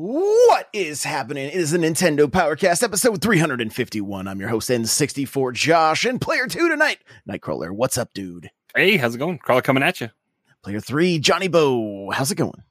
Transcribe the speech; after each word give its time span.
What 0.00 0.68
is 0.74 1.04
happening? 1.04 1.46
It 1.46 1.54
is 1.54 1.70
the 1.70 1.78
Nintendo 1.78 2.26
Powercast 2.26 2.82
episode 2.82 3.22
351. 3.22 4.28
I'm 4.28 4.40
your 4.40 4.50
host 4.50 4.68
N64 4.68 5.54
Josh 5.54 6.04
and 6.04 6.20
player 6.20 6.46
2 6.46 6.68
tonight, 6.68 6.98
Nightcrawler. 7.26 7.70
What's 7.70 7.96
up, 7.96 8.12
dude? 8.12 8.50
Hey, 8.74 8.98
how's 8.98 9.14
it 9.14 9.18
going? 9.18 9.38
Crawler 9.38 9.62
coming 9.62 9.82
at 9.82 10.02
you. 10.02 10.10
Player 10.62 10.80
3, 10.80 11.18
Johnny 11.18 11.48
Bo. 11.48 12.10
How's 12.10 12.30
it 12.30 12.34
going? 12.34 12.62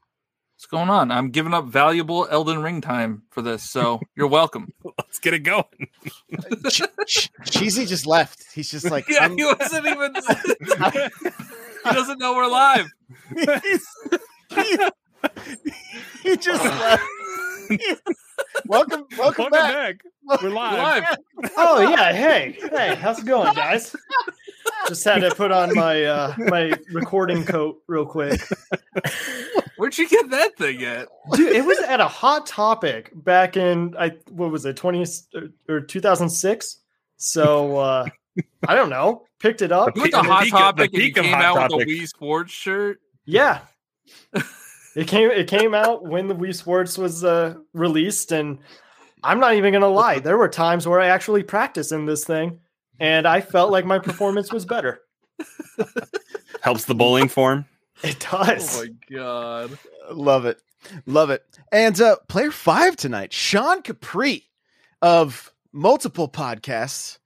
What's 0.53 0.67
going 0.69 0.91
on? 0.91 1.09
I'm 1.09 1.31
giving 1.31 1.55
up 1.55 1.65
valuable 1.65 2.27
Elden 2.29 2.61
Ring 2.61 2.79
time 2.79 3.23
for 3.31 3.41
this, 3.41 3.67
so 3.67 4.01
you're 4.15 4.27
welcome. 4.27 4.71
Let's 4.99 5.17
get 5.17 5.33
it 5.33 5.39
going. 5.39 5.63
Ch- 6.69 6.83
Ch- 7.07 7.31
Cheesy 7.49 7.87
just 7.87 8.05
left. 8.05 8.45
He's 8.53 8.69
just 8.69 8.91
like, 8.91 9.09
yeah, 9.09 9.23
I'm- 9.23 9.35
he 9.35 9.43
wasn't 9.45 9.87
even. 9.87 10.13
he 11.85 11.91
doesn't 11.91 12.19
know 12.19 12.35
we're 12.35 12.45
live. 12.51 12.85
he, 13.35 14.77
he 16.21 16.37
just 16.37 16.63
left. 16.63 17.01
welcome, 18.65 19.05
welcome, 19.17 19.17
Welcome 19.17 19.49
back. 19.51 20.03
back. 20.27 20.41
We're 20.43 20.49
live. 20.49 20.77
Live. 21.03 21.17
Oh 21.57 21.81
yeah, 21.81 22.11
hey, 22.11 22.57
hey, 22.71 22.95
how's 22.95 23.19
it 23.19 23.25
going, 23.25 23.53
guys? 23.53 23.95
Just 24.87 25.03
had 25.03 25.19
to 25.19 25.33
put 25.35 25.51
on 25.51 25.73
my 25.75 26.03
uh 26.03 26.33
my 26.37 26.73
recording 26.91 27.43
coat 27.45 27.77
real 27.87 28.05
quick. 28.05 28.41
Where'd 29.77 29.97
you 29.97 30.07
get 30.09 30.29
that 30.31 30.57
thing 30.57 30.83
at? 30.83 31.07
Dude, 31.33 31.55
it 31.55 31.63
was 31.65 31.79
at 31.79 31.99
a 31.99 32.07
hot 32.07 32.45
topic 32.47 33.11
back 33.13 33.57
in 33.57 33.95
I 33.97 34.13
what 34.29 34.51
was 34.51 34.65
it, 34.65 34.75
20 34.77 35.05
or 35.69 35.81
2006? 35.81 36.77
So 37.17 37.77
uh 37.77 38.05
I 38.67 38.75
don't 38.75 38.89
know. 38.89 39.23
Picked 39.39 39.61
it 39.61 39.71
up. 39.71 39.95
You 39.95 40.01
went 40.03 40.13
to 40.13 40.21
The 40.21 40.23
Hot 40.27 40.47
Topic 40.47 40.77
the 40.77 40.83
and 40.83 40.93
you 40.93 40.99
peak 41.09 41.17
of 41.17 41.25
came 41.25 41.33
Hot 41.33 41.43
out 41.43 41.55
Topic. 41.69 41.77
with 41.77 41.87
a 41.87 41.91
Wii 41.91 42.07
Sports 42.07 42.51
shirt. 42.51 42.99
Yeah. 43.25 43.59
It 44.95 45.07
came 45.07 45.29
it 45.29 45.47
came 45.47 45.73
out 45.73 46.05
when 46.05 46.27
the 46.27 46.35
Wii 46.35 46.55
Sports 46.55 46.97
was 46.97 47.23
uh 47.23 47.55
released 47.73 48.31
and 48.31 48.59
I'm 49.23 49.39
not 49.39 49.55
even 49.55 49.73
gonna 49.73 49.89
lie, 49.89 50.19
there 50.19 50.37
were 50.37 50.47
times 50.49 50.87
where 50.87 50.99
I 50.99 51.07
actually 51.07 51.43
practiced 51.43 51.91
in 51.91 52.05
this 52.05 52.23
thing 52.23 52.59
and 52.99 53.27
I 53.27 53.41
felt 53.41 53.71
like 53.71 53.85
my 53.85 53.99
performance 53.99 54.53
was 54.53 54.65
better. 54.65 55.01
Helps 56.61 56.85
the 56.85 56.95
bowling 56.95 57.27
form. 57.27 57.65
It 58.03 58.19
does. 58.19 58.77
Oh 58.79 58.83
my 58.85 58.89
god! 59.15 59.79
Love 60.11 60.45
it. 60.45 60.59
Love 61.05 61.29
it. 61.29 61.43
And 61.71 61.99
uh 61.99 62.17
player 62.27 62.51
five 62.51 62.95
tonight, 62.95 63.33
Sean 63.33 63.81
Capri 63.81 64.43
of 65.01 65.51
multiple 65.73 66.29
podcasts. 66.29 67.17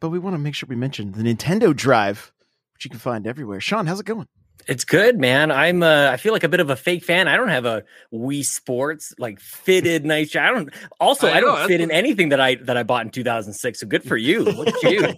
But 0.00 0.10
we 0.10 0.18
want 0.18 0.34
to 0.34 0.38
make 0.38 0.54
sure 0.54 0.66
we 0.68 0.76
mention 0.76 1.12
the 1.12 1.22
Nintendo 1.22 1.74
Drive, 1.74 2.32
which 2.74 2.84
you 2.84 2.90
can 2.90 3.00
find 3.00 3.26
everywhere. 3.26 3.60
Sean, 3.60 3.86
how's 3.86 4.00
it 4.00 4.06
going? 4.06 4.28
It's 4.66 4.84
good, 4.84 5.18
man. 5.18 5.52
I'm 5.52 5.82
uh 5.82 6.10
I 6.10 6.16
feel 6.16 6.32
like 6.32 6.42
a 6.42 6.48
bit 6.48 6.58
of 6.60 6.70
a 6.70 6.76
fake 6.76 7.04
fan. 7.04 7.28
I 7.28 7.36
don't 7.36 7.48
have 7.48 7.64
a 7.66 7.84
Wii 8.12 8.44
Sports 8.44 9.14
like 9.18 9.38
fitted 9.38 10.04
nice. 10.04 10.34
I 10.34 10.50
don't 10.50 10.70
also 11.00 11.28
I 11.28 11.36
I, 11.36 11.40
don't 11.40 11.66
fit 11.68 11.80
in 11.80 11.88
what- 11.88 11.96
anything 11.96 12.30
that 12.30 12.40
I 12.40 12.56
that 12.56 12.76
I 12.76 12.82
bought 12.82 13.04
in 13.04 13.10
2006. 13.10 13.80
So 13.80 13.86
good 13.86 14.02
for 14.02 14.16
you. 14.16 14.42
Look 14.42 14.68
at 14.68 14.82
you. 14.90 15.14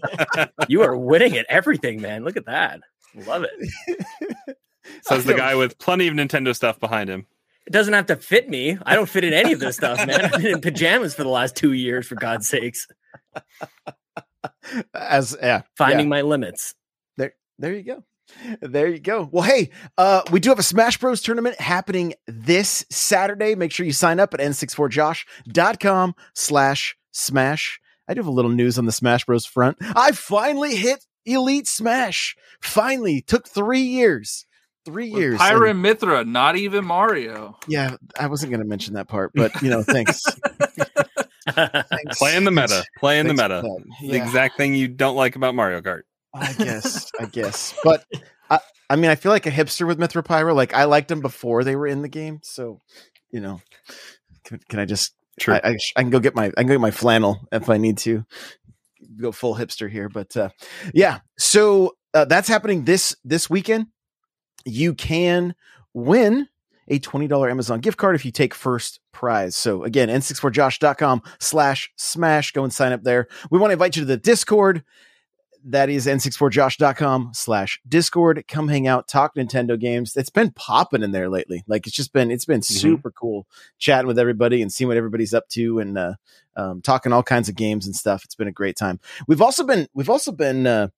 you 0.69 0.83
are 0.83 0.97
winning 0.97 1.37
at 1.37 1.47
everything, 1.49 2.03
man. 2.03 2.25
Look 2.25 2.37
at 2.37 2.47
that. 2.47 2.81
Love 3.15 3.45
it. 3.45 4.57
Says 5.03 5.25
the 5.25 5.35
guy 5.35 5.55
with 5.55 5.79
plenty 5.79 6.09
of 6.09 6.15
Nintendo 6.15 6.55
stuff 6.55 6.79
behind 6.79 7.09
him. 7.09 7.27
It 7.67 7.73
doesn't 7.73 7.93
have 7.95 8.07
to 8.07 8.17
fit 8.17 8.49
me. 8.49 8.79
I 8.85 8.95
don't 8.95 9.09
fit 9.09 9.25
in 9.25 9.35
any 9.35 9.53
of 9.53 9.61
this 9.61 9.77
stuff, 9.77 9.99
man. 10.07 10.25
I've 10.25 10.33
been 10.33 10.47
in 10.47 10.61
pajamas 10.63 11.15
for 11.15 11.23
the 11.23 11.29
last 11.29 11.55
2 11.57 11.73
years 11.73 12.07
for 12.07 12.15
God's 12.15 12.49
sakes. 12.49 12.87
As 14.95 15.37
yeah, 15.41 15.63
Finding 15.77 16.07
yeah. 16.07 16.11
my 16.11 16.23
limits. 16.23 16.75
There, 17.19 17.35
there 17.59 17.75
you 17.75 17.83
go. 17.83 18.05
There 18.61 18.89
you 18.89 18.99
go. 19.01 19.29
Well, 19.33 19.43
hey, 19.45 19.71
uh, 19.97 20.23
we 20.31 20.39
do 20.41 20.51
have 20.51 20.59
a 20.59 20.63
Smash 20.63 20.99
Bros 20.99 21.23
tournament 21.23 21.61
happening 21.61 22.15
this 22.27 22.85
Saturday. 22.91 23.55
Make 23.55 23.73
sure 23.73 23.87
you 23.87 23.93
sign 23.93 24.21
up 24.21 24.35
at 24.35 24.41
n64josh.com 24.41 26.15
slash 26.35 26.97
smash. 27.13 27.81
I 28.09 28.15
do 28.15 28.21
have 28.21 28.27
a 28.27 28.31
little 28.31 28.51
news 28.51 28.79
on 28.79 28.87
the 28.87 28.93
Smash 28.93 29.25
Bros 29.25 29.45
front. 29.47 29.77
I 29.81 30.13
finally 30.13 30.77
hit 30.77 31.05
Elite 31.27 31.67
Smash. 31.67 32.37
Finally. 32.61 33.23
Took 33.23 33.49
three 33.49 33.81
years. 33.83 34.47
Three 34.85 35.11
With 35.11 35.21
years. 35.21 35.39
Pyra 35.41 35.71
And- 35.71 35.85
and 35.85 35.99
Mythra, 36.01 36.27
not 36.27 36.57
even 36.57 36.85
Mario. 36.85 37.59
yeah, 37.67 37.97
I 38.19 38.27
wasn't 38.29 38.51
going 38.51 38.61
to 38.63 38.67
mention 38.67 38.95
that 38.95 39.09
part, 39.09 39.33
but 39.35 39.61
you 39.61 39.69
know, 39.69 39.83
thanks. 39.83 40.23
thanks. 41.51 42.19
Playing 42.19 42.45
the 42.45 42.51
meta. 42.51 42.85
Playing 42.99 43.27
the 43.27 43.35
meta. 43.35 43.63
that. 43.63 43.85
The 44.01 44.07
Yeah. 44.17 44.25
exact 44.25 44.57
thing 44.57 44.75
you 44.75 44.89
don't 44.89 45.17
like 45.17 45.37
about 45.37 45.55
Mario 45.55 45.81
Kart. 45.83 46.03
I 46.41 46.53
guess, 46.53 47.11
I 47.19 47.27
guess, 47.27 47.75
but 47.85 48.05
I, 48.51 48.61
I 48.91 48.97
mean, 48.97 49.11
I 49.11 49.15
feel 49.15 49.33
like 49.33 49.47
a 49.47 49.51
hipster 49.51 49.87
with 49.87 49.99
Mythra 49.99 50.25
Pyra. 50.25 50.55
Like 50.55 50.75
I 50.75 50.85
liked 50.85 51.09
them 51.09 51.21
before 51.21 51.65
they 51.65 51.77
were 51.77 51.87
in 51.87 52.03
the 52.03 52.09
game, 52.09 52.41
so 52.43 52.81
you 53.31 53.41
know, 53.41 53.61
can, 54.45 54.61
can 54.69 54.79
I 54.79 54.85
just? 54.85 55.15
True. 55.39 55.55
I, 55.55 55.61
I, 55.63 55.77
I 55.97 56.03
can 56.03 56.11
go 56.11 56.19
get 56.19 56.35
my 56.35 56.47
I 56.47 56.51
can 56.51 56.67
go 56.67 56.75
get 56.75 56.81
my 56.81 56.91
flannel 56.91 57.47
if 57.53 57.69
I 57.71 57.77
need 57.77 57.99
to 57.99 58.25
go 59.21 59.33
full 59.33 59.55
hipster 59.55 59.91
here, 59.91 60.09
but 60.09 60.37
uh, 60.37 60.51
yeah. 60.93 61.21
So 61.39 61.97
uh, 62.15 62.25
that's 62.25 62.49
happening 62.49 62.85
this 62.85 63.15
this 63.25 63.49
weekend. 63.49 63.87
You 64.65 64.95
can 64.95 65.55
win 65.95 66.49
a 66.89 66.99
$20 66.99 67.51
Amazon 67.51 67.81
gift 67.81 67.99
card 67.99 68.15
if 68.15 68.25
you 68.25 68.33
take 68.33 68.55
first 68.55 69.01
prize. 69.13 69.57
So 69.57 69.85
again, 69.85 70.09
n64josh.com 70.09 71.23
slash 71.39 71.91
smash. 71.97 72.53
Go 72.53 72.65
and 72.65 72.73
sign 72.73 72.93
up 72.93 73.03
there. 73.03 73.29
We 73.51 73.59
want 73.59 73.71
to 73.71 73.75
invite 73.75 73.97
you 73.97 74.03
to 74.03 74.07
the 74.07 74.17
Discord. 74.17 74.83
That 75.65 75.91
is 75.91 76.07
n64josh.com 76.07 77.31
slash 77.35 77.81
discord. 77.87 78.45
Come 78.49 78.69
hang 78.69 78.87
out, 78.87 79.09
talk 79.09 79.35
Nintendo 79.35 79.79
games. 79.79 80.17
It's 80.17 80.31
been 80.31 80.51
popping 80.51 81.03
in 81.03 81.13
there 81.13 81.29
lately. 81.29 81.65
Like 81.67 81.87
it's 81.87 81.97
just 81.97 82.13
been, 82.13 82.31
it's 82.31 82.45
been 82.45 82.63
super 82.63 83.11
cool 83.11 83.47
chatting 83.79 84.07
with 84.07 84.19
everybody 84.19 84.63
and 84.63 84.73
seeing 84.73 84.89
what 84.89 84.97
everybody's 84.97 85.35
up 85.35 85.49
to 85.51 85.79
and, 85.81 85.99
uh, 85.99 86.15
um, 86.57 86.81
talking 86.81 87.13
all 87.13 87.23
kinds 87.23 87.49
of 87.49 87.55
games 87.55 87.87
and 87.87 87.95
stuff. 87.95 88.25
It's 88.25 88.35
been 88.35 88.49
a 88.49 88.53
great 88.53 88.77
time. 88.77 89.01
We've 89.27 89.43
also 89.43 89.65
been, 89.65 89.89
we've 89.95 90.11
also 90.11 90.33
been, 90.33 90.67
uh, 90.67 90.89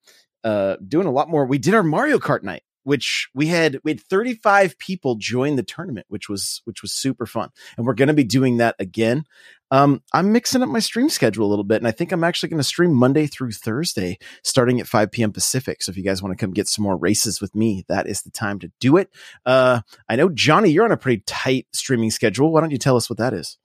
uh, 0.44 0.76
doing 0.87 1.06
a 1.06 1.12
lot 1.12 1.28
more. 1.28 1.44
We 1.47 1.59
did 1.59 1.75
our 1.75 1.82
Mario 1.82 2.19
Kart 2.19 2.43
night, 2.43 2.62
which 2.82 3.28
we 3.34 3.47
had, 3.47 3.78
we 3.84 3.93
had 3.93 4.00
35 4.00 4.78
people 4.78 5.16
join 5.16 5.56
the 5.56 5.62
tournament, 5.62 6.06
which 6.09 6.28
was, 6.28 6.62
which 6.65 6.82
was 6.82 6.93
super 6.93 7.26
fun. 7.26 7.50
And 7.76 7.87
we're 7.87 7.94
going 7.94 8.09
to 8.09 8.15
be 8.15 8.25
doing 8.25 8.59
that 8.59 8.76
again. 8.78 9.25
Um, 9.70 10.03
I'm 10.12 10.32
mixing 10.32 10.62
up 10.62 10.69
my 10.69 10.81
stream 10.81 11.08
schedule 11.08 11.47
a 11.47 11.48
little 11.50 11.64
bit, 11.64 11.76
and 11.76 11.86
I 11.86 11.92
think 11.92 12.12
I'm 12.12 12.25
actually 12.25 12.48
going 12.48 12.58
to 12.58 12.64
stream 12.64 12.92
Monday 12.92 13.26
through 13.26 13.53
Thursday, 13.53 14.19
starting 14.42 14.81
at 14.81 14.86
5 14.86 15.10
p.m. 15.10 15.32
Pacific. 15.32 15.82
So 15.82 15.91
if 15.91 15.97
you 15.97 16.03
guys 16.03 16.22
want 16.22 16.36
to 16.36 16.42
come 16.42 16.53
get 16.53 16.69
some 16.69 16.82
more 16.82 16.97
races 16.97 17.41
with 17.41 17.54
me, 17.54 17.84
that 17.88 18.06
is 18.06 18.22
the 18.22 18.31
time 18.31 18.58
to 18.60 18.72
do 18.81 18.97
it. 18.97 19.10
Uh, 19.47 19.82
I 20.08 20.16
know 20.16 20.28
Johnny, 20.28 20.70
you're 20.70 20.84
on 20.84 20.92
a 20.92 20.97
pretty 20.97 21.22
tight 21.26 21.67
streaming 21.72 22.11
schedule. 22.11 22.52
Why 22.52 22.61
don't 22.61 22.72
you 22.72 22.78
tell 22.78 22.96
us 22.96 23.08
what 23.08 23.19
that 23.19 23.32
is? 23.32 23.58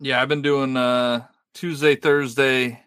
Yeah, 0.00 0.20
I've 0.20 0.28
been 0.28 0.42
doing 0.42 0.76
uh 0.76 1.26
Tuesday, 1.54 1.96
Thursday, 1.96 2.82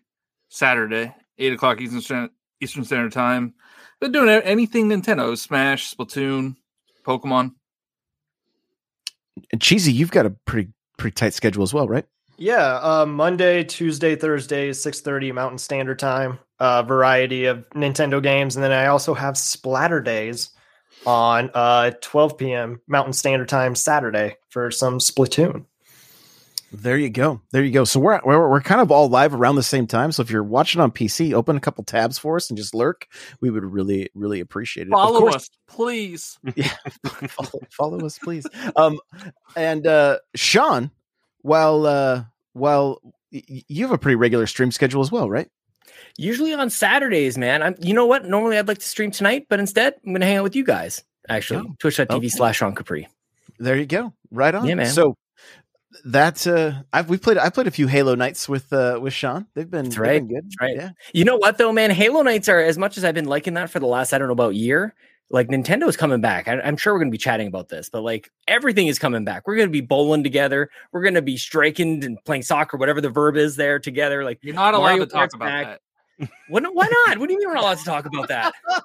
Saturday, 0.50 1.16
eight 1.38 1.54
o'clock 1.54 1.80
Eastern 1.80 2.30
Eastern 2.62 2.84
Standard 2.84 3.12
Time. 3.14 3.54
Been 4.02 4.12
doing 4.12 4.30
anything 4.30 4.90
Nintendo, 4.90 5.38
Smash, 5.38 5.96
Splatoon, 5.96 6.56
Pokemon. 7.06 7.54
And 9.52 9.62
Cheesy, 9.62 9.92
you've 9.92 10.12
got 10.12 10.26
a 10.26 10.32
pretty 10.32 10.72
pretty 10.98 11.16
tight 11.16 11.34
schedule 11.34 11.64
as 11.64 11.74
well, 11.74 11.88
right? 11.88 12.06
Yeah, 12.38 12.80
uh, 12.82 13.06
Monday, 13.06 13.64
Tuesday, 13.64 14.16
Thursday, 14.16 14.74
six 14.74 15.02
thirty 15.02 15.32
Mountain 15.32 15.58
Standard 15.60 16.00
Time. 16.00 16.40
Uh, 16.60 16.84
variety 16.84 17.46
of 17.46 17.70
Nintendo 17.72 18.22
games, 18.24 18.56
and 18.56 18.64
then 18.64 18.72
I 18.72 18.86
also 18.88 19.14
have 19.14 19.38
Splatter 19.38 20.02
Days 20.02 20.50
on 21.06 21.50
uh, 21.54 21.92
twelve 22.02 22.38
p.m. 22.38 22.82
Mountain 22.88 23.14
Standard 23.14 23.50
Time 23.50 23.76
Saturday 23.76 24.36
for 24.50 24.72
some 24.72 25.00
Splatoon. 25.00 25.66
There 26.72 26.98
you 26.98 27.10
go. 27.10 27.40
There 27.52 27.64
you 27.64 27.72
go. 27.72 27.86
So 27.86 28.02
we're, 28.02 28.20
we're 28.26 28.50
we're 28.50 28.62
kind 28.62 28.82
of 28.82 28.92
all 28.92 29.08
live 29.08 29.34
around 29.34 29.56
the 29.56 29.64
same 29.64 29.88
time. 29.88 30.12
So 30.12 30.22
if 30.24 30.30
you're 30.30 30.44
watching 30.44 30.82
on 30.82 30.92
PC, 30.92 31.34
open 31.34 31.56
a 31.56 31.62
couple 31.62 31.86
tabs 31.86 32.18
for 32.18 32.36
us 32.36 32.50
and 32.50 32.58
just 32.58 32.76
lurk. 32.76 33.08
We 33.40 33.50
would 33.50 33.64
really 33.64 34.10
really 34.14 34.42
appreciate 34.42 34.88
it. 34.88 34.94
Of 34.94 34.98
Follow 35.00 35.20
course- 35.20 35.36
us, 35.36 35.50
please. 35.68 36.38
Yeah, 36.56 36.70
follow, 37.28 37.62
follow 37.72 38.06
us, 38.06 38.20
please. 38.20 38.46
Um, 38.76 39.00
and 39.56 39.88
uh, 39.88 40.18
Sean, 40.36 40.92
while 41.46 41.86
uh, 41.86 42.24
while 42.54 43.00
y- 43.32 43.44
y- 43.50 43.64
you 43.68 43.84
have 43.86 43.92
a 43.94 43.98
pretty 43.98 44.16
regular 44.16 44.48
stream 44.48 44.72
schedule 44.72 45.02
as 45.02 45.12
well, 45.12 45.30
right? 45.30 45.48
Usually 46.18 46.54
on 46.54 46.70
Saturdays, 46.70 47.38
man. 47.38 47.62
I'm 47.62 47.76
you 47.80 47.94
know 47.94 48.06
what? 48.06 48.26
Normally 48.26 48.58
I'd 48.58 48.68
like 48.68 48.80
to 48.80 48.88
stream 48.88 49.12
tonight, 49.12 49.46
but 49.50 49.60
instead 49.60 49.96
I'm 50.06 50.14
gonna 50.14 50.26
hang 50.26 50.38
out 50.38 50.44
with 50.44 50.56
you 50.56 50.64
guys. 50.66 51.04
Actually, 51.30 51.68
Oh, 51.70 51.76
twitch.tv 51.80 52.12
okay. 52.12 52.30
slash 52.30 52.58
Sean 52.58 52.74
Capri. 52.76 53.08
There 53.60 53.76
you 53.78 53.86
go. 53.86 54.14
Right 54.32 54.54
on. 54.56 54.66
Yeah, 54.68 54.76
man. 54.76 54.88
So 54.88 55.16
that 56.06 56.46
uh, 56.48 56.82
I've 56.94 57.10
we 57.10 57.18
played 57.18 57.38
I 57.38 57.50
played 57.50 57.68
a 57.68 57.72
few 57.72 57.88
Halo 57.88 58.16
nights 58.16 58.48
with 58.50 58.72
uh 58.74 59.00
with 59.02 59.14
Sean. 59.14 59.46
They've 59.56 59.70
been, 59.70 59.86
That's 59.86 59.96
they've 59.96 60.02
right. 60.02 60.20
been 60.28 60.28
good. 60.36 60.44
That's 60.46 60.56
right. 60.62 60.76
Yeah. 60.76 60.90
You 61.14 61.26
know 61.26 61.38
what 61.38 61.58
though, 61.58 61.72
man? 61.72 61.92
Halo 61.92 62.22
nights 62.22 62.50
are 62.50 62.60
as 62.60 62.78
much 62.78 62.98
as 62.98 63.04
I've 63.06 63.16
been 63.16 63.26
liking 63.26 63.54
that 63.56 63.70
for 63.70 63.80
the 63.80 63.88
last 63.88 64.14
I 64.14 64.18
don't 64.18 64.28
know 64.28 64.34
about 64.34 64.56
year. 64.56 64.94
Like 65.32 65.48
Nintendo's 65.48 65.98
coming 65.98 66.22
back. 66.22 66.48
I, 66.48 66.60
I'm 66.62 66.78
sure 66.78 66.94
we're 66.94 67.00
gonna 67.00 67.12
be 67.12 67.18
chatting 67.18 67.48
about 67.48 67.70
this, 67.70 67.90
but 67.90 68.02
like 68.02 68.30
everything 68.48 68.88
is 68.88 69.00
coming 69.00 69.26
back. 69.26 69.48
We're 69.48 69.56
gonna 69.58 69.70
be 69.70 69.82
bowling 69.82 70.24
together. 70.24 70.70
We're 70.92 71.04
gonna 71.04 71.22
be 71.24 71.36
striking 71.38 72.04
and 72.06 72.18
playing 72.26 72.44
soccer, 72.44 72.78
whatever 72.78 73.02
the 73.02 73.10
verb 73.10 73.36
is 73.36 73.56
there 73.56 73.80
together. 73.80 74.24
Like 74.24 74.40
You're 74.44 74.54
not 74.56 74.74
allowed 74.76 74.84
Mario 74.84 75.06
to 75.06 75.12
talk 75.12 75.20
Kart's 75.32 75.34
about 75.36 75.46
back. 75.46 75.66
that. 76.20 76.30
what, 76.48 76.64
why 76.74 76.88
not? 77.08 77.18
What 77.18 77.28
do 77.28 77.34
you 77.34 77.40
mean 77.40 77.48
we're 77.48 77.56
not 77.56 77.64
allowed 77.64 77.78
to 77.80 77.86
talk 77.86 78.06
about 78.06 78.28
that? 78.30 78.54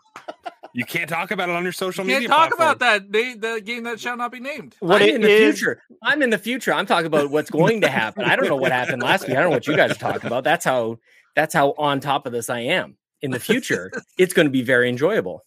You 0.72 0.84
can't 0.84 1.08
talk 1.08 1.32
about 1.32 1.48
it 1.48 1.56
on 1.56 1.64
your 1.64 1.72
social 1.72 2.04
You 2.06 2.12
media. 2.14 2.28
can't 2.28 2.38
talk 2.50 2.56
platform. 2.56 2.76
about 2.76 2.78
that. 2.78 3.10
They, 3.12 3.34
the 3.34 3.60
game 3.60 3.82
that 3.82 3.98
shall 3.98 4.16
not 4.16 4.30
be 4.30 4.38
named. 4.38 4.76
What 4.78 5.02
I'm 5.02 5.08
in 5.08 5.20
the 5.22 5.28
is- 5.28 5.58
future. 5.58 5.82
I'm 6.00 6.22
in 6.22 6.30
the 6.30 6.38
future. 6.38 6.72
I'm 6.72 6.86
talking 6.86 7.06
about 7.06 7.28
what's 7.28 7.50
going 7.50 7.80
to 7.80 7.88
happen. 7.88 8.22
I 8.24 8.36
don't 8.36 8.46
know 8.46 8.54
what 8.54 8.70
happened 8.70 9.02
last 9.02 9.26
week. 9.26 9.32
I 9.36 9.40
don't 9.40 9.50
know 9.50 9.56
what 9.56 9.66
you 9.66 9.74
guys 9.74 9.90
are 9.90 9.94
talking 9.96 10.26
about. 10.28 10.44
That's 10.44 10.64
how 10.64 10.98
that's 11.34 11.52
how 11.54 11.74
on 11.76 11.98
top 11.98 12.24
of 12.24 12.30
this 12.32 12.48
I 12.48 12.60
am. 12.60 12.96
In 13.20 13.32
the 13.32 13.40
future, 13.40 13.90
it's 14.16 14.32
going 14.32 14.46
to 14.46 14.50
be 14.52 14.62
very 14.62 14.88
enjoyable. 14.88 15.42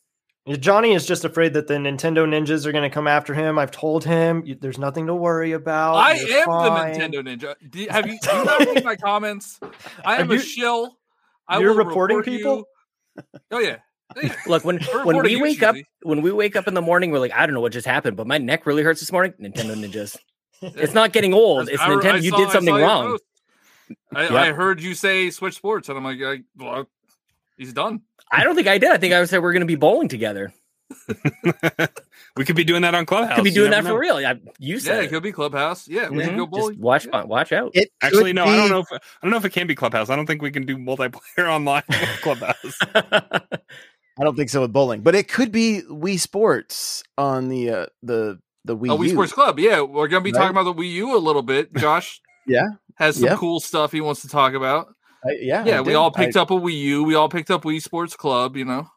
Johnny 0.59 0.93
is 0.93 1.05
just 1.05 1.23
afraid 1.23 1.53
that 1.53 1.67
the 1.67 1.75
Nintendo 1.75 2.27
ninjas 2.27 2.65
are 2.65 2.71
going 2.73 2.83
to 2.83 2.89
come 2.93 3.07
after 3.07 3.33
him. 3.33 3.57
I've 3.57 3.71
told 3.71 4.03
him 4.03 4.43
"You- 4.45 4.55
there's 4.59 4.77
nothing 4.77 5.07
to 5.07 5.15
worry 5.15 5.53
about. 5.53 5.95
I 5.95 6.15
You're 6.15 6.39
am 6.39 6.45
fine." 6.45 6.91
the 6.93 6.99
Nintendo 6.99 7.21
Ninja. 7.25 7.55
Do, 7.71 7.87
have 7.89 8.07
you, 8.07 8.19
do 8.19 8.29
you 8.35 8.43
not 8.43 8.59
read 8.59 8.83
my 8.83 8.95
comments? 8.97 9.57
I 10.03 10.17
Are 10.17 10.19
am 10.21 10.31
a 10.31 10.33
you- 10.35 10.39
shill. 10.41 10.97
I 11.47 11.59
you're 11.59 11.69
will 11.71 11.85
reporting 11.85 12.17
report 12.17 12.25
people? 12.37 12.63
you. 13.17 13.23
Oh 13.51 13.59
yeah. 13.59 13.77
Yeah. 14.21 14.35
Look, 14.47 14.65
when 14.65 14.79
We're 14.93 15.05
when 15.05 15.21
we 15.23 15.31
you, 15.31 15.41
wake 15.41 15.63
up, 15.63 15.75
when 16.03 16.21
we 16.21 16.31
wake 16.31 16.55
up 16.57 16.67
in 16.67 16.73
the 16.73 16.81
morning, 16.81 17.11
we're 17.11 17.19
like, 17.19 17.31
I 17.33 17.45
don't 17.45 17.53
know 17.55 17.61
what 17.61 17.71
just 17.71 17.87
happened, 17.87 18.17
but 18.17 18.27
my 18.27 18.37
neck 18.37 18.65
really 18.65 18.83
hurts 18.83 18.99
this 18.99 19.11
morning. 19.11 19.33
Nintendo 19.39 19.75
ninjas. 19.75 20.17
It's 20.61 20.93
not 20.93 21.13
getting 21.13 21.33
old. 21.33 21.69
It's 21.69 21.81
I- 21.81 21.85
I 21.85 21.89
Nintendo. 21.95 22.21
You 22.21 22.29
saw- 22.31 22.37
did 22.37 22.49
something 22.51 22.73
saw 22.75 22.81
wrong. 22.81 23.17
I, 24.13 24.23
Yeah. 24.29 24.41
I 24.41 24.51
heard 24.51 24.81
you 24.81 24.93
say 24.93 25.29
switch 25.29 25.55
sports, 25.55 25.87
and 25.89 25.97
I'm 25.97 26.03
like, 26.03 26.19
I, 26.21 26.39
well, 26.57 26.87
he's 27.57 27.73
done. 27.73 28.01
I 28.33 28.43
don't 28.43 28.55
think 28.55 28.67
I 28.67 28.77
did. 28.77 28.91
I 28.91 28.97
think 28.97 29.13
I 29.13 29.23
said 29.25 29.41
we're 29.41 29.53
going 29.53 29.61
to 29.61 29.65
be 29.67 29.75
bowling 29.75 30.07
together. 30.09 30.53
we 32.37 32.45
could 32.45 32.55
be 32.55 32.63
doing 32.63 32.81
that 32.83 32.93
on 32.95 33.05
Clubhouse. 33.05 33.35
Could 33.35 33.43
be 33.43 33.51
doing 33.51 33.71
never 33.71 33.87
that 33.89 33.93
for 33.93 33.99
real. 33.99 34.15
I, 34.17 34.39
you 34.59 34.75
Yeah, 34.75 34.79
said 34.79 34.99
it 34.99 35.05
it. 35.05 35.09
could 35.09 35.23
be 35.23 35.31
clubhouse. 35.31 35.87
Yeah, 35.87 36.09
we 36.09 36.23
can 36.23 36.33
Mhm. 36.33 36.37
go 36.37 36.45
Just 36.45 36.51
bowling. 36.51 36.79
watch, 36.81 37.05
Yeah. 37.11 37.23
watch 37.23 37.51
out. 37.51 37.71
It 37.73 37.89
Actually, 38.01 38.25
could 38.31 38.35
no. 38.35 38.45
I 38.45 38.55
don't 38.55 38.69
know 38.69 38.79
if 38.79 38.87
I 38.91 38.97
don't 39.21 39.31
know 39.31 39.37
if 39.37 39.45
it 39.45 39.51
can 39.51 39.67
be 39.67 39.75
Clubhouse. 39.75 40.09
I 40.09 40.15
don't 40.15 40.25
think 40.25 40.41
we 40.41 40.51
can 40.51 40.65
do 40.65 40.77
multiplayer 40.77 41.47
online 41.49 41.83
with 41.89 41.99
Clubhouse. 42.21 42.77
I 42.93 44.23
don't 44.23 44.35
think 44.35 44.49
so 44.49 44.61
with 44.61 44.71
bowling, 44.73 45.01
but 45.01 45.15
it 45.15 45.27
could 45.27 45.51
be 45.51 45.81
Wii 45.89 46.19
Sports 46.19 47.03
on 47.17 47.49
the 47.49 47.69
uh, 47.71 47.85
the 48.03 48.39
the 48.65 48.77
Wii. 48.77 48.91
Oh, 48.91 48.97
Wii 48.97 49.05
U. 49.05 49.09
Sports 49.11 49.33
Club. 49.33 49.59
Yeah, 49.59 49.81
we're 49.81 50.07
gonna 50.07 50.21
be 50.21 50.31
Right. 50.31 50.39
talking 50.39 50.51
about 50.57 50.63
the 50.65 50.73
Wii 50.81 50.91
U 50.93 51.15
a 51.15 51.19
little 51.19 51.41
bit. 51.41 51.73
Josh, 51.75 52.21
Yeah. 52.45 52.67
has 52.95 53.15
some 53.15 53.25
Yeah. 53.25 53.35
cool 53.35 53.59
stuff 53.59 53.91
he 53.91 54.01
wants 54.01 54.21
to 54.21 54.27
talk 54.27 54.53
about. 54.53 54.93
I- 55.25 55.37
yeah, 55.41 55.63
Yeah, 55.65 55.77
I 55.77 55.81
we 55.81 55.93
all 55.93 56.11
picked 56.11 56.35
I- 56.35 56.41
up 56.41 56.51
a 56.51 56.55
Wii 56.55 56.77
U. 56.79 57.03
We 57.03 57.15
all 57.15 57.29
picked 57.29 57.51
up 57.51 57.63
Wii 57.63 57.81
Sports 57.81 58.15
Club. 58.15 58.55
You 58.57 58.65
know, 58.65 58.87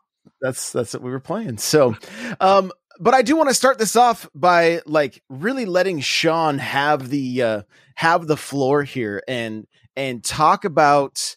That's 0.41 0.73
that's 0.73 0.93
what 0.95 1.03
we 1.03 1.11
were 1.11 1.21
playing. 1.21 1.59
So, 1.59 1.97
um, 2.41 2.73
but 2.99 3.15
I 3.15 3.23
do 3.23 3.37
want 3.37 3.49
to 3.49 3.55
start 3.55 3.79
this 3.79 3.97
off 3.97 4.29
by 4.35 4.81
like 4.87 5.23
really 5.29 5.67
letting 5.67 6.01
Sean 6.01 6.59
have 6.59 7.09
the 7.11 7.43
uh, 7.43 7.63
have 7.95 8.27
the 8.27 8.37
floor 8.37 8.83
here 8.83 9.23
and 9.29 9.67
and 9.97 10.23
talk 10.25 10.65
about 10.65 11.37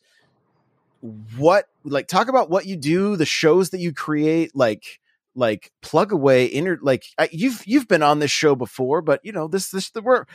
what 1.37 1.65
like 1.83 2.07
talk 2.07 2.27
about 2.27 2.49
what 2.49 2.65
you 2.65 2.75
do, 2.75 3.15
the 3.15 3.25
shows 3.25 3.69
that 3.69 3.79
you 3.79 3.93
create, 3.93 4.55
like 4.55 4.99
like 5.35 5.71
plug 5.81 6.11
away 6.11 6.45
inner 6.47 6.77
like 6.81 7.03
I, 7.17 7.29
you've 7.31 7.61
you've 7.65 7.87
been 7.87 8.03
on 8.03 8.17
this 8.19 8.31
show 8.31 8.55
before 8.55 9.01
but 9.01 9.21
you 9.23 9.31
know 9.31 9.47
this 9.47 9.69
this 9.69 9.91
the, 9.91 10.01
we're 10.01 10.25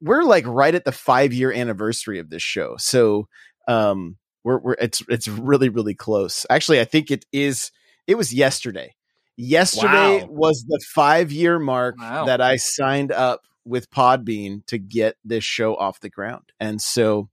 we're 0.00 0.24
like 0.24 0.46
right 0.46 0.74
at 0.74 0.84
the 0.86 0.92
5 0.92 1.32
year 1.34 1.52
anniversary 1.52 2.18
of 2.18 2.30
this 2.30 2.42
show 2.42 2.74
so 2.78 3.28
um 3.68 4.16
we're, 4.44 4.58
we're 4.58 4.72
it's 4.74 5.02
it's 5.08 5.28
really 5.28 5.68
really 5.68 5.94
close 5.94 6.46
actually 6.50 6.80
i 6.80 6.84
think 6.84 7.10
it 7.10 7.24
is 7.32 7.70
it 8.06 8.16
was 8.16 8.32
yesterday 8.32 8.94
yesterday 9.36 10.20
Wow. 10.22 10.28
was 10.30 10.64
the 10.68 10.80
5 10.94 11.32
year 11.32 11.58
mark 11.58 11.96
Wow. 11.98 12.24
that 12.26 12.40
i 12.40 12.56
signed 12.56 13.12
up 13.12 13.42
with 13.64 13.90
podbean 13.90 14.64
to 14.66 14.78
get 14.78 15.16
this 15.24 15.44
show 15.44 15.74
off 15.76 16.00
the 16.00 16.08
ground 16.10 16.52
and 16.58 16.80
so 16.80 17.28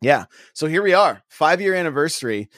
yeah 0.00 0.24
so 0.54 0.66
here 0.66 0.82
we 0.82 0.94
are 0.94 1.22
5 1.28 1.60
year 1.60 1.74
anniversary 1.74 2.48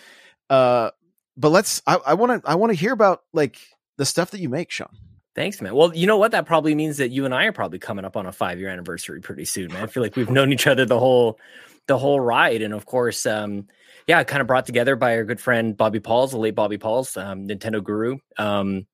uh 0.50 0.90
but 1.36 1.50
let's 1.50 1.82
i 1.86 2.14
want 2.14 2.42
to 2.42 2.50
i 2.50 2.54
want 2.54 2.70
to 2.72 2.78
hear 2.78 2.92
about 2.92 3.22
like 3.32 3.58
the 3.98 4.04
stuff 4.06 4.30
that 4.32 4.40
you 4.40 4.48
make 4.48 4.70
sean 4.70 4.88
Thanks, 5.36 5.60
man. 5.60 5.74
Well, 5.74 5.92
you 5.92 6.06
know 6.06 6.16
what? 6.16 6.30
That 6.30 6.46
probably 6.46 6.76
means 6.76 6.98
that 6.98 7.08
you 7.10 7.24
and 7.24 7.34
I 7.34 7.46
are 7.46 7.52
probably 7.52 7.80
coming 7.80 8.04
up 8.04 8.16
on 8.16 8.24
a 8.24 8.30
five 8.30 8.60
year 8.60 8.68
anniversary 8.68 9.20
pretty 9.20 9.44
soon, 9.44 9.72
man. 9.72 9.82
I 9.82 9.86
feel 9.88 10.00
like 10.00 10.14
we've 10.14 10.30
known 10.30 10.52
each 10.52 10.68
other 10.68 10.84
the 10.86 10.96
whole 11.00 11.40
the 11.86 11.98
whole 11.98 12.20
ride. 12.20 12.62
And 12.62 12.74
of 12.74 12.86
course, 12.86 13.26
um, 13.26 13.68
yeah, 14.06 14.22
kind 14.24 14.40
of 14.40 14.46
brought 14.46 14.66
together 14.66 14.96
by 14.96 15.16
our 15.16 15.24
good 15.24 15.40
friend 15.40 15.76
Bobby 15.76 16.00
Pauls, 16.00 16.32
the 16.32 16.38
late 16.38 16.54
Bobby 16.54 16.78
Pauls, 16.78 17.16
um, 17.16 17.48
Nintendo 17.48 17.82
guru. 17.82 18.18
Um, 18.38 18.86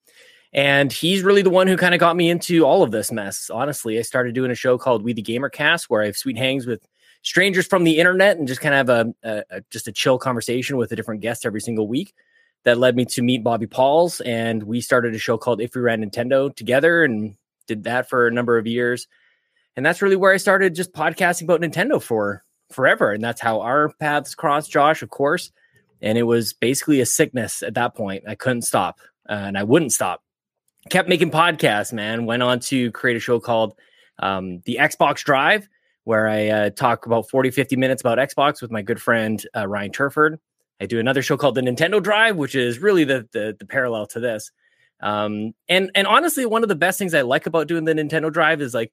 and 0.52 0.92
he's 0.92 1.22
really 1.22 1.42
the 1.42 1.50
one 1.50 1.68
who 1.68 1.76
kind 1.76 1.94
of 1.94 2.00
got 2.00 2.16
me 2.16 2.28
into 2.28 2.64
all 2.64 2.82
of 2.82 2.90
this 2.90 3.12
mess. 3.12 3.50
Honestly, 3.50 3.98
I 3.98 4.02
started 4.02 4.34
doing 4.34 4.50
a 4.50 4.56
show 4.56 4.78
called 4.78 5.02
We 5.02 5.12
the 5.12 5.22
Gamer 5.22 5.48
Cast, 5.48 5.88
where 5.88 6.02
I 6.02 6.06
have 6.06 6.16
sweet 6.16 6.36
hangs 6.36 6.66
with 6.66 6.86
strangers 7.22 7.66
from 7.66 7.84
the 7.84 7.98
internet 7.98 8.38
and 8.38 8.48
just 8.48 8.60
kind 8.60 8.74
of 8.74 8.88
have 8.88 9.06
a, 9.06 9.28
a, 9.28 9.42
a 9.50 9.60
just 9.70 9.86
a 9.88 9.92
chill 9.92 10.18
conversation 10.18 10.76
with 10.76 10.90
a 10.90 10.96
different 10.96 11.20
guest 11.20 11.46
every 11.46 11.60
single 11.60 11.86
week 11.86 12.14
that 12.64 12.78
led 12.78 12.96
me 12.96 13.04
to 13.06 13.22
meet 13.22 13.44
Bobby 13.44 13.66
Pauls, 13.66 14.20
and 14.20 14.62
we 14.62 14.80
started 14.80 15.14
a 15.14 15.18
show 15.18 15.38
called 15.38 15.60
If 15.60 15.74
We 15.74 15.80
Ran 15.80 16.04
Nintendo 16.04 16.54
together, 16.54 17.04
and 17.04 17.36
did 17.66 17.84
that 17.84 18.08
for 18.08 18.26
a 18.26 18.32
number 18.32 18.58
of 18.58 18.66
years. 18.66 19.06
And 19.76 19.86
that's 19.86 20.02
really 20.02 20.16
where 20.16 20.32
I 20.32 20.36
started 20.36 20.74
just 20.74 20.92
podcasting 20.92 21.44
about 21.44 21.60
Nintendo 21.60 22.02
for 22.02 22.44
forever, 22.72 23.12
and 23.12 23.22
that's 23.22 23.40
how 23.40 23.60
our 23.60 23.90
paths 24.00 24.34
crossed, 24.34 24.70
Josh, 24.70 25.02
of 25.02 25.10
course. 25.10 25.52
And 26.02 26.16
it 26.16 26.22
was 26.22 26.52
basically 26.52 27.00
a 27.00 27.06
sickness 27.06 27.62
at 27.62 27.74
that 27.74 27.94
point. 27.94 28.24
I 28.26 28.34
couldn't 28.34 28.62
stop, 28.62 29.00
uh, 29.28 29.34
and 29.34 29.58
I 29.58 29.64
wouldn't 29.64 29.92
stop. 29.92 30.22
Kept 30.88 31.08
making 31.08 31.30
podcasts, 31.30 31.92
man. 31.92 32.24
Went 32.24 32.42
on 32.42 32.60
to 32.60 32.90
create 32.92 33.16
a 33.16 33.20
show 33.20 33.38
called 33.38 33.74
um, 34.18 34.60
the 34.64 34.78
Xbox 34.80 35.22
Drive, 35.24 35.68
where 36.04 36.26
I 36.26 36.48
uh, 36.48 36.70
talk 36.70 37.06
about 37.06 37.28
40, 37.28 37.50
50 37.50 37.76
minutes 37.76 38.00
about 38.00 38.18
Xbox 38.18 38.62
with 38.62 38.70
my 38.70 38.82
good 38.82 39.00
friend 39.00 39.44
uh, 39.54 39.66
Ryan 39.66 39.92
Turford. 39.92 40.40
I 40.80 40.86
do 40.86 40.98
another 40.98 41.22
show 41.22 41.36
called 41.36 41.54
the 41.54 41.60
Nintendo 41.60 42.02
Drive, 42.02 42.36
which 42.36 42.54
is 42.54 42.78
really 42.78 43.04
the 43.04 43.28
the, 43.32 43.56
the 43.58 43.66
parallel 43.66 44.06
to 44.08 44.20
this. 44.20 44.50
Um, 45.02 45.52
and 45.68 45.90
and 45.94 46.06
honestly, 46.06 46.46
one 46.46 46.62
of 46.62 46.68
the 46.68 46.74
best 46.74 46.98
things 46.98 47.14
I 47.14 47.22
like 47.22 47.46
about 47.46 47.68
doing 47.68 47.84
the 47.84 47.92
Nintendo 47.92 48.32
Drive 48.32 48.60
is 48.62 48.74
like 48.74 48.92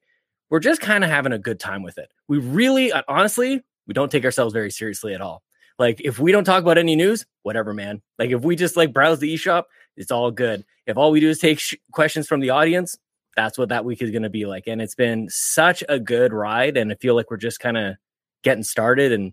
we're 0.50 0.60
just 0.60 0.80
kind 0.80 1.04
of 1.04 1.10
having 1.10 1.32
a 1.32 1.38
good 1.38 1.60
time 1.60 1.82
with 1.82 1.98
it. 1.98 2.10
We 2.26 2.38
really, 2.38 2.92
uh, 2.92 3.02
honestly, 3.08 3.62
we 3.88 3.94
don't 3.94 4.12
take 4.12 4.24
ourselves 4.24 4.52
very 4.52 4.70
seriously 4.70 5.14
at 5.14 5.20
all. 5.20 5.42
Like 5.78 6.00
if 6.04 6.20
we 6.20 6.30
don't 6.30 6.44
talk 6.44 6.62
about 6.62 6.78
any 6.78 6.94
news, 6.94 7.26
whatever, 7.42 7.74
man. 7.74 8.02
Like 8.18 8.30
if 8.30 8.42
we 8.42 8.54
just 8.54 8.76
like 8.76 8.92
browse 8.92 9.18
the 9.18 9.34
eShop, 9.34 9.64
it's 9.96 10.12
all 10.12 10.30
good. 10.30 10.64
If 10.86 10.96
all 10.96 11.10
we 11.10 11.20
do 11.20 11.28
is 11.28 11.38
take 11.38 11.58
sh- 11.58 11.74
questions 11.92 12.28
from 12.28 12.40
the 12.40 12.50
audience, 12.50 12.96
that's 13.34 13.58
what 13.58 13.70
that 13.70 13.84
week 13.84 14.02
is 14.02 14.10
going 14.10 14.22
to 14.22 14.30
be 14.30 14.46
like. 14.46 14.64
And 14.66 14.80
it's 14.80 14.94
been 14.94 15.28
such 15.30 15.82
a 15.88 15.98
good 15.98 16.32
ride, 16.32 16.76
and 16.76 16.92
I 16.92 16.96
feel 16.96 17.14
like 17.14 17.30
we're 17.30 17.36
just 17.36 17.60
kind 17.60 17.76
of 17.76 17.96
getting 18.42 18.62
started 18.62 19.12
and 19.12 19.32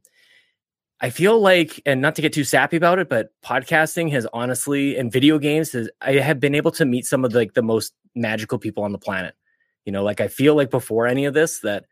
I 1.01 1.09
feel 1.09 1.39
like, 1.39 1.81
and 1.85 2.01
not 2.01 2.15
to 2.15 2.21
get 2.21 2.31
too 2.31 2.45
sappy 2.45 2.77
about 2.77 2.99
it, 2.99 3.09
but 3.09 3.29
podcasting 3.43 4.11
has 4.11 4.25
honestly, 4.31 4.95
and 4.97 5.11
video 5.11 5.37
games 5.37 5.73
has, 5.73 5.89
I 6.01 6.13
have 6.13 6.39
been 6.39 6.55
able 6.55 6.71
to 6.71 6.85
meet 6.85 7.05
some 7.05 7.25
of 7.25 7.31
the, 7.31 7.39
like 7.39 7.53
the 7.53 7.61
most 7.61 7.93
magical 8.15 8.57
people 8.57 8.83
on 8.83 8.93
the 8.93 8.97
planet. 8.97 9.35
You 9.83 9.91
know, 9.91 10.03
like 10.03 10.21
I 10.21 10.29
feel 10.29 10.55
like 10.55 10.71
before 10.71 11.05
any 11.05 11.25
of 11.25 11.33
this, 11.33 11.59
that 11.59 11.85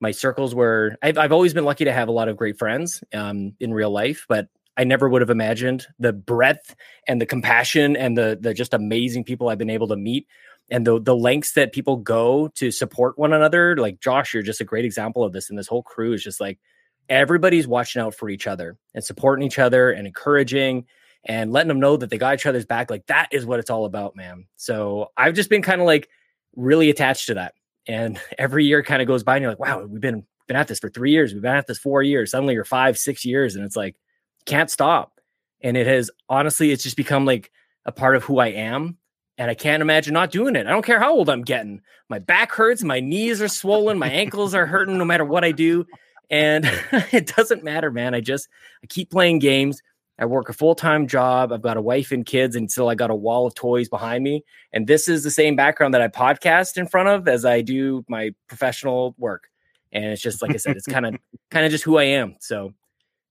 my 0.00 0.10
circles 0.10 0.54
were, 0.54 0.96
I've, 1.02 1.18
I've 1.18 1.32
always 1.32 1.54
been 1.54 1.64
lucky 1.64 1.84
to 1.84 1.92
have 1.92 2.08
a 2.08 2.12
lot 2.12 2.28
of 2.28 2.36
great 2.36 2.58
friends 2.58 3.04
um, 3.12 3.52
in 3.60 3.72
real 3.72 3.90
life, 3.90 4.26
but 4.28 4.48
I 4.76 4.84
never 4.84 5.08
would 5.08 5.20
have 5.20 5.30
imagined 5.30 5.86
the 5.98 6.12
breadth 6.12 6.74
and 7.06 7.20
the 7.20 7.26
compassion 7.26 7.96
and 7.96 8.16
the, 8.16 8.38
the 8.40 8.54
just 8.54 8.72
amazing 8.72 9.24
people 9.24 9.48
I've 9.48 9.58
been 9.58 9.68
able 9.70 9.88
to 9.88 9.96
meet 9.96 10.26
and 10.70 10.86
the, 10.86 11.00
the 11.00 11.16
lengths 11.16 11.52
that 11.52 11.72
people 11.72 11.96
go 11.96 12.48
to 12.54 12.70
support 12.70 13.18
one 13.18 13.32
another. 13.32 13.76
Like 13.76 14.00
Josh, 14.00 14.32
you're 14.32 14.42
just 14.42 14.60
a 14.60 14.64
great 14.64 14.84
example 14.84 15.22
of 15.22 15.32
this. 15.32 15.50
And 15.50 15.58
this 15.58 15.66
whole 15.66 15.82
crew 15.82 16.12
is 16.12 16.22
just 16.22 16.40
like, 16.40 16.58
everybody's 17.08 17.66
watching 17.66 18.00
out 18.00 18.14
for 18.14 18.30
each 18.30 18.46
other 18.46 18.78
and 18.94 19.04
supporting 19.04 19.44
each 19.44 19.58
other 19.58 19.90
and 19.90 20.06
encouraging 20.06 20.86
and 21.24 21.52
letting 21.52 21.68
them 21.68 21.80
know 21.80 21.96
that 21.96 22.08
they 22.08 22.16
got 22.16 22.34
each 22.34 22.46
other's 22.46 22.64
back. 22.64 22.88
Like 22.88 23.06
that 23.06 23.28
is 23.32 23.44
what 23.44 23.58
it's 23.58 23.68
all 23.68 23.84
about, 23.84 24.16
man. 24.16 24.46
So 24.56 25.08
I've 25.16 25.34
just 25.34 25.50
been 25.50 25.60
kind 25.60 25.80
of 25.80 25.86
like 25.86 26.08
really 26.56 26.88
attached 26.88 27.26
to 27.26 27.34
that. 27.34 27.54
And 27.90 28.20
every 28.38 28.64
year 28.64 28.82
kind 28.82 29.02
of 29.02 29.08
goes 29.08 29.22
by 29.22 29.36
and 29.36 29.42
you're 29.42 29.50
like, 29.50 29.58
wow, 29.58 29.84
we've 29.84 30.00
been 30.00 30.24
been 30.46 30.56
at 30.56 30.68
this 30.68 30.80
for 30.80 30.88
three 30.88 31.12
years. 31.12 31.32
We've 31.32 31.42
been 31.42 31.54
at 31.54 31.66
this 31.66 31.78
four 31.78 32.02
years. 32.02 32.32
Suddenly 32.32 32.54
you're 32.54 32.64
five, 32.64 32.98
six 32.98 33.24
years, 33.24 33.54
and 33.54 33.64
it's 33.64 33.76
like 33.76 33.96
can't 34.46 34.70
stop. 34.70 35.20
And 35.62 35.76
it 35.76 35.86
has 35.86 36.10
honestly, 36.28 36.72
it's 36.72 36.82
just 36.82 36.96
become 36.96 37.24
like 37.24 37.50
a 37.84 37.92
part 37.92 38.16
of 38.16 38.24
who 38.24 38.38
I 38.38 38.48
am. 38.48 38.96
And 39.38 39.50
I 39.50 39.54
can't 39.54 39.80
imagine 39.80 40.12
not 40.12 40.30
doing 40.30 40.56
it. 40.56 40.66
I 40.66 40.70
don't 40.70 40.84
care 40.84 40.98
how 40.98 41.14
old 41.14 41.30
I'm 41.30 41.42
getting. 41.42 41.80
My 42.10 42.18
back 42.18 42.52
hurts, 42.52 42.82
my 42.82 43.00
knees 43.00 43.40
are 43.40 43.48
swollen, 43.48 43.98
my 43.98 44.10
ankles 44.10 44.54
are 44.54 44.66
hurting 44.66 44.98
no 44.98 45.04
matter 45.04 45.24
what 45.24 45.44
I 45.44 45.52
do. 45.52 45.86
And 46.30 46.64
it 47.12 47.34
doesn't 47.34 47.64
matter, 47.64 47.90
man. 47.90 48.14
I 48.14 48.20
just 48.20 48.48
I 48.82 48.86
keep 48.86 49.10
playing 49.10 49.38
games. 49.38 49.80
I 50.20 50.26
work 50.26 50.50
a 50.50 50.52
full 50.52 50.74
time 50.74 51.06
job. 51.06 51.50
I've 51.50 51.62
got 51.62 51.78
a 51.78 51.82
wife 51.82 52.12
and 52.12 52.26
kids 52.26 52.54
until 52.54 52.88
I 52.88 52.94
got 52.94 53.10
a 53.10 53.14
wall 53.14 53.46
of 53.46 53.54
toys 53.54 53.88
behind 53.88 54.22
me. 54.22 54.44
And 54.72 54.86
this 54.86 55.08
is 55.08 55.24
the 55.24 55.30
same 55.30 55.56
background 55.56 55.94
that 55.94 56.02
I 56.02 56.08
podcast 56.08 56.76
in 56.76 56.86
front 56.86 57.08
of 57.08 57.26
as 57.26 57.46
I 57.46 57.62
do 57.62 58.04
my 58.06 58.32
professional 58.46 59.14
work. 59.18 59.48
And 59.92 60.04
it's 60.04 60.22
just 60.22 60.42
like 60.42 60.52
I 60.52 60.58
said, 60.58 60.76
it's 60.76 60.86
kind 60.86 61.06
of 61.06 61.16
kind 61.50 61.64
of 61.64 61.72
just 61.72 61.84
who 61.84 61.96
I 61.96 62.04
am. 62.04 62.36
So 62.40 62.74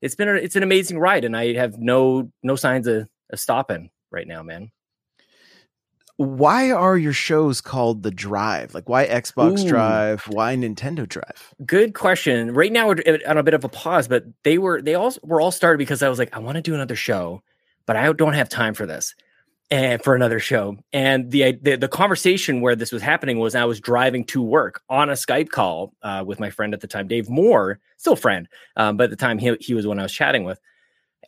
it's 0.01 0.15
been 0.15 0.27
a, 0.27 0.34
it's 0.34 0.55
an 0.55 0.63
amazing 0.63 0.98
ride, 0.98 1.24
and 1.25 1.38
I 1.38 1.53
have 1.53 1.77
no 1.77 2.31
no 2.43 2.55
signs 2.55 2.88
of, 2.88 3.08
of 3.31 3.39
stopping 3.39 3.91
right 4.12 4.27
now, 4.27 4.43
man. 4.43 4.72
Why 6.20 6.70
are 6.70 6.98
your 6.98 7.14
shows 7.14 7.62
called 7.62 8.04
the 8.04 8.12
Drive? 8.12 8.74
Like 8.74 8.90
why 8.90 9.08
Xbox 9.08 9.64
Ooh. 9.64 9.70
Drive? 9.70 10.24
Why 10.28 10.54
Nintendo 10.54 11.08
Drive? 11.08 11.54
Good 11.66 11.94
question. 11.94 12.54
Right 12.54 12.74
now 12.74 12.90
we're 12.90 13.00
at- 13.06 13.26
on 13.26 13.38
a 13.38 13.44
bit 13.44 13.54
of 13.54 13.64
a 13.64 13.70
pause, 13.70 14.10
but 14.10 14.26
they 14.44 14.58
were 14.58 14.82
they 14.82 14.96
all 14.96 15.14
were 15.24 15.40
all 15.40 15.50
started 15.50 15.78
because 15.78 16.04
I 16.04 16.10
was 16.10 16.20
like, 16.20 16.36
I 16.36 16.40
want 16.40 16.58
to 16.58 16.62
do 16.62 16.76
another 16.76 16.98
show, 16.98 17.42
but 17.86 17.96
I 17.96 18.12
don't 18.12 18.34
have 18.34 18.50
time 18.50 18.74
for 18.74 18.86
this 18.86 19.16
and 19.72 20.04
for 20.04 20.14
another 20.14 20.40
show. 20.40 20.76
And 20.92 21.32
the, 21.32 21.54
the 21.54 21.78
the 21.78 21.88
conversation 21.88 22.60
where 22.60 22.76
this 22.76 22.92
was 22.92 23.02
happening 23.02 23.40
was 23.40 23.56
I 23.56 23.64
was 23.64 23.80
driving 23.80 24.26
to 24.26 24.42
work 24.42 24.82
on 24.90 25.10
a 25.10 25.14
Skype 25.14 25.52
call 25.52 25.94
uh, 26.02 26.26
with 26.28 26.38
my 26.38 26.50
friend 26.50 26.74
at 26.74 26.82
the 26.82 26.88
time, 26.88 27.08
Dave 27.08 27.30
Moore, 27.30 27.80
still 27.96 28.18
friend, 28.18 28.50
um, 28.76 28.98
but 28.98 29.06
at 29.06 29.10
the 29.12 29.16
time 29.16 29.38
he 29.38 29.56
he 29.62 29.74
was 29.74 29.88
one 29.88 30.00
I 30.00 30.04
was 30.04 30.12
chatting 30.12 30.44
with, 30.44 30.60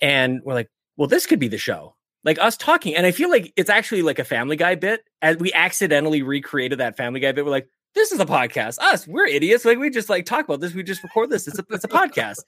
and 0.02 0.42
we're 0.44 0.54
like, 0.54 0.70
well, 0.98 1.08
this 1.08 1.26
could 1.26 1.40
be 1.40 1.48
the 1.48 1.58
show. 1.58 1.96
Like 2.24 2.38
us 2.40 2.56
talking, 2.56 2.96
and 2.96 3.06
I 3.06 3.12
feel 3.12 3.30
like 3.30 3.52
it's 3.56 3.70
actually 3.70 4.04
like 4.04 4.20
a 4.20 4.24
Family 4.24 4.56
Guy 4.56 4.76
bit. 4.76 5.04
As 5.22 5.38
we 5.38 5.52
accidentally 5.54 6.22
recreated 6.22 6.80
that 6.80 6.96
Family 6.96 7.20
Guy 7.20 7.32
bit, 7.32 7.46
we're 7.46 7.52
like, 7.52 7.68
this 7.96 8.12
is 8.12 8.20
a 8.20 8.26
podcast. 8.26 8.80
Us, 8.80 9.08
we're 9.08 9.26
idiots. 9.26 9.66
Like 9.66 9.80
we 9.80 9.90
just 9.90 10.10
like 10.10 10.26
talk 10.26 10.46
about 10.46 10.62
this. 10.62 10.74
We 10.74 10.84
just 10.84 11.04
record 11.04 11.30
this. 11.30 11.48
It's 11.48 11.60
a 11.60 11.66
it's 11.72 11.84
a 11.84 11.90
podcast. 11.90 12.40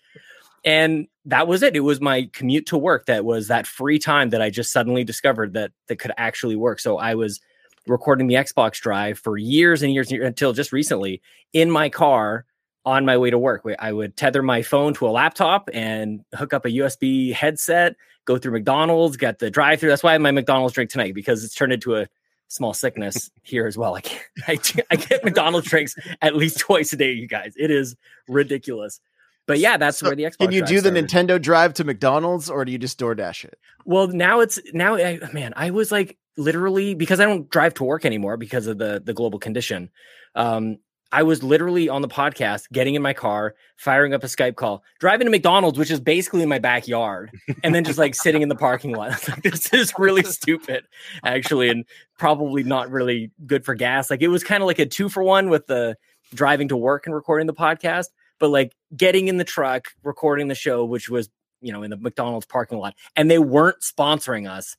And 0.65 1.07
that 1.25 1.47
was 1.47 1.61
it. 1.61 1.75
It 1.75 1.81
was 1.81 1.99
my 1.99 2.29
commute 2.33 2.65
to 2.67 2.77
work 2.77 3.07
that 3.07 3.25
was 3.25 3.47
that 3.49 3.67
free 3.67 3.99
time 3.99 4.29
that 4.29 4.41
I 4.41 4.49
just 4.49 4.71
suddenly 4.71 5.03
discovered 5.03 5.53
that 5.53 5.71
that 5.87 5.97
could 5.97 6.13
actually 6.17 6.55
work. 6.55 6.79
So 6.79 6.97
I 6.97 7.15
was 7.15 7.41
recording 7.87 8.27
the 8.27 8.35
Xbox 8.35 8.79
Drive 8.79 9.19
for 9.19 9.37
years 9.37 9.83
and 9.83 9.93
years, 9.93 10.07
and 10.07 10.17
years 10.17 10.27
until 10.27 10.53
just 10.53 10.71
recently 10.71 11.21
in 11.51 11.69
my 11.69 11.89
car 11.89 12.45
on 12.85 13.05
my 13.05 13.17
way 13.17 13.29
to 13.29 13.37
work. 13.37 13.63
I 13.79 13.91
would 13.91 14.15
tether 14.17 14.41
my 14.41 14.61
phone 14.61 14.93
to 14.95 15.07
a 15.07 15.11
laptop 15.11 15.69
and 15.73 16.21
hook 16.33 16.53
up 16.53 16.65
a 16.65 16.69
USB 16.69 17.33
headset, 17.33 17.95
go 18.25 18.37
through 18.37 18.53
McDonald's, 18.53 19.17
get 19.17 19.39
the 19.39 19.49
drive 19.49 19.79
through. 19.79 19.89
That's 19.89 20.03
why 20.03 20.11
I 20.11 20.13
have 20.13 20.21
my 20.21 20.31
McDonald's 20.31 20.73
drink 20.73 20.89
tonight 20.89 21.13
because 21.13 21.43
it's 21.43 21.55
turned 21.55 21.73
into 21.73 21.95
a 21.95 22.07
small 22.47 22.73
sickness 22.73 23.31
here 23.43 23.67
as 23.67 23.77
well. 23.77 23.95
I, 23.95 24.01
can't, 24.01 24.23
I, 24.47 24.59
I 24.91 24.95
get 24.95 25.23
McDonald's 25.23 25.67
drinks 25.67 25.95
at 26.21 26.35
least 26.35 26.59
twice 26.59 26.93
a 26.93 26.97
day, 26.97 27.11
you 27.11 27.27
guys. 27.27 27.53
It 27.57 27.71
is 27.71 27.95
ridiculous. 28.27 28.99
But 29.45 29.59
yeah, 29.59 29.77
that's 29.77 29.97
So 29.97 30.07
where 30.07 30.15
the 30.15 30.23
Xbox. 30.23 30.37
Can 30.37 30.51
you 30.53 30.65
do 30.65 30.79
the 30.79 30.89
started. 30.89 31.07
Nintendo 31.07 31.41
Drive 31.41 31.73
to 31.75 31.83
McDonald's 31.83 32.49
or 32.49 32.63
do 32.63 32.71
you 32.71 32.77
just 32.77 32.97
DoorDash 32.99 33.43
it? 33.43 33.59
Well, 33.83 34.07
now 34.07 34.39
it's 34.39 34.57
now, 34.73 34.95
I, 34.95 35.19
man. 35.33 35.53
I 35.57 35.71
was 35.71 35.91
like 35.91 36.17
literally 36.37 36.95
because 36.95 37.19
I 37.19 37.25
don't 37.25 37.49
drive 37.49 37.73
to 37.75 37.83
work 37.83 38.05
anymore 38.05 38.37
because 38.37 38.67
of 38.67 38.77
the 38.77 39.01
the 39.03 39.13
global 39.13 39.39
condition. 39.39 39.89
Um, 40.35 40.77
I 41.13 41.21
was 41.21 41.43
literally 41.43 41.89
on 41.89 42.01
the 42.01 42.07
podcast, 42.07 42.71
getting 42.71 42.95
in 42.95 43.03
my 43.03 43.13
car, 43.13 43.53
firing 43.77 44.15
up 44.15 44.23
a 44.23 44.27
Skype 44.27 44.55
call, 44.55 44.83
driving 44.99 45.25
to 45.25 45.31
McDonald's, 45.31 45.77
which 45.77 45.91
is 45.91 45.99
basically 45.99 46.41
in 46.41 46.49
my 46.49 46.57
backyard, 46.57 47.29
and 47.63 47.75
then 47.75 47.83
just 47.83 47.99
like 47.99 48.15
sitting 48.15 48.41
in 48.41 48.49
the 48.49 48.55
parking 48.55 48.93
lot. 48.95 49.03
Like, 49.29 49.43
this 49.43 49.71
is 49.73 49.93
really 49.99 50.23
stupid, 50.23 50.85
actually, 51.23 51.69
and 51.69 51.85
probably 52.17 52.63
not 52.63 52.89
really 52.89 53.29
good 53.45 53.63
for 53.63 53.75
gas. 53.75 54.09
Like 54.09 54.23
it 54.23 54.27
was 54.27 54.43
kind 54.43 54.63
of 54.63 54.67
like 54.67 54.79
a 54.79 54.87
two 54.87 55.07
for 55.07 55.21
one 55.21 55.49
with 55.49 55.67
the 55.67 55.97
driving 56.33 56.67
to 56.69 56.77
work 56.77 57.05
and 57.05 57.13
recording 57.13 57.45
the 57.45 57.53
podcast, 57.53 58.07
but 58.39 58.49
like 58.49 58.75
getting 58.97 59.27
in 59.27 59.37
the 59.37 59.43
truck, 59.43 59.89
recording 60.01 60.47
the 60.47 60.55
show, 60.55 60.83
which 60.83 61.09
was 61.09 61.29
you 61.61 61.71
know 61.71 61.83
in 61.83 61.91
the 61.91 61.97
McDonald's 61.97 62.47
parking 62.47 62.79
lot, 62.79 62.95
and 63.15 63.29
they 63.29 63.37
weren't 63.37 63.81
sponsoring 63.81 64.49
us. 64.49 64.77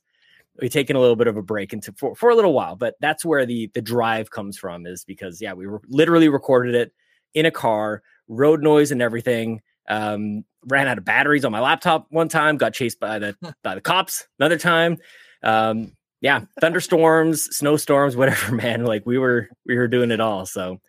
We 0.61 0.69
taken 0.69 0.95
a 0.95 0.99
little 0.99 1.15
bit 1.15 1.27
of 1.27 1.37
a 1.37 1.41
break 1.41 1.73
into 1.73 1.93
for, 1.93 2.15
for 2.15 2.29
a 2.29 2.35
little 2.35 2.53
while, 2.53 2.75
but 2.75 2.95
that's 3.01 3.25
where 3.25 3.45
the 3.45 3.69
the 3.73 3.81
drive 3.81 4.31
comes 4.31 4.57
from. 4.57 4.85
Is 4.85 5.03
because 5.03 5.41
yeah, 5.41 5.53
we 5.53 5.67
were 5.67 5.81
literally 5.87 6.29
recorded 6.29 6.75
it 6.75 6.93
in 7.33 7.45
a 7.45 7.51
car, 7.51 8.01
road 8.27 8.61
noise 8.61 8.91
and 8.91 9.01
everything. 9.01 9.61
Um, 9.87 10.43
ran 10.67 10.87
out 10.87 10.97
of 10.97 11.05
batteries 11.05 11.45
on 11.45 11.51
my 11.51 11.59
laptop 11.59 12.07
one 12.09 12.29
time, 12.29 12.57
got 12.57 12.73
chased 12.73 12.99
by 12.99 13.19
the 13.19 13.35
by 13.63 13.75
the 13.75 13.81
cops 13.81 14.27
another 14.39 14.57
time. 14.57 14.97
Um, 15.43 15.91
yeah, 16.21 16.41
thunderstorms, 16.59 17.43
snowstorms, 17.51 18.15
whatever, 18.15 18.55
man. 18.55 18.85
Like 18.85 19.03
we 19.05 19.17
were 19.17 19.49
we 19.65 19.75
were 19.75 19.87
doing 19.87 20.11
it 20.11 20.19
all. 20.19 20.45
So 20.45 20.79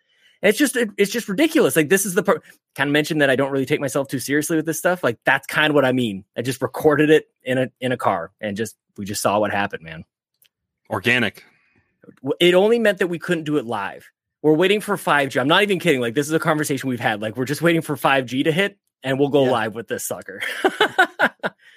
it's 0.43 0.59
just 0.59 0.77
it, 0.77 0.91
it's 0.97 1.11
just 1.11 1.29
ridiculous. 1.29 1.77
Like 1.77 1.89
this 1.89 2.07
is 2.07 2.15
the 2.15 2.23
part 2.23 2.43
kind 2.75 2.89
of 2.89 2.93
mentioned 2.93 3.21
that 3.21 3.31
I 3.31 3.37
don't 3.37 3.51
really 3.51 3.67
take 3.67 3.81
myself 3.81 4.09
too 4.09 4.19
seriously 4.19 4.57
with 4.57 4.67
this 4.67 4.79
stuff. 4.79 5.03
Like 5.03 5.19
that's 5.25 5.47
kind 5.47 5.71
of 5.71 5.75
what 5.75 5.85
I 5.85 5.93
mean. 5.93 6.25
I 6.37 6.43
just 6.43 6.61
recorded 6.63 7.11
it 7.11 7.29
in 7.43 7.59
a 7.59 7.71
in 7.81 7.93
a 7.93 7.97
car 7.97 8.33
and 8.41 8.57
just 8.57 8.77
we 8.97 9.05
just 9.05 9.23
saw 9.23 9.39
what 9.39 9.51
happened, 9.51 9.83
man. 9.83 10.05
Organic. 10.91 11.45
It 12.41 12.55
only 12.55 12.79
meant 12.79 12.99
that 12.99 13.09
we 13.09 13.19
couldn't 13.19 13.45
do 13.45 13.57
it 13.57 13.67
live. 13.67 14.09
We're 14.43 14.55
waiting 14.55 14.81
for 14.81 14.97
5G. 14.97 15.41
I'm 15.41 15.49
not 15.49 15.63
even 15.63 15.81
kidding. 15.81 16.01
Like 16.01 16.15
this 16.15 16.27
is 16.27 16.33
a 16.33 16.39
conversation 16.39 16.89
we've 16.89 17.01
had. 17.01 17.21
Like 17.21 17.37
we're 17.37 17.47
just 17.47 17.63
waiting 17.63 17.83
for 17.83 17.97
5G 17.97 18.45
to 18.45 18.53
hit 18.53 18.79
and 19.03 19.19
we'll 19.19 19.29
go 19.29 19.45
Yeah. 19.45 19.51
live 19.51 19.75
with 19.75 19.89
this 19.89 20.05
sucker. 20.05 20.43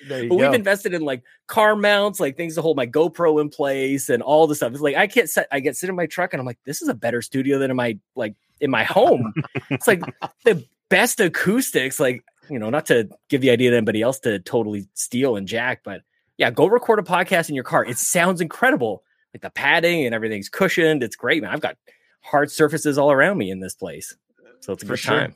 But 0.08 0.30
go. 0.30 0.36
we've 0.38 0.54
invested 0.54 0.94
in 0.94 1.02
like 1.02 1.24
car 1.48 1.76
mounts, 1.76 2.20
like 2.20 2.38
things 2.38 2.56
to 2.56 2.62
hold 2.62 2.78
my 2.78 2.88
GoPro 2.88 3.42
in 3.42 3.50
place 3.50 4.10
and 4.10 4.24
all 4.24 4.48
the 4.48 4.56
stuff. 4.56 4.72
It's 4.72 4.82
like 4.82 4.96
I 4.96 5.08
can't 5.08 5.30
set 5.30 5.48
I 5.52 5.60
get 5.60 5.76
sit 5.76 5.90
in 5.90 5.96
my 5.96 6.06
truck 6.06 6.34
and 6.34 6.40
I'm 6.40 6.48
like, 6.48 6.58
this 6.66 6.82
is 6.82 6.88
a 6.88 6.94
better 6.94 7.22
studio 7.22 7.60
than 7.60 7.70
in 7.70 7.76
my 7.78 8.00
like 8.16 8.34
in 8.62 8.70
my 8.72 8.84
home. 8.84 9.34
it's 9.70 9.88
like 9.88 10.02
the 10.46 10.64
best 10.90 11.20
acoustics, 11.20 12.00
like, 12.00 12.24
you 12.50 12.60
know, 12.60 12.70
not 12.70 12.86
to 12.88 13.10
give 13.30 13.42
the 13.42 13.50
idea 13.52 13.72
to 13.72 13.78
anybody 13.78 14.02
else 14.02 14.20
to 14.22 14.40
totally 14.40 14.88
steal 14.94 15.36
and 15.36 15.48
jack, 15.48 15.82
but 15.84 16.02
yeah, 16.38 16.50
go 16.52 16.68
record 16.68 17.00
a 17.00 17.04
podcast 17.04 17.50
in 17.50 17.56
your 17.56 17.64
car. 17.64 17.86
It 17.86 17.98
sounds 17.98 18.42
incredible. 18.42 19.04
Like 19.34 19.42
the 19.42 19.50
padding 19.50 20.06
and 20.06 20.16
everything's 20.16 20.50
cushioned. 20.50 21.04
It's 21.04 21.16
great, 21.16 21.42
man. 21.44 21.52
I've 21.52 21.62
got 21.62 21.76
hard 22.22 22.50
surfaces 22.50 22.98
all 22.98 23.12
around 23.12 23.38
me 23.38 23.52
in 23.52 23.60
this 23.60 23.76
place. 23.76 24.16
So 24.62 24.74
it's 24.74 24.84
a 24.84 24.86
For 24.86 24.94
good 24.94 25.00
sure. 25.00 25.20
time. 25.20 25.36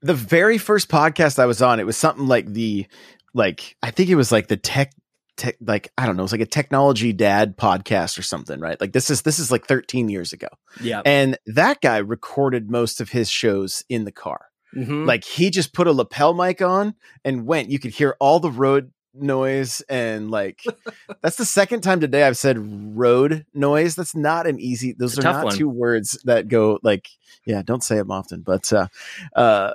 the 0.00 0.14
very 0.14 0.58
first 0.58 0.88
podcast 0.88 1.38
I 1.38 1.46
was 1.46 1.60
on, 1.62 1.78
it 1.78 1.86
was 1.86 1.96
something 1.96 2.26
like 2.26 2.46
the 2.52 2.86
like 3.34 3.76
I 3.82 3.90
think 3.90 4.08
it 4.08 4.14
was 4.14 4.32
like 4.32 4.48
the 4.48 4.56
tech 4.56 4.92
tech 5.36 5.56
like 5.60 5.92
I 5.96 6.06
don't 6.06 6.16
know, 6.16 6.22
it's 6.22 6.32
like 6.32 6.40
a 6.40 6.46
technology 6.46 7.12
dad 7.12 7.56
podcast 7.56 8.18
or 8.18 8.22
something, 8.22 8.60
right? 8.60 8.80
Like 8.80 8.92
this 8.92 9.10
is 9.10 9.22
this 9.22 9.38
is 9.38 9.50
like 9.50 9.66
13 9.66 10.08
years 10.08 10.32
ago. 10.32 10.48
Yeah. 10.80 11.02
And 11.04 11.38
that 11.46 11.80
guy 11.80 11.98
recorded 11.98 12.70
most 12.70 13.00
of 13.00 13.10
his 13.10 13.28
shows 13.28 13.84
in 13.88 14.04
the 14.04 14.12
car. 14.12 14.46
Mhm. 14.74 15.06
Like 15.06 15.24
he 15.24 15.50
just 15.50 15.72
put 15.72 15.86
a 15.86 15.92
lapel 15.92 16.34
mic 16.34 16.60
on 16.60 16.94
and 17.24 17.46
went. 17.46 17.70
You 17.70 17.78
could 17.78 17.92
hear 17.92 18.16
all 18.20 18.40
the 18.40 18.50
road 18.50 18.92
noise 19.18 19.80
and 19.88 20.30
like 20.30 20.62
that's 21.22 21.36
the 21.36 21.44
second 21.46 21.80
time 21.80 22.00
today 22.00 22.24
I've 22.24 22.36
said 22.36 22.58
road 22.96 23.46
noise. 23.54 23.94
That's 23.94 24.14
not 24.14 24.46
an 24.46 24.60
easy 24.60 24.92
those 24.92 25.18
are 25.18 25.22
not 25.22 25.44
one. 25.44 25.56
two 25.56 25.68
words 25.68 26.18
that 26.24 26.48
go 26.48 26.78
like 26.82 27.08
yeah, 27.46 27.62
don't 27.62 27.82
say 27.82 27.96
them 27.96 28.10
often, 28.10 28.42
but 28.42 28.72
uh 28.72 28.88
uh 29.34 29.72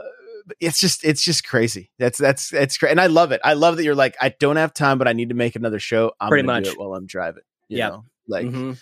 it's 0.59 0.79
just 0.79 1.03
it's 1.03 1.23
just 1.23 1.45
crazy. 1.45 1.91
That's 1.99 2.17
that's 2.17 2.49
that's 2.49 2.77
great. 2.77 2.91
And 2.91 3.01
I 3.01 3.07
love 3.07 3.31
it. 3.31 3.41
I 3.43 3.53
love 3.53 3.77
that 3.77 3.83
you're 3.83 3.95
like, 3.95 4.15
I 4.21 4.29
don't 4.39 4.55
have 4.57 4.73
time, 4.73 4.97
but 4.97 5.07
I 5.07 5.13
need 5.13 5.29
to 5.29 5.35
make 5.35 5.55
another 5.55 5.79
show. 5.79 6.13
I'm 6.19 6.29
Pretty 6.29 6.45
much. 6.45 6.67
while 6.77 6.93
I'm 6.95 7.05
driving. 7.05 7.43
Yeah? 7.69 7.97
Like 8.27 8.45
Mhm. 8.45 8.77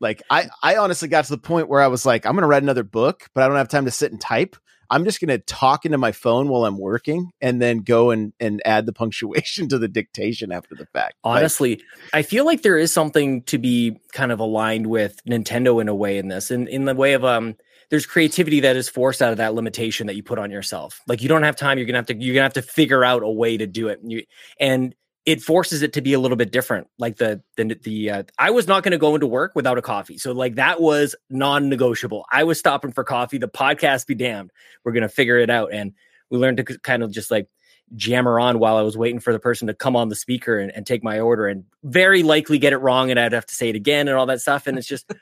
like 0.00 0.22
I, 0.30 0.48
I 0.62 0.76
honestly 0.76 1.08
got 1.08 1.24
to 1.26 1.30
the 1.30 1.38
point 1.38 1.68
where 1.68 1.80
I 1.80 1.88
was 1.88 2.06
like, 2.06 2.26
I'm 2.26 2.34
gonna 2.34 2.46
write 2.46 2.62
another 2.62 2.84
book, 2.84 3.28
but 3.34 3.42
I 3.44 3.48
don't 3.48 3.56
have 3.56 3.68
time 3.68 3.84
to 3.84 3.90
sit 3.90 4.12
and 4.12 4.20
type. 4.20 4.56
I'm 4.92 5.04
just 5.04 5.20
gonna 5.20 5.38
talk 5.38 5.84
into 5.84 5.98
my 5.98 6.10
phone 6.10 6.48
while 6.48 6.64
I'm 6.64 6.76
working, 6.76 7.30
and 7.40 7.62
then 7.62 7.78
go 7.78 8.10
and 8.10 8.32
and 8.40 8.60
add 8.64 8.86
the 8.86 8.92
punctuation 8.92 9.68
to 9.70 9.78
the 9.78 9.86
dictation 9.86 10.50
after 10.50 10.74
the 10.74 10.86
fact. 10.86 11.14
Like, 11.24 11.36
Honestly, 11.38 11.80
I 12.12 12.22
feel 12.22 12.44
like 12.44 12.62
there 12.62 12.76
is 12.76 12.92
something 12.92 13.42
to 13.44 13.58
be 13.58 13.98
kind 14.12 14.32
of 14.32 14.40
aligned 14.40 14.88
with 14.88 15.22
Nintendo 15.28 15.80
in 15.80 15.88
a 15.88 15.94
way 15.94 16.18
in 16.18 16.26
this, 16.28 16.50
in 16.50 16.66
in 16.66 16.86
the 16.86 16.94
way 16.96 17.12
of 17.12 17.24
um, 17.24 17.54
there's 17.90 18.06
creativity 18.06 18.60
that 18.60 18.76
is 18.76 18.88
forced 18.88 19.20
out 19.20 19.32
of 19.32 19.36
that 19.38 19.54
limitation 19.54 20.06
that 20.06 20.16
you 20.16 20.22
put 20.22 20.38
on 20.38 20.50
yourself. 20.50 21.00
Like 21.06 21.22
you 21.22 21.28
don't 21.28 21.42
have 21.42 21.56
time, 21.56 21.76
you're 21.76 21.86
gonna 21.86 21.98
have 21.98 22.06
to 22.06 22.14
you're 22.14 22.34
gonna 22.34 22.44
have 22.44 22.54
to 22.54 22.62
figure 22.62 23.04
out 23.04 23.22
a 23.22 23.30
way 23.30 23.56
to 23.56 23.66
do 23.66 23.88
it. 23.88 24.00
You, 24.02 24.22
and 24.58 24.94
it 25.26 25.42
forces 25.42 25.82
it 25.82 25.92
to 25.92 26.00
be 26.00 26.12
a 26.14 26.20
little 26.20 26.36
bit 26.36 26.50
different. 26.50 26.86
Like 26.98 27.16
the 27.16 27.42
the 27.56 27.78
the 27.82 28.10
uh, 28.10 28.22
I 28.38 28.50
was 28.50 28.66
not 28.66 28.82
going 28.82 28.92
to 28.92 28.98
go 28.98 29.14
into 29.14 29.26
work 29.26 29.52
without 29.54 29.76
a 29.76 29.82
coffee, 29.82 30.18
so 30.18 30.32
like 30.32 30.54
that 30.54 30.80
was 30.80 31.14
non-negotiable. 31.28 32.24
I 32.32 32.44
was 32.44 32.58
stopping 32.58 32.92
for 32.92 33.04
coffee. 33.04 33.38
The 33.38 33.48
podcast 33.48 34.06
be 34.06 34.14
damned. 34.14 34.50
We're 34.84 34.92
gonna 34.92 35.08
figure 35.08 35.38
it 35.38 35.50
out, 35.50 35.72
and 35.72 35.92
we 36.30 36.38
learned 36.38 36.58
to 36.58 36.78
kind 36.78 37.02
of 37.02 37.12
just 37.12 37.30
like 37.30 37.48
jammer 37.96 38.38
on 38.38 38.60
while 38.60 38.76
I 38.76 38.82
was 38.82 38.96
waiting 38.96 39.18
for 39.18 39.32
the 39.32 39.40
person 39.40 39.66
to 39.66 39.74
come 39.74 39.96
on 39.96 40.08
the 40.08 40.14
speaker 40.14 40.58
and, 40.58 40.70
and 40.70 40.86
take 40.86 41.02
my 41.02 41.18
order 41.18 41.48
and 41.48 41.64
very 41.82 42.22
likely 42.22 42.56
get 42.58 42.72
it 42.72 42.78
wrong 42.78 43.10
and 43.10 43.18
I'd 43.18 43.32
have 43.32 43.46
to 43.46 43.54
say 43.54 43.68
it 43.68 43.74
again 43.74 44.06
and 44.06 44.16
all 44.16 44.26
that 44.26 44.40
stuff. 44.40 44.68
And 44.68 44.78
it's 44.78 44.86
just 44.86 45.12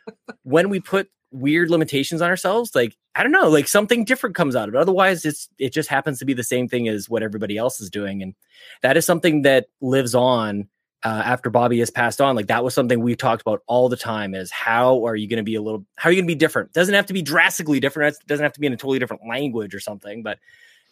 when 0.42 0.68
we 0.68 0.78
put 0.78 1.08
weird 1.30 1.70
limitations 1.70 2.22
on 2.22 2.30
ourselves, 2.30 2.74
like 2.74 2.96
I 3.14 3.22
don't 3.22 3.32
know, 3.32 3.48
like 3.48 3.68
something 3.68 4.04
different 4.04 4.36
comes 4.36 4.54
out 4.54 4.68
of 4.68 4.74
it. 4.74 4.78
Otherwise, 4.78 5.24
it's 5.24 5.48
it 5.58 5.72
just 5.72 5.88
happens 5.88 6.18
to 6.20 6.24
be 6.24 6.34
the 6.34 6.44
same 6.44 6.68
thing 6.68 6.88
as 6.88 7.08
what 7.08 7.22
everybody 7.22 7.56
else 7.56 7.80
is 7.80 7.90
doing, 7.90 8.22
and 8.22 8.34
that 8.82 8.96
is 8.96 9.04
something 9.04 9.42
that 9.42 9.66
lives 9.80 10.14
on 10.14 10.68
uh, 11.04 11.22
after 11.24 11.50
Bobby 11.50 11.78
has 11.80 11.90
passed 11.90 12.20
on. 12.20 12.36
Like 12.36 12.46
that 12.46 12.64
was 12.64 12.74
something 12.74 13.00
we 13.00 13.16
talked 13.16 13.42
about 13.42 13.62
all 13.66 13.88
the 13.88 13.96
time: 13.96 14.34
is 14.34 14.50
how 14.50 15.04
are 15.04 15.16
you 15.16 15.28
going 15.28 15.38
to 15.38 15.42
be 15.42 15.56
a 15.56 15.62
little, 15.62 15.84
how 15.96 16.08
are 16.08 16.12
you 16.12 16.18
going 16.18 16.28
to 16.28 16.34
be 16.34 16.38
different? 16.38 16.72
Doesn't 16.72 16.94
have 16.94 17.06
to 17.06 17.12
be 17.12 17.22
drastically 17.22 17.80
different. 17.80 18.14
It 18.14 18.26
doesn't 18.26 18.42
have 18.42 18.52
to 18.52 18.60
be 18.60 18.66
in 18.66 18.72
a 18.72 18.76
totally 18.76 18.98
different 18.98 19.22
language 19.28 19.74
or 19.74 19.80
something, 19.80 20.22
but 20.22 20.38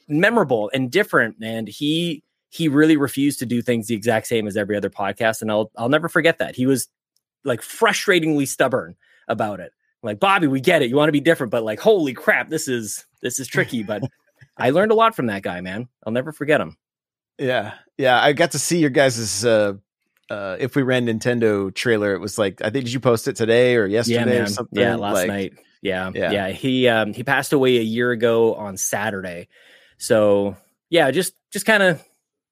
memorable 0.08 0.70
and 0.74 0.90
different. 0.90 1.36
And 1.42 1.68
he 1.68 2.22
he 2.50 2.68
really 2.68 2.96
refused 2.96 3.38
to 3.40 3.46
do 3.46 3.62
things 3.62 3.86
the 3.86 3.94
exact 3.94 4.26
same 4.26 4.46
as 4.46 4.56
every 4.56 4.76
other 4.76 4.90
podcast, 4.90 5.42
and 5.42 5.50
I'll 5.50 5.70
I'll 5.76 5.88
never 5.88 6.08
forget 6.08 6.38
that. 6.38 6.56
He 6.56 6.66
was 6.66 6.88
like 7.44 7.60
frustratingly 7.60 8.48
stubborn 8.48 8.96
about 9.28 9.60
it. 9.60 9.72
Like 10.06 10.20
Bobby, 10.20 10.46
we 10.46 10.60
get 10.60 10.82
it. 10.82 10.88
You 10.88 10.96
want 10.96 11.08
to 11.08 11.12
be 11.12 11.20
different, 11.20 11.50
but 11.50 11.62
like, 11.62 11.80
holy 11.80 12.14
crap, 12.14 12.48
this 12.48 12.68
is 12.68 13.04
this 13.22 13.38
is 13.38 13.46
tricky. 13.46 13.82
But 13.82 14.02
I 14.56 14.70
learned 14.70 14.92
a 14.92 14.94
lot 14.94 15.14
from 15.14 15.26
that 15.26 15.42
guy, 15.42 15.60
man. 15.60 15.88
I'll 16.04 16.12
never 16.12 16.32
forget 16.32 16.60
him. 16.60 16.76
Yeah, 17.38 17.74
yeah. 17.98 18.22
I 18.22 18.32
got 18.32 18.52
to 18.52 18.58
see 18.58 18.78
your 18.78 18.90
guys' 18.90 19.44
uh, 19.44 19.74
uh, 20.30 20.56
if 20.58 20.74
we 20.74 20.82
ran 20.82 21.06
Nintendo 21.06 21.74
trailer. 21.74 22.14
It 22.14 22.20
was 22.20 22.38
like 22.38 22.62
I 22.62 22.70
think 22.70 22.86
did 22.86 22.92
you 22.92 23.00
post 23.00 23.28
it 23.28 23.36
today 23.36 23.76
or 23.76 23.86
yesterday 23.86 24.36
yeah, 24.36 24.42
or 24.42 24.46
something? 24.46 24.80
Yeah, 24.80 24.96
last 24.96 25.14
like, 25.14 25.28
night. 25.28 25.52
Yeah, 25.82 26.10
Yeah. 26.14 26.30
yeah, 26.30 26.48
He 26.48 26.88
um 26.88 27.12
he 27.12 27.22
passed 27.22 27.52
away 27.52 27.76
a 27.76 27.82
year 27.82 28.10
ago 28.10 28.54
on 28.54 28.76
Saturday. 28.76 29.48
So 29.98 30.56
yeah, 30.90 31.10
just 31.10 31.34
just 31.52 31.66
kind 31.66 31.82
of 31.82 32.02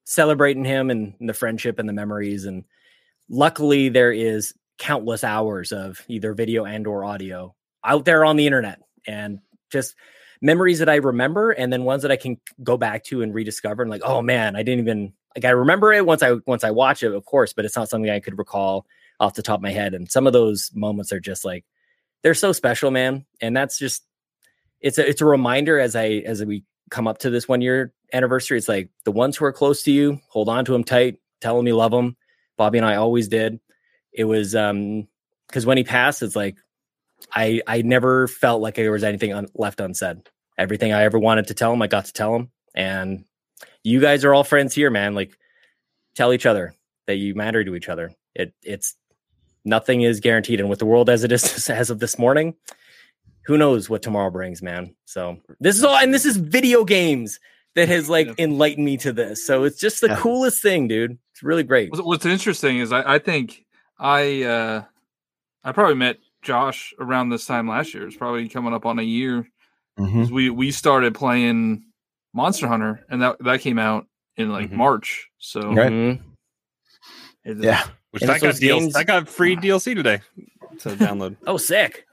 celebrating 0.05 0.65
him 0.65 0.91
and, 0.91 1.15
and 1.19 1.29
the 1.29 1.35
friendship 1.35 1.79
and 1.79 1.89
the 1.89 1.93
memories. 1.93 2.45
And 2.45 2.65
luckily, 3.29 3.89
there 3.89 4.13
is 4.13 4.55
countless 4.79 5.25
hours 5.25 5.73
of 5.73 6.03
either 6.09 6.35
video 6.35 6.65
and 6.65 6.87
or 6.87 7.05
audio 7.05 7.55
out 7.83 8.05
there 8.05 8.25
on 8.25 8.37
the 8.37 8.47
internet, 8.47 8.81
and 9.07 9.41
just 9.71 9.95
memories 10.41 10.79
that 10.81 10.89
I 10.89 10.97
remember, 10.97 11.51
and 11.51 11.73
then 11.73 11.85
ones 11.85 12.03
that 12.03 12.11
I 12.11 12.17
can 12.17 12.39
go 12.63 12.77
back 12.77 13.05
to 13.05 13.23
and 13.23 13.35
rediscover. 13.35 13.83
And 13.83 13.91
like, 13.91 14.03
oh 14.05 14.23
man, 14.23 14.57
I 14.57 14.63
didn't 14.63 14.81
even 14.81 15.13
like 15.37 15.45
I 15.45 15.51
remember 15.51 15.93
it 15.93 16.07
once 16.07 16.23
I 16.23 16.33
once 16.47 16.65
I 16.65 16.71
watch 16.71 17.03
it, 17.03 17.13
of 17.13 17.25
course, 17.25 17.53
but 17.53 17.65
it's 17.65 17.77
not 17.77 17.89
something 17.89 18.11
I 18.11 18.21
could 18.21 18.39
recall 18.39 18.87
off 19.21 19.35
the 19.35 19.43
top 19.43 19.59
of 19.59 19.63
my 19.63 19.71
head. 19.71 19.95
And 19.95 20.11
some 20.11 20.27
of 20.27 20.33
those 20.33 20.71
moments 20.75 21.13
are 21.13 21.21
just 21.21 21.45
like 21.45 21.65
they're 22.23 22.35
so 22.35 22.53
special, 22.53 22.91
man. 22.91 23.27
And 23.41 23.57
that's 23.57 23.79
just 23.79 24.05
it's 24.81 24.99
a 24.99 25.09
it's 25.09 25.21
a 25.21 25.27
reminder 25.27 25.79
as 25.79 25.97
I 25.97 26.23
as 26.27 26.45
we 26.45 26.65
come 26.91 27.07
up 27.09 27.19
to 27.19 27.31
this 27.31 27.49
one 27.49 27.61
year 27.61 27.93
anniversary. 28.13 28.59
It's 28.59 28.69
like 28.69 28.91
the 29.05 29.13
ones 29.13 29.37
who 29.37 29.45
are 29.45 29.53
close 29.53 29.83
to 29.85 29.93
you, 29.93 30.21
hold 30.29 30.49
on 30.49 30.65
to 30.65 30.73
them 30.73 30.85
tight, 30.85 31.19
tell 31.41 31.57
them 31.57 31.67
you 31.67 31.77
love 31.77 31.91
them. 31.91 32.17
Bobby 32.57 32.79
and 32.79 32.87
I 32.87 32.97
always 32.97 33.29
did. 33.29 33.61
It 34.15 34.25
was 34.25 34.55
um 34.55 35.09
because 35.49 35.67
when 35.67 35.77
he 35.77 35.85
passed, 35.85 36.23
it's 36.23 36.37
like 36.37 36.57
I 37.35 37.63
I 37.67 37.83
never 37.83 38.29
felt 38.29 38.63
like 38.63 38.75
there 38.77 38.93
was 38.93 39.05
anything 39.05 39.33
un- 39.33 39.49
left 39.55 39.81
unsaid. 39.81 40.29
Everything 40.57 40.93
I 40.93 41.03
ever 41.05 41.19
wanted 41.19 41.49
to 41.49 41.55
tell 41.55 41.73
him, 41.73 41.83
I 41.83 41.89
got 41.89 42.05
to 42.07 42.13
tell 42.13 42.35
him. 42.37 42.51
And 42.75 43.25
you 43.83 44.01
guys 44.01 44.25
are 44.25 44.33
all 44.35 44.45
friends 44.45 44.75
here, 44.75 44.91
man. 44.91 45.15
Like 45.15 45.37
tell 46.15 46.33
each 46.33 46.47
other 46.47 46.75
that 47.07 47.17
you 47.17 47.35
matter 47.35 47.65
to 47.65 47.75
each 47.75 47.89
other. 47.89 48.13
It 48.35 48.55
it's 48.63 48.95
nothing 49.65 50.03
is 50.03 50.21
guaranteed. 50.21 50.61
And 50.61 50.69
with 50.69 50.79
the 50.79 50.87
world 50.87 51.11
as 51.11 51.25
it 51.25 51.33
is 51.33 51.69
as 51.71 51.91
of 51.91 51.99
this 51.99 52.19
morning, 52.19 52.55
who 53.47 53.59
knows 53.59 53.91
what 53.91 54.03
tomorrow 54.03 54.31
brings, 54.31 54.63
man. 54.63 54.95
So 55.07 55.39
this 55.61 55.77
is 55.77 55.85
all 55.85 55.97
and 55.97 56.15
this 56.15 56.25
is 56.25 56.37
video 56.37 56.85
games 56.85 57.41
that 57.75 57.89
has 57.89 58.09
like 58.09 58.29
enlightened 58.39 58.85
me 58.87 58.97
to 58.99 59.13
this. 59.13 59.45
So 59.45 59.65
it's 59.65 59.81
just 59.81 60.01
the 60.01 60.09
Yeah. 60.09 60.17
coolest 60.19 60.63
thing, 60.63 60.87
dude. 60.87 61.19
It's 61.33 61.43
really 61.43 61.65
great. 61.65 61.91
What's, 61.91 62.05
what's 62.05 62.27
interesting 62.27 62.79
is 62.79 62.93
I, 62.93 63.15
I 63.15 63.19
think 63.19 63.64
I 63.99 64.43
uh 64.43 64.83
I 65.63 65.73
probably 65.73 65.95
met 65.95 66.19
Josh 66.43 66.93
around 67.01 67.31
this 67.31 67.47
time 67.47 67.69
last 67.69 67.95
year. 67.95 68.07
It's 68.07 68.17
probably 68.17 68.49
coming 68.49 68.75
up 68.75 68.85
on 68.87 68.99
a 68.99 69.03
year. 69.03 69.49
Mhm. 69.99 70.23
'Cause 70.23 70.31
We 70.33 70.51
we 70.51 70.71
started 70.71 71.15
playing 71.15 71.85
Monster 72.33 72.67
Hunter, 72.69 73.05
and 73.09 73.23
that 73.23 73.37
that 73.45 73.61
came 73.61 73.79
out 73.79 74.07
in 74.37 74.51
like 74.51 74.71
Mhm. 74.71 74.77
March. 74.77 75.29
So 75.39 75.73
Right. 75.73 75.93
Mhm. 75.93 76.21
Yeah. 77.45 77.85
Which 78.11 78.23
And 78.23 78.31
got, 78.31 78.41
those 78.41 78.61
DLC, 78.61 78.81
games- 78.81 78.95
that 78.95 79.07
got 79.07 79.29
free 79.29 79.57
DLC 79.57 79.95
today 79.95 80.21
to 80.81 80.91
download. 80.91 81.37
Oh, 81.47 81.57
sick. 81.57 82.07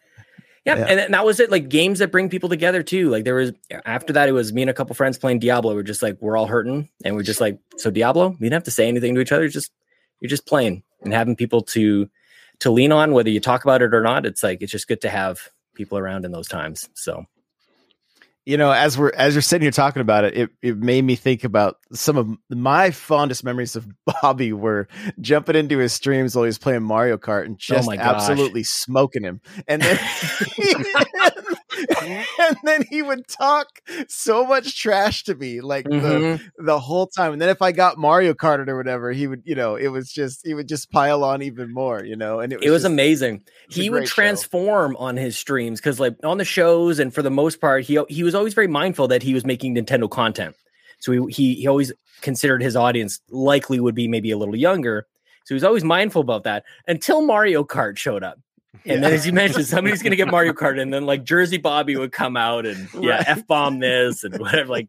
Yeah, 0.66 0.78
Yeah. 0.78 0.86
and 1.04 1.14
that 1.14 1.26
was 1.26 1.40
it. 1.40 1.50
Like 1.50 1.70
games 1.70 2.00
that 2.00 2.12
bring 2.12 2.30
people 2.30 2.50
together 2.50 2.84
too. 2.84 3.10
Like 3.10 3.24
there 3.24 3.34
was 3.36 3.52
after 3.86 4.14
that, 4.14 4.30
it 4.30 4.34
was 4.34 4.54
me 4.54 4.62
and 4.62 4.70
a 4.70 4.74
couple 4.74 4.94
friends 4.96 5.18
playing 5.18 5.40
Diablo. 5.40 5.74
We're 5.74 5.82
just 5.84 6.04
like 6.04 6.18
we're 6.22 6.38
all 6.38 6.46
hurting, 6.48 6.88
and 7.04 7.16
we're 7.16 7.24
just 7.24 7.42
like, 7.42 7.58
so 7.78 7.90
Diablo. 7.90 8.30
We 8.30 8.38
didn't 8.46 8.54
have 8.54 8.64
to 8.64 8.72
say 8.72 8.88
anything 8.88 9.16
to 9.16 9.22
each 9.22 9.32
other. 9.32 9.48
Just 9.48 9.72
you're 10.22 10.30
just 10.30 10.48
playing 10.48 10.84
and 11.02 11.14
having 11.14 11.36
people 11.36 11.62
to 11.62 12.10
to 12.60 12.72
lean 12.72 12.92
on, 12.92 13.12
whether 13.12 13.30
you 13.30 13.40
talk 13.40 13.64
about 13.64 13.82
it 13.82 13.94
or 13.94 14.02
not. 14.02 14.26
It's 14.26 14.44
like 14.44 14.62
it's 14.62 14.72
just 14.72 14.88
good 14.88 15.02
to 15.02 15.10
have 15.10 15.50
people 15.74 15.98
around 15.98 16.26
in 16.26 16.32
those 16.32 16.48
times. 16.48 16.90
So 16.94 17.26
you 18.46 18.58
know 18.58 18.72
as 18.72 18.98
we're 18.98 19.12
as 19.16 19.36
you're 19.36 19.42
sitting 19.42 19.64
here 19.64 19.72
talking 19.72 20.02
about 20.02 20.24
it 20.24 20.36
it, 20.36 20.50
it 20.64 20.78
made 20.78 21.04
me 21.04 21.16
think 21.16 21.44
about 21.44 21.78
some 21.94 22.18
of 22.18 22.28
my 22.50 22.90
fondest 22.90 23.44
memories 23.44 23.76
of 23.76 23.88
bobby 24.22 24.52
were 24.52 24.88
jumping 25.20 25.56
into 25.56 25.78
his 25.78 25.94
streams 25.94 26.36
while 26.36 26.44
he 26.44 26.48
was 26.48 26.58
playing 26.58 26.82
mario 26.84 27.18
kart 27.18 27.46
and 27.46 27.58
just 27.60 27.88
my 27.88 27.96
gosh. 27.98 28.16
absolutely 28.16 28.64
smoking 28.64 29.24
him 29.24 29.42
and 29.68 29.82
then 29.82 30.00
and 32.40 32.58
then 32.64 32.84
he 32.90 33.02
would 33.02 33.28
talk 33.28 33.68
so 34.08 34.46
much 34.46 34.80
trash 34.80 35.24
to 35.24 35.36
me 35.36 35.62
like 35.62 35.86
the 35.86 35.92
Mhm. 36.02 36.42
the 36.58 36.80
whole 36.80 37.08
time 37.08 37.34
and 37.34 37.42
then 37.42 37.50
if 37.50 37.62
i 37.62 37.72
got 37.72 37.98
mario 37.98 38.34
karted 38.34 38.68
or 38.68 38.76
whatever 38.78 39.12
he 39.12 39.28
would 39.28 39.42
you 39.46 39.56
know 39.56 39.76
it 39.76 39.88
was 39.88 40.12
just 40.12 40.42
he 40.46 40.54
would 40.54 40.68
just 40.68 40.92
pile 40.92 41.24
on 41.24 41.42
even 41.42 41.74
more 41.74 42.04
you 42.04 42.16
know 42.16 42.40
and 42.40 42.52
it 42.54 42.58
was, 42.60 42.66
it 42.68 42.70
was 42.72 42.82
just- 42.84 42.92
amazing. 42.92 43.44
it's 43.68 43.78
a 43.78 43.82
He 43.82 43.90
would 43.90 44.00
great 44.00 44.10
show. 44.10 44.16
transform 44.16 44.96
on 44.98 45.16
his 45.18 45.38
streams 45.38 45.80
because, 45.80 46.00
like, 46.00 46.16
on 46.24 46.38
the 46.38 46.46
shows 46.46 47.00
and 47.00 47.14
for 47.14 47.22
the 47.22 47.30
most 47.32 47.62
part, 47.62 47.84
he 47.86 48.00
he 48.10 48.24
was 48.24 48.31
always 48.36 48.54
very 48.54 48.68
mindful 48.68 49.08
that 49.10 49.24
he 49.24 49.34
was 49.34 49.46
making 49.46 49.76
Nintendo 49.76 50.10
content. 50.10 50.56
So 51.00 51.12
he 51.12 51.34
he, 51.34 51.56
he 51.56 51.68
always 51.68 51.92
considered 52.22 52.62
his 52.62 52.76
audience 52.76 53.20
likely 53.30 53.80
would 53.80 53.96
be 53.96 54.08
maybe 54.08 54.32
a 54.32 54.38
little 54.38 54.56
younger. 54.56 55.08
So 55.46 55.50
he 55.50 55.56
was 55.56 55.64
always 55.64 55.84
mindful 55.84 56.22
about 56.22 56.44
that 56.44 56.64
until 56.88 57.22
Mario 57.24 57.64
Kart 57.64 57.98
showed 57.98 58.24
up. 58.24 58.40
And 58.86 59.04
then, 59.04 59.12
as 59.14 59.26
you 59.26 59.34
mentioned, 59.34 59.66
somebody's 59.66 60.02
going 60.02 60.12
to 60.12 60.16
get 60.18 60.28
Mario 60.32 60.54
Kart, 60.54 60.80
and 60.80 60.94
then 60.94 61.06
like 61.06 61.24
Jersey 61.24 61.58
Bobby 61.58 61.98
would 61.98 62.12
come 62.12 62.38
out 62.38 62.66
and 62.66 62.88
yeah, 62.94 63.18
Right. 63.18 63.28
f 63.28 63.46
bomb 63.48 63.80
this 63.80 64.24
and 64.24 64.38
whatever. 64.40 64.70
Like, 64.70 64.88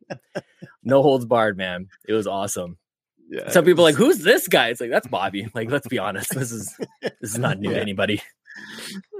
no 0.84 1.02
holds 1.02 1.24
barred, 1.24 1.56
man. 1.56 1.88
It 2.06 2.12
was 2.12 2.26
awesome. 2.26 2.76
yeah, 3.28 3.50
Some 3.50 3.64
people 3.64 3.82
was- 3.84 3.94
like, 3.94 3.98
"Who's 3.98 4.18
this 4.22 4.46
guy?" 4.48 4.68
It's 4.68 4.80
like 4.80 4.90
that's 4.90 5.06
Bobby. 5.08 5.48
Like, 5.54 5.70
let's 5.70 5.88
be 5.88 5.98
honest. 5.98 6.32
This 6.34 6.52
is 6.52 6.72
this 7.00 7.12
is 7.32 7.38
not 7.38 7.58
new 7.58 7.70
to 7.70 7.80
anybody. 7.80 8.22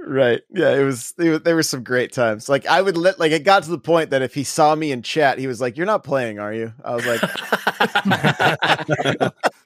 Right. 0.05 0.41
Yeah, 0.49 0.75
it 0.75 0.83
was, 0.83 1.13
it 1.17 1.29
was 1.29 1.41
there 1.43 1.55
were 1.55 1.63
some 1.63 1.83
great 1.83 2.11
times. 2.11 2.49
Like 2.49 2.65
I 2.65 2.81
would 2.81 2.97
let 2.97 3.19
like 3.19 3.31
it 3.31 3.45
got 3.45 3.63
to 3.63 3.69
the 3.69 3.79
point 3.79 4.09
that 4.09 4.21
if 4.21 4.33
he 4.33 4.43
saw 4.43 4.75
me 4.75 4.91
in 4.91 5.01
chat, 5.01 5.39
he 5.39 5.47
was 5.47 5.61
like, 5.61 5.77
"You're 5.77 5.85
not 5.85 6.03
playing, 6.03 6.39
are 6.39 6.53
you?" 6.53 6.73
I 6.83 6.95
was 6.95 7.05
like, 7.05 7.21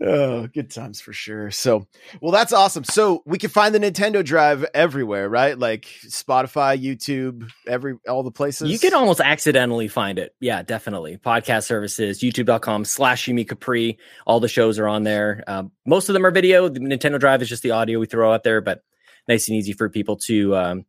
"Oh, 0.00 0.46
good 0.46 0.70
times 0.70 1.00
for 1.00 1.12
sure." 1.12 1.50
So, 1.50 1.86
well, 2.20 2.32
that's 2.32 2.52
awesome. 2.52 2.84
So, 2.84 3.22
we 3.26 3.38
can 3.38 3.50
find 3.50 3.74
the 3.74 3.78
Nintendo 3.78 4.24
Drive 4.24 4.64
everywhere, 4.74 5.28
right? 5.28 5.58
Like 5.58 5.84
Spotify, 6.06 6.82
YouTube, 6.82 7.48
every 7.66 7.96
all 8.08 8.22
the 8.22 8.30
places. 8.30 8.70
You 8.70 8.78
can 8.78 8.94
almost 8.94 9.20
accidentally 9.20 9.88
find 9.88 10.18
it. 10.18 10.34
Yeah, 10.40 10.62
definitely. 10.62 11.18
Podcast 11.18 11.64
services, 11.64 12.20
youtube.com 12.20 12.84
slash 12.84 13.26
Yumi 13.26 13.48
Capri. 13.48 13.98
All 14.26 14.40
the 14.40 14.48
shows 14.48 14.78
are 14.78 14.88
on 14.88 15.02
there. 15.02 15.44
Um, 15.46 15.72
most 15.86 16.08
of 16.08 16.12
them 16.14 16.24
are 16.24 16.30
video. 16.30 16.68
The 16.68 16.80
Nintendo 16.80 17.18
Drive 17.18 17.42
is 17.42 17.48
just 17.48 17.62
the 17.62 17.72
audio 17.72 17.98
we 17.98 18.06
throw 18.06 18.32
out 18.32 18.44
there, 18.44 18.60
but 18.60 18.82
nice 19.28 19.48
and 19.48 19.56
easy 19.56 19.72
for 19.72 19.88
people 19.88 20.16
to 20.16 20.56
um, 20.56 20.86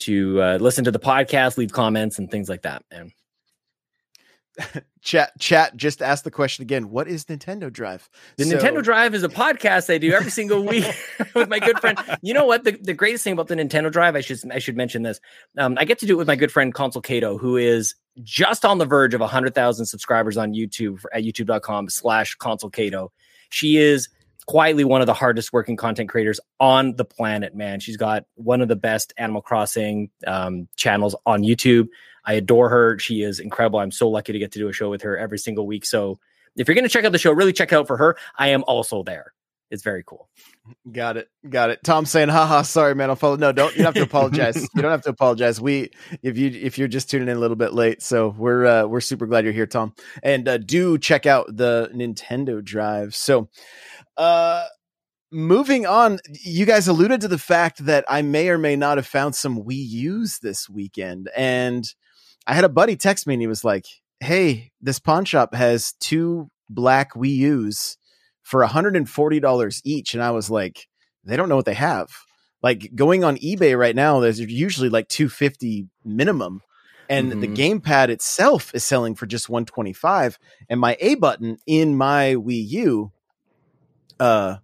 to 0.00 0.40
uh, 0.42 0.58
listen 0.60 0.84
to 0.84 0.90
the 0.90 0.98
podcast, 0.98 1.56
leave 1.56 1.72
comments, 1.72 2.18
and 2.18 2.30
things 2.30 2.48
like 2.48 2.62
that. 2.62 2.84
And 2.90 3.12
chat 5.02 5.32
chat 5.38 5.76
just 5.76 6.02
asked 6.02 6.24
the 6.24 6.30
question 6.30 6.62
again. 6.62 6.90
What 6.90 7.08
is 7.08 7.24
Nintendo 7.26 7.72
Drive? 7.72 8.08
the 8.36 8.44
So- 8.44 8.56
Nintendo 8.56 8.82
Drive 8.82 9.14
is 9.14 9.22
a 9.22 9.28
podcast 9.30 9.92
I 9.92 9.98
do 9.98 10.12
every 10.12 10.30
single 10.30 10.64
week 10.64 10.84
with 11.34 11.48
my 11.48 11.58
good 11.58 11.78
friend. 11.80 11.98
You 12.22 12.34
know 12.34 12.46
what? 12.46 12.64
The, 12.64 12.72
the 12.72 12.94
greatest 12.94 13.24
thing 13.24 13.32
about 13.32 13.48
the 13.48 13.54
Nintendo 13.56 13.90
Drive, 13.90 14.16
I 14.16 14.20
should 14.20 14.38
I 14.50 14.58
should 14.58 14.76
mention 14.76 15.02
this. 15.02 15.20
Um, 15.58 15.76
I 15.78 15.84
get 15.84 15.98
to 16.00 16.06
do 16.06 16.14
it 16.14 16.18
with 16.18 16.28
my 16.28 16.36
good 16.36 16.52
friend 16.52 16.72
Console 16.72 17.02
Cato, 17.02 17.38
who 17.38 17.56
is 17.56 17.94
just 18.22 18.64
on 18.64 18.78
the 18.78 18.86
verge 18.86 19.12
of 19.14 19.20
100,000 19.20 19.84
subscribers 19.86 20.36
on 20.36 20.52
YouTube 20.54 21.04
at 21.12 21.22
youtube.com 21.22 21.90
slash 21.90 22.34
Console 22.36 22.70
Cato. 22.70 23.12
She 23.50 23.76
is 23.76 24.08
quietly 24.46 24.84
one 24.84 25.00
of 25.00 25.06
the 25.06 25.12
hardest 25.14 25.52
working 25.52 25.76
content 25.76 26.08
creators 26.08 26.40
on 26.60 26.94
the 26.96 27.04
planet, 27.04 27.54
man. 27.54 27.80
She's 27.80 27.96
got 27.96 28.24
one 28.36 28.60
of 28.60 28.68
the 28.68 28.76
best 28.76 29.12
Animal 29.18 29.42
Crossing 29.42 30.08
um, 30.26 30.68
channels 30.76 31.14
on 31.26 31.42
YouTube. 31.42 31.88
I 32.26 32.34
adore 32.34 32.68
her. 32.68 32.98
She 32.98 33.22
is 33.22 33.40
incredible. 33.40 33.78
I'm 33.78 33.92
so 33.92 34.08
lucky 34.08 34.32
to 34.32 34.38
get 34.38 34.52
to 34.52 34.58
do 34.58 34.68
a 34.68 34.72
show 34.72 34.90
with 34.90 35.02
her 35.02 35.16
every 35.16 35.38
single 35.38 35.66
week. 35.66 35.86
So 35.86 36.18
if 36.56 36.68
you're 36.68 36.74
going 36.74 36.84
to 36.84 36.90
check 36.90 37.04
out 37.04 37.12
the 37.12 37.18
show, 37.18 37.32
really 37.32 37.52
check 37.52 37.72
out 37.72 37.86
for 37.86 37.96
her. 37.96 38.16
I 38.36 38.48
am 38.48 38.64
also 38.66 39.02
there. 39.02 39.32
It's 39.70 39.82
very 39.82 40.04
cool. 40.06 40.28
Got 40.90 41.16
it. 41.16 41.28
Got 41.48 41.70
it. 41.70 41.82
Tom 41.82 42.06
saying, 42.06 42.28
haha, 42.28 42.62
sorry, 42.62 42.94
man. 42.94 43.10
I'll 43.10 43.16
follow. 43.16 43.36
No, 43.36 43.50
don't 43.50 43.72
you 43.72 43.78
don't 43.78 43.86
have 43.86 43.94
to 43.94 44.02
apologize. 44.02 44.56
you 44.74 44.82
don't 44.82 44.92
have 44.92 45.02
to 45.02 45.10
apologize. 45.10 45.60
We 45.60 45.90
if 46.22 46.38
you 46.38 46.50
if 46.50 46.78
you're 46.78 46.86
just 46.86 47.10
tuning 47.10 47.28
in 47.28 47.36
a 47.36 47.40
little 47.40 47.56
bit 47.56 47.72
late. 47.72 48.00
So 48.00 48.28
we're 48.38 48.64
uh 48.64 48.86
we're 48.86 49.00
super 49.00 49.26
glad 49.26 49.44
you're 49.44 49.52
here, 49.52 49.66
Tom. 49.66 49.94
And 50.22 50.46
uh 50.48 50.58
do 50.58 50.98
check 50.98 51.26
out 51.26 51.56
the 51.56 51.90
Nintendo 51.92 52.62
Drive. 52.62 53.16
So 53.16 53.48
uh 54.16 54.66
moving 55.36 55.86
on, 55.86 56.18
you 56.42 56.64
guys 56.66 56.88
alluded 56.88 57.20
to 57.20 57.28
the 57.28 57.38
fact 57.38 57.84
that 57.84 58.04
I 58.08 58.22
may 58.22 58.48
or 58.48 58.58
may 58.58 58.74
not 58.74 58.96
have 58.98 59.06
found 59.06 59.34
some 59.34 59.62
Wii 59.62 59.86
U's 59.88 60.38
this 60.40 60.68
weekend. 60.68 61.28
And 61.36 61.84
I 62.46 62.54
had 62.54 62.64
a 62.64 62.68
buddy 62.70 62.96
text 62.96 63.26
me 63.26 63.34
and 63.34 63.40
he 63.40 63.46
was 63.46 63.62
like, 63.64 63.84
Hey, 64.20 64.72
this 64.80 64.98
pawn 64.98 65.24
shop 65.26 65.54
has 65.54 65.92
two 66.00 66.50
black 66.70 67.12
Wii 67.14 67.36
U's 67.36 67.98
for 68.42 68.64
$140 68.64 69.80
each. 69.84 70.14
And 70.14 70.22
I 70.22 70.30
was 70.30 70.48
like, 70.50 70.86
they 71.24 71.36
don't 71.36 71.48
know 71.48 71.56
what 71.56 71.66
they 71.66 71.74
have. 71.74 72.08
Like 72.62 72.92
going 72.94 73.22
on 73.22 73.36
eBay 73.36 73.78
right 73.78 73.94
now, 73.94 74.20
there's 74.20 74.40
usually 74.40 74.88
like 74.88 75.08
250 75.08 75.86
minimum. 76.04 76.62
And 77.08 77.30
the 77.30 77.46
Mhm. 77.46 77.82
gamepad 77.82 78.08
itself 78.08 78.74
is 78.74 78.84
selling 78.84 79.14
for 79.14 79.26
just 79.26 79.48
125. 79.48 80.38
And 80.68 80.80
my 80.80 80.96
A 80.98 81.14
button 81.16 81.58
in 81.66 81.96
my 81.96 82.34
Wii 82.36 82.68
U 82.70 83.12
uh 84.18 84.56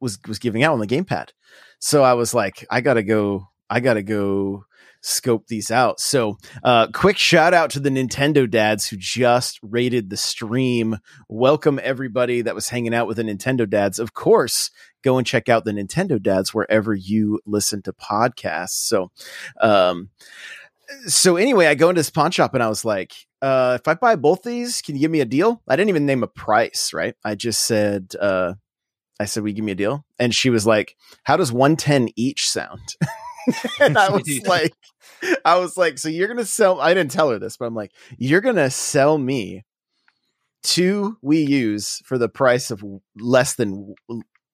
was 0.00 0.18
was 0.26 0.38
giving 0.38 0.62
out 0.62 0.72
on 0.72 0.80
the 0.80 0.86
gamepad. 0.86 1.30
So 1.78 2.02
I 2.02 2.14
was 2.14 2.34
like, 2.34 2.66
I 2.70 2.80
gotta 2.80 3.02
go, 3.02 3.48
I 3.68 3.80
gotta 3.80 4.02
go 4.02 4.64
scope 5.02 5.46
these 5.46 5.70
out. 5.70 5.98
So 5.98 6.36
uh 6.62 6.88
quick 6.92 7.16
shout 7.16 7.54
out 7.54 7.70
to 7.70 7.80
the 7.80 7.90
Nintendo 7.90 8.48
dads 8.50 8.86
who 8.86 8.96
just 8.96 9.58
rated 9.62 10.10
the 10.10 10.16
stream. 10.16 10.98
Welcome 11.28 11.80
everybody 11.82 12.42
that 12.42 12.54
was 12.54 12.68
hanging 12.68 12.94
out 12.94 13.06
with 13.06 13.16
the 13.16 13.22
Nintendo 13.22 13.68
dads. 13.68 13.98
Of 13.98 14.12
course, 14.12 14.70
go 15.02 15.16
and 15.16 15.26
check 15.26 15.48
out 15.48 15.64
the 15.64 15.72
Nintendo 15.72 16.22
dads 16.22 16.52
wherever 16.52 16.94
you 16.94 17.40
listen 17.46 17.80
to 17.82 17.92
podcasts. 17.92 18.70
So 18.70 19.10
um 19.60 20.10
so 21.06 21.36
anyway, 21.36 21.66
I 21.66 21.74
go 21.74 21.88
into 21.88 22.00
this 22.00 22.10
pawn 22.10 22.30
shop 22.30 22.52
and 22.52 22.62
I 22.62 22.68
was 22.68 22.84
like, 22.84 23.14
uh, 23.42 23.78
if 23.80 23.88
I 23.88 23.94
buy 23.94 24.16
both 24.16 24.42
these, 24.42 24.82
can 24.82 24.96
you 24.96 25.00
give 25.00 25.10
me 25.10 25.20
a 25.20 25.24
deal? 25.24 25.62
I 25.68 25.76
didn't 25.76 25.90
even 25.90 26.06
name 26.06 26.22
a 26.22 26.26
price, 26.26 26.92
right? 26.92 27.14
I 27.24 27.34
just 27.34 27.64
said, 27.64 28.14
uh, 28.20 28.54
I 29.20 29.26
said, 29.26 29.42
we 29.42 29.52
give 29.52 29.64
me 29.64 29.72
a 29.72 29.76
deal. 29.76 30.04
And 30.18 30.34
she 30.34 30.50
was 30.50 30.66
like, 30.66 30.96
how 31.24 31.36
does 31.36 31.52
110 31.52 32.08
each 32.16 32.48
sound? 32.50 32.80
and 33.80 33.96
I 33.98 34.10
was 34.10 34.40
like, 34.46 34.72
I 35.44 35.58
was 35.58 35.76
like, 35.76 35.98
so 35.98 36.08
you're 36.08 36.26
going 36.26 36.38
to 36.38 36.44
sell, 36.46 36.80
I 36.80 36.94
didn't 36.94 37.10
tell 37.12 37.30
her 37.30 37.38
this, 37.38 37.56
but 37.58 37.66
I'm 37.66 37.74
like, 37.74 37.92
you're 38.18 38.40
going 38.40 38.56
to 38.56 38.70
sell 38.70 39.18
me 39.18 39.64
two 40.62 41.16
Wii 41.24 41.46
U's 41.48 42.02
for 42.04 42.18
the 42.18 42.28
price 42.28 42.70
of 42.70 42.82
less 43.18 43.54
than 43.54 43.94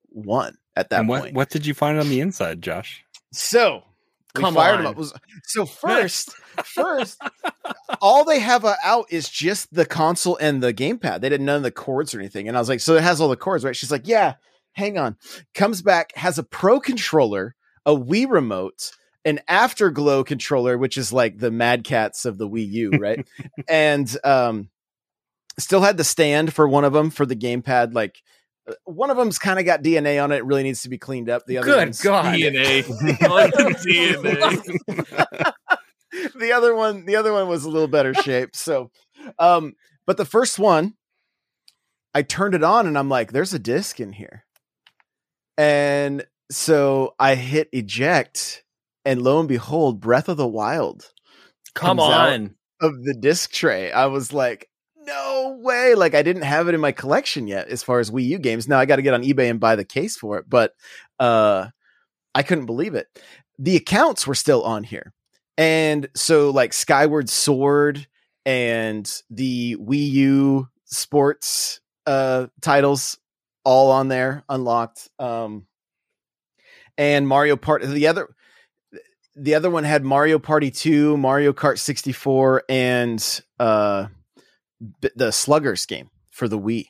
one 0.09 0.57
at 0.74 0.90
that 0.90 1.00
and 1.00 1.09
what, 1.09 1.22
point. 1.22 1.35
what 1.37 1.50
did 1.50 1.66
you 1.66 1.74
find 1.74 1.98
on 1.98 2.09
the 2.09 2.20
inside, 2.20 2.62
Josh? 2.62 3.05
So 3.33 3.83
Come 4.35 4.55
fired 4.55 4.74
on. 4.74 4.81
him 4.81 4.87
up. 4.88 4.96
Was- 4.96 5.14
So 5.44 5.64
first, 5.64 6.31
first, 6.64 7.20
all 8.00 8.24
they 8.24 8.38
have 8.40 8.64
uh, 8.64 8.74
out 8.85 9.07
is 9.11 9.29
just 9.29 9.72
the 9.74 9.87
console 9.87 10.37
and 10.37 10.62
the 10.62 10.74
gamepad. 10.74 11.20
They 11.22 11.29
didn't 11.29 11.46
none 11.46 11.57
of 11.57 11.62
the 11.62 11.70
cords 11.70 12.14
or 12.14 12.18
anything. 12.20 12.46
And 12.48 12.57
I 12.57 12.61
was 12.61 12.68
like, 12.68 12.81
so 12.81 12.96
it 12.96 13.02
has 13.02 13.20
all 13.20 13.29
the 13.29 13.37
cords, 13.37 13.64
right? 13.64 13.74
She's 13.76 13.90
like, 13.90 14.07
yeah. 14.07 14.35
Hang 14.77 14.99
on. 14.99 15.17
Comes 15.55 15.83
back, 15.83 16.15
has 16.17 16.39
a 16.39 16.43
pro 16.45 16.79
controller, 16.81 17.55
a 17.85 17.93
Wii 17.97 18.31
remote, 18.31 18.93
an 19.25 19.41
Afterglow 19.49 20.23
controller, 20.23 20.77
which 20.79 20.97
is 20.99 21.12
like 21.12 21.39
the 21.39 21.51
Mad 21.51 21.83
Catz 21.83 22.25
of 22.27 22.39
the 22.39 22.49
Wii 22.49 22.69
U, 22.71 22.91
right? 23.01 23.27
and 23.69 24.17
um, 24.23 24.69
still 25.59 25.81
had 25.81 25.97
the 25.97 26.05
stand 26.05 26.53
for 26.53 26.69
one 26.69 26.85
of 26.85 26.93
them 26.93 27.11
for 27.11 27.25
the 27.27 27.35
gamepad. 27.37 27.95
Like 27.95 28.23
uh, 28.69 28.75
one 28.85 29.11
of 29.11 29.17
them's 29.17 29.39
kind 29.39 29.59
of 29.59 29.65
got 29.65 29.83
DNA 29.83 30.23
on 30.23 30.31
it. 30.31 30.37
It 30.37 30.45
really 30.45 30.62
needs 30.62 30.83
to 30.83 30.89
be 30.91 30.99
cleaned 30.99 31.31
up. 31.31 31.47
The 31.47 31.59
other 31.59 31.67
Good 31.67 31.79
one's- 31.79 32.03
God. 32.03 32.35
DNA. 32.37 32.85
The 33.87 34.33
DNA. 34.93 35.53
the 36.39 36.53
other 36.53 36.75
one 36.75 37.05
the 37.05 37.17
other 37.17 37.33
one 37.33 37.49
was 37.49 37.65
a 37.65 37.69
little 37.69 37.89
better 37.89 38.15
shaped 38.15 38.57
so 38.57 38.91
um 39.39 39.75
but 40.07 40.17
the 40.17 40.25
first 40.25 40.59
one 40.59 40.95
i 42.15 42.23
turned 42.23 42.55
it 42.55 42.62
on 42.65 42.87
and 42.87 42.97
i'm 42.97 43.09
like 43.11 43.33
there's 43.33 43.53
a 43.53 43.59
disc 43.59 44.01
in 44.01 44.12
here 44.12 44.45
and 45.59 46.25
so 46.51 47.14
i 47.19 47.35
hit 47.35 47.69
eject 47.73 48.64
and 49.05 49.23
lo 49.23 49.38
and 49.40 49.49
behold 49.49 50.01
breath 50.01 50.29
of 50.29 50.37
the 50.37 50.47
wild 50.47 51.11
Come 51.75 51.99
comes 51.99 52.12
out. 52.12 52.33
on. 52.33 52.55
of 52.81 52.92
the 53.05 53.14
disc 53.14 53.51
tray 53.53 53.90
i 53.92 54.07
was 54.07 54.33
like 54.33 54.69
no 54.99 55.59
way 55.61 55.95
like 55.95 56.14
i 56.14 56.23
didn't 56.23 56.42
have 56.42 56.69
it 56.69 56.75
in 56.75 56.81
my 56.81 56.92
collection 56.92 57.47
yet 57.47 57.69
as 57.69 57.83
far 57.83 58.01
as 58.01 58.11
wii 58.11 58.25
u 58.25 58.38
games 58.38 58.69
now 58.69 58.79
i 58.79 58.85
got 58.87 58.97
to 58.97 59.03
get 59.03 59.14
on 59.14 59.23
ebay 59.23 59.49
and 59.51 59.61
buy 59.61 59.77
the 59.77 59.85
case 59.85 60.16
for 60.16 60.38
it 60.38 60.45
but 60.49 60.73
uh 61.21 61.66
i 62.35 62.42
couldn't 62.42 62.66
believe 62.66 62.95
it 62.95 63.07
the 63.59 63.77
accounts 63.77 64.27
were 64.27 64.35
still 64.35 64.62
on 64.64 64.85
here 64.85 65.12
and 65.57 66.09
so 66.14 66.51
like 66.51 66.73
skyward 66.73 67.31
sword 67.31 68.07
and 68.45 69.23
the 69.31 69.77
wii 69.77 70.11
u 70.11 70.69
sports 70.85 71.81
uh 72.07 72.47
titles 72.61 73.19
all 73.66 73.90
on 73.90 74.07
there 74.07 74.44
unlocked 74.48 75.09
um 75.18 75.66
and 76.96 77.26
mario 77.26 77.57
part 77.57 77.83
the 77.83 78.07
other 78.07 78.29
the 79.35 79.57
other 79.57 79.68
one 79.68 79.83
had 79.83 80.05
mario 80.05 80.38
party 80.38 80.70
2 80.70 81.16
mario 81.16 81.52
kart 81.52 81.76
64 81.76 82.62
and 82.68 83.40
uh 83.59 84.07
the 85.16 85.33
sluggers 85.33 85.85
game 85.85 86.09
for 86.31 86.46
the 86.46 86.59
wii 86.59 86.87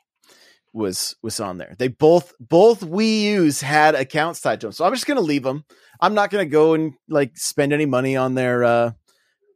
was 0.75 1.17
was 1.23 1.41
on 1.41 1.57
there. 1.57 1.75
They 1.79 1.89
both 1.89 2.35
both 2.39 2.81
wii 2.81 3.23
u's 3.23 3.63
had 3.63 3.95
accounts 3.95 4.43
tied 4.43 4.61
to 4.61 4.67
them 4.67 4.73
so 4.73 4.85
i'm 4.85 4.93
just 4.93 5.07
gonna 5.07 5.23
leave 5.23 5.43
them 5.43 5.65
i'm 6.01 6.13
not 6.13 6.31
gonna 6.31 6.45
go 6.45 6.75
and 6.75 6.93
like 7.09 7.39
spend 7.39 7.73
any 7.73 7.87
money 7.87 8.17
on 8.17 8.35
their 8.35 8.63
uh 8.63 8.91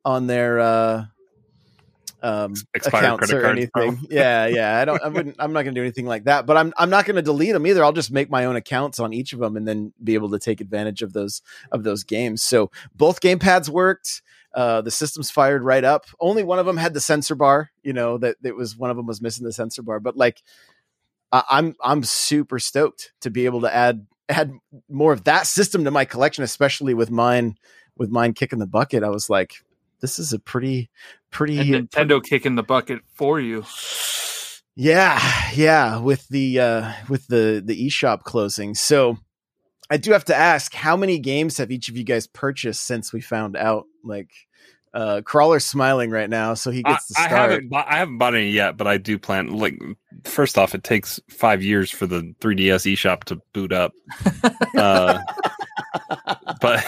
on 0.07 0.27
their 0.27 0.59
uh 0.61 1.05
um 2.23 2.55
Expired 2.75 3.05
accounts 3.05 3.31
credit 3.31 3.37
or 3.37 3.43
cards, 3.43 3.71
anything. 3.77 4.07
Yeah 4.11 4.47
yeah 4.47 4.79
i 4.79 4.85
don't 4.85 5.03
i 5.03 5.09
wouldn't 5.09 5.37
i'm 5.39 5.53
not 5.53 5.63
gonna 5.63 5.75
do 5.75 5.81
anything 5.83 6.07
like 6.07 6.25
that 6.25 6.47
but 6.47 6.57
i'm 6.57 6.73
i'm 6.77 6.91
not 6.91 7.05
gonna 7.07 7.23
delete 7.23 7.53
them 7.53 7.67
either 7.67 7.83
i'll 7.85 7.93
just 7.93 8.11
make 8.11 8.29
my 8.31 8.45
own 8.45 8.57
accounts 8.57 9.01
on 9.01 9.13
each 9.13 9.33
of 9.33 9.39
them 9.39 9.57
and 9.57 9.67
then 9.67 9.93
be 10.03 10.15
able 10.15 10.31
to 10.31 10.39
take 10.39 10.61
advantage 10.61 11.03
of 11.03 11.13
those 11.13 11.41
of 11.73 11.83
those 11.83 12.05
games 12.05 12.43
so 12.43 12.71
both 12.95 13.21
gamepads 13.21 13.69
worked 13.69 14.23
uh 14.55 14.81
the 14.81 14.91
systems 14.91 15.31
fired 15.31 15.63
right 15.63 15.85
up 15.85 16.05
only 16.21 16.43
one 16.43 16.59
of 16.59 16.67
them 16.67 16.77
had 16.77 16.93
the 16.95 17.01
sensor 17.01 17.35
bar 17.35 17.71
you 17.83 17.93
know 17.93 18.19
that 18.19 18.37
it 18.43 18.55
was 18.57 18.77
one 18.77 18.91
of 18.91 18.97
them 18.97 19.07
was 19.07 19.23
missing 19.23 19.45
the 19.45 19.53
sensor 19.53 19.83
bar 19.83 20.01
but 20.01 20.17
like 20.17 20.43
I- 21.33 21.45
i'm 21.51 21.77
i'm 21.83 22.03
super 22.03 22.59
stoked 22.59 23.13
to 23.21 23.31
be 23.31 23.45
able 23.47 23.61
to 23.63 23.75
add 23.75 24.07
add 24.29 24.53
more 24.89 25.13
of 25.13 25.25
that 25.25 25.47
system 25.47 25.85
to 25.85 25.91
my 25.91 26.05
collection 26.05 26.45
especially 26.45 26.95
with 26.95 27.11
mine 27.11 27.57
with 27.97 28.11
mine 28.11 28.33
kicking 28.33 28.59
the 28.59 28.67
bucket 28.67 29.03
i 29.05 29.09
was 29.09 29.31
like 29.31 29.55
this 30.01 30.19
is 30.19 30.33
a 30.33 30.39
pretty 30.39 30.91
pretty 31.31 31.59
and 31.59 31.91
Nintendo 31.91 32.23
kicking 32.23 32.55
the 32.55 32.63
bucket 32.63 33.01
for 33.15 33.41
you. 33.41 33.65
yeah, 34.77 35.21
yeah, 35.55 35.99
with 35.99 36.27
the 36.29 36.61
uh 36.61 36.93
with 37.09 37.27
the 37.29 37.63
the 37.65 37.87
eShop 37.89 38.23
closing. 38.23 38.75
So 38.75 39.19
I 39.91 39.97
do 39.97 40.13
have 40.13 40.25
to 40.27 40.37
ask, 40.37 40.73
how 40.75 40.97
many 40.97 41.19
games 41.19 41.59
have 41.59 41.71
each 41.71 41.89
of 41.89 41.97
you 41.97 42.05
guys 42.05 42.27
purchased 42.27 42.85
since 42.87 43.13
we 43.13 43.21
found 43.21 43.57
out? 43.57 43.87
Like 44.05 44.31
uh 44.93 45.21
Crawler's 45.25 45.65
smiling 45.67 46.11
right 46.11 46.29
now, 46.31 46.55
so 46.55 46.71
he 46.71 46.83
I, 46.85 46.93
gets 46.93 47.09
to 47.09 47.15
I 47.21 47.27
start. 47.27 47.51
haven't 47.51 47.69
bought, 47.69 47.87
I 47.89 47.99
haven't 47.99 48.19
bought 48.19 48.35
any 48.35 48.51
yet, 48.51 48.77
but 48.77 48.87
I 48.87 48.97
do 48.99 49.19
plan. 49.19 49.49
Like, 49.49 49.79
first 50.25 50.59
off, 50.59 50.75
it 50.75 50.83
takes 50.83 51.21
five 51.29 51.63
years 51.63 51.91
for 51.91 52.07
the 52.07 52.35
3DS 52.41 52.93
eShop 52.93 53.25
to 53.25 53.41
boot 53.53 53.73
up. 53.73 53.93
Uh, 54.77 55.19
but 56.61 56.87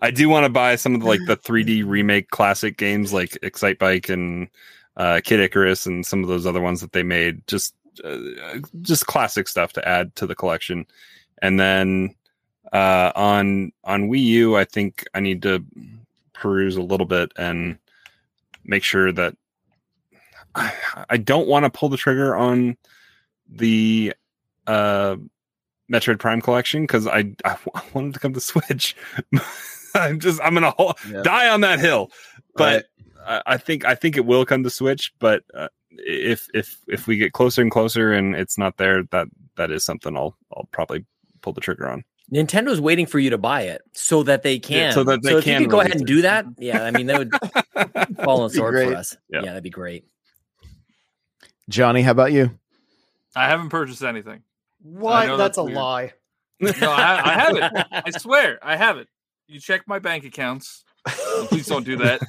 I 0.00 0.10
do 0.10 0.28
want 0.28 0.44
to 0.44 0.50
buy 0.50 0.76
some 0.76 0.94
of 0.94 1.00
the, 1.00 1.06
like 1.06 1.20
the 1.26 1.36
3D 1.48 1.84
remake 1.86 2.30
classic 2.30 2.76
games 2.76 3.12
like 3.12 3.30
Excitebike 3.42 4.08
and 4.08 4.48
uh, 4.96 5.20
Kid 5.24 5.40
Icarus 5.40 5.86
and 5.86 6.04
some 6.04 6.22
of 6.22 6.28
those 6.28 6.46
other 6.46 6.60
ones 6.60 6.80
that 6.80 6.92
they 6.92 7.02
made. 7.02 7.46
Just 7.46 7.74
uh, 8.04 8.18
just 8.82 9.06
classic 9.06 9.48
stuff 9.48 9.72
to 9.74 9.88
add 9.88 10.14
to 10.16 10.26
the 10.26 10.34
collection. 10.34 10.86
And 11.42 11.58
then 11.58 12.14
uh, 12.72 13.12
on 13.14 13.72
on 13.84 14.08
Wii 14.08 14.22
U, 14.22 14.56
I 14.56 14.64
think 14.64 15.04
I 15.14 15.20
need 15.20 15.42
to 15.42 15.64
peruse 16.32 16.76
a 16.76 16.82
little 16.82 17.06
bit 17.06 17.32
and 17.36 17.78
make 18.64 18.84
sure 18.84 19.12
that 19.12 19.36
I, 20.54 20.72
I 21.10 21.16
don't 21.16 21.48
want 21.48 21.64
to 21.64 21.70
pull 21.70 21.88
the 21.88 21.96
trigger 21.96 22.36
on 22.36 22.76
the 23.48 24.12
uh 24.66 25.16
Metroid 25.90 26.18
Prime 26.18 26.42
collection 26.42 26.82
because 26.82 27.06
I, 27.06 27.32
I 27.44 27.56
wanted 27.94 28.14
to 28.14 28.20
come 28.20 28.34
to 28.34 28.40
Switch. 28.40 28.94
I'm 29.94 30.20
just 30.20 30.40
I'm 30.42 30.54
gonna 30.54 30.70
hol- 30.72 30.96
Yeah. 31.10 31.22
die 31.22 31.48
on 31.48 31.60
that 31.62 31.78
hill, 31.80 32.10
but 32.54 32.86
I, 33.26 33.42
I 33.46 33.56
think 33.56 33.84
I 33.84 33.94
think 33.94 34.16
it 34.16 34.24
will 34.26 34.44
come 34.44 34.62
to 34.64 34.70
Switch. 34.70 35.12
But 35.18 35.42
uh, 35.54 35.68
if 35.90 36.48
if 36.54 36.76
if 36.88 37.06
we 37.06 37.16
get 37.16 37.32
closer 37.32 37.62
and 37.62 37.70
closer 37.70 38.12
and 38.12 38.34
it's 38.34 38.58
not 38.58 38.76
there, 38.76 39.02
that 39.10 39.26
that 39.56 39.70
is 39.70 39.84
something 39.84 40.16
I'll 40.16 40.36
I'll 40.54 40.68
probably 40.72 41.04
pull 41.42 41.52
the 41.52 41.60
trigger 41.60 41.88
on. 41.88 42.04
Nintendo's 42.32 42.80
waiting 42.80 43.06
for 43.06 43.18
you 43.18 43.30
to 43.30 43.38
buy 43.38 43.62
it 43.62 43.80
so 43.94 44.22
that 44.24 44.42
they 44.42 44.58
can. 44.58 44.92
so 44.92 45.02
that 45.04 45.22
they 45.22 45.36
if 45.38 45.44
can 45.44 45.62
you 45.62 45.66
could 45.66 45.70
go 45.70 45.80
ahead 45.80 45.92
and 45.92 46.02
it. 46.02 46.06
do 46.06 46.22
that, 46.22 46.44
yeah, 46.58 46.82
I 46.84 46.90
mean 46.90 47.06
that 47.06 47.18
would 47.18 47.30
fall 48.24 48.42
on 48.42 48.48
That'd 48.48 48.56
sword 48.56 48.74
great. 48.74 48.88
for 48.90 48.96
us. 48.96 49.16
Yeah. 49.30 49.40
Yeah. 49.40 49.46
that'd 49.46 49.62
be 49.62 49.70
great. 49.70 50.04
Johnny, 51.68 52.02
how 52.02 52.12
about 52.12 52.32
you? 52.32 52.58
I 53.36 53.48
haven't 53.48 53.68
purchased 53.68 54.02
anything. 54.02 54.42
What? 54.82 55.26
That's, 55.26 55.38
that's 55.38 55.58
a 55.58 55.64
weird. 55.64 55.76
lie. 55.76 56.12
No, 56.60 56.70
I, 56.82 57.20
I 57.24 57.32
haven't. 57.34 57.86
I 57.92 58.10
swear, 58.18 58.58
I 58.62 58.76
haven't. 58.76 59.08
You 59.48 59.58
check 59.60 59.88
my 59.88 59.98
bank 59.98 60.24
accounts. 60.24 60.84
Please 61.06 61.66
don't 61.66 61.84
do 61.84 61.96
that. 61.96 62.20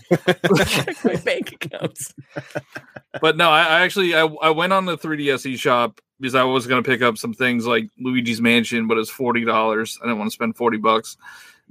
Check 0.68 1.04
my 1.04 1.16
bank 1.18 1.52
accounts. 1.54 2.14
But 3.22 3.38
no, 3.38 3.50
I, 3.50 3.64
I 3.64 3.82
actually 3.82 4.14
I, 4.14 4.22
I 4.22 4.52
went 4.52 4.72
on 4.72 4.86
the 4.86 4.96
3DS 4.96 5.58
shop 5.58 6.00
because 6.20 6.36
I 6.36 6.44
was 6.44 6.68
going 6.68 6.82
to 6.82 6.88
pick 6.88 7.02
up 7.02 7.18
some 7.18 7.34
things 7.34 7.66
like 7.66 7.90
Luigi's 8.00 8.40
Mansion, 8.40 8.88
but 8.88 9.00
it's 9.00 9.10
forty 9.10 9.44
dollars. 9.44 9.98
I 10.00 10.06
didn't 10.06 10.20
want 10.20 10.30
to 10.30 10.34
spend 10.36 10.56
forty 10.56 10.78
bucks. 10.78 11.18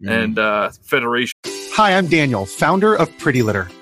And 0.04 0.36
uh, 0.36 0.70
Federation. 0.82 1.38
Hi, 1.46 1.96
I'm 1.96 2.08
Daniel, 2.08 2.44
founder 2.44 2.96
of 2.96 3.16
Pretty 3.18 3.44
Litter. 3.44 3.68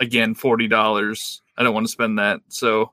again 0.00 0.34
forty 0.34 0.68
dollars. 0.68 1.42
I 1.56 1.62
don't 1.62 1.74
want 1.74 1.86
to 1.86 1.92
spend 1.92 2.18
that, 2.18 2.40
so 2.48 2.92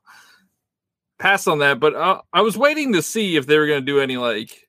pass 1.18 1.46
on 1.46 1.58
that. 1.58 1.80
But 1.80 1.94
uh, 1.94 2.22
I 2.32 2.42
was 2.42 2.56
waiting 2.56 2.92
to 2.94 3.02
see 3.02 3.36
if 3.36 3.46
they 3.46 3.58
were 3.58 3.66
going 3.66 3.80
to 3.80 3.86
do 3.86 4.00
any 4.00 4.16
like 4.16 4.68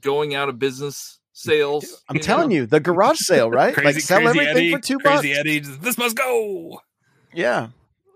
going 0.00 0.34
out 0.34 0.48
of 0.48 0.58
business 0.58 1.20
sales. 1.32 2.02
I'm 2.08 2.20
telling 2.20 2.50
you, 2.50 2.66
the 2.66 2.80
garage 2.80 3.18
sale, 3.18 3.50
right? 3.50 3.74
Crazy, 3.74 3.86
like 3.86 4.00
sell 4.00 4.20
crazy 4.20 4.40
everything 4.40 4.56
Eddie, 4.56 4.72
for 4.72 4.78
two 4.80 4.98
bucks. 4.98 5.26
Eddie, 5.26 5.58
this 5.60 5.98
must 5.98 6.16
go. 6.16 6.80
Yeah. 7.32 7.68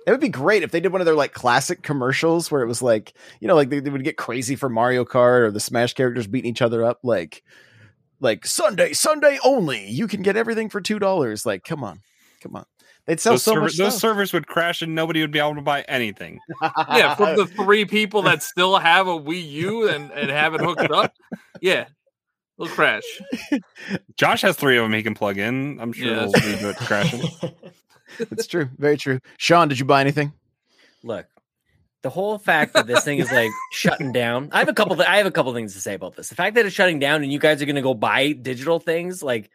It 0.07 0.11
would 0.11 0.20
be 0.20 0.28
great 0.28 0.62
if 0.62 0.70
they 0.70 0.80
did 0.80 0.92
one 0.92 1.00
of 1.00 1.07
their 1.07 1.14
like 1.14 1.33
classic 1.33 1.83
commercials 1.83 2.50
where 2.50 2.61
it 2.61 2.66
was 2.66 2.83
like, 2.83 3.14
you 3.40 3.48
know, 3.48 3.54
like 3.54 3.70
they, 3.70 3.80
they 3.80 3.88
would 3.88 4.04
get 4.04 4.18
crazy 4.18 4.54
for 4.54 4.68
Mario 4.68 5.04
Kart 5.04 5.40
or 5.40 5.50
the 5.50 5.61
Smash 5.61 5.94
characters 5.94 6.26
beating 6.26 6.50
each 6.50 6.61
other 6.61 6.85
up. 6.85 7.00
Like, 7.02 7.42
like 8.20 8.44
Sunday, 8.44 8.92
Sunday 8.92 9.38
only. 9.42 9.88
You 9.88 10.07
can 10.07 10.20
get 10.20 10.37
everything 10.37 10.68
for 10.68 10.83
two 10.83 10.98
dollars. 10.98 11.46
Like, 11.46 11.64
come 11.64 11.83
on, 11.83 12.02
come 12.42 12.54
on. 12.54 12.66
They'd 13.07 13.21
sell 13.21 13.35
Those, 13.35 13.43
so 13.43 13.51
server- 13.53 13.61
much 13.62 13.77
those 13.77 13.93
stuff. 13.93 14.01
servers 14.01 14.33
would 14.33 14.47
crash 14.47 14.81
and 14.81 14.95
nobody 14.95 15.21
would 15.21 15.31
be 15.31 15.38
able 15.38 15.57
to 15.57 15.61
buy 15.61 15.83
anything. 15.83 16.40
yeah, 16.88 17.14
from 17.14 17.37
the 17.37 17.47
three 17.47 17.85
people 17.85 18.23
that 18.23 18.43
still 18.43 18.79
have 18.79 19.07
a 19.07 19.19
Wii 19.19 19.47
U 19.51 19.88
and, 19.88 20.11
and 20.12 20.31
have 20.31 20.55
it 20.55 20.61
hooked 20.62 20.90
up, 20.90 21.12
yeah, 21.61 21.87
it'll 22.59 22.73
crash. 22.75 23.03
Josh 24.17 24.43
has 24.43 24.57
three 24.57 24.79
of 24.79 24.85
them 24.85 24.93
he 24.95 25.03
can 25.03 25.14
plug 25.14 25.37
in. 25.38 25.79
I'm 25.81 25.93
sure 25.93 26.07
Yeah. 26.09 26.14
they'll 26.21 26.29
leave 26.31 26.64
it 26.64 26.77
crashing. 26.77 27.23
It's 28.19 28.47
true. 28.47 28.69
Very 28.79 28.97
true. 28.97 29.19
Sean, 29.38 29.67
did 29.67 29.81
you 29.81 29.85
buy 29.85 30.01
anything? 30.01 30.33
Look, 31.03 31.27
the 32.03 32.11
whole 32.11 32.38
fact 32.38 32.75
that 32.75 32.87
this 32.87 33.03
thing 33.03 33.19
is 33.19 33.33
like 33.33 33.51
shutting 33.73 34.12
down. 34.12 34.51
I 34.53 34.61
have 34.61 34.69
a 34.69 34.73
couple. 34.73 34.95
Th- 34.95 35.09
I 35.09 35.17
have 35.17 35.27
a 35.27 35.33
couple 35.33 35.53
things 35.53 35.73
to 35.75 35.81
say 35.81 35.95
about 35.95 36.14
this. 36.14 36.29
The 36.29 36.37
fact 36.37 36.55
that 36.55 36.64
it's 36.64 36.75
shutting 36.77 37.01
down 37.01 37.25
and 37.25 37.33
you 37.33 37.40
guys 37.40 37.61
are 37.61 37.64
going 37.67 37.75
to 37.75 37.83
go 37.83 37.93
buy 37.93 38.31
digital 38.31 38.79
things, 38.79 39.21
like, 39.21 39.51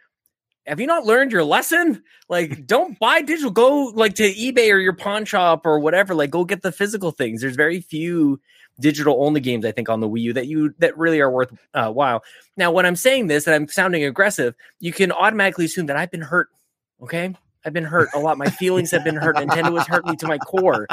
have 0.69 0.79
you 0.79 0.87
not 0.87 1.05
learned 1.05 1.31
your 1.31 1.43
lesson? 1.43 2.03
Like, 2.29 2.67
don't 2.67 2.97
buy 2.99 3.21
digital. 3.21 3.49
Go 3.49 3.85
like 3.95 4.13
to 4.15 4.31
eBay 4.31 4.71
or 4.71 4.77
your 4.77 4.93
pawn 4.93 5.25
shop 5.25 5.65
or 5.65 5.79
whatever. 5.79 6.13
Like, 6.13 6.29
go 6.29 6.45
get 6.45 6.61
the 6.61 6.71
physical 6.71 7.11
things. 7.11 7.41
There's 7.41 7.55
very 7.55 7.81
few 7.81 8.39
digital 8.79 9.23
only 9.23 9.41
games 9.41 9.65
I 9.65 9.71
think 9.71 9.89
on 9.89 9.99
the 9.99 10.07
Wii 10.07 10.21
U 10.21 10.33
that 10.33 10.47
you 10.47 10.73
that 10.77 10.97
really 10.97 11.19
are 11.19 11.31
worth 11.31 11.51
uh, 11.73 11.91
while. 11.91 12.23
Now, 12.55 12.71
when 12.71 12.85
I'm 12.85 12.95
saying 12.95 13.27
this 13.27 13.47
and 13.47 13.55
I'm 13.55 13.67
sounding 13.67 14.03
aggressive, 14.03 14.55
you 14.79 14.93
can 14.93 15.11
automatically 15.11 15.65
assume 15.65 15.87
that 15.87 15.97
I've 15.97 16.11
been 16.11 16.21
hurt. 16.21 16.49
Okay. 17.01 17.33
I've 17.65 17.73
been 17.73 17.83
hurt 17.83 18.09
a 18.13 18.19
lot. 18.19 18.37
My 18.37 18.49
feelings 18.49 18.89
have 18.91 19.03
been 19.03 19.17
hurt. 19.17 19.35
Nintendo 19.35 19.77
has 19.77 19.85
hurt 19.85 20.05
me 20.05 20.15
to 20.17 20.27
my 20.27 20.37
core. 20.37 20.87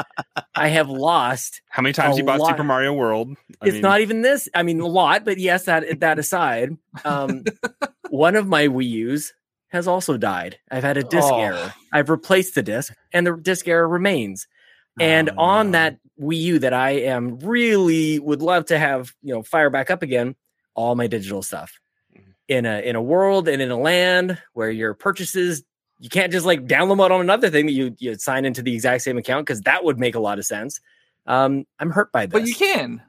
I 0.53 0.67
have 0.67 0.89
lost. 0.89 1.61
How 1.69 1.81
many 1.81 1.93
times 1.93 2.17
you 2.17 2.25
bought 2.25 2.39
lot. 2.39 2.49
Super 2.49 2.63
Mario 2.63 2.93
World? 2.93 3.37
I 3.61 3.67
it's 3.67 3.73
mean, 3.73 3.81
not 3.81 4.01
even 4.01 4.21
this. 4.21 4.49
I 4.53 4.63
mean, 4.63 4.81
a 4.81 4.87
lot, 4.87 5.23
but 5.23 5.37
yes, 5.37 5.63
that 5.65 6.01
that 6.01 6.19
aside, 6.19 6.77
um, 7.05 7.45
one 8.09 8.35
of 8.35 8.47
my 8.47 8.67
Wii 8.67 8.89
U's 8.89 9.33
has 9.69 9.87
also 9.87 10.17
died. 10.17 10.57
I've 10.71 10.83
had 10.83 10.97
a 10.97 11.03
disc 11.03 11.27
Oh. 11.31 11.39
error. 11.39 11.73
I've 11.91 12.09
replaced 12.09 12.55
the 12.55 12.63
disc, 12.63 12.93
and 13.13 13.25
the 13.27 13.35
disc 13.35 13.67
error 13.67 13.87
remains. 13.87 14.47
And 14.99 15.29
Oh, 15.31 15.33
on 15.43 15.67
no. 15.67 15.71
that 15.73 15.97
Wii 16.19 16.37
U 16.41 16.59
that 16.59 16.73
I 16.73 16.91
am 16.91 17.37
really 17.39 18.17
would 18.19 18.41
love 18.41 18.65
to 18.65 18.79
have, 18.79 19.13
you 19.21 19.33
know, 19.33 19.43
fire 19.43 19.69
back 19.69 19.91
up 19.91 20.01
again, 20.01 20.35
all 20.73 20.95
my 20.95 21.07
digital 21.07 21.41
stuff 21.43 21.79
in 22.47 22.65
a 22.65 22.79
in 22.81 22.95
a 22.95 23.01
world 23.01 23.47
and 23.47 23.61
in 23.61 23.69
a 23.71 23.77
land 23.77 24.37
where 24.53 24.71
your 24.71 24.93
purchases 24.93 25.63
you 25.99 26.09
can't 26.09 26.31
just 26.31 26.45
like 26.45 26.65
download 26.65 26.89
them 26.89 27.01
on 27.01 27.21
another 27.21 27.49
thing 27.49 27.65
that 27.65 27.73
you 27.73 27.93
you 27.99 28.15
sign 28.15 28.45
into 28.45 28.61
the 28.61 28.73
exact 28.73 29.01
same 29.03 29.17
account 29.17 29.45
because 29.45 29.61
that 29.61 29.83
would 29.83 29.99
make 29.99 30.15
a 30.15 30.19
lot 30.19 30.39
of 30.39 30.45
sense. 30.45 30.79
Um, 31.25 31.65
I'm 31.79 31.89
hurt 31.91 32.11
by 32.11 32.25
this. 32.25 32.31
But 32.39 32.47
you 32.47 32.55
can. 32.55 33.01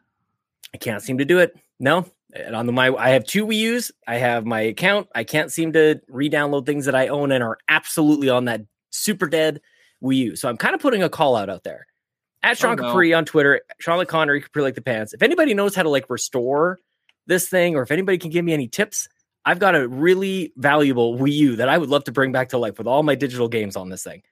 I 0.75 0.79
can't 0.79 1.03
seem 1.03 1.19
to 1.19 1.25
do 1.25 1.39
it. 1.39 1.55
No. 1.79 2.07
And 2.33 2.55
on 2.55 2.67
the 2.67 2.73
my 2.73 2.95
I 2.95 3.11
have 3.11 3.25
two 3.25 3.47
Wii 3.47 3.57
U's. 3.57 3.93
I 4.07 4.17
have 4.17 4.45
my 4.45 4.61
account. 4.61 5.09
I 5.15 5.25
can't 5.25 5.51
seem 5.51 5.73
to 5.73 6.01
re-download 6.09 6.67
things 6.67 6.85
that 6.85 6.95
I 6.95 7.09
own 7.09 7.33
and 7.33 7.43
are 7.43 7.59
absolutely 7.69 8.29
on 8.29 8.45
that 8.47 8.63
super 8.91 9.29
dead 9.29 9.61
Wii 10.03 10.17
U. 10.17 10.37
So 10.37 10.49
I'm 10.49 10.57
kind 10.57 10.75
of 10.75 10.81
putting 10.81 11.03
a 11.03 11.09
call 11.09 11.37
out 11.37 11.49
out 11.49 11.65
there. 11.65 11.87
At 12.43 12.59
Sean 12.59 12.77
no. 12.77 12.85
Capri 12.85 13.15
on 13.15 13.25
Twitter, 13.25 13.63
Sean 13.81 14.05
Connery 14.07 14.41
Capri 14.41 14.63
like 14.63 14.75
the 14.75 14.83
pants. 14.83 15.13
If 15.13 15.23
anybody 15.23 15.55
knows 15.55 15.75
how 15.75 15.83
to 15.83 15.89
like 15.89 16.09
restore 16.09 16.79
this 17.27 17.49
thing, 17.49 17.77
or 17.77 17.83
if 17.83 17.91
anybody 17.91 18.19
can 18.19 18.31
give 18.31 18.45
me 18.45 18.53
any 18.53 18.69
tips, 18.69 19.09
I've 19.45 19.59
got 19.59 19.75
a 19.75 19.89
really 19.89 20.53
valuable 20.57 21.17
Wii 21.17 21.33
U 21.33 21.57
that 21.57 21.69
I 21.69 21.79
would 21.79 21.89
love 21.89 22.05
to 22.05 22.13
bring 22.13 22.33
back 22.33 22.51
to 22.51 22.59
life 22.59 22.79
with 22.79 22.87
all 22.87 23.03
my 23.03 23.15
digital 23.15 23.49
games 23.49 23.77
on 23.77 23.89
this 23.89 24.05
thing. 24.05 24.23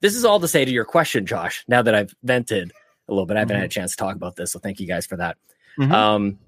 This 0.00 0.14
is 0.14 0.24
all 0.24 0.38
to 0.40 0.48
say 0.48 0.64
to 0.64 0.70
your 0.70 0.84
question, 0.84 1.26
Josh. 1.26 1.64
Now 1.66 1.82
that 1.82 1.94
I've 1.94 2.14
vented 2.22 2.72
a 3.08 3.12
little 3.12 3.26
bit, 3.26 3.36
I 3.36 3.40
haven't 3.40 3.56
had 3.56 3.64
a 3.64 3.68
chance 3.68 3.92
to 3.92 3.96
talk 3.96 4.14
about 4.14 4.36
this, 4.36 4.52
so 4.52 4.58
thank 4.58 4.78
you 4.78 4.86
guys 4.86 5.06
for 5.06 5.16
that. 5.16 5.38
Mhm. 5.78 5.92
Um, 5.92 6.38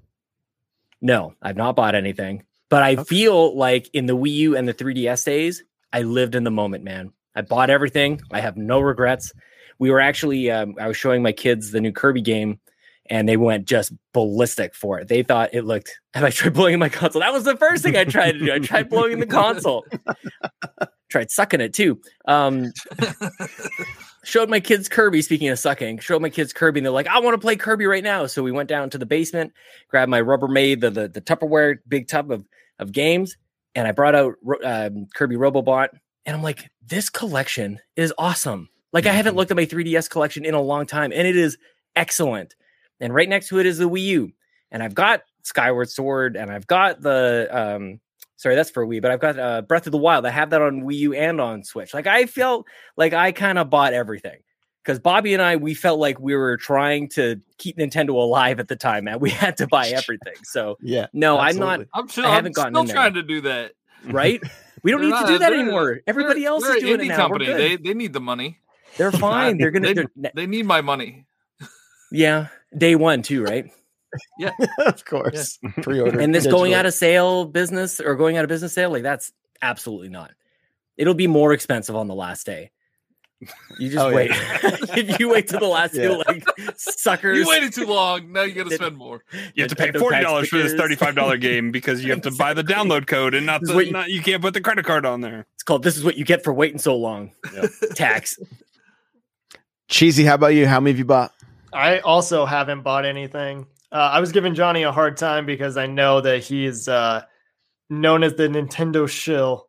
no, 1.01 1.33
I've 1.41 1.57
not 1.57 1.75
bought 1.75 1.95
anything, 1.95 2.43
but 2.69 2.83
I 2.83 2.97
feel 2.97 3.57
like 3.57 3.89
in 3.93 4.05
the 4.05 4.15
Wii 4.15 4.31
U 4.33 4.57
and 4.57 4.67
the 4.67 4.73
3DS 4.73 5.25
days, 5.25 5.63
I 5.91 6.03
lived 6.03 6.35
in 6.35 6.43
the 6.43 6.51
moment, 6.51 6.83
man. 6.83 7.13
I 7.35 7.41
bought 7.41 7.69
everything. 7.69 8.21
I 8.31 8.41
have 8.41 8.57
no 8.57 8.79
regrets. 8.79 9.31
We 9.79 9.91
were 9.91 9.99
actually, 9.99 10.51
um, 10.51 10.75
I 10.79 10.87
was 10.87 10.97
showing 10.97 11.23
my 11.23 11.31
kids 11.31 11.71
the 11.71 11.81
new 11.81 11.91
Kirby 11.91 12.21
game, 12.21 12.59
and 13.09 13.27
they 13.27 13.37
went 13.37 13.65
just 13.65 13.93
ballistic 14.13 14.75
for 14.75 14.99
it. 14.99 15.07
They 15.07 15.23
thought 15.23 15.51
it 15.53 15.63
looked. 15.63 15.99
Have 16.13 16.23
I 16.23 16.29
tried 16.29 16.53
blowing 16.53 16.73
in 16.73 16.79
my 16.79 16.89
console? 16.89 17.21
That 17.21 17.33
was 17.33 17.43
the 17.43 17.57
first 17.57 17.83
thing 17.83 17.95
I 17.95 18.03
tried 18.03 18.33
to 18.33 18.39
do. 18.39 18.53
I 18.53 18.59
tried 18.59 18.89
blowing 18.89 19.13
in 19.13 19.19
the 19.19 19.27
console. 19.27 19.85
tried 21.09 21.31
sucking 21.31 21.61
it 21.61 21.73
too. 21.73 22.01
Um, 22.25 22.71
showed 24.23 24.49
my 24.49 24.59
kids 24.59 24.89
Kirby. 24.89 25.21
Speaking 25.21 25.49
of 25.49 25.59
sucking, 25.59 25.99
showed 25.99 26.21
my 26.21 26.29
kids 26.29 26.53
Kirby, 26.53 26.79
and 26.79 26.85
they're 26.85 26.91
like, 26.91 27.07
"I 27.07 27.19
want 27.19 27.35
to 27.35 27.39
play 27.39 27.55
Kirby 27.55 27.85
right 27.85 28.03
now." 28.03 28.25
So 28.25 28.43
we 28.43 28.51
went 28.51 28.69
down 28.69 28.89
to 28.91 28.97
the 28.97 29.05
basement, 29.05 29.53
grabbed 29.87 30.09
my 30.09 30.21
Rubbermaid, 30.21 30.81
the 30.81 30.89
the, 30.89 31.07
the 31.07 31.21
Tupperware 31.21 31.77
big 31.87 32.07
tub 32.07 32.31
of 32.31 32.45
of 32.79 32.91
games, 32.91 33.37
and 33.75 33.87
I 33.87 33.91
brought 33.91 34.15
out 34.15 34.35
um, 34.63 35.07
Kirby 35.15 35.35
RoboBot, 35.35 35.89
and 36.25 36.35
I'm 36.35 36.43
like, 36.43 36.69
"This 36.85 37.09
collection 37.09 37.79
is 37.95 38.13
awesome." 38.17 38.69
Like 38.91 39.05
I 39.05 39.13
haven't 39.13 39.35
looked 39.35 39.51
at 39.51 39.57
my 39.57 39.65
3DS 39.65 40.09
collection 40.09 40.45
in 40.45 40.53
a 40.53 40.61
long 40.61 40.85
time, 40.85 41.11
and 41.13 41.27
it 41.27 41.35
is 41.35 41.57
excellent. 41.95 42.55
And 42.99 43.13
right 43.13 43.29
next 43.29 43.49
to 43.49 43.59
it 43.59 43.65
is 43.65 43.77
the 43.77 43.89
Wii 43.89 44.03
U, 44.03 44.31
and 44.71 44.81
I've 44.81 44.95
got 44.95 45.21
Skyward 45.43 45.89
Sword, 45.89 46.35
and 46.35 46.51
I've 46.51 46.67
got 46.67 47.01
the 47.01 47.47
um, 47.51 47.99
sorry, 48.39 48.55
that's 48.55 48.71
for 48.71 48.85
Wii, 48.87 49.01
but 49.01 49.11
I've 49.11 49.19
got 49.19 49.37
uh, 49.37 49.61
Breath 49.61 49.85
of 49.85 49.91
the 49.91 49.97
Wild. 49.99 50.25
I 50.25 50.31
have 50.31 50.49
that 50.49 50.61
on 50.61 50.81
Wii 50.81 50.95
U 50.95 51.13
and 51.13 51.39
on 51.39 51.63
Switch. 51.63 51.93
Like 51.93 52.07
I 52.07 52.25
felt 52.25 52.65
like 52.97 53.13
I 53.13 53.31
kind 53.31 53.59
of 53.59 53.69
bought 53.69 53.93
everything 53.93 54.39
because 54.83 54.97
Bobby 54.99 55.33
and 55.33 55.41
I 55.43 55.57
we 55.57 55.73
felt 55.73 55.99
like 55.99 56.19
we 56.19 56.35
were 56.35 56.57
trying 56.57 57.09
to 57.09 57.39
keep 57.57 57.77
Nintendo 57.77 58.09
alive 58.15 58.59
at 58.59 58.67
the 58.67 58.75
time, 58.75 59.03
man. 59.03 59.19
We 59.21 59.29
had 59.29 59.57
to 59.57 59.67
buy 59.67 59.89
everything. 59.89 60.33
So 60.43 60.77
Yeah. 60.81 61.07
no, 61.13 61.37
I'm 61.37 61.57
not 61.57 61.81
I'm 61.93 62.07
still, 62.09 62.25
I 62.25 62.29
I 62.29 62.35
haven't 62.35 62.55
gotten 62.55 62.73
still 62.73 62.81
in 62.81 62.87
there. 62.87 62.95
trying 62.95 63.13
to 63.15 63.23
do 63.23 63.41
that. 63.41 63.73
right. 64.05 64.41
We 64.81 64.91
don't 64.91 65.01
They're 65.01 65.09
need 65.09 65.25
to 65.27 65.33
do 65.33 65.39
that 65.39 65.51
anymore. 65.51 65.99
Everybody 66.07 66.39
they're- 66.43 66.49
else 66.51 66.63
they're 66.63 66.77
is 66.77 66.83
doing 66.83 67.01
it 67.01 67.07
now. 67.09 67.17
company. 67.17 67.47
We're 67.49 67.57
They 67.57 67.69
good. 67.71 67.83
they 67.83 67.93
need 67.93 68.13
the 68.13 68.21
money. 68.21 68.59
They're 68.95 69.11
fine. 69.27 69.57
They're 69.57 69.71
gonna. 69.71 69.87
They, 69.93 69.93
they're- 70.15 70.31
they 70.33 70.47
need 70.47 70.65
my 70.65 70.79
money. 70.79 71.25
yeah, 72.09 72.47
day 72.77 72.95
one 72.95 73.21
too, 73.21 73.43
right? 73.43 73.65
of 74.85 75.05
course. 75.05 75.59
Pre-order. 75.81 76.19
and 76.19 76.33
this 76.33 76.47
going 76.47 76.73
out 76.73 76.85
of 76.85 76.93
sale 76.93 77.45
business 77.45 77.99
or 77.99 78.15
going 78.15 78.37
out 78.37 78.43
of 78.43 78.49
business 78.49 78.73
sale, 78.73 78.89
like 78.91 79.03
that's 79.03 79.31
absolutely 79.61 80.09
not. 80.09 80.31
It'll 80.97 81.13
be 81.13 81.27
more 81.27 81.53
expensive 81.53 81.95
on 81.95 82.07
the 82.07 82.15
last 82.15 82.45
day. 82.45 82.71
You 83.79 83.89
just 83.89 83.97
Oh, 84.05 84.13
wait. 84.13 84.31
yeah. 84.97 85.15
you 85.17 85.29
wait 85.29 85.47
till 85.47 85.61
the 85.61 85.65
last 85.65 85.93
Yeah. 85.95 86.09
two 86.09 86.23
like 86.27 86.43
suckers. 86.75 87.37
You 87.37 87.47
waited 87.47 87.71
too 87.71 87.85
long. 87.85 88.33
Now 88.33 88.41
you 88.41 88.53
got 88.53 88.67
to 88.69 88.75
spend 88.75 88.97
more. 88.97 89.23
You 89.55 89.63
have 89.63 89.69
to 89.69 89.77
pay 89.77 89.93
forty 89.93 90.19
dollars 90.19 90.49
for 90.49 90.57
this 90.57 90.73
thirty-five 90.73 91.15
dollar 91.15 91.37
game 91.37 91.71
because 91.71 92.03
you 92.03 92.11
have 92.11 92.21
to 92.23 92.31
buy 92.31 92.53
the 92.53 92.65
download 92.65 93.07
code 93.07 93.33
and 93.33 93.45
not 93.45 93.61
the 93.61 93.77
you- 93.77 93.91
not, 93.93 94.09
you 94.09 94.21
can't 94.21 94.41
put 94.41 94.53
the 94.53 94.59
credit 94.59 94.83
card 94.83 95.05
on 95.05 95.21
there. 95.21 95.45
It's 95.53 95.63
called 95.63 95.83
"This 95.83 95.95
is 95.95 96.03
what 96.03 96.17
you 96.17 96.25
get 96.25 96.43
for 96.43 96.51
waiting 96.53 96.79
so 96.79 96.97
long." 96.97 97.31
Yep. 97.53 97.69
Tax. 97.95 98.37
Cheesy, 99.87 100.25
how 100.25 100.35
about 100.35 100.47
you? 100.53 100.67
How 100.67 100.79
many 100.81 100.91
have 100.91 100.99
you 100.99 101.05
bought? 101.05 101.31
I 101.71 101.99
also 101.99 102.45
haven't 102.45 102.81
bought 102.81 103.05
anything. 103.05 103.67
Uh, 103.91 103.95
I 104.13 104.19
was 104.19 104.31
giving 104.31 104.53
Johnny 104.55 104.83
a 104.83 104.91
hard 104.91 105.17
time 105.17 105.45
because 105.45 105.77
I 105.77 105.87
know 105.87 106.21
that 106.21 106.43
he's 106.43 106.87
uh, 106.87 107.23
known 107.89 108.23
as 108.23 108.35
the 108.35 108.47
Nintendo 108.47 109.07
shill 109.09 109.67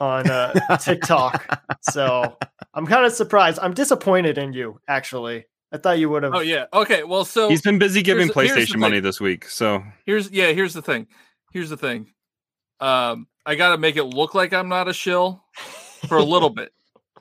on 0.00 0.30
uh, 0.30 0.76
TikTok. 0.78 1.60
so 1.82 2.36
I'm 2.74 2.86
kind 2.86 3.04
of 3.04 3.12
surprised. 3.12 3.58
I'm 3.60 3.74
disappointed 3.74 4.38
in 4.38 4.52
you, 4.52 4.80
actually. 4.88 5.46
I 5.72 5.78
thought 5.78 5.98
you 5.98 6.08
would 6.10 6.22
have. 6.24 6.34
Oh 6.34 6.40
yeah. 6.40 6.66
Okay. 6.72 7.04
Well, 7.04 7.24
so 7.24 7.48
He's 7.48 7.62
been 7.62 7.78
busy 7.78 8.02
giving 8.02 8.26
here's 8.28 8.34
the- 8.34 8.42
here's 8.42 8.68
PlayStation 8.70 8.76
money 8.78 8.96
thing. 8.96 9.02
this 9.04 9.20
week, 9.20 9.48
so 9.48 9.82
here's 10.06 10.30
yeah. 10.30 10.52
Here's 10.52 10.74
the 10.74 10.82
thing. 10.82 11.06
Here's 11.52 11.70
the 11.70 11.76
thing. 11.76 12.12
Um, 12.80 13.26
I 13.46 13.54
got 13.56 13.70
to 13.70 13.78
make 13.78 13.96
it 13.96 14.04
look 14.04 14.34
like 14.34 14.52
I'm 14.52 14.68
not 14.68 14.88
a 14.88 14.92
shill 14.92 15.44
for 16.08 16.16
a 16.18 16.22
little 16.22 16.50
bit. 16.50 16.72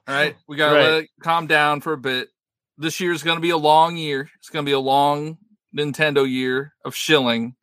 All 0.07 0.15
right. 0.15 0.35
We 0.47 0.55
got 0.57 0.69
to 0.69 0.75
Right. 0.75 0.83
let 0.91 1.03
it 1.03 1.09
calm 1.21 1.47
down 1.47 1.81
for 1.81 1.93
a 1.93 1.97
bit. 1.97 2.29
This 2.77 2.99
year 2.99 3.11
is 3.11 3.23
going 3.23 3.37
to 3.37 3.41
be 3.41 3.49
a 3.49 3.57
long 3.57 3.97
year. 3.97 4.29
It's 4.39 4.49
going 4.49 4.63
to 4.65 4.69
be 4.69 4.73
a 4.73 4.79
long 4.79 5.37
Nintendo 5.75 6.29
year 6.29 6.73
of 6.83 6.95
shilling. 6.95 7.55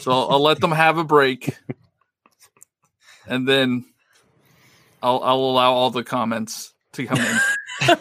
So 0.00 0.10
I'll, 0.10 0.30
I'll 0.32 0.42
let 0.42 0.60
them 0.60 0.72
have 0.72 0.98
a 0.98 1.04
break, 1.04 1.56
and 3.26 3.48
then 3.48 3.84
I'll 5.02 5.22
I'll 5.22 5.36
allow 5.36 5.72
all 5.72 5.90
the 5.90 6.04
comments 6.04 6.72
to 6.92 7.06
come 7.06 7.18
in. 7.18 7.38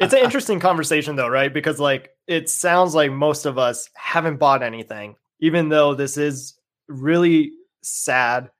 it's 0.00 0.14
an 0.14 0.24
interesting 0.24 0.58
conversation 0.58 1.16
though 1.16 1.28
right 1.28 1.52
because 1.52 1.78
like 1.78 2.10
it 2.26 2.48
sounds 2.48 2.94
like 2.94 3.12
most 3.12 3.44
of 3.44 3.58
us 3.58 3.90
haven't 3.94 4.38
bought 4.38 4.62
anything 4.62 5.14
even 5.40 5.68
though 5.68 5.94
this 5.94 6.16
is 6.16 6.54
really 6.88 7.52
sad 7.82 8.50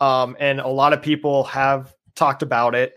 um 0.00 0.36
and 0.40 0.58
a 0.58 0.66
lot 0.66 0.92
of 0.92 1.00
people 1.00 1.44
have 1.44 1.94
talked 2.16 2.42
about 2.42 2.74
it 2.74 2.94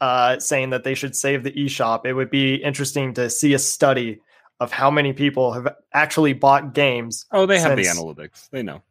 uh 0.00 0.38
saying 0.38 0.70
that 0.70 0.82
they 0.82 0.94
should 0.94 1.14
save 1.14 1.42
the 1.42 1.52
eShop 1.52 2.06
it 2.06 2.14
would 2.14 2.30
be 2.30 2.54
interesting 2.54 3.12
to 3.12 3.28
see 3.28 3.52
a 3.52 3.58
study 3.58 4.20
of 4.60 4.72
how 4.72 4.90
many 4.90 5.12
people 5.12 5.52
have 5.52 5.68
actually 5.92 6.32
bought 6.32 6.74
games 6.74 7.26
oh, 7.32 7.46
they 7.46 7.58
have 7.58 7.76
the 7.76 7.82
analytics. 7.82 8.48
They 8.50 8.62
know. 8.62 8.82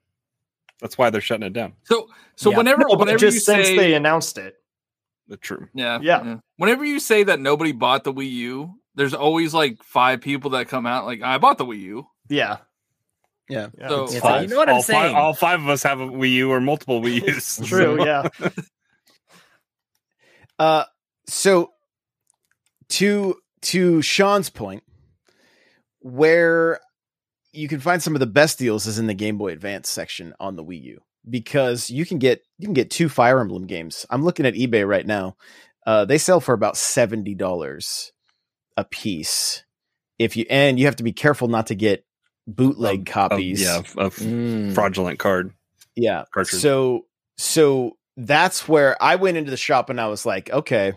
That's 0.82 0.97
why 0.97 1.10
they're 1.10 1.21
shutting 1.21 1.47
it 1.47 1.54
down. 1.54 1.73
So 1.84 2.10
so 2.36 2.52
Yeah. 2.52 2.58
whenever 2.58 2.84
No, 2.88 2.95
whenever 2.97 3.17
just 3.19 3.36
you 3.36 3.39
since 3.41 3.67
say 3.67 3.78
they 3.78 3.93
announced 3.93 4.38
it 4.38 4.56
The 5.28 5.38
true. 5.38 5.69
Yeah, 5.73 5.99
Yeah. 6.02 6.38
Whenever 6.58 6.84
you 6.84 6.99
say 6.99 7.23
that 7.23 7.39
nobody 7.39 7.71
bought 7.71 8.04
the 8.04 8.13
Wii 8.13 8.30
U, 8.32 8.80
there's 8.95 9.13
always 9.13 9.54
like 9.54 9.82
five 9.84 10.19
people 10.21 10.52
that 10.52 10.67
come 10.67 10.86
out 10.86 11.06
like 11.06 11.21
I 11.21 11.38
bought 11.38 11.58
the 11.58 11.65
Wii 11.65 11.80
U. 11.82 12.08
yeah 12.30 12.58
yeah. 13.49 13.69
yeah 13.78 13.88
So 13.89 14.04
It's 14.06 14.17
Five. 14.19 14.43
you 14.43 14.47
know 14.49 14.58
what 14.58 14.69
I'm 14.69 14.76
all 14.76 14.82
Five, 14.84 15.04
saying? 15.04 15.15
all 15.15 15.34
five 15.34 15.62
of 15.62 15.69
us 15.69 15.84
have 15.84 15.99
a 16.02 16.08
Wii 16.08 16.32
U 16.34 16.52
or 16.52 16.60
multiple 16.62 17.02
Wii 17.02 17.26
U's. 17.28 17.58
true 17.67 17.97
so- 17.97 18.06
yeah 18.06 18.28
Uh, 20.60 20.84
so 21.28 21.71
to 22.89 23.36
to 23.62 24.02
Sean's 24.02 24.49
point, 24.49 24.84
where 26.03 26.79
you 27.51 27.67
can 27.67 27.79
find 27.79 28.01
some 28.01 28.15
of 28.15 28.19
the 28.19 28.25
best 28.27 28.59
deals 28.59 28.85
is 28.87 28.99
in 28.99 29.07
the 29.07 29.13
Game 29.13 29.37
Boy 29.37 29.51
Advance 29.51 29.89
section 29.89 30.33
on 30.39 30.55
the 30.55 30.63
Wii 30.63 30.81
U 30.83 31.01
because 31.29 31.89
you 31.89 32.05
can 32.05 32.19
get 32.19 32.43
you 32.59 32.67
can 32.67 32.73
get 32.73 32.89
two 32.91 33.09
Fire 33.09 33.39
Emblem 33.39 33.65
games. 33.65 34.05
I'm 34.09 34.23
looking 34.23 34.45
at 34.45 34.53
eBay 34.53 34.87
right 34.87 35.05
now. 35.05 35.35
Uh, 35.85 36.05
they 36.05 36.17
sell 36.17 36.39
for 36.39 36.53
about 36.53 36.77
seventy 36.77 37.35
dollars 37.35 38.11
a 38.77 38.83
piece. 38.83 39.63
If 40.19 40.35
you 40.37 40.45
and 40.49 40.77
you 40.79 40.85
have 40.85 40.97
to 40.97 41.03
be 41.03 41.13
careful 41.13 41.47
not 41.47 41.67
to 41.67 41.75
get 41.75 42.05
bootleg 42.47 43.05
copies. 43.05 43.61
yeah, 43.61 43.77
of, 43.79 43.97
of 43.97 44.15
Mm. 44.17 44.73
fraudulent 44.73 45.19
card 45.19 45.53
Yeah. 45.95 46.25
cartridge. 46.31 46.61
So 46.61 47.05
so 47.37 47.97
that's 48.17 48.67
where 48.67 49.01
I 49.01 49.15
went 49.15 49.37
into 49.37 49.51
the 49.51 49.57
shop 49.57 49.89
and 49.89 49.99
I 49.99 50.07
was 50.07 50.25
like, 50.25 50.49
okay, 50.51 50.93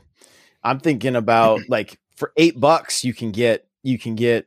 I'm 0.63 0.81
thinking 0.81 1.17
about 1.17 1.61
like 1.69 1.99
for 2.17 2.33
eight 2.37 2.59
bucks 2.59 3.05
you 3.05 3.15
can 3.15 3.31
get 3.31 3.67
you 3.83 3.99
can 3.99 4.15
get 4.17 4.47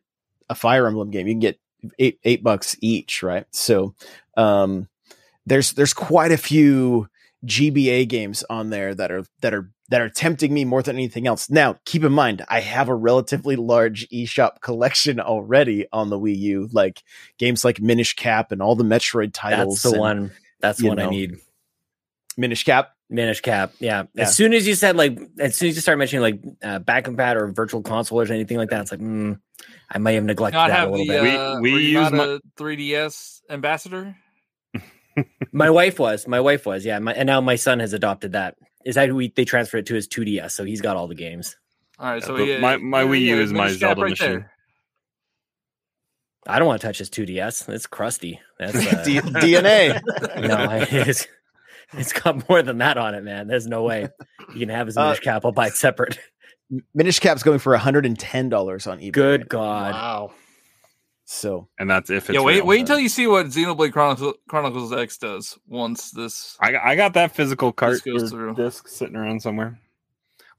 a 0.49 0.55
Fire 0.55 0.87
Emblem 0.87 1.11
game. 1.11 1.27
You 1.27 1.33
can 1.33 1.39
get 1.39 1.59
eight 1.97 2.19
eight 2.23 2.43
bucks 2.43 2.75
each, 2.81 3.23
right? 3.23 3.45
So 3.51 3.95
um 4.37 4.87
there's 5.45 5.73
there's 5.73 5.93
quite 5.93 6.31
a 6.31 6.37
few 6.37 7.09
GBA 7.45 8.07
games 8.07 8.43
on 8.49 8.69
there 8.69 8.93
that 8.93 9.11
are 9.11 9.23
that 9.41 9.53
are 9.53 9.71
that 9.89 10.01
are 10.01 10.09
tempting 10.09 10.53
me 10.53 10.65
more 10.65 10.83
than 10.83 10.95
anything 10.95 11.25
else. 11.25 11.49
Now, 11.49 11.79
keep 11.85 12.03
in 12.03 12.11
mind, 12.11 12.45
I 12.47 12.59
have 12.59 12.89
a 12.89 12.95
relatively 12.95 13.55
large 13.55 14.07
eShop 14.09 14.61
collection 14.61 15.19
already 15.19 15.87
on 15.91 16.09
the 16.09 16.19
Wii 16.19 16.37
U, 16.37 16.69
like 16.71 17.03
games 17.37 17.65
like 17.65 17.81
Minish 17.81 18.15
Cap 18.15 18.51
and 18.51 18.61
all 18.61 18.75
the 18.75 18.83
Metroid 18.83 19.31
titles. 19.33 19.81
That's 19.81 19.83
the 19.83 19.89
and- 19.91 19.99
one. 19.99 20.31
That's 20.61 20.83
one 20.83 20.99
I 20.99 21.09
need. 21.09 21.37
Minish 22.37 22.65
Cap. 22.65 22.91
Minish 23.09 23.41
Cap. 23.41 23.73
Yeah. 23.79 24.03
Yeah. 24.13 24.23
As 24.23 24.35
soon 24.35 24.53
as 24.53 24.67
you 24.67 24.75
said 24.75 24.95
like, 24.95 25.19
as 25.39 25.55
soon 25.55 25.69
as 25.69 25.75
you 25.75 25.81
start 25.81 25.97
mentioning 25.97 26.21
like 26.21 26.41
uh, 26.63 26.79
back 26.79 27.05
compat 27.05 27.35
or 27.35 27.47
virtual 27.51 27.81
console 27.81 28.21
or 28.21 28.25
anything 28.31 28.57
like 28.57 28.69
that, 28.69 28.81
it's 28.81 28.91
like, 28.91 28.99
mm, 28.99 29.39
I 29.89 29.97
may 29.97 30.15
have 30.15 30.23
neglected 30.23 30.57
Not 30.57 30.69
that 30.69 30.87
a 30.87 30.91
little 30.91 31.05
the 31.05 31.11
bit. 31.13 31.23
We- 31.23 31.35
uh, 31.37 31.59
we 31.59 31.73
were 31.73 31.79
you 31.79 32.01
use 32.01 32.11
not 32.11 32.13
my- 32.13 32.23
a 32.25 32.39
3DS 32.57 33.41
ambassador. 33.49 34.15
My 35.51 35.69
wife 35.69 35.99
was. 35.99 36.27
My 36.27 36.39
wife 36.39 36.65
was. 36.65 36.85
Yeah. 36.85 36.99
My, 36.99 37.13
and 37.13 37.27
now 37.27 37.41
my 37.41 37.55
son 37.55 37.79
has 37.79 37.91
adopted 37.93 38.33
that. 38.33 38.55
Is 38.85 38.95
that 38.95 39.09
who 39.09 39.15
we, 39.15 39.33
they 39.35 39.43
transferred 39.43 39.79
it 39.79 39.85
to 39.87 39.95
his 39.95 40.07
2DS, 40.07 40.51
so 40.51 40.63
he's 40.63 40.79
got 40.79 40.95
all 40.95 41.07
the 41.07 41.15
games. 41.15 41.57
All 41.97 42.09
right, 42.11 42.23
so 42.23 42.37
yeah, 42.37 42.59
my- 42.59 42.77
my 42.77 43.03
Wii 43.03 43.21
U 43.21 43.41
is 43.41 43.51
my 43.51 43.65
Minish 43.65 43.79
Cap 43.81 43.97
Zelda 43.97 44.09
machine. 44.09 44.45
I 46.47 46.57
don't 46.57 46.67
want 46.67 46.79
to 46.81 46.87
touch 46.87 46.99
his 46.99 47.09
2DS. 47.09 47.67
It's 47.69 47.85
crusty. 47.87 48.39
That's 48.57 48.75
uh, 48.93 49.03
D- 49.03 49.19
DNA. 49.19 49.99
no, 50.47 50.85
it's, 50.89 51.27
it's 51.93 52.13
got 52.13 52.47
more 52.49 52.61
than 52.61 52.77
that 52.79 52.97
on 52.97 53.15
it, 53.15 53.23
man. 53.23 53.47
There's 53.47 53.67
no 53.67 53.83
way 53.83 54.07
you 54.53 54.59
can 54.59 54.69
have 54.69 54.87
his 54.87 54.97
Uh, 54.97 55.05
Minish 55.05 55.19
Cap. 55.21 55.43
I'll 55.45 55.51
buy 55.51 55.67
it 55.67 55.75
separate. 55.75 56.19
Minish 56.93 57.19
Cap's 57.19 57.41
going 57.43 57.59
for 57.59 57.75
$110 57.75 58.03
on 58.91 58.99
eBay. 58.99 59.11
Good 59.11 59.41
right 59.41 59.49
God. 59.49 59.91
wow 59.93 60.31
So 61.25 61.67
and 61.79 61.89
that's 61.89 62.09
if 62.11 62.29
it's 62.29 62.35
Yeah, 62.37 62.43
wait, 62.43 62.57
real. 62.57 62.65
wait 62.67 62.79
until 62.81 62.99
you 62.99 63.09
see 63.09 63.25
what 63.27 63.47
Xenoblade 63.47 63.91
Chronicles, 63.91 64.35
Chronicles 64.47 64.93
X 64.93 65.17
does 65.17 65.57
once 65.67 66.11
this. 66.11 66.57
I, 66.61 66.75
I 66.77 66.95
got 66.95 67.13
that 67.15 67.33
physical 67.35 67.71
cart 67.71 68.03
goes 68.05 68.23
or 68.23 68.27
through. 68.29 68.55
disc 68.55 68.87
sitting 68.87 69.15
around 69.15 69.41
somewhere. 69.41 69.79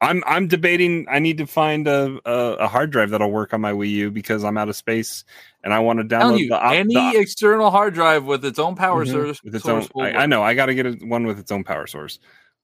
I'm 0.03 0.23
I'm 0.27 0.47
debating. 0.49 1.07
I 1.11 1.19
need 1.19 1.39
to 1.39 1.47
find 1.47 1.87
a, 1.87 2.19
a 2.25 2.33
a 2.55 2.69
hard 2.69 2.91
drive 2.91 3.11
that'll 3.11 3.31
work 3.31 3.53
on 3.53 3.61
my 3.61 3.73
Wii 3.73 3.91
U 3.91 4.11
because 4.11 4.45
I'm 4.45 4.57
out 4.57 4.69
of 4.71 4.77
space 4.77 5.25
and 5.63 5.75
I 5.75 5.81
want 5.81 5.99
to 5.99 6.05
download 6.05 6.39
you, 6.39 6.49
the, 6.49 6.65
any 6.65 6.95
the 6.95 7.19
external 7.19 7.71
hard 7.71 7.93
drive 7.93 8.25
with 8.25 8.45
its 8.45 8.59
own 8.59 8.77
power 8.77 9.05
Mhm. 9.05 9.11
source, 9.13 9.43
with 9.43 9.55
its 9.55 9.67
own. 9.67 9.83
source 9.83 9.93
will 9.95 10.03
I, 10.05 10.23
I 10.23 10.27
know 10.27 10.43
I 10.43 10.55
got 10.55 10.67
to 10.67 10.75
get 10.75 10.87
a, 10.87 10.93
one 11.05 11.27
with 11.27 11.39
its 11.39 11.53
own 11.53 11.65
power 11.65 11.87
source, 11.87 12.19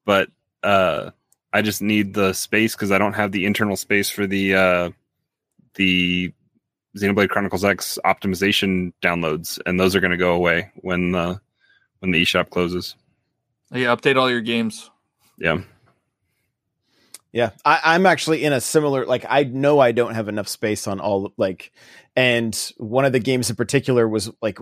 but 0.06 0.30
uh, 0.62 1.10
I 1.52 1.60
just 1.62 1.82
need 1.82 2.14
the 2.14 2.32
space 2.32 2.74
because 2.74 2.90
I 2.90 2.98
don't 2.98 3.12
have 3.12 3.32
the 3.32 3.44
internal 3.44 3.76
space 3.76 4.08
for 4.08 4.26
the 4.26 4.54
uh, 4.54 4.90
the 5.74 6.32
Xenoblade 6.96 7.28
Chronicles 7.28 7.64
X 7.64 7.98
optimization 8.06 8.94
downloads, 9.02 9.58
and 9.66 9.78
those 9.78 9.94
are 9.94 10.00
going 10.00 10.10
to 10.10 10.16
go 10.16 10.32
away 10.32 10.70
when 10.76 11.12
the 11.12 11.38
when 11.98 12.12
the 12.12 12.22
eShop 12.22 12.48
closes. 12.48 12.96
Yeah, 13.70 13.94
update 13.94 14.16
all 14.16 14.30
your 14.30 14.40
games. 14.40 14.90
Yeah. 15.38 15.60
Yeah, 17.32 17.50
I, 17.64 17.80
I'm 17.84 18.06
actually 18.06 18.44
in 18.44 18.52
a 18.52 18.60
similar 18.60 19.04
like 19.04 19.26
I 19.28 19.44
know 19.44 19.78
I 19.78 19.92
don't 19.92 20.14
have 20.14 20.28
enough 20.28 20.48
space 20.48 20.86
on 20.86 21.00
all 21.00 21.32
like, 21.36 21.72
and 22.14 22.54
one 22.78 23.04
of 23.04 23.12
the 23.12 23.20
games 23.20 23.50
in 23.50 23.56
particular 23.56 24.08
was 24.08 24.30
like, 24.40 24.58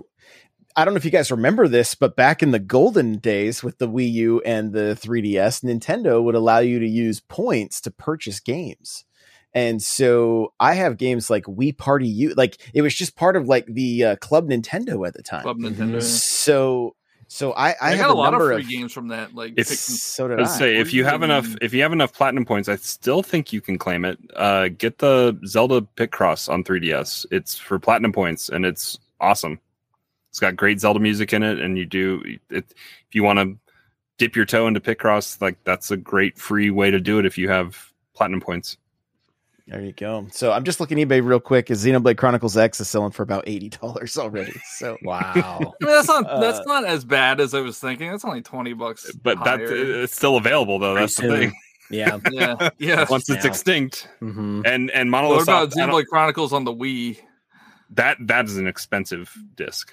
I 0.75 0.83
don't 0.83 0.93
know 0.93 0.97
if 0.97 1.05
you 1.05 1.11
guys 1.11 1.31
remember 1.31 1.69
this, 1.69 1.95
but 1.95 2.17
back 2.17 2.43
in 2.43 2.51
the 2.51 2.59
golden 2.59 3.19
days 3.19 3.63
with 3.63 3.77
the 3.77 3.87
Wii 3.87 4.11
U 4.11 4.41
and 4.41 4.73
the 4.73 4.97
3DS, 5.01 5.63
Nintendo 5.63 6.21
would 6.21 6.35
allow 6.35 6.59
you 6.59 6.79
to 6.79 6.87
use 6.87 7.21
points 7.21 7.79
to 7.81 7.91
purchase 7.91 8.41
games. 8.41 9.05
And 9.53 9.81
so 9.81 10.53
I 10.59 10.73
have 10.73 10.97
games 10.97 11.29
like 11.29 11.45
Wii 11.45 11.77
Party 11.77 12.09
U, 12.09 12.33
like 12.35 12.57
it 12.73 12.81
was 12.81 12.93
just 12.93 13.15
part 13.15 13.37
of 13.37 13.47
like 13.47 13.65
the 13.67 14.03
uh, 14.03 14.15
Club 14.17 14.49
Nintendo 14.49 15.07
at 15.07 15.13
the 15.13 15.23
time. 15.23 15.43
Club 15.43 15.59
Mhm. 15.59 15.75
Nintendo. 15.75 16.03
So, 16.03 16.97
so 17.27 17.51
I, 17.53 17.69
I, 17.69 17.75
I, 17.81 17.89
have 17.91 17.99
got 17.99 18.09
a 18.09 18.13
lot 18.13 18.33
of 18.33 18.41
free 18.41 18.61
of 18.61 18.69
games 18.69 18.93
from 18.93 19.09
that. 19.09 19.35
Like, 19.35 19.53
It's- 19.57 19.79
So 19.79 20.27
did 20.27 20.39
I. 20.39 20.43
Let's 20.43 20.57
say 20.57 20.77
if 20.77 20.93
you 20.93 21.03
have 21.05 21.23
enough 21.23 21.47
if 21.61 21.73
you 21.73 21.81
have 21.81 21.93
enough 21.93 22.13
platinum 22.13 22.45
points, 22.45 22.69
I 22.69 22.75
still 22.75 23.23
think 23.23 23.51
you 23.51 23.61
can 23.61 23.77
claim 23.77 24.05
it. 24.05 24.19
Uh, 24.35 24.69
get 24.69 24.99
the 24.99 25.37
Zelda 25.45 25.81
Picross 25.97 26.49
on 26.49 26.63
3DS. 26.63 27.25
It's 27.31 27.57
for 27.57 27.79
platinum 27.79 28.11
points 28.11 28.49
and 28.49 28.65
it's 28.65 28.99
awesome. 29.19 29.59
It's 30.29 30.39
got 30.39 30.55
great 30.55 30.81
Zelda 30.81 30.99
music 30.99 31.31
in 31.31 31.43
it, 31.43 31.59
and 31.59 31.77
you 31.77 31.85
do 31.85 32.21
it 32.49 32.65
if 33.07 33.13
you 33.13 33.23
want 33.23 33.39
to 33.39 33.57
dip 34.17 34.35
your 34.35 34.45
toe 34.45 34.67
into 34.67 34.81
Picross. 34.81 35.41
Like 35.41 35.57
that's 35.63 35.91
a 35.91 35.97
great 35.97 36.37
free 36.37 36.69
way 36.71 36.91
to 36.91 36.99
do 36.99 37.19
it 37.19 37.25
if 37.25 37.37
you 37.37 37.47
have 37.49 37.91
platinum 38.13 38.41
points. 38.41 38.77
There 39.67 39.81
you 39.81 39.93
go. 39.93 40.27
So 40.31 40.51
I'm 40.51 40.63
just 40.63 40.79
looking 40.79 40.99
eBay 40.99 41.25
real 41.25 41.39
quick. 41.39 41.71
Is 41.71 41.83
Xenoblade 41.83 42.17
Chronicles 42.17 42.55
X 42.55 42.79
is 42.79 42.87
selling 42.87 43.11
for 43.11 43.23
about 43.23 43.45
eighty 43.47 43.69
dollars 43.69 44.15
already. 44.17 44.53
So 44.75 44.95
Wow. 45.03 45.23
I 45.35 45.59
mean, 45.59 45.73
that's 45.81 46.07
not 46.07 46.29
Uh, 46.29 46.39
that's 46.39 46.65
not 46.67 46.85
as 46.85 47.03
bad 47.03 47.41
as 47.41 47.53
I 47.55 47.61
was 47.61 47.79
thinking. 47.79 48.11
That's 48.11 48.23
only 48.23 48.41
twenty 48.43 48.73
bucks. 48.73 49.11
But 49.23 49.43
that 49.43 49.59
higher. 49.59 50.03
it's 50.03 50.15
still 50.15 50.37
available 50.37 50.77
though. 50.77 50.93
That's 50.93 51.15
the 51.15 51.23
thing. 51.29 51.53
Yeah. 51.89 52.19
Yeah, 52.31 52.69
yeah. 52.79 53.05
once 53.09 53.29
it's 53.29 53.43
Yeah. 53.43 53.49
extinct. 53.51 54.07
hmm 54.19 54.61
And 54.65 54.89
and 54.91 55.11
What 55.11 55.21
Monolith 55.23 55.43
about 55.43 55.71
Soft, 55.73 55.77
I 55.79 55.85
don't- 55.87 55.95
Xenoblade 55.95 56.07
Chronicles 56.07 56.53
on 56.53 56.63
the 56.63 56.73
Wii? 56.73 57.17
that 57.91 58.17
that 58.21 58.45
is 58.45 58.57
an 58.57 58.67
expensive 58.67 59.31
disc. 59.55 59.91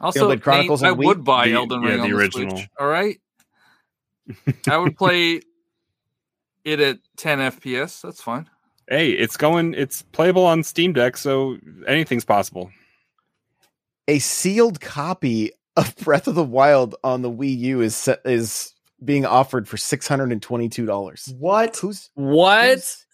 Also, 0.00 0.28
Xenoblade 0.28 0.42
Chronicles 0.42 0.82
Nate, 0.82 0.92
I 0.92 0.94
Wii? 0.94 1.04
would 1.06 1.24
buy 1.24 1.46
The- 1.48 1.54
Elden 1.54 1.82
yeah, 1.82 1.88
Ring 1.88 1.96
the 1.98 2.02
on 2.04 2.10
the 2.10 2.16
original. 2.16 2.56
Switch. 2.58 2.68
All 2.78 2.86
right, 2.86 3.20
I 4.68 4.76
would 4.76 4.96
play 4.96 5.40
it 6.66 6.80
at 6.80 6.98
10 7.16 7.38
FPS. 7.38 8.02
That's 8.02 8.20
fine. 8.20 8.50
Hey, 8.88 9.10
it's 9.10 9.36
going. 9.36 9.74
It's 9.74 10.02
playable 10.02 10.44
on 10.44 10.62
Steam 10.62 10.92
Deck, 10.92 11.16
so 11.16 11.56
anything's 11.88 12.24
possible. 12.24 12.70
A 14.06 14.18
sealed 14.18 14.80
copy 14.80 15.52
of 15.76 15.96
Breath 15.96 16.28
of 16.28 16.34
the 16.34 16.44
Wild 16.44 16.94
on 17.02 17.22
the 17.22 17.30
Wii 17.30 17.56
U 17.58 17.80
is 17.80 17.96
set, 17.96 18.20
is 18.24 18.74
being 19.04 19.26
offered 19.26 19.68
for 19.68 19.76
six 19.76 20.06
hundred 20.06 20.30
and 20.30 20.40
twenty 20.40 20.68
two 20.68 20.86
dollars. 20.86 21.34
What? 21.38 21.76
Who's 21.78 22.10
What? 22.14 22.68
who's, 22.68 23.06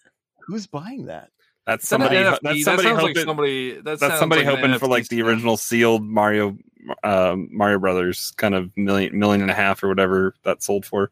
who's 0.46 0.66
buying 0.66 1.07
that? 1.07 1.30
That's 1.66 1.84
Is 1.84 1.90
that 1.90 2.00
an 2.03 2.09
somebody. 2.09 2.16
NFT? 2.16 2.40
That's 2.42 2.42
that 2.42 2.64
somebody 2.64 2.88
sounds 2.88 3.03
like 3.03 3.16
somebody. 3.18 3.72
That 3.80 4.00
that's 4.00 4.18
somebody 4.18 4.44
like 4.44 4.55
hoping 4.55 4.78
for 4.78 4.88
like 4.88 5.09
the 5.09 5.22
original 5.22 5.57
sealed 5.57 6.05
Mario, 6.05 6.59
uh, 7.03 7.36
Mario 7.36 7.78
Brothers 7.78 8.32
kind 8.36 8.55
of 8.55 8.76
million 8.76 9.18
million 9.18 9.40
and 9.40 9.50
a 9.50 9.55
half 9.55 9.82
or 9.82 9.88
whatever 9.88 10.34
that 10.44 10.62
sold 10.62 10.84
for. 10.84 11.11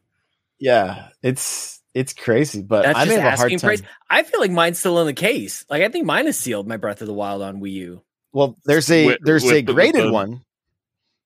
Yeah, 0.59 1.07
it's 1.23 1.80
it's 1.93 2.13
crazy, 2.13 2.61
but 2.61 2.83
That's 2.83 2.97
I 2.99 3.05
may 3.05 3.11
just 3.15 3.21
have 3.21 3.33
a 3.33 3.37
hard 3.37 3.51
time. 3.51 3.59
price. 3.59 3.81
I 4.09 4.23
feel 4.23 4.39
like 4.39 4.51
mine's 4.51 4.79
still 4.79 4.99
in 4.99 5.07
the 5.07 5.13
case. 5.13 5.65
Like 5.69 5.81
I 5.83 5.89
think 5.89 6.05
mine 6.05 6.27
is 6.27 6.37
sealed. 6.39 6.67
My 6.67 6.77
Breath 6.77 7.01
of 7.01 7.07
the 7.07 7.13
Wild 7.13 7.41
on 7.41 7.59
Wii 7.61 7.71
U. 7.73 8.01
Well, 8.33 8.57
there's 8.65 8.89
a 8.89 9.07
With- 9.07 9.19
there's 9.23 9.43
with 9.43 9.53
a 9.53 9.61
the- 9.61 9.73
graded 9.73 10.05
the- 10.05 10.11
one 10.11 10.43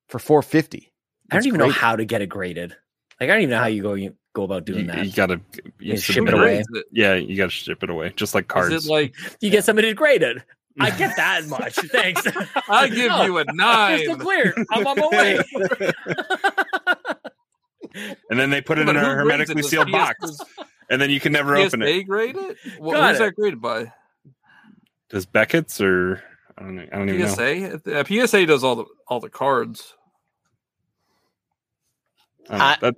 for 0.08 0.18
four 0.18 0.42
fifty. 0.42 0.92
I 1.30 1.36
don't 1.36 1.46
even 1.46 1.58
know 1.60 1.70
how 1.70 1.96
to 1.96 2.04
get 2.04 2.22
it 2.22 2.26
graded. 2.28 2.70
Like 3.20 3.30
I 3.30 3.32
don't 3.34 3.42
even 3.42 3.50
know 3.50 3.58
how 3.58 3.66
you 3.66 3.82
go 3.82 3.94
you 3.94 4.14
go 4.34 4.42
about 4.42 4.64
doing 4.64 4.80
You, 4.86 4.92
that. 4.92 5.06
you 5.06 5.12
gotta 5.12 5.40
You 5.78 5.92
you 5.92 5.96
ship 5.96 6.26
it 6.28 6.34
away. 6.34 6.58
it? 6.74 6.86
Yeah, 6.92 7.14
you 7.14 7.36
gotta 7.36 7.50
ship 7.50 7.82
it 7.82 7.90
away, 7.90 8.12
just 8.16 8.34
like 8.34 8.48
cards. 8.48 8.74
Is 8.74 8.86
it 8.86 8.90
like 8.92 9.14
You 9.40 9.50
get 9.50 9.64
somebody 9.64 9.88
to 9.88 9.94
grade 9.94 10.22
it. 10.22 10.38
I 10.78 10.90
get 10.90 11.16
that 11.16 11.46
much. 11.46 11.74
Thanks. 11.76 12.22
I 12.68 12.88
give 12.88 13.08
No, 13.08 13.22
you 13.24 13.38
a 13.38 13.44
Crystal 13.46 13.54
nine? 13.56 14.18
clear. 14.18 14.54
I'm 14.70 14.86
on 14.86 14.98
my 14.98 15.08
way. 15.08 15.92
And 18.30 18.38
then 18.38 18.50
they 18.50 18.60
put 18.60 18.78
it 18.78 18.86
But 18.86 18.96
in 18.96 19.02
a 19.02 19.04
who 19.04 19.10
it? 19.12 19.14
hermetically 19.16 19.62
sealed 19.62 19.86
PS 19.88 19.92
box, 19.92 20.38
and 20.90 21.00
then 21.00 21.10
you 21.10 21.20
can 21.20 21.32
never 21.32 21.56
open 21.56 21.80
PSA 21.80 21.98
it. 21.98 22.02
grade 22.08 22.36
it? 22.36 22.56
Well, 22.78 22.96
Got 23.00 23.10
who's 23.10 23.20
it. 23.20 23.24
that 23.24 23.34
graded 23.36 23.60
by? 23.60 23.92
Does 25.08 25.26
Beckett's 25.26 25.80
or 25.80 26.22
I 26.58 26.62
don't 26.62 26.76
know. 26.76 26.86
I 26.92 26.96
don't 26.98 27.08
even 27.08 27.20
know. 27.20 27.28
PSA. 27.28 27.80
Uh, 28.00 28.04
PSA 28.26 28.46
does 28.46 28.64
all 28.64 28.76
the 28.76 28.84
all 29.08 29.20
the 29.20 29.30
cards. 29.30 29.94
I. 32.50 32.76
That- 32.80 32.96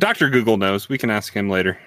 Dr. 0.00 0.30
Google 0.30 0.56
knows. 0.56 0.88
We 0.88 0.98
can 0.98 1.10
ask 1.10 1.32
him 1.32 1.48
later. 1.48 1.78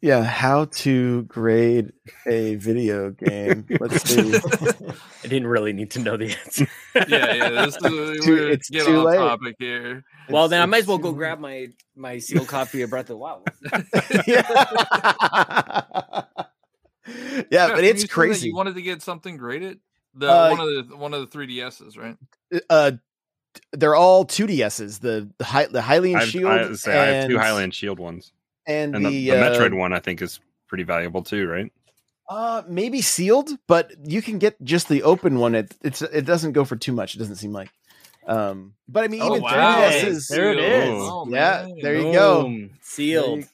Yeah, 0.00 0.22
how 0.22 0.66
to 0.66 1.24
grade 1.24 1.92
a 2.26 2.54
video 2.54 3.10
game? 3.10 3.66
Let's 3.80 4.08
see. 4.08 4.34
I 4.34 5.26
didn't 5.28 5.48
really 5.48 5.74
need 5.74 5.90
to 5.90 5.98
know 5.98 6.16
the 6.16 6.30
answer. 6.32 6.66
Yeah, 6.94 7.34
yeah. 7.34 7.48
This 7.66 7.76
is, 7.76 8.24
Too- 8.24 8.32
we're 8.32 8.48
it's 8.50 8.70
get 8.70 8.86
too 8.86 9.02
late. 9.02 9.16
topic 9.18 9.56
here. 9.58 10.02
Well, 10.30 10.48
then 10.48 10.62
I 10.62 10.66
might 10.66 10.78
as 10.78 10.86
well 10.86 10.98
go 10.98 11.12
grab 11.12 11.38
my 11.40 11.68
my 11.96 12.18
sealed 12.18 12.48
copy 12.48 12.82
of 12.82 12.90
Breath 12.90 13.04
of 13.04 13.08
the 13.08 13.16
Wild. 13.16 13.48
yeah. 14.26 14.42
yeah, 17.50 17.68
but 17.68 17.84
it's 17.84 18.02
you 18.02 18.08
crazy. 18.08 18.48
You 18.48 18.54
wanted 18.54 18.74
to 18.74 18.82
get 18.82 19.02
something 19.02 19.36
graded. 19.36 19.80
The 20.14 20.30
Uh, 20.30 20.50
one 20.50 20.60
of 20.60 20.88
the 20.88 20.96
one 20.96 21.14
of 21.14 21.30
the 21.30 21.38
3DSs, 21.38 21.96
right? 21.96 22.16
uh, 22.70 22.92
they're 23.72 23.94
all 23.94 24.24
2DSs. 24.24 25.00
The 25.00 25.30
the, 25.38 25.44
Hy- 25.44 25.66
the 25.66 25.80
Hylian 25.80 26.16
I 26.16 26.20
have, 26.20 26.28
Shield 26.28 26.50
I, 26.50 26.72
say, 26.74 26.98
I 26.98 27.06
have 27.06 27.28
two 27.28 27.36
Hylian 27.36 27.72
Shield 27.72 27.98
ones, 27.98 28.32
and, 28.66 28.94
and 28.94 29.04
the, 29.04 29.10
the, 29.10 29.30
the 29.30 29.36
uh, 29.36 29.50
Metroid 29.50 29.76
one 29.76 29.92
I 29.92 30.00
think 30.00 30.22
is 30.22 30.40
pretty 30.66 30.84
valuable 30.84 31.22
too, 31.22 31.46
right? 31.46 31.72
Uh, 32.28 32.62
maybe 32.68 33.00
sealed, 33.00 33.50
but 33.66 33.90
you 34.04 34.20
can 34.20 34.38
get 34.38 34.62
just 34.62 34.88
the 34.88 35.02
open 35.02 35.38
one. 35.38 35.54
It 35.54 35.74
it's 35.82 36.02
it 36.02 36.26
doesn't 36.26 36.52
go 36.52 36.64
for 36.64 36.76
too 36.76 36.92
much. 36.92 37.14
It 37.14 37.18
doesn't 37.18 37.36
seem 37.36 37.52
like. 37.52 37.70
Um, 38.28 38.74
but 38.88 39.04
I 39.04 39.08
mean, 39.08 39.22
Oh, 39.22 39.30
even 39.30 39.42
wow. 39.42 39.88
3DSs. 39.90 40.28
There 40.28 40.52
it 40.52 40.58
is. 40.58 40.88
Oh, 41.02 41.26
Yeah, 41.30 41.64
man. 41.66 41.78
there 41.82 41.96
you 41.96 42.12
go. 42.12 42.42
Boom. 42.42 42.58
There 42.68 42.76
Sealed. 42.82 43.38
you, 43.40 43.44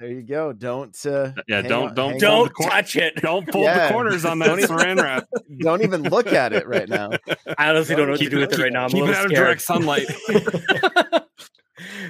there 0.00 0.08
you 0.10 0.22
go. 0.22 0.52
Don't 0.54 0.96
uh, 1.06 1.32
Yeah, 1.46 1.60
don't- 1.62 1.88
on- 1.90 1.94
don't- 1.94 2.18
don't- 2.20 2.48
on. 2.48 2.50
Don't 2.58 2.70
touch 2.70 2.96
it. 2.96 3.16
Don't 3.16 3.46
pull 3.46 3.62
Yeah. 3.62 3.88
the 3.88 3.92
corners 3.92 4.24
on 4.24 4.38
that 4.40 4.46
Don't 4.46 4.60
even- 4.60 4.76
saran 4.76 5.02
wrap. 5.02 5.26
don't 5.58 5.82
even 5.82 6.02
look 6.04 6.32
at 6.32 6.52
it 6.54 6.66
right 6.66 6.88
now. 6.88 7.10
I 7.58 7.68
honestly 7.68 7.94
don't 7.94 8.06
know 8.06 8.12
what 8.12 8.20
Keep 8.20 8.30
to 8.30 8.36
do 8.36 8.40
with 8.40 8.52
it 8.54 8.58
right 8.62 8.72
now. 8.72 8.84
I'm 8.84 8.86
a 8.86 8.90
Keep 8.90 9.02
it 9.02 9.06
little 9.06 9.16
out 9.20 9.24
of 9.26 9.30
direct 9.32 9.60
sunlight. 9.62 10.06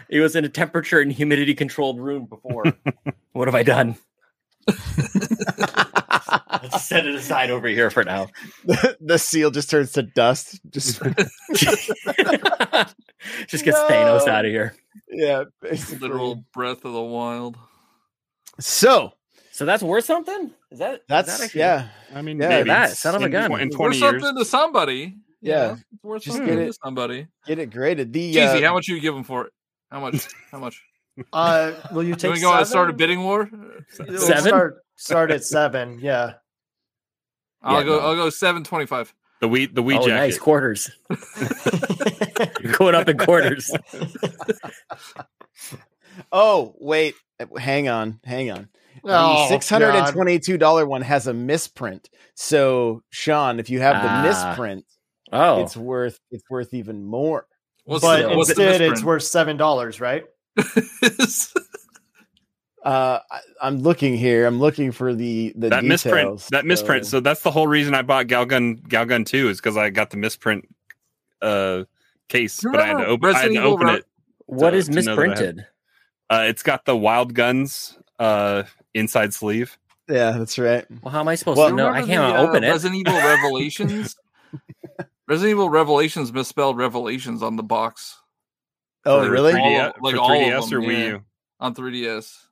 it 0.08 0.20
was 0.20 0.36
in 0.36 0.44
a 0.44 0.48
temperature 0.48 1.00
and 1.00 1.10
humidity 1.12 1.54
controlled 1.54 2.00
room 2.00 2.26
before. 2.26 2.64
what 3.32 3.48
have 3.48 3.54
I 3.56 3.64
done? 3.64 3.96
Let's 6.62 6.84
set 6.88 7.06
it 7.06 7.14
aside 7.14 7.50
over 7.50 7.68
here 7.68 7.90
for 7.90 8.04
now. 8.04 8.28
the 9.00 9.18
seal 9.18 9.50
just 9.50 9.70
turns 9.70 9.92
to 9.92 10.02
dust. 10.02 10.60
Just 10.70 11.00
Just 13.48 13.64
get 13.64 13.74
No. 13.74 13.86
Thanos 13.88 14.28
out 14.28 14.44
of 14.44 14.50
here. 14.50 14.74
yeah, 15.10 15.44
basically. 15.60 15.98
Literal 15.98 16.44
Breath 16.52 16.84
of 16.84 16.92
the 16.92 17.02
Wild. 17.02 17.56
So 18.60 19.12
So 19.52 19.64
that's 19.64 19.82
worth 19.82 20.04
something? 20.04 20.52
Is 20.70 20.78
that 20.78 20.94
is 20.94 21.00
that's 21.08 21.38
that 21.38 21.44
actually- 21.44 21.60
yeah, 21.60 21.88
I 22.14 22.22
mean, 22.22 22.38
Yeah, 22.40 22.48
maybe 22.48 22.68
that, 22.70 22.90
son 22.96 23.14
of 23.14 23.22
a 23.22 23.28
gun. 23.28 23.60
In 23.60 23.70
twenty 23.70 24.00
worth 24.00 24.12
years, 24.12 24.22
something 24.22 24.38
to 24.42 24.44
somebody. 24.44 25.16
Yeah. 25.40 25.76
it's 25.92 26.02
worth 26.02 26.22
Just 26.22 26.38
something 26.38 26.56
get 26.56 26.66
to 26.66 26.72
somebody. 26.82 27.26
get 27.46 27.58
it 27.58 27.70
graded. 27.70 28.12
The 28.12 28.32
Cheesy, 28.32 28.40
uh, 28.64 28.68
how 28.68 28.74
much 28.74 28.88
you 28.88 28.98
give 29.00 29.14
them 29.14 29.24
for 29.24 29.46
it? 29.46 29.52
How 29.90 30.00
much? 30.00 30.26
How 30.50 30.58
much? 30.58 30.80
Uh, 31.32 31.72
will 31.92 32.02
you 32.02 32.12
Can 32.12 32.20
take 32.20 32.32
we 32.34 32.40
go 32.40 32.52
out 32.52 32.58
and 32.58 32.66
start 32.66 32.90
a 32.90 32.92
bidding 32.92 33.22
war? 33.22 33.48
We'll 33.98 34.18
Seven? 34.18 34.44
Start, 34.44 34.82
start 34.96 35.30
at 35.30 35.44
seven. 35.44 35.98
Yeah. 36.00 36.34
I'll 37.62 37.78
Yeah, 37.78 37.84
go. 37.84 37.98
no. 37.98 38.06
I'll 38.06 38.14
go 38.16 38.30
seven 38.30 38.64
twenty-five. 38.64 39.12
the 39.40 39.48
wheat, 39.48 39.74
the 39.74 39.82
wheat 39.82 39.98
Oh, 40.00 40.06
jacket. 40.06 40.14
nice 40.14 40.38
quarters. 40.38 40.90
You're 42.62 42.72
going 42.74 42.94
up 42.94 43.08
in 43.08 43.18
quarters. 43.18 43.70
oh 46.32 46.74
wait, 46.78 47.14
hang 47.58 47.88
on, 47.88 48.20
hang 48.24 48.50
on. 48.50 48.68
Oh, 49.04 49.42
the 49.42 49.48
six 49.48 49.68
hundred 49.68 49.94
and 49.94 50.12
twenty-two 50.12 50.58
dollar 50.58 50.86
one 50.86 51.02
has 51.02 51.26
a 51.26 51.34
misprint. 51.34 52.08
So 52.34 53.02
Sean, 53.10 53.60
if 53.60 53.70
you 53.70 53.80
have 53.80 54.02
the 54.02 54.08
Ah. 54.08 54.22
misprint, 54.22 54.84
Oh, 55.32 55.62
it's 55.62 55.76
worth 55.76 56.18
it's 56.30 56.48
worth 56.48 56.72
even 56.72 57.04
more. 57.04 57.46
What's 57.84 58.02
But 58.04 58.28
the, 58.30 58.36
what's 58.36 58.54
the 58.54 58.62
instead, 58.68 58.92
it's 58.92 59.02
worth 59.02 59.22
seven 59.22 59.56
dollars, 59.56 60.00
right? 60.00 60.24
Uh, 62.86 63.18
I, 63.32 63.40
I'm 63.60 63.78
looking 63.80 64.16
here. 64.16 64.46
I'm 64.46 64.60
looking 64.60 64.92
for 64.92 65.12
the 65.12 65.52
the 65.56 65.68
that 65.70 65.84
misprint. 65.84 66.16
details, 66.18 66.46
That 66.52 66.64
misprint. 66.64 67.04
so- 67.04 67.10
So 67.16 67.20
that's 67.20 67.42
the 67.42 67.50
whole 67.50 67.66
reason 67.66 67.94
I 67.94 68.02
bought 68.02 68.26
Galgun 68.28 68.80
Galgun 68.88 69.26
two 69.26 69.48
is 69.48 69.58
because 69.58 69.76
I 69.76 69.90
got 69.90 70.10
the 70.10 70.16
misprint 70.16 70.68
uh 71.42 71.82
case, 72.28 72.62
You 72.62 72.70
but 72.70 72.80
I 72.80 72.86
had 72.86 72.92
to 72.92 72.98
remember 73.04 73.28
open. 73.28 73.36
I 73.36 73.38
had 73.40 73.52
to 73.52 73.62
open 73.62 73.86
Re- 73.88 73.94
it. 73.96 74.04
what 74.46 74.70
to- 74.70 74.76
is 74.76 74.86
to 74.88 74.92
know 74.94 75.02
that 75.02 75.08
I 75.08 75.10
had- 75.22 75.28
misprinted? 75.30 75.66
Uh, 76.30 76.44
it's 76.48 76.62
got 76.62 76.84
the 76.84 76.96
wild 76.96 77.34
guns 77.34 77.98
uh 78.20 78.62
inside 78.94 79.34
sleeve. 79.34 79.76
yeah, 80.08 80.30
that's 80.38 80.56
right. 80.58 80.86
Well, 81.02 81.10
how 81.12 81.20
am 81.20 81.28
I 81.28 81.34
supposed 81.34 81.58
Well, 81.58 81.70
to 81.70 81.74
know? 81.74 81.88
I 81.88 82.02
can't 82.02 82.08
the, 82.34 82.38
uh, 82.38 82.42
open 82.46 82.62
it. 82.64 82.68
Resident 82.68 83.00
Evil 83.00 83.18
Revelations. 83.20 84.16
Resident 85.28 85.50
Evil 85.50 85.70
Revelations 85.70 86.32
misspelled 86.32 86.76
Revelations 86.78 87.42
on 87.42 87.56
the 87.56 87.62
box 87.64 88.16
Oh, 89.04 89.24
For 89.24 89.30
really? 89.30 89.52
3DS, 89.54 89.84
All- 89.86 89.92
like 90.02 90.14
for 90.14 90.20
all 90.20 90.32
of 90.32 90.38
3DS 90.38 90.70
them, 90.70 90.78
or 90.78 90.82
Wii. 90.82 91.06
U. 91.08 91.24
on 91.60 91.74
3DS. 91.74 92.45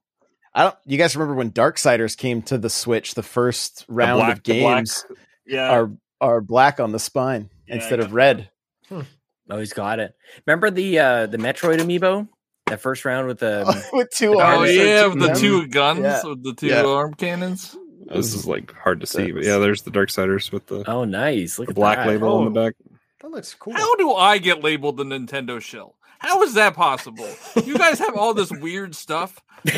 I 0.55 0.63
don't. 0.65 0.77
You 0.87 0.99
guys 0.99 1.17
remember 1.17 1.35
when 1.35 1.51
Darksiders 1.51 2.17
came 2.17 2.43
to 2.43 2.59
the 2.59 2.71
Switch? 2.71 3.15
The 3.15 3.23
first 3.23 3.87
The 3.87 3.93
round 3.95 4.19
black- 4.21 4.37
of 4.39 4.43
the 4.45 4.61
black- 4.61 4.77
games 4.79 5.07
Yeah, 5.47 5.71
are 5.71 5.91
are 6.21 6.41
black 6.41 6.79
on 6.81 6.93
the 6.93 6.99
spine 6.99 7.51
Yeah, 7.67 7.77
instead 7.77 8.01
of 8.01 8.13
red. 8.13 8.51
Oh, 8.91 9.59
he's 9.59 9.73
got 9.73 9.99
it. 9.99 10.15
Remember 10.47 10.71
the 10.71 10.99
uh 10.99 11.27
the 11.27 11.39
Metroid 11.39 11.79
amiibo? 11.81 12.29
That 12.67 12.81
first 12.81 13.05
round 13.05 13.27
with 13.27 13.41
the 13.41 13.85
With 13.93 14.11
two 14.11 14.35
Oh 14.35 14.41
arms. 14.41 14.71
Oh 14.71 14.73
yeah, 14.73 15.07
with 15.09 15.21
the 15.21 15.27
guns. 15.29 15.41
two 15.41 15.67
guns, 15.67 16.01
Yeah. 16.01 16.23
with 16.25 16.43
the 16.45 16.55
two 16.55 16.67
Yeah. 16.69 16.85
arm 16.87 17.15
cannons. 17.15 17.77
this 18.07 18.35
is 18.35 18.47
like 18.47 18.73
hard 18.75 19.01
to 19.01 19.07
see, 19.07 19.33
but 19.33 19.43
yeah, 19.45 19.59
there's 19.59 19.83
the 19.83 19.91
Darksiders 19.91 20.53
with 20.53 20.67
the, 20.67 20.85
Oh, 20.89 21.05
nice. 21.05 21.59
Look 21.59 21.69
the 21.69 21.73
at 21.73 21.77
black 21.77 21.99
that. 21.99 22.07
label 22.07 22.33
on 22.39 22.53
the 22.53 22.61
Oh. 22.61 22.65
back. 22.65 22.75
That 23.23 23.31
looks 23.31 23.55
cool. 23.55 23.73
How 23.75 23.95
do 23.97 24.13
I 24.15 24.39
get 24.39 24.63
labeled 24.63 24.97
the 24.99 25.05
Nintendo 25.05 25.61
shell? 25.61 25.97
How 26.25 26.43
is 26.43 26.55
that 26.55 26.75
possible? 26.75 27.29
You 27.64 27.77
guys 27.79 27.99
have 27.99 28.16
all 28.16 28.35
this 28.35 28.51
weird 28.51 28.95
stuff. 28.95 29.43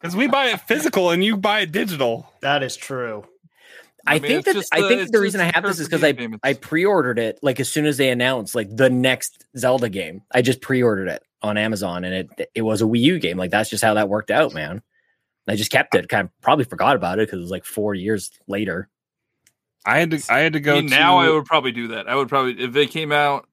Because 0.00 0.14
we 0.14 0.28
buy 0.28 0.46
it 0.46 0.60
physical 0.60 1.10
and 1.10 1.24
you 1.24 1.36
buy 1.36 1.60
it 1.60 1.72
digital. 1.72 2.32
That 2.40 2.62
is 2.62 2.76
true. 2.76 3.24
I, 4.06 4.14
I 4.14 4.18
mean, 4.20 4.30
think 4.30 4.44
that 4.46 4.54
just 4.54 4.74
I 4.74 4.86
think 4.88 5.10
the 5.10 5.20
reason 5.20 5.40
I 5.40 5.50
have 5.54 5.64
this 5.64 5.80
is 5.80 5.88
because 5.88 6.04
I 6.04 6.12
payments. 6.12 6.40
I 6.44 6.54
pre-ordered 6.54 7.18
it 7.18 7.38
like 7.42 7.60
as 7.60 7.68
soon 7.68 7.84
as 7.84 7.96
they 7.96 8.08
announced 8.10 8.54
like 8.54 8.74
the 8.74 8.88
next 8.88 9.44
Zelda 9.56 9.88
game. 9.88 10.22
I 10.32 10.40
just 10.40 10.62
pre-ordered 10.62 11.08
it 11.08 11.22
on 11.42 11.58
Amazon 11.58 12.04
and 12.04 12.14
it 12.14 12.50
it 12.54 12.62
was 12.62 12.80
a 12.80 12.84
Wii 12.84 13.00
U 13.00 13.18
game. 13.18 13.36
Like 13.36 13.50
that's 13.50 13.68
just 13.68 13.84
how 13.84 13.94
that 13.94 14.08
worked 14.08 14.30
out, 14.30 14.54
man. 14.54 14.82
I 15.48 15.56
just 15.56 15.70
kept 15.70 15.94
it. 15.94 16.08
Kind 16.08 16.26
of 16.26 16.40
probably 16.40 16.64
forgot 16.64 16.96
about 16.96 17.18
it 17.18 17.26
because 17.26 17.38
it 17.38 17.42
was 17.42 17.50
like 17.50 17.64
four 17.64 17.94
years 17.94 18.30
later. 18.46 18.88
I 19.84 19.98
had 19.98 20.10
to 20.12 20.22
I 20.30 20.38
had 20.38 20.52
to 20.52 20.58
I 20.60 20.62
go 20.62 20.76
mean, 20.76 20.86
now 20.86 21.18
I 21.18 21.28
would 21.28 21.44
probably 21.44 21.72
do 21.72 21.88
that. 21.88 22.08
I 22.08 22.14
would 22.14 22.28
probably 22.28 22.58
if 22.58 22.72
they 22.72 22.86
came 22.86 23.10
out 23.12 23.48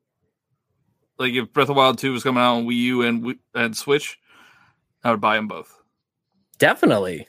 like 1.17 1.33
if 1.33 1.51
Breath 1.53 1.69
of 1.69 1.75
Wild 1.75 1.97
2 1.97 2.11
was 2.13 2.23
coming 2.23 2.41
out 2.43 2.55
on 2.57 2.65
Wii 2.65 2.75
U 2.75 3.01
and 3.03 3.23
Wii- 3.23 3.39
and 3.53 3.75
Switch, 3.75 4.19
I 5.03 5.11
would 5.11 5.21
buy 5.21 5.35
them 5.35 5.47
both. 5.47 5.73
Definitely. 6.57 7.27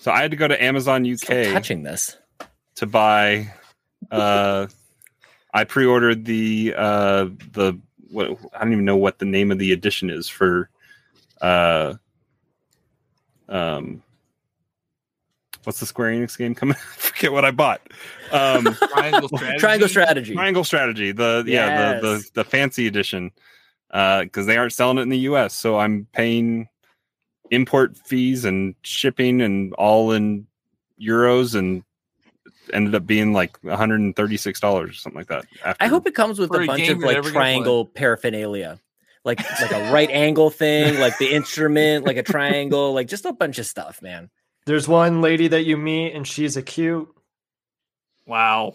So 0.00 0.10
I 0.10 0.22
had 0.22 0.30
to 0.32 0.36
go 0.36 0.48
to 0.48 0.62
Amazon 0.62 1.04
Still 1.16 1.46
UK 1.46 1.52
touching 1.52 1.82
this. 1.82 2.16
to 2.76 2.86
buy. 2.86 3.52
Uh, 4.10 4.66
I 5.54 5.64
pre-ordered 5.64 6.24
the 6.24 6.74
uh 6.76 7.24
the 7.52 7.78
what 8.10 8.38
I 8.54 8.60
don't 8.64 8.72
even 8.72 8.84
know 8.84 8.96
what 8.96 9.18
the 9.18 9.24
name 9.26 9.50
of 9.52 9.58
the 9.58 9.72
edition 9.72 10.08
is 10.10 10.28
for. 10.28 10.68
Uh, 11.40 11.94
um, 13.48 14.02
what's 15.64 15.80
the 15.80 15.86
Square 15.86 16.12
Enix 16.12 16.36
game 16.38 16.54
coming? 16.54 16.76
I 16.78 16.96
forget 16.96 17.32
what 17.32 17.44
I 17.44 17.50
bought. 17.50 17.80
Um, 18.30 18.64
Triangle 18.92 19.28
strategy. 19.28 19.58
Triangle 19.58 19.88
strategy. 19.88 20.34
Triangle 20.34 20.64
Strategy. 20.64 21.12
The 21.12 21.44
yeah 21.46 21.98
the, 22.00 22.06
Yes. 22.12 22.30
the 22.30 22.42
the 22.42 22.44
fancy 22.44 22.86
edition. 22.86 23.30
Because 23.90 24.46
they 24.46 24.56
aren't 24.56 24.72
selling 24.72 24.96
it 24.96 25.02
in 25.02 25.10
the 25.10 25.18
U.S., 25.18 25.52
so 25.54 25.78
I'm 25.78 26.06
paying 26.12 26.68
import 27.50 27.98
fees 27.98 28.46
and 28.46 28.74
shipping 28.82 29.42
and 29.42 29.74
all 29.74 30.12
in 30.12 30.46
euros 30.98 31.54
and 31.54 31.82
ended 32.72 32.94
up 32.94 33.06
being 33.06 33.34
like 33.34 33.62
136 33.62 34.60
dollars 34.60 34.90
or 34.90 34.94
something 34.94 35.18
like 35.18 35.26
that. 35.28 35.44
After 35.62 35.84
I 35.84 35.88
hope 35.88 36.06
it 36.06 36.14
comes 36.14 36.38
with 36.38 36.50
a 36.54 36.60
a 36.60 36.66
bunch 36.66 36.88
of 36.88 36.98
like 37.00 37.16
never 37.16 37.20
gonna 37.20 37.22
play. 37.22 37.32
triangle 37.32 37.84
paraphernalia. 37.86 38.80
Like 39.26 39.40
like 39.60 39.72
a 39.72 39.92
right 39.92 40.10
angle 40.10 40.48
thing, 40.48 40.98
like 40.98 41.18
the 41.18 41.30
instrument, 41.32 42.06
like 42.06 42.16
a 42.16 42.22
triangle, 42.22 42.94
like 42.94 43.08
just 43.08 43.26
a 43.26 43.32
bunch 43.34 43.58
of 43.58 43.66
stuff, 43.66 44.00
man. 44.00 44.30
There's 44.64 44.86
one 44.86 45.20
lady 45.20 45.48
that 45.48 45.64
you 45.64 45.76
meet, 45.76 46.14
and 46.14 46.26
she's 46.26 46.56
a 46.56 46.62
cute. 46.62 47.08
Wow. 48.26 48.74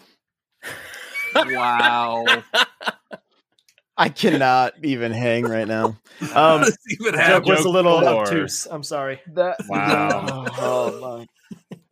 wow. 1.35 2.25
I 3.99 4.09
cannot 4.09 4.73
even 4.83 5.11
hang 5.11 5.45
right 5.45 5.67
now. 5.67 5.97
Um, 6.33 6.63
Even 6.89 7.13
The 7.13 7.23
joke 7.27 7.45
was 7.45 7.63
a 7.63 7.69
little 7.69 8.01
four. 8.01 8.23
obtuse. 8.23 8.65
I'm 8.65 8.81
sorry. 8.81 9.21
that 9.33 9.55
Wow. 9.69 10.47
oh, 10.57 10.99
my. 10.99 11.27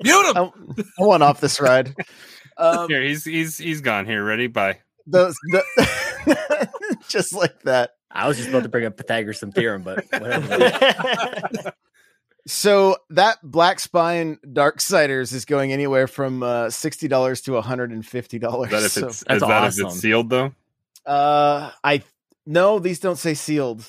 mute 0.01 0.35
him. 0.35 0.51
I, 0.77 0.83
I 0.99 1.05
want 1.05 1.21
off 1.21 1.39
this 1.39 1.59
ride. 1.61 1.93
Um, 2.57 2.87
Here, 2.89 3.03
he's 3.03 3.23
he's 3.23 3.59
he's 3.59 3.81
gone. 3.81 4.07
Here, 4.07 4.23
ready? 4.23 4.47
Bye. 4.47 4.79
those 5.05 5.35
the, 5.51 6.71
just 7.07 7.35
like 7.35 7.61
that. 7.63 7.91
I 8.09 8.27
was 8.27 8.37
just 8.37 8.49
about 8.49 8.63
to 8.63 8.69
bring 8.69 8.85
up 8.85 8.97
Pythagorean 8.97 9.51
theorem, 9.51 9.83
but 9.83 10.05
whatever. 10.09 11.73
So 12.47 12.97
that 13.09 13.37
Black 13.43 13.79
Spine 13.79 14.37
dark 14.51 14.77
Darksiders 14.77 15.33
is 15.33 15.45
going 15.45 15.73
anywhere 15.73 16.07
from 16.07 16.43
uh, 16.43 16.69
sixty 16.69 17.07
dollars 17.07 17.41
to 17.41 17.53
one 17.53 17.63
hundred 17.63 17.91
and 17.91 18.05
fifty 18.05 18.37
dollars. 18.37 18.71
Is 18.71 18.79
that 18.79 18.85
if 18.85 18.91
So, 18.91 19.07
it's 19.07 19.23
That's 19.23 19.41
is 19.43 19.47
that 19.47 19.63
if 19.67 19.79
it's 19.79 19.99
sealed 19.99 20.29
though? 20.29 20.53
uh, 21.05 21.71
I 21.83 22.03
no, 22.45 22.79
these 22.79 22.99
don't 22.99 23.17
say 23.17 23.33
sealed. 23.33 23.85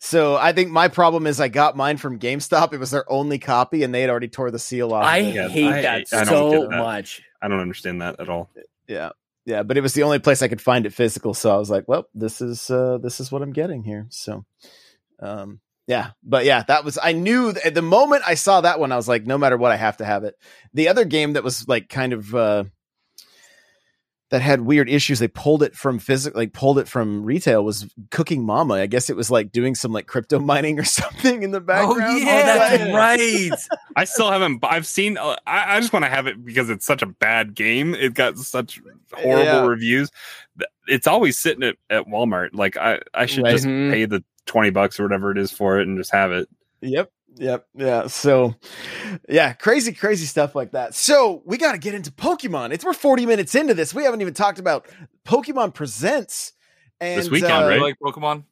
So 0.00 0.36
I 0.36 0.52
think 0.52 0.70
my 0.70 0.88
problem 0.88 1.26
is 1.26 1.40
I 1.40 1.48
got 1.48 1.76
mine 1.76 1.96
from 1.96 2.18
GameStop. 2.20 2.72
It 2.72 2.78
was 2.78 2.92
their 2.92 3.10
only 3.10 3.38
copy, 3.38 3.82
and 3.82 3.92
they 3.92 4.00
had 4.00 4.10
already 4.10 4.28
tore 4.28 4.50
the 4.50 4.58
seal 4.58 4.92
off. 4.92 5.04
I 5.04 5.18
of. 5.18 5.34
Yeah, 5.34 5.48
hate 5.48 5.66
I- 5.66 5.82
that 5.82 6.06
I 6.12 6.24
don't 6.24 6.26
so 6.26 6.50
get 6.50 6.70
that. 6.70 6.78
much. 6.78 7.22
I 7.40 7.48
don't 7.48 7.60
understand 7.60 8.02
that 8.02 8.18
at 8.18 8.28
all. 8.28 8.50
Yeah, 8.88 9.10
yeah, 9.44 9.62
but 9.62 9.76
it 9.76 9.80
was 9.82 9.94
the 9.94 10.02
only 10.02 10.18
place 10.18 10.42
I 10.42 10.48
could 10.48 10.60
find 10.60 10.86
it 10.86 10.92
physical. 10.92 11.34
So 11.34 11.54
I 11.54 11.58
was 11.58 11.70
like, 11.70 11.86
well, 11.86 12.08
this 12.14 12.40
is 12.40 12.70
uh, 12.70 12.98
this 12.98 13.20
is 13.20 13.30
what 13.30 13.42
I'm 13.42 13.52
getting 13.52 13.84
here. 13.84 14.06
So, 14.10 14.44
um, 15.20 15.60
yeah, 15.88 16.10
but 16.22 16.44
yeah, 16.44 16.62
that 16.68 16.84
was 16.84 16.98
I 17.02 17.10
knew 17.12 17.52
th- 17.54 17.74
the 17.74 17.82
moment 17.82 18.22
I 18.26 18.34
saw 18.34 18.60
that 18.60 18.78
one, 18.78 18.92
I 18.92 18.96
was 18.96 19.08
like, 19.08 19.26
no 19.26 19.36
matter 19.38 19.56
what, 19.56 19.72
I 19.72 19.76
have 19.76 19.96
to 19.96 20.04
have 20.04 20.22
it. 20.22 20.36
The 20.74 20.86
other 20.88 21.04
game 21.04 21.32
that 21.32 21.42
was 21.42 21.66
like 21.66 21.88
kind 21.88 22.12
of 22.12 22.32
uh, 22.34 22.64
that 24.30 24.42
had 24.42 24.60
weird 24.60 24.90
issues, 24.90 25.20
they 25.20 25.28
pulled 25.28 25.62
it 25.62 25.74
from 25.74 25.98
physical, 25.98 26.38
like 26.38 26.52
pulled 26.52 26.78
it 26.78 26.86
from 26.86 27.24
retail. 27.24 27.64
Was 27.64 27.86
Cooking 28.10 28.44
Mama? 28.44 28.74
I 28.74 28.84
guess 28.86 29.08
it 29.08 29.16
was 29.16 29.30
like 29.30 29.50
doing 29.52 29.74
some 29.74 29.90
like 29.90 30.06
crypto 30.06 30.38
mining 30.52 30.78
or 30.78 30.84
something 30.84 31.42
in 31.42 31.50
the 31.50 31.62
background. 31.62 32.20
yeah. 32.20 32.42
Oh, 32.42 32.58
that's 32.58 32.82
Yeah. 32.90 32.94
right. 32.96 33.50
I 33.96 34.04
still 34.04 34.30
haven't. 34.30 34.62
I've 34.62 34.86
seen. 34.86 35.16
uh, 35.16 35.36
I, 35.46 35.76
I 35.76 35.80
just 35.80 35.94
want 35.94 36.04
to 36.04 36.10
have 36.10 36.26
it 36.26 36.44
because 36.44 36.68
it's 36.68 36.84
such 36.84 37.00
a 37.00 37.06
bad 37.06 37.54
game. 37.54 37.94
It 37.94 38.12
got 38.12 38.36
such 38.36 38.82
horrible 39.14 39.44
Yeah. 39.44 39.66
reviews. 39.66 40.10
It's 40.86 41.06
always 41.06 41.38
sitting 41.38 41.62
at, 41.62 41.76
at 41.88 42.06
Walmart. 42.06 42.50
Like 42.52 42.76
I, 42.76 43.00
I 43.14 43.24
should 43.24 43.44
Right. 43.44 43.52
just 43.52 43.64
Mhm. 43.64 43.90
pay 43.90 44.04
the 44.04 44.22
twenty 44.48 44.70
bucks 44.70 44.98
or 44.98 45.04
whatever 45.04 45.30
it 45.30 45.38
is 45.38 45.52
for 45.52 45.78
it 45.78 45.86
and 45.86 45.96
just 45.96 46.12
have 46.12 46.32
it. 46.32 46.48
Yep. 46.80 47.12
Yep. 47.36 47.66
Yeah. 47.76 48.06
So, 48.08 48.56
yeah, 49.28 49.52
crazy, 49.52 49.92
crazy 49.92 50.26
stuff 50.26 50.56
like 50.56 50.72
that. 50.72 50.94
So, 50.94 51.42
we 51.44 51.56
got 51.56 51.72
to 51.72 51.78
get 51.78 51.94
into 51.94 52.10
Pokemon. 52.10 52.72
It's 52.72 52.84
we're 52.84 52.94
40 52.94 53.26
minutes 53.26 53.54
into 53.54 53.74
this. 53.74 53.94
We 53.94 54.02
haven't 54.02 54.22
even 54.22 54.34
talked 54.34 54.58
about 54.58 54.88
Pokemon 55.24 55.74
Presents. 55.74 56.52
And, 57.00 57.20
This 57.20 57.30
weekend, 57.30 57.52
uh, 57.52 57.68
right? 57.68 57.80
Like 57.80 57.96
Pokemon? 58.02 58.42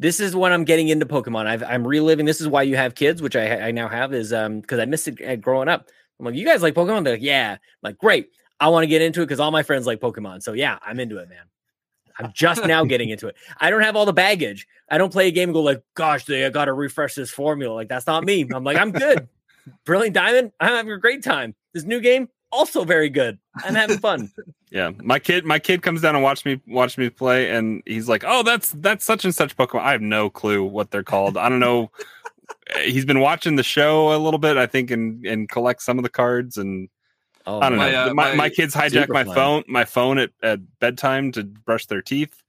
this 0.00 0.18
is 0.18 0.34
when 0.34 0.50
I'm 0.50 0.64
getting 0.64 0.88
into 0.88 1.04
Pokemon. 1.04 1.46
I've, 1.46 1.62
I'm 1.62 1.86
reliving. 1.86 2.24
This 2.24 2.40
is 2.40 2.48
why 2.48 2.62
you 2.62 2.74
have 2.76 2.94
kids, 2.94 3.20
which 3.20 3.36
I, 3.36 3.68
I 3.68 3.70
now 3.70 3.86
have, 3.86 4.14
is 4.14 4.32
um 4.32 4.60
because 4.60 4.78
I 4.80 4.86
missed 4.86 5.06
it 5.06 5.22
uh, 5.22 5.36
growing 5.36 5.68
up. 5.68 5.88
I'm 6.18 6.24
like, 6.24 6.34
you 6.34 6.46
guys 6.46 6.62
like 6.62 6.74
Pokemon? 6.74 7.04
They're 7.04 7.14
like, 7.14 7.22
yeah. 7.22 7.52
I'm 7.52 7.58
like, 7.82 7.98
great. 7.98 8.30
I 8.58 8.68
want 8.68 8.82
to 8.82 8.88
get 8.88 9.02
into 9.02 9.20
it 9.20 9.26
because 9.26 9.40
all 9.40 9.50
my 9.50 9.62
friends 9.62 9.86
like 9.86 10.00
Pokemon. 10.00 10.42
So 10.42 10.54
yeah, 10.54 10.78
I'm 10.82 10.98
into 10.98 11.18
it, 11.18 11.28
man. 11.28 11.44
I'm 12.20 12.32
just 12.34 12.64
now 12.64 12.84
getting 12.84 13.10
into 13.10 13.28
it. 13.28 13.36
I 13.58 13.70
don't 13.70 13.82
have 13.82 13.96
all 13.96 14.06
the 14.06 14.12
baggage. 14.12 14.66
I 14.90 14.98
don't 14.98 15.12
play 15.12 15.28
a 15.28 15.30
game 15.30 15.48
and 15.48 15.54
go 15.54 15.62
like, 15.62 15.82
gosh, 15.94 16.24
they 16.24 16.48
got 16.50 16.66
to 16.66 16.72
refresh 16.72 17.14
this 17.14 17.30
formula. 17.30 17.74
Like 17.74 17.88
that's 17.88 18.06
not 18.06 18.24
me. 18.24 18.46
I'm 18.54 18.64
like, 18.64 18.76
I'm 18.76 18.92
good. 18.92 19.28
Brilliant 19.84 20.14
Diamond. 20.14 20.52
I'm 20.60 20.70
having 20.70 20.92
a 20.92 20.98
great 20.98 21.22
time. 21.22 21.54
This 21.72 21.84
new 21.84 22.00
game 22.00 22.28
also 22.52 22.84
very 22.84 23.08
good. 23.08 23.38
I'm 23.56 23.74
having 23.74 23.98
fun. 23.98 24.30
Yeah, 24.72 24.92
my 25.02 25.18
kid, 25.18 25.44
my 25.44 25.58
kid 25.58 25.82
comes 25.82 26.00
down 26.00 26.14
and 26.14 26.22
watch 26.22 26.44
me 26.44 26.60
watch 26.68 26.96
me 26.96 27.10
play, 27.10 27.50
and 27.50 27.82
he's 27.86 28.08
like, 28.08 28.22
"Oh, 28.24 28.44
that's 28.44 28.70
that's 28.70 29.04
such 29.04 29.24
and 29.24 29.34
such 29.34 29.56
Pokemon." 29.56 29.80
I 29.80 29.90
have 29.90 30.00
no 30.00 30.30
clue 30.30 30.62
what 30.62 30.92
they're 30.92 31.02
called. 31.02 31.36
I 31.36 31.48
don't 31.48 31.58
know. 31.58 31.90
he's 32.84 33.04
been 33.04 33.18
watching 33.18 33.56
the 33.56 33.64
show 33.64 34.14
a 34.14 34.18
little 34.18 34.38
bit, 34.38 34.56
I 34.56 34.66
think, 34.68 34.92
and 34.92 35.26
and 35.26 35.48
collect 35.48 35.82
some 35.82 35.98
of 35.98 36.04
the 36.04 36.08
cards. 36.08 36.56
And 36.56 36.88
Oh, 37.46 37.60
I 37.60 37.68
don't 37.70 37.78
My, 37.78 37.90
know. 37.90 38.10
uh, 38.10 38.14
my, 38.14 38.30
my, 38.30 38.34
my- 38.34 38.50
kids 38.50 38.74
hijack 38.74 39.08
my 39.08 39.24
fun. 39.24 39.34
phone, 39.34 39.64
my 39.66 39.84
phone 39.84 40.18
at, 40.18 40.30
at 40.42 40.60
bedtime 40.78 41.32
to 41.32 41.44
brush 41.44 41.86
their 41.86 42.02
teeth. 42.02 42.42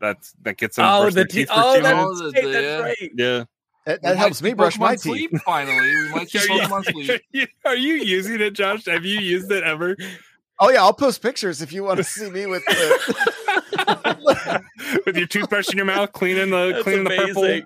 That's 0.00 0.32
that 0.42 0.56
gets 0.58 0.76
them. 0.76 0.84
to 0.84 0.92
Oh, 0.94 1.00
brush 1.02 1.14
the 1.14 1.20
their 1.20 1.26
te- 1.26 1.32
teeth 1.38 1.48
for 1.48 1.54
oh, 1.56 1.76
two 1.76 1.82
that's, 1.82 2.20
minutes. 2.20 2.20
minutes. 2.20 2.46
Yeah. 2.46 2.60
that's 2.60 2.82
right. 3.00 3.10
Yeah. 3.16 3.44
that, 3.86 4.02
that 4.02 4.16
helps 4.16 4.40
me 4.42 4.52
brush 4.54 4.78
my 4.78 4.92
teeth. 4.94 5.00
Sleep, 5.02 5.30
finally, 5.44 5.80
we 5.90 6.10
might 6.10 6.30
see 6.30 6.38
Are 6.70 6.82
you, 6.92 7.04
Sleep. 7.32 7.50
are 7.64 7.76
you 7.76 7.94
using 7.94 8.40
it, 8.40 8.52
Josh? 8.52 8.84
Have 8.86 9.04
you 9.04 9.18
used 9.18 9.50
it 9.50 9.64
ever? 9.64 9.96
Oh, 10.60 10.70
yeah, 10.70 10.82
I'll 10.82 10.92
post 10.92 11.20
pictures 11.22 11.62
if 11.62 11.72
you 11.72 11.82
want 11.84 11.96
to 11.98 12.04
see 12.04 12.30
me 12.30 12.46
with 12.46 12.64
the. 12.66 13.32
With 15.06 15.16
your 15.16 15.26
toothbrush 15.26 15.70
in 15.70 15.76
your 15.76 15.86
mouth, 15.86 16.12
cleaning 16.12 16.50
the 16.50 16.72
That's 16.72 16.82
cleaning 16.82 17.04
the 17.04 17.10
purple. 17.10 17.60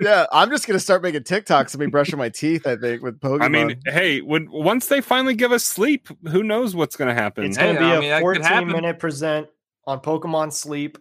yeah, 0.00 0.26
I'm 0.32 0.50
just 0.50 0.66
going 0.66 0.76
to 0.76 0.80
start 0.82 1.02
making 1.02 1.22
TikToks 1.22 1.74
of 1.74 1.80
me 1.80 1.86
brushing 1.86 2.18
my 2.18 2.28
teeth, 2.28 2.66
I 2.66 2.76
think, 2.76 3.02
with 3.02 3.20
Pokemon. 3.20 3.42
I 3.42 3.48
mean, 3.48 3.80
hey, 3.86 4.20
when 4.20 4.50
once 4.50 4.86
they 4.88 5.00
finally 5.00 5.34
give 5.34 5.52
us 5.52 5.64
sleep, 5.64 6.08
who 6.28 6.42
knows 6.42 6.74
what's 6.74 6.96
going 6.96 7.08
to 7.08 7.14
happen? 7.14 7.44
It's 7.44 7.56
going 7.56 7.74
to 7.74 7.80
be 7.80 7.86
I 7.86 7.96
a 7.96 8.00
mean, 8.00 8.20
14 8.20 8.68
minute 8.68 8.98
present 8.98 9.48
on 9.86 10.00
Pokemon 10.00 10.52
Sleep, 10.52 10.98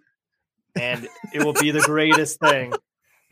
and 0.75 1.07
it 1.33 1.43
will 1.43 1.53
be 1.53 1.71
the 1.71 1.81
greatest 1.81 2.39
thing. 2.39 2.73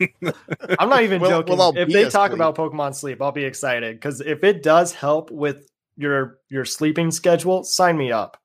I'm 0.78 0.88
not 0.88 1.02
even 1.04 1.20
We'll- 1.20 1.30
joking. 1.30 1.56
we'll 1.56 1.76
if 1.76 1.88
they 1.88 2.04
talk 2.08 2.30
asleep. 2.32 2.34
about 2.40 2.56
Pokemon 2.56 2.94
Sleep, 2.94 3.22
I'll 3.22 3.32
be 3.32 3.44
excited 3.44 3.96
because 3.96 4.20
if 4.20 4.42
it 4.42 4.62
does 4.62 4.92
help 4.92 5.30
with 5.30 5.68
your 5.96 6.38
your 6.48 6.64
sleeping 6.64 7.10
schedule, 7.12 7.62
sign 7.62 7.96
me 7.96 8.10
up. 8.10 8.36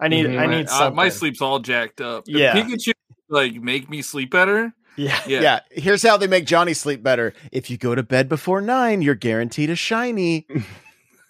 I 0.00 0.08
need 0.08 0.26
Mhm. 0.26 0.38
I 0.38 0.46
My- 0.46 0.56
need 0.58 0.68
uh, 0.68 0.90
my 0.90 1.08
sleep's 1.08 1.40
all 1.40 1.58
jacked 1.58 2.00
up. 2.00 2.24
If 2.28 2.36
Yeah. 2.36 2.54
Pikachu 2.54 2.92
like 3.28 3.54
make 3.54 3.90
me 3.90 4.02
sleep 4.02 4.30
better. 4.30 4.72
Yeah. 4.96 5.20
Yeah. 5.26 5.40
yeah. 5.40 5.60
here's 5.70 6.02
how 6.02 6.16
they 6.16 6.26
make 6.26 6.44
Johnny 6.46 6.74
sleep 6.74 7.02
better. 7.02 7.32
If 7.52 7.70
you 7.70 7.76
go 7.76 7.94
to 7.94 8.02
bed 8.02 8.28
before 8.28 8.60
nine, 8.60 9.00
you're 9.02 9.14
guaranteed 9.14 9.70
a 9.70 9.76
shiny. 9.76 10.46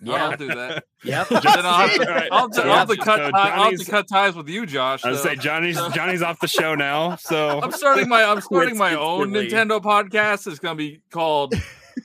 I'll 0.08 0.36
do 0.36 0.46
that. 0.46 0.84
Yep. 1.02 1.26
I'll 1.32 1.40
have 1.88 1.92
to, 2.00 2.04
Right. 2.06 2.28
I'll, 2.30 2.48
to- 2.50 2.62
I'll 2.62 2.72
have 2.78 2.88
to 2.88 2.94
So 2.94 3.02
cut. 3.02 3.30
tie- 3.32 3.50
I'll 3.50 3.70
have 3.70 3.78
to 3.80 3.84
cut 3.90 4.06
ties 4.08 4.34
with 4.36 4.48
you, 4.48 4.64
Josh. 4.64 5.04
I 5.04 5.10
was 5.10 5.22
say 5.22 5.34
Johnny's 5.34 5.76
Johnny's 5.94 6.22
off 6.22 6.38
the 6.40 6.46
show 6.48 6.74
now, 6.76 7.16
so 7.16 7.60
I'm 7.60 7.72
starting 7.72 8.08
my 8.08 8.22
I'm 8.22 8.40
starting 8.40 8.78
my 8.78 8.94
own 8.94 9.34
instantly. 9.34 9.48
Nintendo 9.76 9.82
podcast. 9.82 10.46
It's 10.46 10.60
gonna 10.60 10.76
be 10.76 11.00
called 11.10 11.54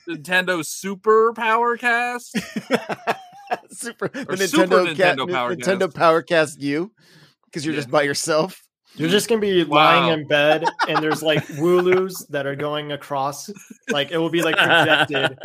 Nintendo 0.08 0.66
Super 0.66 1.32
Power 1.34 1.76
Cast. 1.76 2.36
Super, 3.70 4.08
the 4.08 4.24
Nintendo, 4.24 4.48
Super 4.48 4.68
Ca- 4.94 5.14
Nintendo 5.16 5.56
Nintendo 5.56 5.92
Powercast. 5.92 6.24
Powercast 6.54 6.60
U, 6.60 6.92
because 7.46 7.64
you're 7.64 7.74
Yeah. 7.74 7.80
just 7.80 7.90
by 7.90 8.02
yourself. 8.02 8.60
You're 8.96 9.08
just 9.08 9.28
gonna 9.28 9.40
be 9.40 9.64
Wow. 9.64 9.76
lying 10.06 10.12
in 10.20 10.28
bed, 10.28 10.64
and 10.88 11.02
there's 11.02 11.20
like 11.22 11.44
Wooloos 11.48 12.26
that 12.28 12.46
are 12.46 12.54
going 12.54 12.92
across. 12.92 13.50
Like 13.90 14.12
it 14.12 14.18
will 14.18 14.30
be 14.30 14.42
like 14.42 14.56
projected. 14.56 15.36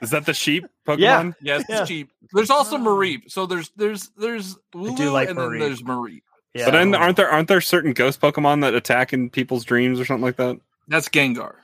is 0.00 0.10
that 0.10 0.26
the 0.26 0.34
sheep 0.34 0.64
Pokemon? 0.86 0.98
Yeah. 0.98 1.32
Yeah, 1.42 1.56
it's 1.60 1.68
Yeah. 1.68 1.84
cheap. 1.84 2.10
There's 2.32 2.50
also 2.50 2.76
Mareep. 2.78 3.30
So 3.30 3.46
there's 3.46 3.70
there's 3.76 4.10
there's 4.16 4.56
Wooloo 4.74 5.12
like 5.12 5.28
and 5.28 5.38
Mareep. 5.38 5.50
then 5.50 5.58
there's 5.58 5.82
Mareep. 5.82 6.22
Yeah. 6.54 6.66
But 6.66 6.70
then 6.72 6.94
aren't 6.94 7.16
there 7.16 7.28
aren't 7.30 7.48
there 7.48 7.60
certain 7.60 7.94
ghost 7.94 8.20
Pokemon 8.20 8.60
that 8.60 8.74
attack 8.74 9.12
in 9.12 9.28
people's 9.30 9.64
dreams 9.64 9.98
or 9.98 10.04
something 10.04 10.22
like 10.22 10.36
that? 10.36 10.56
That's 10.86 11.08
Gengar, 11.08 11.54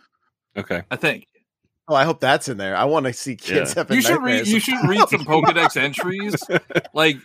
Okay. 0.57 0.83
I 0.91 0.97
think. 0.97 1.27
Oh, 1.89 1.95
I 1.95 2.05
hope 2.05 2.21
that's 2.21 2.49
in 2.49 2.59
there. 2.59 2.77
I 2.77 2.85
want 2.85 3.07
to 3.07 3.13
see 3.13 3.37
kids 3.37 3.71
Yeah. 3.75 3.81
having 3.83 3.97
You 3.97 4.03
should 4.03 4.23
read 4.23 4.47
you 4.47 4.61
should 4.61 4.89
read 4.89 5.09
some 5.09 5.21
oh, 5.29 5.43
Pokedex 5.43 5.77
entries. 5.77 6.37
Like 6.93 7.17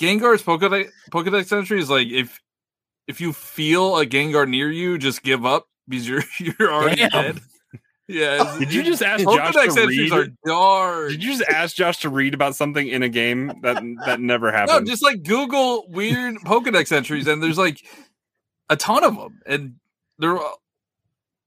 Gengar's 0.00 0.42
Pokedex 0.42 0.90
Pokedex 1.10 1.56
entries, 1.56 1.88
like 1.88 2.08
if 2.08 2.40
if 3.06 3.20
you 3.20 3.32
feel 3.32 3.96
a 3.98 4.06
Gengar 4.06 4.48
near 4.48 4.70
you, 4.70 4.98
just 4.98 5.22
give 5.22 5.44
up 5.46 5.66
because 5.88 6.08
you're 6.08 6.22
you're 6.40 6.72
already 6.72 6.96
Damn. 7.02 7.10
dead. 7.10 7.40
Yeah. 8.08 8.56
Did 8.58 8.72
you 8.74 8.82
just 8.82 9.02
ask 9.02 9.22
Josh 9.22 9.54
Pokedex 9.54 9.74
to 9.74 9.80
entries 9.82 10.10
read? 10.10 10.12
are 10.12 10.26
dark. 10.44 11.10
Did 11.10 11.22
you 11.22 11.30
just 11.36 11.48
ask 11.48 11.76
Josh 11.76 11.98
to 11.98 12.08
read 12.08 12.34
about 12.34 12.56
something 12.56 12.88
in 12.88 13.04
a 13.04 13.08
game 13.08 13.52
that 13.62 13.80
that 14.06 14.20
never 14.20 14.50
happened? 14.52 14.84
No, 14.86 14.90
just 14.90 15.04
like 15.04 15.22
Google 15.22 15.84
weird 15.88 16.34
Pokedex 16.38 16.90
entries, 16.90 17.28
and 17.28 17.40
there's 17.40 17.58
like 17.58 17.80
a 18.68 18.74
ton 18.76 19.04
of 19.04 19.14
them, 19.16 19.40
and 19.46 19.74
they're 20.18 20.38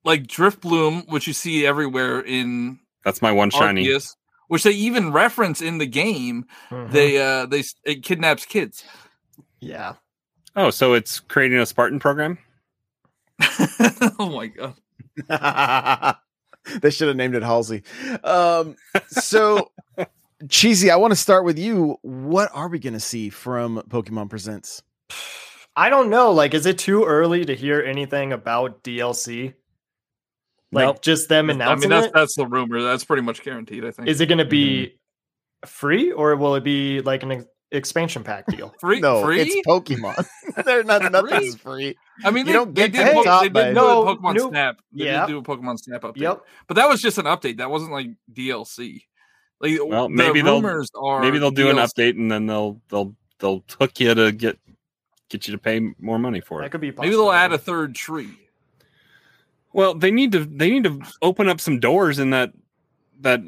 uh, 0.06 0.12
Drifblim, 0.12 1.08
which 1.10 1.28
you 1.28 1.34
see 1.34 1.66
everywhere 1.66 2.20
in 2.22 2.80
That's 3.04 3.22
my 3.22 3.32
one 3.32 3.50
shiny. 3.50 3.86
Arceus, 3.86 4.16
which 4.48 4.64
they 4.64 4.72
even 4.72 5.12
reference 5.12 5.62
in 5.62 5.78
the 5.78 5.86
game. 5.86 6.46
Mhm. 6.70 6.92
They 6.92 7.22
uh 7.22 7.46
they 7.46 7.64
it 7.86 8.04
kidnaps 8.04 8.46
kids. 8.46 8.84
yeah. 9.60 9.94
Oh, 10.56 10.70
so 10.70 10.94
it's 10.94 11.20
creating 11.20 11.58
a 11.58 11.66
Spartan 11.66 12.00
program? 12.00 12.38
oh 14.20 14.30
my 14.30 14.48
god! 14.48 14.76
they 16.82 16.92
should 16.92 17.08
have 17.08 17.18
named 17.18 17.36
it 17.36 17.42
Halsey. 17.44 17.82
Um, 18.24 18.76
so, 19.08 19.72
cheesy. 20.50 20.92
I 20.92 20.96
want 20.98 21.12
to 21.12 21.16
start 21.16 21.44
with 21.44 21.58
you. 21.58 21.98
What 22.04 22.50
are 22.54 22.68
we 22.68 22.78
going 22.78 22.94
to 22.94 23.00
see 23.00 23.30
from 23.30 23.82
Pokemon 23.90 24.30
Presents? 24.30 24.84
I 25.76 25.90
don't 25.90 26.12
know. 26.12 26.32
Like, 26.32 26.54
is 26.54 26.68
it 26.68 26.78
too 26.78 27.04
early 27.04 27.46
to 27.46 27.56
hear 27.56 27.82
anything 27.82 28.32
about 28.32 28.84
DLC? 28.84 29.56
Like, 30.74 30.86
Nope. 30.88 31.02
just 31.02 31.30
them 31.30 31.50
announcing. 31.50 31.92
I 31.92 31.96
mean, 31.96 32.02
that's 32.02 32.08
it. 32.08 32.14
that's 32.14 32.36
the 32.36 32.46
rumor. 32.48 32.82
That's 32.82 33.04
pretty 33.04 33.22
much 33.24 33.42
guaranteed. 33.44 33.86
I 33.86 33.92
think. 33.92 34.08
Is 34.08 34.20
it 34.22 34.26
going 34.28 34.38
to 34.40 34.46
be 34.46 34.88
Mm-hmm. 34.88 35.68
free 35.70 36.12
or 36.12 36.36
will 36.36 36.56
it 36.56 36.64
be 36.64 37.02
like 37.02 37.24
an 37.24 37.32
ex- 37.32 37.46
expansion 37.72 38.24
pack 38.24 38.46
deal? 38.48 38.74
free? 38.82 39.00
No, 39.00 39.24
free? 39.24 39.42
it's 39.42 39.68
Pokemon. 39.68 40.26
They're 40.66 40.84
not 40.84 41.10
nothing's 41.12 41.56
Free? 41.56 41.94
free. 41.94 41.98
I 42.26 42.32
mean, 42.32 42.46
You 42.46 42.52
they, 42.52 42.54
don't 42.54 42.76
they 42.76 42.90
get 42.90 42.92
did. 42.94 43.08
to 43.10 43.14
po- 43.14 43.24
top 43.24 43.42
they 43.44 43.48
did 43.50 43.54
by- 43.54 43.68
do 43.70 43.74
No, 43.74 44.08
a 44.08 44.16
Pokemon 44.18 44.34
new- 44.36 44.50
Snap. 44.50 44.78
They 44.92 45.06
yeah. 45.06 45.26
did 45.26 45.32
do 45.34 45.38
a 45.40 45.44
Pokemon 45.44 45.80
Snap 45.80 46.02
update. 46.02 46.18
Yep. 46.18 46.42
But 46.68 46.74
that 46.76 46.90
was 46.90 47.02
just 47.02 47.18
an 47.18 47.26
update. 47.26 47.58
That 47.58 47.70
wasn't 47.70 47.92
like 47.92 48.08
DLC. 48.32 49.04
Like, 49.62 49.80
Well, 49.86 50.10
the 50.10 50.16
maybe 50.16 50.42
they'll- 50.42 50.62
rumors 50.62 50.90
are 50.96 51.22
Maybe 51.22 51.40
they'll 51.40 51.52
do 51.52 51.70
an 51.70 51.78
update 51.78 52.18
and 52.18 52.30
then 52.32 52.46
they'll 52.48 52.82
they'll 52.90 53.16
they'll 53.40 53.64
hook 53.80 54.00
you 54.00 54.14
to 54.14 54.32
get 54.32 54.58
get 55.30 55.48
you 55.48 55.54
to 55.54 55.58
pay 55.58 55.80
more 56.00 56.20
money 56.20 56.42
for 56.42 56.60
it. 56.60 56.64
That 56.64 56.66
it. 56.68 56.70
could 56.72 56.82
be. 56.82 56.90
a 56.90 56.94
Maybe 57.00 57.12
they'll 57.12 57.32
add 57.32 57.54
a 57.54 57.58
third 57.58 57.96
tree. 57.96 58.30
Well, 59.74 59.96
they 59.96 60.12
need 60.12 60.32
to 60.34 60.46
they 60.46 60.70
need 60.70 60.84
to 60.84 61.02
open 61.22 61.50
up 61.50 61.60
some 61.60 61.80
doors 61.80 62.20
in 62.20 62.30
that 62.30 62.54
that 63.22 63.42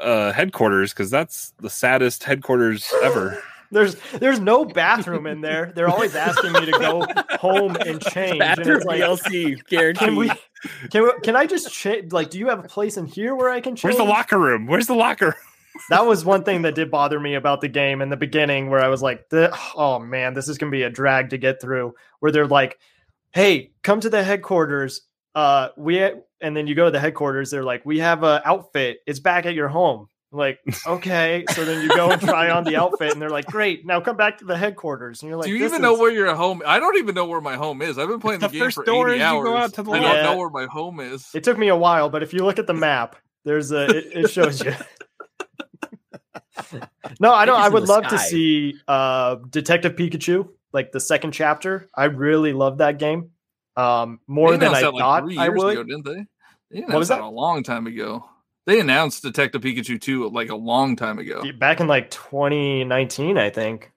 uh 0.00 0.32
headquarters 0.32 0.92
because 0.92 1.10
that's 1.10 1.52
the 1.60 1.70
saddest 1.70 2.24
headquarters 2.24 2.92
ever. 3.02 3.42
There's 3.70 3.96
there's 4.12 4.38
no 4.38 4.64
bathroom 4.64 5.26
in 5.26 5.40
there. 5.40 5.72
They're 5.74 5.88
always 5.88 6.14
asking 6.14 6.52
me 6.52 6.66
to 6.66 6.72
go 6.72 7.06
home 7.38 7.74
and 7.76 8.00
change. 8.12 8.32
and 8.32 8.38
Bathroom 8.38 8.76
it's 8.76 8.84
like, 8.84 9.00
DLC 9.00 9.64
guaranteed. 9.66 10.08
can 10.08 10.16
we? 10.16 10.30
Can 10.90 11.02
we, 11.04 11.10
Can 11.22 11.36
I 11.36 11.46
just 11.46 11.72
change? 11.72 12.12
Like, 12.12 12.30
do 12.30 12.38
you 12.38 12.48
have 12.48 12.64
a 12.64 12.68
place 12.68 12.96
in 12.96 13.06
here 13.06 13.34
where 13.34 13.50
I 13.50 13.60
can 13.60 13.74
change? 13.74 13.84
Where's 13.84 13.96
the 13.96 14.04
locker 14.04 14.38
room? 14.38 14.66
Where's 14.66 14.86
the 14.86 14.94
locker? 14.94 15.26
room? 15.26 15.34
that 15.88 16.06
was 16.06 16.24
one 16.24 16.44
thing 16.44 16.62
that 16.62 16.74
did 16.74 16.90
bother 16.90 17.18
me 17.18 17.34
about 17.34 17.60
the 17.60 17.68
game 17.68 18.02
in 18.02 18.10
the 18.10 18.16
beginning 18.16 18.68
where 18.68 18.82
i 18.82 18.88
was 18.88 19.02
like 19.02 19.24
oh 19.74 19.98
man 19.98 20.34
this 20.34 20.48
is 20.48 20.58
going 20.58 20.70
to 20.70 20.76
be 20.76 20.82
a 20.82 20.90
drag 20.90 21.30
to 21.30 21.38
get 21.38 21.60
through 21.60 21.94
where 22.20 22.30
they're 22.30 22.46
like 22.46 22.78
hey 23.32 23.70
come 23.82 23.98
to 24.00 24.10
the 24.10 24.22
headquarters 24.22 25.02
uh 25.34 25.68
we 25.76 25.98
and 26.40 26.56
then 26.56 26.66
you 26.66 26.74
go 26.74 26.86
to 26.86 26.90
the 26.90 27.00
headquarters 27.00 27.50
they're 27.50 27.64
like 27.64 27.84
we 27.86 27.98
have 27.98 28.22
a 28.22 28.42
outfit 28.46 28.98
it's 29.06 29.20
back 29.20 29.46
at 29.46 29.54
your 29.54 29.68
home 29.68 30.08
I'm 30.32 30.38
like 30.38 30.58
okay 30.86 31.44
so 31.52 31.64
then 31.64 31.82
you 31.82 31.88
go 31.94 32.10
and 32.10 32.20
try 32.20 32.50
on 32.50 32.64
the 32.64 32.76
outfit 32.76 33.12
and 33.12 33.20
they're 33.20 33.30
like 33.30 33.46
great 33.46 33.86
now 33.86 34.00
come 34.00 34.16
back 34.16 34.38
to 34.38 34.44
the 34.44 34.56
headquarters 34.56 35.22
and 35.22 35.28
you're 35.28 35.38
like 35.38 35.46
Do 35.46 35.52
you 35.52 35.58
"This 35.58 35.70
even 35.72 35.82
know 35.82 35.94
where 35.98 36.10
your 36.10 36.34
home? 36.34 36.62
I 36.66 36.78
don't 36.80 36.96
even 36.98 37.14
know 37.14 37.26
where 37.26 37.40
my 37.40 37.56
home 37.56 37.82
is. 37.82 37.98
I've 37.98 38.08
been 38.08 38.20
playing 38.20 38.40
The 38.40 38.48
the, 38.48 38.52
game 38.52 38.62
first 38.64 38.74
for 38.76 38.84
door 38.84 39.08
80 39.08 39.16
is 39.16 39.20
you 39.20 39.24
hours. 39.26 39.44
go 39.44 39.56
out 39.56 39.74
to 39.74 39.82
the 39.82 39.92
I 39.92 40.00
don't 40.00 40.22
know 40.24 40.36
where 40.36 40.50
my 40.50 40.66
home 40.66 41.00
is. 41.00 41.28
it 41.34 41.44
took 41.44 41.58
me 41.58 41.68
a 41.68 41.76
while 41.76 42.08
but 42.08 42.22
if 42.22 42.32
you 42.32 42.44
look 42.44 42.58
at 42.58 42.66
the 42.66 42.74
map 42.74 43.16
there's 43.44 43.72
a 43.72 43.84
it, 43.86 44.24
it 44.24 44.30
shows 44.30 44.62
you 44.64 44.72
no 47.20 47.32
i 47.32 47.44
don't 47.44 47.60
i 47.60 47.68
would 47.68 47.82
the 47.84 47.86
love 47.86 48.06
to 48.08 48.18
see 48.18 48.74
uh 48.88 49.36
detective 49.50 49.94
pikachu 49.96 50.48
like 50.72 50.92
the 50.92 51.00
second 51.00 51.32
chapter 51.32 51.88
i 51.94 52.04
really 52.04 52.52
love 52.52 52.78
that 52.78 52.98
game 52.98 53.30
um 53.76 54.20
more 54.26 54.56
than 54.56 54.68
i 54.68 54.80
like, 54.80 54.82
thought 54.98 55.24
three 55.24 55.38
i 55.38 55.44
years 55.46 55.58
would 55.58 55.72
ago, 55.72 55.82
didn't 55.84 56.04
they? 56.04 56.26
They 56.70 56.78
announced 56.78 56.92
What 56.92 56.98
was 56.98 57.08
that? 57.08 57.16
that? 57.16 57.24
a 57.24 57.28
long 57.28 57.62
time 57.62 57.86
ago. 57.86 58.24
They 58.64 58.78
announced 58.80 59.22
Detective 59.22 59.60
Pikachu 59.60 60.00
2 60.00 60.28
like 60.30 60.48
a 60.50 60.54
long 60.56 60.94
time 60.96 61.18
ago. 61.18 61.42
back 61.58 61.80
in 61.80 61.86
like 61.88 62.10
2019 62.10 63.36
i 63.38 63.50
think 63.50 63.92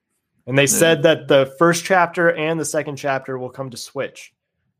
and 0.46 0.56
they 0.58 0.66
said 0.66 1.02
that 1.04 1.26
the 1.28 1.52
first 1.58 1.84
chapter 1.84 2.30
and 2.32 2.58
the 2.60 2.64
second 2.64 2.96
chapter 2.96 3.38
will 3.38 3.50
come 3.50 3.70
to 3.70 3.76
switch 3.76 4.32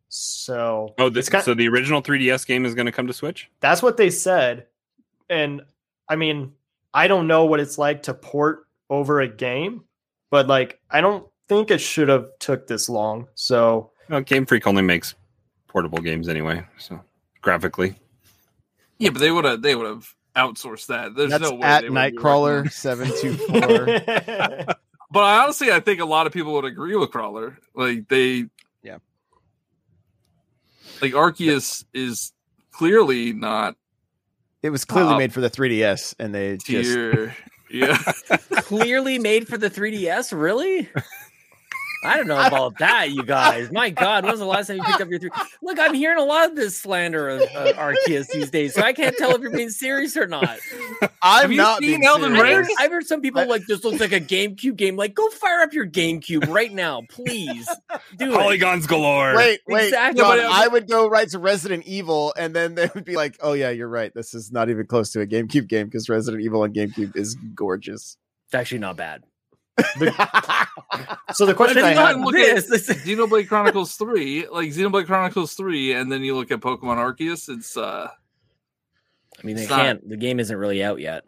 so 0.09 0.95
Oh, 0.99 1.09
this, 1.09 1.29
kind- 1.29 1.45
so 1.45 1.55
the 1.55 1.69
original 1.69 2.03
3DS 2.03 2.47
game 2.47 2.65
is 2.65 2.75
going 2.75 2.87
to 2.87 2.93
come 2.93 3.07
to 3.07 3.13
Switch. 3.13 3.51
that's 3.61 3.83
what 3.83 3.97
they 3.97 4.11
said 4.11 4.67
and 5.29 5.63
i 6.09 6.17
mean 6.17 6.53
i 6.95 7.09
don't 7.09 7.27
know 7.27 7.45
what 7.47 7.61
it's 7.61 7.79
like 7.79 8.05
to 8.05 8.15
port 8.15 8.67
over 8.91 9.21
a 9.21 9.29
game 9.29 9.83
but 10.31 10.47
like 10.47 10.81
i 10.91 11.01
don't 11.01 11.27
think 11.49 11.71
it 11.71 11.81
should 11.81 12.09
have 12.09 12.27
took 12.39 12.67
this 12.67 12.89
long 12.89 13.27
so 13.35 13.91
Well, 14.09 14.21
Game 14.21 14.47
Freak 14.47 14.67
only 14.67 14.83
makes 14.83 15.15
portable 15.69 15.99
games 15.99 16.29
anyway, 16.29 16.67
so 16.79 17.01
graphically. 17.43 17.97
Yeah, 18.99 19.11
but 19.11 19.21
they 19.21 19.31
would 19.31 19.45
have 19.45 19.63
they 19.63 19.75
would 19.75 19.87
have 19.87 20.15
outsourced 20.37 20.87
that. 20.87 21.15
There's 21.15 21.31
That's 21.31 21.43
no 21.43 21.57
way 21.57 21.67
at 21.67 21.83
they 21.83 21.91
would 21.91 22.13
be 22.13 22.19
Nightcrawler 22.19 22.71
seven 22.73 23.11
two 23.21 23.35
four. 23.35 24.75
But 25.11 25.23
I 25.23 25.45
honestly 25.45 25.71
I 25.71 25.81
think 25.81 26.01
a 26.01 26.05
lot 26.05 26.27
of 26.27 26.33
people 26.33 26.53
would 26.55 26.65
agree 26.65 26.97
with 26.97 27.11
Crawler. 27.11 27.59
Like 27.75 28.09
they 28.09 28.47
Yeah. 28.83 28.99
Like 31.01 31.13
Arceus 31.13 31.85
is 31.95 32.33
clearly 32.73 33.33
not 33.33 33.77
It 34.63 34.71
was 34.71 34.85
clearly 34.85 35.17
made 35.17 35.33
for 35.33 35.41
the 35.41 35.51
3DS, 35.51 36.17
and 36.19 36.35
they 36.35 36.57
just 36.57 36.99
yeah. 37.71 37.99
clearly 38.63 39.19
made 39.19 39.47
for 39.47 39.57
the 39.57 39.71
3DS. 39.71 40.39
Really? 40.39 40.91
I 42.07 42.17
don't 42.17 42.29
know 42.29 42.41
about 42.41 42.79
that, 42.79 43.11
you 43.11 43.23
guys. 43.23 43.71
My 43.73 43.91
God, 43.91 44.25
when 44.25 44.31
was 44.33 44.41
the 44.41 44.47
last 44.47 44.69
time 44.69 44.77
you 44.77 44.85
picked 44.85 45.01
up 45.01 45.09
your 45.09 45.19
three? 45.19 45.31
Look, 45.63 45.79
I'm 45.79 45.95
hearing 45.95 46.19
a 46.19 46.25
lot 46.25 46.51
of 46.51 46.57
this 46.57 46.79
slander 46.79 47.29
of 47.29 47.43
uh, 47.43 47.73
Arceus 47.75 48.29
these 48.29 48.51
days, 48.51 48.75
so 48.75 48.83
I 48.83 48.93
can't 48.93 49.17
tell 49.17 49.35
if 49.35 49.41
you're 49.41 49.51
being 49.51 49.71
serious 49.71 50.17
or 50.17 50.27
not. 50.27 50.59
I'm 51.23 51.51
you 51.51 51.59
not 51.59 51.81
seen 51.81 51.89
being 51.91 52.05
Elden 52.05 52.33
I've 52.35 52.43
Ring? 52.43 52.53
serious. 52.53 52.69
heard, 52.69 52.77
I've 52.79 52.91
heard 52.91 53.07
some 53.07 53.21
people 53.21 53.47
like 53.49 53.67
this 53.67 53.85
looks 53.85 54.01
like 54.01 54.13
a 54.13 54.21
GameCube 54.21 54.77
game. 54.77 54.97
Like, 54.97 55.15
go 55.15 55.29
fire 55.31 55.61
up 55.61 55.73
your 55.73 55.87
GameCube 55.87 56.49
right 56.49 56.73
now, 56.73 57.03
please. 57.11 57.69
Do 58.17 58.33
it. 58.33 58.35
Polygons 58.35 58.87
galore. 58.87 59.35
Wait, 59.37 59.61
wait, 59.67 59.85
Exactly. 59.87 60.21
John, 60.21 60.39
I 60.41 60.69
would 60.69 60.89
go 60.89 61.09
right 61.09 61.29
to 61.31 61.39
Resident 61.39 61.85
Evil, 61.87 62.33
and 62.37 62.55
then 62.55 62.75
they 62.75 62.89
would 62.95 63.05
be 63.05 63.17
like, 63.17 63.37
"Oh 63.41 63.53
yeah, 63.53 63.71
you're 63.71 63.89
right. 63.89 64.13
This 64.15 64.35
is 64.35 64.53
not 64.53 64.71
even 64.71 64.87
close 64.87 65.13
to 65.13 65.21
a 65.21 65.27
GameCube 65.27 65.69
game 65.69 65.87
because 65.87 66.09
Resident 66.09 66.43
Evil 66.43 66.63
on 66.63 66.73
GameCube 66.73 67.17
is 67.17 67.35
gorgeous." 67.55 68.17
It's 68.47 68.55
actually 68.55 68.79
not 68.79 68.97
bad. 68.97 69.25
so 71.35 71.45
the 71.47 71.55
question 71.55 71.83
But 71.83 71.85
i 71.85 71.91
it's 71.91 71.97
not 71.99 72.17
had 72.17 72.21
look 72.25 72.35
this. 72.35 72.65
at 72.65 72.71
This- 72.71 72.89
Xenoblade 73.07 73.49
Chronicles 73.49 73.95
3, 73.97 74.49
like 74.49 74.71
Xenoblade 74.71 75.07
Chronicles 75.07 75.55
3, 75.55 75.93
and 75.93 76.11
then 76.11 76.23
you 76.23 76.35
look 76.35 76.51
at 76.51 76.61
Pokemon 76.61 76.97
Arceus, 76.97 77.49
it's 77.49 77.77
uh 77.77 78.09
I 79.39 79.47
mean, 79.47 79.57
they 79.57 79.63
It's 79.63 79.71
not- 79.71 79.81
can't. 79.81 80.09
The 80.09 80.17
game 80.17 80.41
isn't 80.41 80.57
really 80.57 80.83
out 80.83 81.01
yet. 81.01 81.25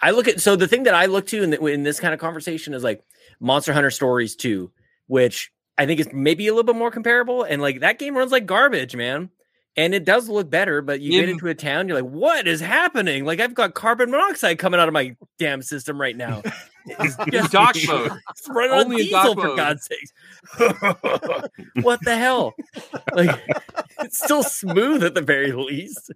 I 0.00 0.10
look 0.10 0.26
at 0.26 0.40
so 0.40 0.56
the 0.56 0.66
thing 0.66 0.82
that 0.84 0.94
I 0.94 1.06
look 1.06 1.28
to 1.28 1.42
in, 1.44 1.50
the, 1.50 1.64
in 1.66 1.84
this 1.84 2.00
kind 2.00 2.12
of 2.12 2.18
conversation 2.18 2.74
is 2.74 2.82
like 2.82 3.04
Monster 3.38 3.72
Hunter 3.72 3.90
Stories 3.90 4.34
2, 4.34 4.70
which 5.06 5.52
I 5.78 5.86
think 5.86 6.00
is 6.00 6.08
maybe 6.12 6.48
a 6.48 6.52
little 6.52 6.64
bit 6.66 6.74
more 6.76 6.90
comparable. 6.90 7.44
And 7.44 7.62
like 7.62 7.80
that 7.80 8.00
game 8.00 8.16
runs 8.16 8.32
like 8.32 8.46
garbage, 8.46 8.96
man. 8.96 9.30
And 9.76 9.94
it 9.94 10.04
does 10.04 10.28
look 10.28 10.50
better, 10.50 10.82
but 10.82 11.00
you 11.00 11.12
get 11.12 11.30
into 11.30 11.46
a 11.48 11.54
town, 11.54 11.88
you're 11.88 11.96
like, 12.02 12.10
what 12.10 12.46
is 12.48 12.60
happening? 12.60 13.24
Like 13.24 13.40
I've 13.40 13.54
got 13.54 13.72
carbon 13.74 14.10
monoxide 14.10 14.58
coming 14.58 14.78
out 14.80 14.88
of 14.88 14.92
my 14.92 15.16
damn 15.38 15.62
system 15.62 16.00
right 16.00 16.16
now. 16.16 16.42
It's 16.86 17.16
in 17.32 17.46
dock 17.50 17.76
mode. 17.86 18.12
It's 18.30 18.48
running 18.48 18.70
Only 18.72 18.96
in 18.96 19.02
diesel 19.04 19.34
dock 19.34 19.42
for 19.42 19.48
mode. 19.48 19.56
God's 19.56 19.86
sakes. 19.88 20.12
what 21.82 22.00
the 22.02 22.16
hell? 22.16 22.54
Like 23.14 23.40
it's 24.00 24.22
still 24.22 24.42
smooth 24.42 25.02
at 25.04 25.14
the 25.14 25.22
very 25.22 25.52
least. 25.52 26.12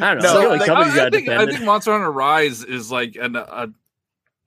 I 0.00 0.14
don't 0.14 0.22
know. 0.22 0.34
No, 0.34 0.50
I 0.52 0.56
like 0.56 0.60
like, 0.60 0.70
I, 0.70 1.06
I 1.06 1.10
think, 1.10 1.28
I 1.28 1.32
defend 1.32 1.50
think. 1.50 1.64
Monster 1.64 1.92
Hunter 1.92 2.12
Rise 2.12 2.62
is 2.64 2.90
like 2.90 3.16
an, 3.16 3.36
a 3.36 3.68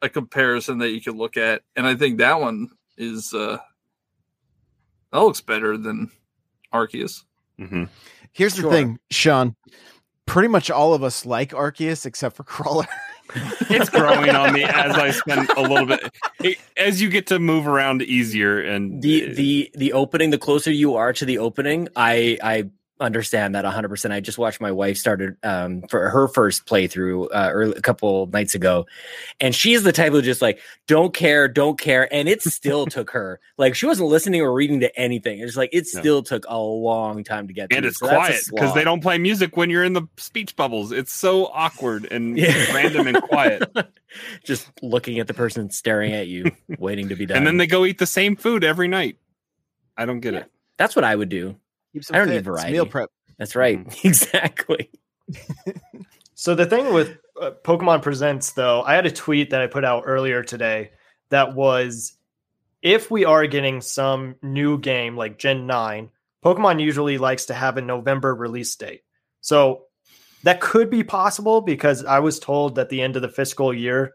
a 0.01 0.09
comparison 0.09 0.79
that 0.79 0.89
you 0.89 1.01
could 1.01 1.15
look 1.15 1.37
at, 1.37 1.61
and 1.75 1.85
I 1.87 1.95
think 1.95 2.17
that 2.17 2.39
one 2.39 2.69
is 2.97 3.33
uh 3.33 3.57
that 5.11 5.19
looks 5.19 5.41
better 5.41 5.77
than 5.77 6.09
Arceus. 6.73 7.23
Mhm. 7.59 7.89
Here's 8.31 8.55
the 8.55 8.69
thing, 8.69 8.99
Sean. 9.11 9.55
Pretty 10.25 10.47
much 10.47 10.71
all 10.71 10.93
of 10.93 11.03
us 11.03 11.25
like 11.25 11.51
Arceus 11.51 12.05
except 12.05 12.35
for 12.35 12.43
Crawler. 12.43 12.87
It's 13.69 13.89
growing 13.89 14.29
on 14.31 14.53
me 14.53 14.63
as 14.63 14.95
I 14.95 15.11
spend 15.11 15.49
a 15.55 15.61
little 15.61 15.85
bit. 15.85 16.11
it- 16.43 16.57
as 16.77 17.01
you 17.01 17.09
get 17.09 17.27
to 17.27 17.39
move 17.39 17.67
around 17.67 18.01
easier 18.01 18.59
and 18.61 19.01
the 19.01 19.31
the 19.33 19.71
the 19.75 19.93
opening 19.93 20.29
the 20.31 20.37
closer 20.37 20.71
you 20.71 20.95
are 20.95 21.13
to 21.13 21.25
the 21.25 21.37
opening 21.37 21.87
i 21.95 22.37
i 22.43 22.69
understand 22.99 23.55
that 23.55 23.65
100%. 23.65 24.11
I 24.11 24.19
just 24.19 24.37
watched 24.37 24.61
my 24.61 24.71
wife 24.71 24.97
started 24.97 25.35
um, 25.43 25.81
for 25.89 26.09
her 26.09 26.27
first 26.27 26.65
playthrough 26.65 27.25
uh, 27.33 27.49
early, 27.51 27.75
a 27.75 27.81
couple 27.81 28.27
nights 28.27 28.55
ago. 28.55 28.85
And 29.39 29.53
she's 29.53 29.83
the 29.83 29.91
type 29.91 30.13
who 30.13 30.21
just 30.21 30.41
like, 30.41 30.59
don't 30.87 31.13
care, 31.13 31.47
don't 31.47 31.77
care. 31.79 32.11
And 32.13 32.29
it 32.29 32.41
still 32.43 32.85
took 32.87 33.09
her, 33.11 33.39
like, 33.57 33.75
she 33.75 33.85
wasn't 33.87 34.09
listening 34.09 34.41
or 34.41 34.53
reading 34.53 34.79
to 34.81 34.99
anything. 34.99 35.39
It's 35.39 35.57
like, 35.57 35.71
it 35.73 35.87
No. 35.93 35.99
still 36.01 36.23
took 36.23 36.45
a 36.47 36.57
long 36.57 37.23
time 37.23 37.47
to 37.47 37.53
get 37.53 37.73
and 37.73 37.85
it's 37.85 37.97
So 37.99 38.07
quiet 38.07 38.41
because 38.49 38.73
they 38.73 38.83
don't 38.83 39.01
play 39.01 39.17
music 39.17 39.57
when 39.57 39.69
you're 39.69 39.83
in 39.83 39.93
the 39.93 40.03
speech 40.17 40.55
bubbles. 40.55 40.91
It's 40.91 41.11
so 41.13 41.47
awkward 41.47 42.07
and 42.11 42.37
Yeah. 42.37 42.73
random 42.73 43.07
and 43.07 43.21
quiet. 43.21 43.63
just 44.45 44.69
looking 44.81 45.19
at 45.19 45.27
the 45.27 45.33
person 45.33 45.69
staring 45.71 46.13
at 46.13 46.27
you, 46.27 46.51
waiting 46.77 47.09
to 47.09 47.15
be 47.15 47.25
done. 47.25 47.37
and 47.39 47.47
then 47.47 47.57
they 47.57 47.67
go 47.67 47.85
eat 47.85 47.97
the 47.97 48.05
same 48.05 48.35
food 48.35 48.63
every 48.63 48.87
night. 48.87 49.17
I 49.97 50.05
don't 50.05 50.19
get 50.21 50.35
it. 50.35 50.49
that's 50.77 50.95
what 50.95 51.03
I 51.05 51.15
would 51.15 51.29
do. 51.29 51.55
Keeps 51.93 52.11
I 52.11 52.17
don't 52.17 52.27
them 52.27 52.35
need 52.35 52.39
fit. 52.39 52.39
It's 52.39 52.47
variety. 52.47 52.71
meal 52.73 52.85
prep. 52.85 53.09
That's 53.37 53.55
right. 53.55 53.79
Mm-hmm. 53.79 54.07
Exactly. 54.07 54.89
So 56.35 56.55
the 56.55 56.65
thing 56.65 56.93
with 56.93 57.17
uh, 57.39 57.51
Pokemon 57.63 58.01
Presents, 58.01 58.51
though, 58.51 58.81
I 58.81 58.95
had 58.95 59.05
a 59.05 59.11
tweet 59.11 59.51
that 59.51 59.61
I 59.61 59.67
put 59.67 59.85
out 59.85 60.03
earlier 60.05 60.43
today 60.43 60.91
that 61.29 61.55
was, 61.55 62.17
if 62.81 63.09
we 63.09 63.23
are 63.23 63.47
getting 63.47 63.79
some 63.81 64.35
new 64.41 64.77
game 64.77 65.15
like 65.15 65.37
Gen 65.37 65.67
Nine, 65.67 66.09
Pokemon 66.43 66.81
usually 66.81 67.17
likes 67.17 67.45
to 67.45 67.53
have 67.53 67.77
a 67.77 67.81
November 67.81 68.35
release 68.35 68.75
date. 68.75 69.03
So 69.39 69.85
that 70.43 70.59
could 70.59 70.89
be 70.89 71.03
possible 71.03 71.61
because 71.61 72.03
I 72.03 72.19
was 72.19 72.39
told 72.39 72.75
that 72.75 72.89
the 72.89 73.01
end 73.01 73.15
of 73.15 73.21
the 73.21 73.29
fiscal 73.29 73.73
year 73.73 74.13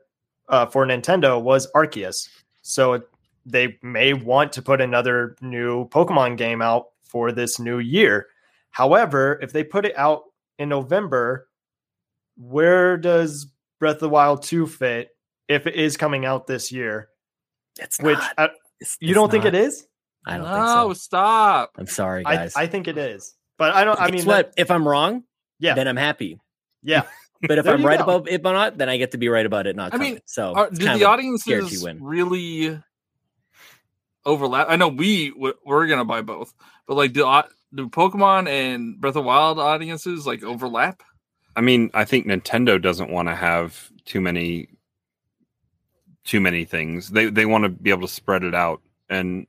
uh, 0.48 0.66
for 0.66 0.84
Nintendo 0.84 1.40
was 1.40 1.70
Arceus. 1.72 2.28
So 2.62 2.94
it- 2.94 3.08
they 3.46 3.78
may 3.80 4.12
want 4.12 4.52
to 4.52 4.60
put 4.60 4.82
another 4.82 5.34
new 5.40 5.88
Pokemon 5.88 6.36
game 6.36 6.60
out 6.60 6.88
for 7.08 7.32
this 7.32 7.58
new 7.58 7.78
year. 7.78 8.26
However, 8.70 9.38
if 9.42 9.52
they 9.52 9.64
put 9.64 9.84
it 9.84 9.96
out 9.96 10.22
in 10.58 10.68
November, 10.68 11.48
where 12.36 12.96
does 12.96 13.46
Breath 13.80 13.96
of 13.96 14.00
the 14.00 14.08
Wild 14.08 14.42
2 14.42 14.66
fit 14.66 15.08
if 15.48 15.66
it 15.66 15.74
is 15.74 15.96
coming 15.96 16.24
out 16.24 16.46
this 16.46 16.70
year? 16.72 17.08
It's 17.78 17.98
Which 18.00 18.18
not. 18.18 18.34
I, 18.38 18.44
It's- 18.44 18.96
you 19.00 19.08
it's 19.10 19.14
don't 19.14 19.30
think 19.30 19.44
it 19.44 19.54
is? 19.54 19.86
I 20.26 20.36
don't 20.36 20.46
no, 20.46 20.54
think 20.54 20.96
so. 20.96 21.02
stop. 21.02 21.70
I'm 21.78 21.86
sorry, 21.86 22.24
I, 22.26 22.36
guys. 22.36 22.54
I 22.56 22.66
think 22.66 22.86
it 22.88 22.98
is. 22.98 23.34
But 23.56 23.72
I 23.74 23.84
don't 23.84 23.98
I 23.98 24.10
Guess 24.10 24.18
mean 24.20 24.26
what? 24.26 24.54
that- 24.56 24.60
if 24.62 24.70
I'm 24.70 24.86
wrong, 24.86 25.24
yeah. 25.58 25.74
then 25.74 25.88
I'm 25.88 25.96
happy. 25.96 26.38
yeah. 26.82 27.02
But 27.40 27.58
if 27.58 27.68
I'm 27.68 27.86
right 27.86 27.98
go. 27.98 28.16
about 28.16 28.28
it 28.28 28.40
or 28.44 28.52
not, 28.52 28.78
then 28.78 28.88
I 28.88 28.96
get 28.96 29.12
to 29.12 29.16
be 29.18 29.28
right 29.28 29.46
about 29.46 29.68
it 29.68 29.76
not 29.76 29.88
I 29.94 29.96
coming. 29.96 30.12
mean, 30.14 30.20
so 30.26 30.54
Are, 30.54 30.66
it's 30.66 30.78
did 30.80 30.88
the 30.88 30.94
of 30.94 31.00
a 31.02 31.04
audiences 31.06 31.86
really 32.00 32.82
overlap? 34.24 34.66
I 34.68 34.76
know 34.76 34.88
we 34.88 35.30
w- 35.30 35.54
we're 35.64 35.86
gonna 35.86 36.04
buy 36.04 36.22
both, 36.22 36.52
but 36.86 36.96
like 36.96 37.12
do 37.12 37.24
au- 37.24 37.48
do 37.74 37.88
Pokemon 37.88 38.48
and 38.48 39.00
Breath 39.00 39.16
of 39.16 39.24
Wild 39.24 39.58
audiences 39.58 40.26
like 40.26 40.42
overlap? 40.42 41.02
I 41.56 41.60
mean, 41.60 41.90
I 41.94 42.04
think 42.04 42.26
Nintendo 42.26 42.80
doesn't 42.80 43.10
want 43.10 43.28
to 43.28 43.34
have 43.34 43.90
too 44.04 44.20
many 44.20 44.68
too 46.24 46.40
many 46.40 46.64
things. 46.64 47.08
They 47.10 47.26
they 47.30 47.46
want 47.46 47.64
to 47.64 47.70
be 47.70 47.90
able 47.90 48.02
to 48.06 48.12
spread 48.12 48.44
it 48.44 48.54
out 48.54 48.82
and 49.08 49.46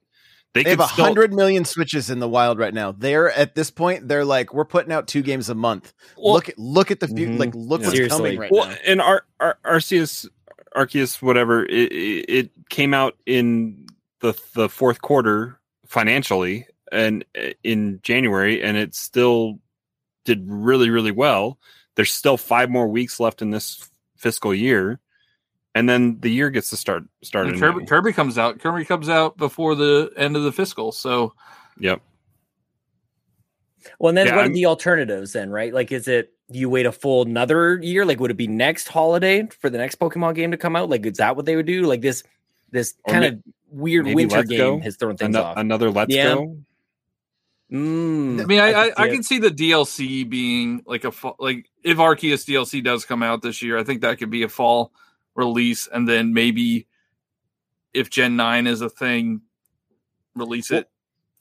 they, 0.54 0.64
They 0.64 0.72
have 0.72 0.80
could 0.80 0.86
a 0.86 0.88
still- 0.94 1.06
hundred 1.06 1.32
million 1.34 1.64
switches 1.64 2.10
in 2.10 2.18
the 2.20 2.28
wild 2.28 2.58
right 2.58 2.74
now. 2.74 2.92
They're 2.92 3.32
at 3.32 3.54
this 3.54 3.70
point. 3.70 4.08
They're 4.08 4.26
like, 4.26 4.52
we're 4.52 4.66
putting 4.66 4.92
out 4.92 5.08
two 5.08 5.22
games 5.22 5.50
a 5.50 5.56
month. 5.56 5.94
Well- 6.18 6.34
look 6.34 6.50
at 6.50 6.58
look 6.58 6.90
at 6.92 7.00
the 7.00 7.08
view. 7.08 7.28
Mhm. 7.30 7.40
Like, 7.40 7.54
look 7.54 7.82
what's 7.82 7.92
Seriously. 7.94 8.18
coming 8.18 8.40
right 8.40 8.52
well, 8.52 8.68
now. 8.70 8.76
and 8.88 9.00
Ar- 9.02 9.26
Ar- 9.40 9.60
Arceus, 9.64 10.28
Arceus, 10.76 11.22
whatever. 11.22 11.66
It, 11.66 11.92
it, 11.92 12.26
it 12.30 12.52
came 12.70 12.96
out 12.96 13.16
in 13.28 13.86
the 14.22 14.40
the 14.54 14.70
fourth 14.70 15.02
quarter 15.02 15.60
financially, 15.86 16.68
and 16.92 17.26
uh, 17.38 17.50
in 17.64 18.00
January, 18.04 18.62
and 18.62 18.78
it 18.78 18.96
still 18.96 19.60
did 20.26 20.44
really 20.48 20.90
really 20.90 21.12
well. 21.12 21.58
There's 21.96 22.12
still 22.14 22.38
five 22.38 22.70
more 22.70 22.88
weeks 22.88 23.20
left 23.20 23.42
in 23.42 23.50
this 23.52 23.90
fiscal 24.16 24.54
year, 24.54 25.00
and 25.76 25.90
then 25.90 26.20
the 26.20 26.30
year 26.30 26.50
gets 26.50 26.70
to 26.70 26.78
start 26.78 27.04
started. 27.24 27.54
And 27.54 27.62
Kirby, 27.62 27.86
Kirby 27.86 28.14
comes 28.14 28.38
out. 28.38 28.60
Kirby 28.60 28.86
comes 28.86 29.10
out 29.10 29.38
before 29.38 29.76
the 29.76 30.12
end 30.16 30.36
of 30.36 30.44
the 30.44 30.52
fiscal. 30.52 30.92
So 30.92 31.34
Yep. 31.80 32.02
Well, 33.98 34.10
and 34.10 34.18
then 34.18 34.28
Yeah, 34.28 34.36
what 34.36 34.42
are 34.42 34.44
I'm- 34.44 34.54
the 34.54 34.66
alternatives 34.66 35.34
then, 35.34 35.50
right? 35.50 35.74
Like, 35.74 35.92
is 35.92 36.08
it 36.08 36.34
you 36.50 36.70
wait 36.70 36.86
a 36.86 36.92
full 36.92 37.24
another 37.24 37.80
year? 37.82 38.06
Like, 38.06 38.20
would 38.20 38.32
it 38.32 38.38
be 38.38 38.48
next 38.48 38.88
holiday 38.88 39.48
for 39.60 39.70
the 39.70 39.78
next 39.78 40.00
Pokemon 40.00 40.36
game 40.36 40.52
to 40.52 40.58
come 40.58 40.76
out? 40.76 40.90
Like, 40.90 41.06
is 41.06 41.18
that 41.18 41.36
what 41.36 41.46
they 41.46 41.56
would 41.56 41.66
do? 41.66 41.84
Like 41.84 42.02
this 42.02 42.24
this 42.72 42.96
kind 43.08 43.26
of 43.26 43.40
weird 43.72 44.06
maybe 44.06 44.16
winter 44.16 44.38
Let's 44.38 44.50
game 44.50 44.58
Go? 44.60 44.80
has 44.80 44.96
thrown 44.98 45.18
things 45.18 45.36
Ano- 45.36 45.46
off. 45.46 45.58
Another 45.58 45.90
Let's 45.92 46.14
Yeah. 46.14 46.36
Go. 46.36 46.58
Mm, 47.72 48.42
I 48.42 48.46
mean, 48.46 48.60
I 48.60 48.74
I, 48.74 48.86
see 48.88 48.94
I 48.98 49.08
can 49.10 49.24
see 49.24 49.38
the 49.38 49.52
DLC 49.52 50.28
being 50.28 50.82
like 50.88 51.04
a 51.04 51.12
fall, 51.12 51.36
like 51.38 51.70
if 51.84 51.98
Arceus 52.00 52.44
DLC 52.48 52.84
does 52.84 53.06
come 53.06 53.22
out 53.22 53.44
this 53.44 53.62
year, 53.62 53.78
I 53.78 53.84
think 53.84 54.02
that 54.02 54.18
could 54.18 54.32
be 54.32 54.42
a 54.42 54.50
fall 54.50 54.92
release, 55.36 55.88
and 55.88 56.08
then 56.10 56.34
maybe 56.34 56.88
if 57.94 58.10
Gen 58.10 58.36
Nine 58.36 58.66
is 58.66 58.82
a 58.82 58.90
thing, 58.90 59.42
release 60.36 60.72
it. 60.72 60.90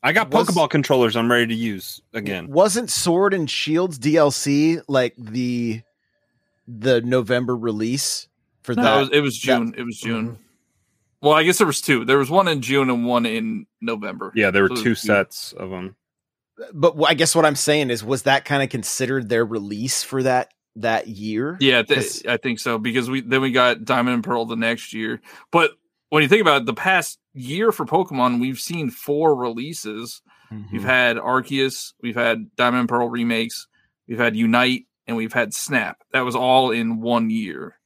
I 0.03 0.13
got 0.13 0.31
Was- 0.31 0.49
Pokeball 0.49 0.69
controllers. 0.69 1.17
I'm 1.17 1.31
ready 1.31 1.47
to 1.47 1.55
use 1.55 2.03
again. 2.13 2.49
Wasn't 2.49 2.91
Sword 2.91 3.33
and 3.33 3.49
Shields 3.51 3.99
DLC 3.99 4.83
like 4.87 5.15
the 5.17 5.81
the 6.67 7.01
November 7.01 7.57
release 7.57 8.29
for 8.63 8.75
No, 8.75 8.83
that? 8.83 8.97
it 8.97 9.01
was, 9.01 9.11
it 9.13 9.21
was 9.23 9.39
June. 9.39 9.75
it 9.79 9.83
was 9.83 9.99
June. 9.99 10.39
Well, 11.21 11.33
I 11.35 11.43
guess 11.43 11.59
there 11.59 11.67
was 11.67 11.81
two. 11.81 12.05
There 12.05 12.19
was 12.19 12.31
one 12.31 12.47
in 12.49 12.63
June 12.63 12.91
and 12.91 13.05
one 13.07 13.27
in 13.27 13.67
November. 13.81 14.33
Yeah, 14.35 14.51
there 14.51 14.63
were 14.63 14.69
So 14.69 14.75
it 14.75 14.77
was 14.77 14.83
two 14.85 14.95
sets 14.95 15.53
of 15.53 15.71
them. 15.71 15.97
but 16.73 16.95
I 17.07 17.15
guess 17.15 17.35
what 17.35 17.45
I'm 17.45 17.57
saying 17.57 17.91
is, 17.91 18.05
was 18.05 18.23
that 18.23 18.45
kind 18.45 18.63
of 18.63 18.69
considered 18.69 19.29
their 19.29 19.45
release 19.45 20.03
for 20.05 20.23
that 20.23 20.53
that 20.77 21.09
year? 21.09 21.57
Yeah, 21.61 21.83
th- 21.83 22.25
I 22.27 22.37
think 22.37 22.61
so 22.61 22.79
because 22.79 23.11
we 23.11 23.21
then 23.21 23.41
we 23.41 23.51
got 23.51 23.85
Diamond 23.85 24.15
and 24.15 24.25
Pearl 24.25 24.45
the 24.45 24.55
next 24.57 24.93
year. 24.93 25.21
But 25.51 25.73
when 26.11 26.23
you 26.23 26.29
think 26.29 26.41
about 26.43 26.63
it, 26.63 26.67
the 26.67 26.75
past 26.75 27.19
year 27.35 27.73
for 27.73 27.85
Pokemon, 27.85 28.41
we've 28.41 28.61
seen 28.61 28.91
four 28.91 29.35
releases. 29.35 30.23
Mhm. 30.53 30.73
We've 30.73 30.85
had 30.85 31.17
Arceus, 31.17 31.93
we've 32.03 32.15
had 32.17 32.55
Diamond 32.57 32.81
and 32.81 32.89
Pearl 32.89 33.09
remakes, 33.11 33.67
we've 34.07 34.19
had 34.19 34.35
Unite, 34.37 34.87
and 35.07 35.17
we've 35.17 35.33
had 35.35 35.53
Snap. 35.53 35.99
That 36.13 36.25
was 36.25 36.35
all 36.37 36.71
in 36.71 37.01
one 37.01 37.29
year. 37.29 37.78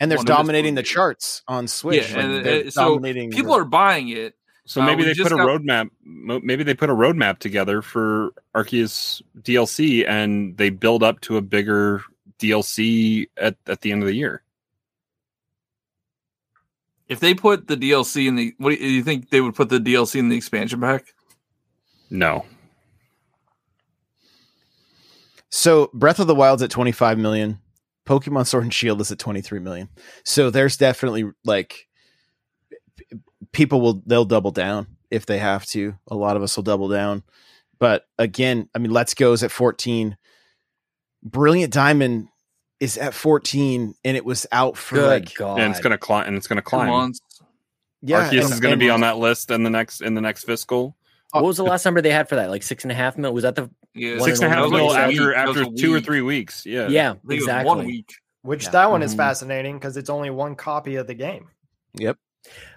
And 0.00 0.10
they're 0.10 0.16
one 0.18 0.26
of 0.26 0.28
his 0.30 0.36
dominating 0.36 0.74
the 0.74 0.82
charts 0.82 1.42
on 1.46 1.68
Switch. 1.68 2.10
Yeah, 2.10 2.16
like, 2.16 2.24
and, 2.24 2.44
they're 2.46 2.66
uh, 2.66 2.70
so 2.70 2.94
dominating 2.94 3.30
people 3.30 3.52
the- 3.54 3.60
are 3.60 3.64
buying 3.64 4.08
it. 4.08 4.34
So 4.66 4.80
Uh, 4.82 4.86
maybe 4.86 5.04
we 5.04 5.12
they 5.12 5.22
put 5.22 5.32
a 5.32 5.36
got- 5.36 5.46
roadmap. 5.48 5.90
Maybe 6.04 6.62
they 6.64 6.74
put 6.74 6.90
a 6.90 6.94
roadmap 6.94 7.38
together 7.38 7.82
for 7.82 8.30
Arceus 8.54 9.20
DLC, 9.40 10.06
and 10.08 10.56
they 10.56 10.70
build 10.70 11.02
up 11.02 11.20
to 11.22 11.36
a 11.36 11.42
bigger 11.42 12.02
DLC 12.38 13.26
at, 13.36 13.56
at 13.66 13.80
the 13.80 13.90
end 13.92 14.02
of 14.02 14.06
the 14.06 14.14
year. 14.14 14.42
If 17.08 17.18
they 17.18 17.34
put 17.34 17.66
the 17.66 17.76
DLC 17.76 18.28
in 18.28 18.36
the, 18.36 18.54
what 18.58 18.70
do 18.70 18.76
you 18.76 19.02
think 19.02 19.30
they 19.30 19.40
would 19.40 19.56
put 19.56 19.68
the 19.70 19.78
DLC 19.80 20.20
in 20.20 20.28
the 20.28 20.36
expansion 20.36 20.80
pack? 20.80 21.14
No, 22.08 22.44
So 25.48 25.90
Breath 25.92 26.20
of 26.20 26.26
the 26.28 26.34
Wild's 26.34 26.62
at 26.62 26.70
25 26.70 27.18
million. 27.18 27.58
Pokemon 28.10 28.44
Sword 28.44 28.64
and 28.64 28.74
Shield 28.74 29.00
is 29.00 29.12
at 29.12 29.20
23 29.20 29.60
million. 29.60 29.88
So 30.24 30.50
there's 30.50 30.76
definitely 30.76 31.30
like 31.44 31.86
people 33.52 33.80
will 33.80 34.02
they'll 34.04 34.24
double 34.24 34.50
down 34.50 34.88
if 35.12 35.26
they 35.26 35.38
have 35.38 35.64
to. 35.66 35.94
A 36.10 36.16
lot 36.16 36.36
of 36.36 36.42
us 36.42 36.56
will 36.56 36.64
double 36.64 36.88
down. 36.88 37.22
But 37.78 38.06
again, 38.18 38.68
I 38.74 38.78
mean, 38.80 38.90
Let's 38.90 39.14
Go's 39.14 39.44
at 39.44 39.52
14. 39.52 40.16
Brilliant 41.22 41.72
Diamond 41.72 42.28
is 42.80 42.98
at 42.98 43.14
14 43.14 43.94
and 44.04 44.16
it 44.16 44.24
was 44.24 44.44
out 44.50 44.76
for 44.76 44.96
Good 44.96 45.26
like 45.26 45.34
God. 45.36 45.60
and 45.60 45.70
it's 45.70 45.80
gonna 45.80 45.96
climb. 45.96 46.26
And 46.26 46.36
it's 46.36 46.48
gonna 46.48 46.62
climb. 46.62 47.12
yeah, 48.02 48.28
Arceus 48.28 48.42
and- 48.44 48.52
is 48.54 48.60
gonna 48.60 48.76
be 48.76 48.90
on 48.90 49.02
that 49.02 49.18
list 49.18 49.52
in 49.52 49.62
the 49.62 49.70
next 49.70 50.00
in 50.00 50.14
the 50.14 50.20
next 50.20 50.44
fiscal. 50.44 50.96
What 51.30 51.44
was 51.44 51.58
the 51.58 51.62
last 51.64 51.84
number 51.84 52.02
they 52.02 52.10
had 52.10 52.28
for 52.28 52.34
that? 52.34 52.50
Like 52.50 52.64
six 52.64 52.82
and 52.82 52.90
a 52.90 52.94
half 52.94 53.16
mil? 53.16 53.32
Was 53.32 53.44
that 53.44 53.54
the 53.54 53.70
Yeah, 53.94 54.18
One 54.18 54.24
Six 54.28 54.40
and 54.40 54.52
a 54.52 54.56
half 54.56 54.70
mil 54.70 54.88
week. 54.88 54.96
after 54.96 55.26
That 55.26 55.48
after 55.48 55.62
a 55.62 55.70
two 55.70 55.92
or 55.94 56.00
three 56.00 56.20
weeks. 56.20 56.64
Yeah, 56.64 56.88
yeah, 56.88 57.10
I 57.10 57.12
think 57.14 57.22
it 57.24 57.28
was 57.28 57.36
exactly. 57.44 57.66
one 57.68 57.86
week. 57.86 58.14
Which 58.42 58.64
Yeah. 58.64 58.70
that 58.70 58.90
one 58.90 59.02
is 59.02 59.14
Mhm. 59.14 59.18
fascinating 59.18 59.74
because 59.78 59.96
it's 59.96 60.08
only 60.10 60.30
one 60.30 60.54
copy 60.54 60.96
of 60.96 61.06
the 61.06 61.14
game. 61.14 61.48
Yep. 61.94 62.16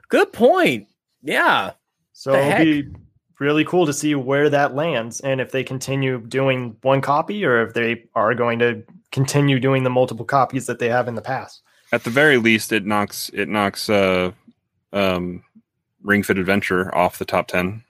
Good 0.09 0.33
point. 0.33 0.87
Yeah. 1.21 1.71
So 2.13 2.31
The 2.33 2.39
it'll 2.39 2.51
heck? 2.51 2.63
be 2.63 2.87
really 3.39 3.63
cool 3.63 3.85
to 3.85 3.93
see 3.93 4.13
where 4.15 4.49
that 4.49 4.75
lands 4.75 5.19
and 5.21 5.39
if 5.39 5.51
they 5.51 5.63
continue 5.63 6.19
doing 6.19 6.75
one 6.81 6.99
copy 7.01 7.45
or 7.45 7.61
if 7.65 7.73
they 7.73 8.05
are 8.15 8.33
going 8.35 8.59
to 8.59 8.83
continue 9.11 9.59
doing 9.59 9.83
the 9.83 9.89
multiple 9.89 10.25
copies 10.25 10.65
that 10.65 10.79
they 10.79 10.89
have 10.89 11.07
in 11.07 11.15
the 11.15 11.21
past. 11.21 11.61
At 11.91 12.03
the 12.03 12.09
very 12.09 12.37
least, 12.37 12.71
it 12.73 12.85
knocks 12.85 13.29
it 13.33 13.47
knocks 13.47 13.89
uh, 13.89 14.31
um, 14.91 15.43
Ring 16.01 16.23
Fit 16.23 16.37
Adventure 16.39 16.93
off 16.93 17.19
the 17.19 17.25
top 17.25 17.47
ten. 17.47 17.83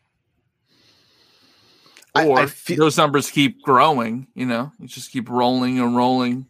I- 2.16 2.28
Or 2.28 2.40
I 2.40 2.46
feel- 2.46 2.78
those 2.78 2.98
numbers 2.98 3.30
keep 3.32 3.62
growing, 3.64 4.28
you 4.36 4.46
know, 4.46 4.72
you 4.80 4.88
just 4.88 5.12
keep 5.12 5.30
rolling 5.30 5.80
and 5.80 5.96
rolling. 5.96 6.48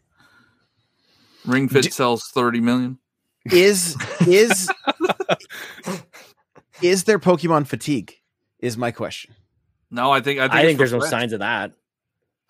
Ring 1.46 1.68
Fit 1.70 1.84
Do- 1.84 1.90
sells 1.90 2.30
30 2.30 2.60
million. 2.62 2.98
is 3.46 3.98
is 4.26 4.70
is 6.82 7.04
there 7.06 7.20
Pokemon 7.20 7.68
fatigue? 7.68 8.14
Is 8.60 8.78
my 8.78 8.92
question. 8.92 9.36
No, 9.92 10.12
I 10.12 10.22
think 10.22 10.40
I 10.40 10.44
think, 10.48 10.54
I 10.54 10.62
think 10.64 10.78
for 10.78 10.88
there's 10.88 10.94
no 10.94 11.00
signs 11.08 11.34
of 11.34 11.40
that. 11.40 11.74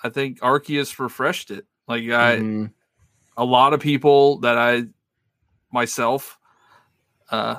I 0.04 0.10
think 0.10 0.40
Arceus 0.42 0.98
refreshed 1.00 1.50
it. 1.52 1.66
Like 1.88 2.04
I, 2.04 2.38
Mhm. 2.38 2.72
a 3.36 3.44
lot 3.46 3.74
of 3.74 3.80
people 3.80 4.40
that 4.40 4.58
I 4.58 4.84
myself, 5.72 6.38
uh, 7.32 7.56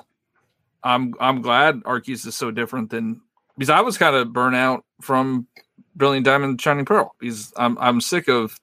I'm 0.83 1.15
I'm 1.19 1.43
glad 1.43 1.83
Arceus 1.83 2.27
is 2.27 2.37
so 2.37 2.51
different 2.53 2.91
than 2.91 3.21
because 3.57 3.71
I 3.71 3.81
was 3.81 3.99
kind 3.99 4.17
of 4.17 4.33
burnt 4.33 4.57
out 4.57 4.85
from 5.01 5.47
Brilliant 5.97 6.25
Diamond 6.27 6.61
Shining 6.61 6.85
Pearl 6.85 7.15
because 7.21 7.53
I'm 7.57 7.77
I'm 7.79 8.01
sick 8.01 8.29
of 8.29 8.59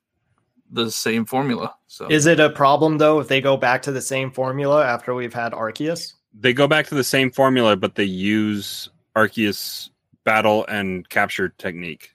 the 0.72 0.90
same 0.92 1.26
formula. 1.26 1.74
So 1.88 2.08
Is 2.10 2.26
it 2.26 2.40
a 2.40 2.50
problem 2.50 2.98
though 2.98 3.20
if 3.20 3.28
they 3.28 3.42
go 3.42 3.58
back 3.58 3.82
to 3.84 3.92
the 3.92 4.02
same 4.02 4.32
formula 4.32 4.86
after 4.86 5.14
we've 5.14 5.34
had 5.34 5.52
Arceus? 5.54 6.14
They 6.34 6.54
go 6.54 6.68
back 6.68 6.88
to 6.88 6.96
the 6.96 7.04
same 7.04 7.30
formula, 7.32 7.76
but 7.76 7.96
they 7.96 8.06
use 8.06 8.90
Arceus 9.16 9.90
battle 10.24 10.66
and 10.68 11.08
capture 11.10 11.50
technique. 11.58 12.12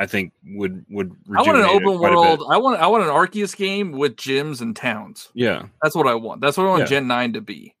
I 0.00 0.06
think 0.06 0.32
would 0.46 0.84
would 0.88 1.10
I 1.36 1.42
want 1.42 1.48
an 1.58 1.64
rejuvenate 1.64 1.82
open 1.88 1.98
quite 1.98 2.12
a 2.12 2.14
bit. 2.14 2.20
world. 2.20 2.42
I 2.52 2.56
want 2.56 2.80
I 2.80 2.86
want 2.86 3.02
an 3.02 3.10
Arceus 3.10 3.56
game 3.56 3.90
with 3.90 4.14
gyms 4.14 4.60
and 4.60 4.76
towns. 4.76 5.28
Yeah, 5.34 5.64
That's 5.82 5.96
what 5.96 6.06
I 6.06 6.14
want. 6.14 6.40
That's 6.40 6.56
what 6.56 6.66
I 6.66 6.68
want 6.70 6.80
Yeah. 6.82 6.86
Gen 6.86 7.08
9 7.08 7.32
to 7.32 7.40
be. 7.40 7.74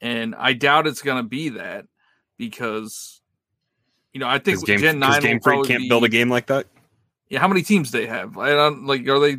And 0.00 0.34
I 0.34 0.52
doubt 0.52 0.88
it's 0.88 1.00
going 1.00 1.22
to 1.22 1.28
be 1.28 1.50
that 1.50 1.86
because, 2.38 3.20
you 4.14 4.20
know, 4.20 4.26
I 4.28 4.34
think 4.38 4.44
because 4.60 4.62
Game, 4.62 4.78
Gen 4.80 4.98
9 5.00 5.10
'cause 5.10 5.22
Game 5.22 5.32
will 5.36 5.40
Freak 5.42 5.42
probably 5.42 5.68
can't 5.68 5.80
be- 5.82 5.88
build 5.90 6.04
a 6.04 6.08
game 6.08 6.30
like 6.30 6.46
that. 6.46 6.66
Yeah, 7.28 7.40
how 7.40 7.48
many 7.48 7.62
teams 7.62 7.90
they 7.90 8.06
have? 8.06 8.38
I 8.38 8.50
don't 8.50 8.86
like. 8.86 9.06
Are 9.08 9.18
they 9.20 9.38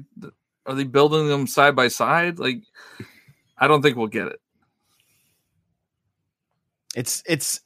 are 0.68 0.76
they 0.76 0.84
building 0.84 1.28
them 1.28 1.48
side 1.48 1.76
by 1.76 1.88
side? 1.88 2.38
Like, 2.40 2.62
I 3.58 3.68
don't 3.68 3.82
think 3.82 3.96
we'll 3.98 4.08
get 4.08 4.28
it. 4.28 4.40
It's 6.96 7.24
it's 7.26 7.62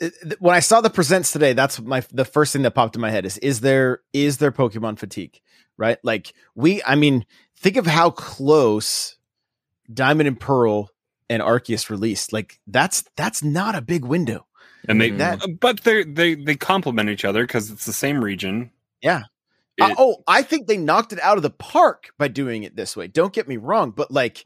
it- 0.00 0.40
when 0.40 0.54
I 0.54 0.60
saw 0.60 0.80
the 0.80 0.90
presents 0.90 1.32
today, 1.32 1.52
that's 1.52 1.80
my 1.80 2.02
the 2.12 2.24
first 2.24 2.52
thing 2.52 2.62
that 2.62 2.72
popped 2.74 2.94
in 2.96 3.02
my 3.02 3.10
head 3.10 3.26
is 3.26 3.38
is 3.38 3.60
there 3.60 4.00
is 4.12 4.38
there 4.38 4.52
Pokemon 4.52 4.98
fatigue, 4.98 5.40
right? 5.76 5.98
Like 6.02 6.32
we, 6.54 6.82
I 6.84 6.94
mean, 6.94 7.26
think 7.56 7.76
of 7.76 7.86
how 7.86 8.10
close 8.10 9.16
Diamond 9.92 10.28
and 10.28 10.38
Pearl 10.40 10.90
and 11.28 11.42
Arceus 11.42 11.90
released. 11.90 12.32
Like 12.32 12.60
that's 12.66 13.04
that's 13.16 13.42
not 13.42 13.74
a 13.74 13.82
big 13.82 14.04
window. 14.04 14.46
And 14.90 15.00
they, 15.00 15.10
That- 15.10 15.58
but 15.60 15.80
they 15.82 16.04
they 16.04 16.34
they 16.34 16.56
complement 16.56 17.08
each 17.10 17.24
other 17.24 17.44
because 17.46 17.70
it's 17.70 17.86
the 17.86 17.92
same 17.92 18.22
region. 18.22 18.70
Yeah. 19.00 19.22
It- 19.76 19.82
Uh, 19.82 19.94
oh, 19.98 20.22
I 20.26 20.42
think 20.42 20.66
they 20.66 20.76
knocked 20.76 21.12
it 21.12 21.20
out 21.20 21.36
of 21.36 21.42
the 21.42 21.50
park 21.50 22.10
by 22.18 22.28
doing 22.28 22.64
it 22.64 22.76
this 22.76 22.96
way. 22.96 23.06
Don't 23.06 23.32
get 23.32 23.48
me 23.48 23.56
wrong, 23.56 23.92
but 23.92 24.10
like, 24.10 24.44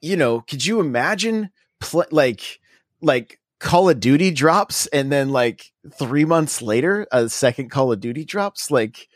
you 0.00 0.16
know, 0.16 0.40
could 0.40 0.64
you 0.66 0.80
imagine 0.80 1.50
pl- 1.80 2.04
like 2.10 2.60
like 3.00 3.38
Call 3.58 3.88
of 3.90 4.00
Duty 4.00 4.30
drops 4.30 4.86
and 4.88 5.12
then 5.12 5.30
like 5.30 5.70
three 5.98 6.24
months 6.24 6.60
later 6.62 7.06
a 7.12 7.28
second 7.28 7.70
Call 7.70 7.92
of 7.92 8.00
Duty 8.00 8.24
drops? 8.24 8.70
Like, 8.70 9.06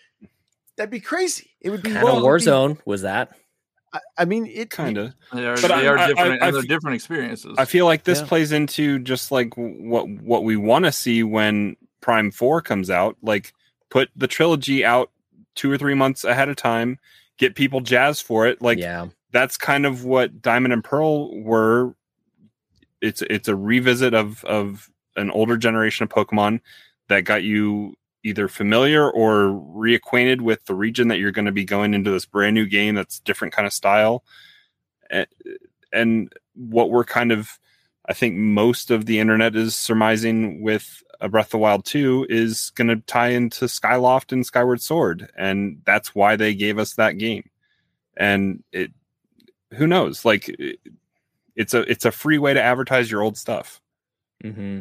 that'd 0.76 0.90
be 0.90 1.00
crazy. 1.00 1.50
It 1.61 1.70
would 1.70 1.82
be 1.82 1.90
Kind 1.92 2.05
well, 2.05 2.16
of 2.18 2.22
be- 2.22 2.26
Warzone 2.46 2.78
was 2.84 3.02
that. 3.02 3.30
I, 3.95 4.01
I 4.18 4.24
mean, 4.26 4.47
it 4.47 4.68
kind 4.70 4.99
of. 4.99 5.14
They 5.32 5.47
are, 5.47 5.55
But 5.55 5.68
they 5.68 5.74
I- 5.74 5.86
are 5.86 5.99
I- 5.99 6.07
different, 6.09 6.42
I- 6.42 6.47
and 6.49 6.55
they're 6.57 6.62
I- 6.62 6.66
different 6.66 6.97
experiences. 6.97 7.55
I 7.57 7.64
feel 7.64 7.86
like 7.86 8.05
this 8.05 8.20
Yeah. 8.20 8.26
plays 8.26 8.53
into 8.53 8.99
just 8.99 9.30
like 9.32 9.55
what 9.57 10.09
what 10.09 10.45
we 10.45 10.57
want 10.57 10.84
to 10.84 10.92
see 10.92 11.22
when 11.22 11.76
Prime 12.03 12.30
Four 12.30 12.61
comes 12.61 12.90
out. 12.90 13.16
Like, 13.22 13.55
put 13.90 14.11
the 14.16 14.26
trilogy 14.26 14.84
out 14.84 15.11
two 15.55 15.70
or 15.70 15.78
three 15.78 15.95
months 15.95 16.24
ahead 16.24 16.49
of 16.49 16.57
time, 16.57 16.99
get 17.38 17.55
people 17.55 17.80
jazzed 17.80 18.24
for 18.26 18.47
it. 18.47 18.61
Like, 18.61 18.78
yeah. 18.78 19.07
that's 19.32 19.57
kind 19.57 19.86
of 19.86 20.05
what 20.05 20.42
Diamond 20.42 20.72
and 20.74 20.82
Pearl 20.84 21.32
were. 21.40 21.95
It's 23.01 23.22
it's 23.22 23.49
a 23.49 23.55
revisit 23.57 24.12
of 24.14 24.45
of 24.45 24.90
an 25.16 25.30
older 25.30 25.57
generation 25.57 26.03
of 26.05 26.09
Pokemon 26.11 26.61
that 27.09 27.20
got 27.20 27.42
you 27.45 27.95
either 28.25 28.49
familiar 28.49 29.09
or 29.09 29.51
reacquainted 29.77 30.41
with 30.41 30.64
the 30.64 30.75
region 30.75 31.09
that 31.09 31.18
you're 31.18 31.31
going 31.31 31.45
to 31.45 31.53
be 31.53 31.64
going 31.64 31.95
into 31.95 32.11
this 32.11 32.25
brand 32.25 32.55
new 32.55 32.66
game 32.66 32.95
that's 32.95 33.20
different 33.20 33.55
kind 33.55 33.66
of 33.66 33.72
style. 33.72 34.25
And 35.93 36.33
what 36.55 36.91
we're 36.91 37.05
kind 37.05 37.31
of 37.31 37.59
I 38.07 38.12
think 38.12 38.35
most 38.35 38.91
of 38.91 39.07
the 39.07 39.18
internet 39.18 39.57
is 39.57 39.75
surmising 39.75 40.62
with 40.62 41.03
a 41.20 41.29
Breath 41.29 41.47
of 41.47 41.51
the 41.53 41.59
Wild 41.59 41.87
2 41.87 42.27
is 42.29 42.70
going 42.75 42.89
to 42.89 42.97
tie 42.97 43.29
into 43.29 43.64
Skyloft 43.64 44.33
and 44.33 44.45
Skyward 44.45 44.83
Sword 44.83 45.31
and 45.37 45.81
that's 45.85 46.14
why 46.14 46.37
they 46.37 46.55
gave 46.55 46.79
us 46.79 46.95
that 46.95 47.18
game. 47.18 47.49
And 48.16 48.62
it 48.72 48.91
who 49.72 49.87
knows 49.87 50.25
like 50.25 50.55
it's 51.57 51.75
a 51.75 51.81
it's 51.91 52.05
a 52.05 52.12
free 52.12 52.39
way 52.39 52.55
to 52.55 52.62
advertise 52.62 53.11
your 53.11 53.22
old 53.22 53.37
stuff 53.37 53.81
hmm 54.43 54.81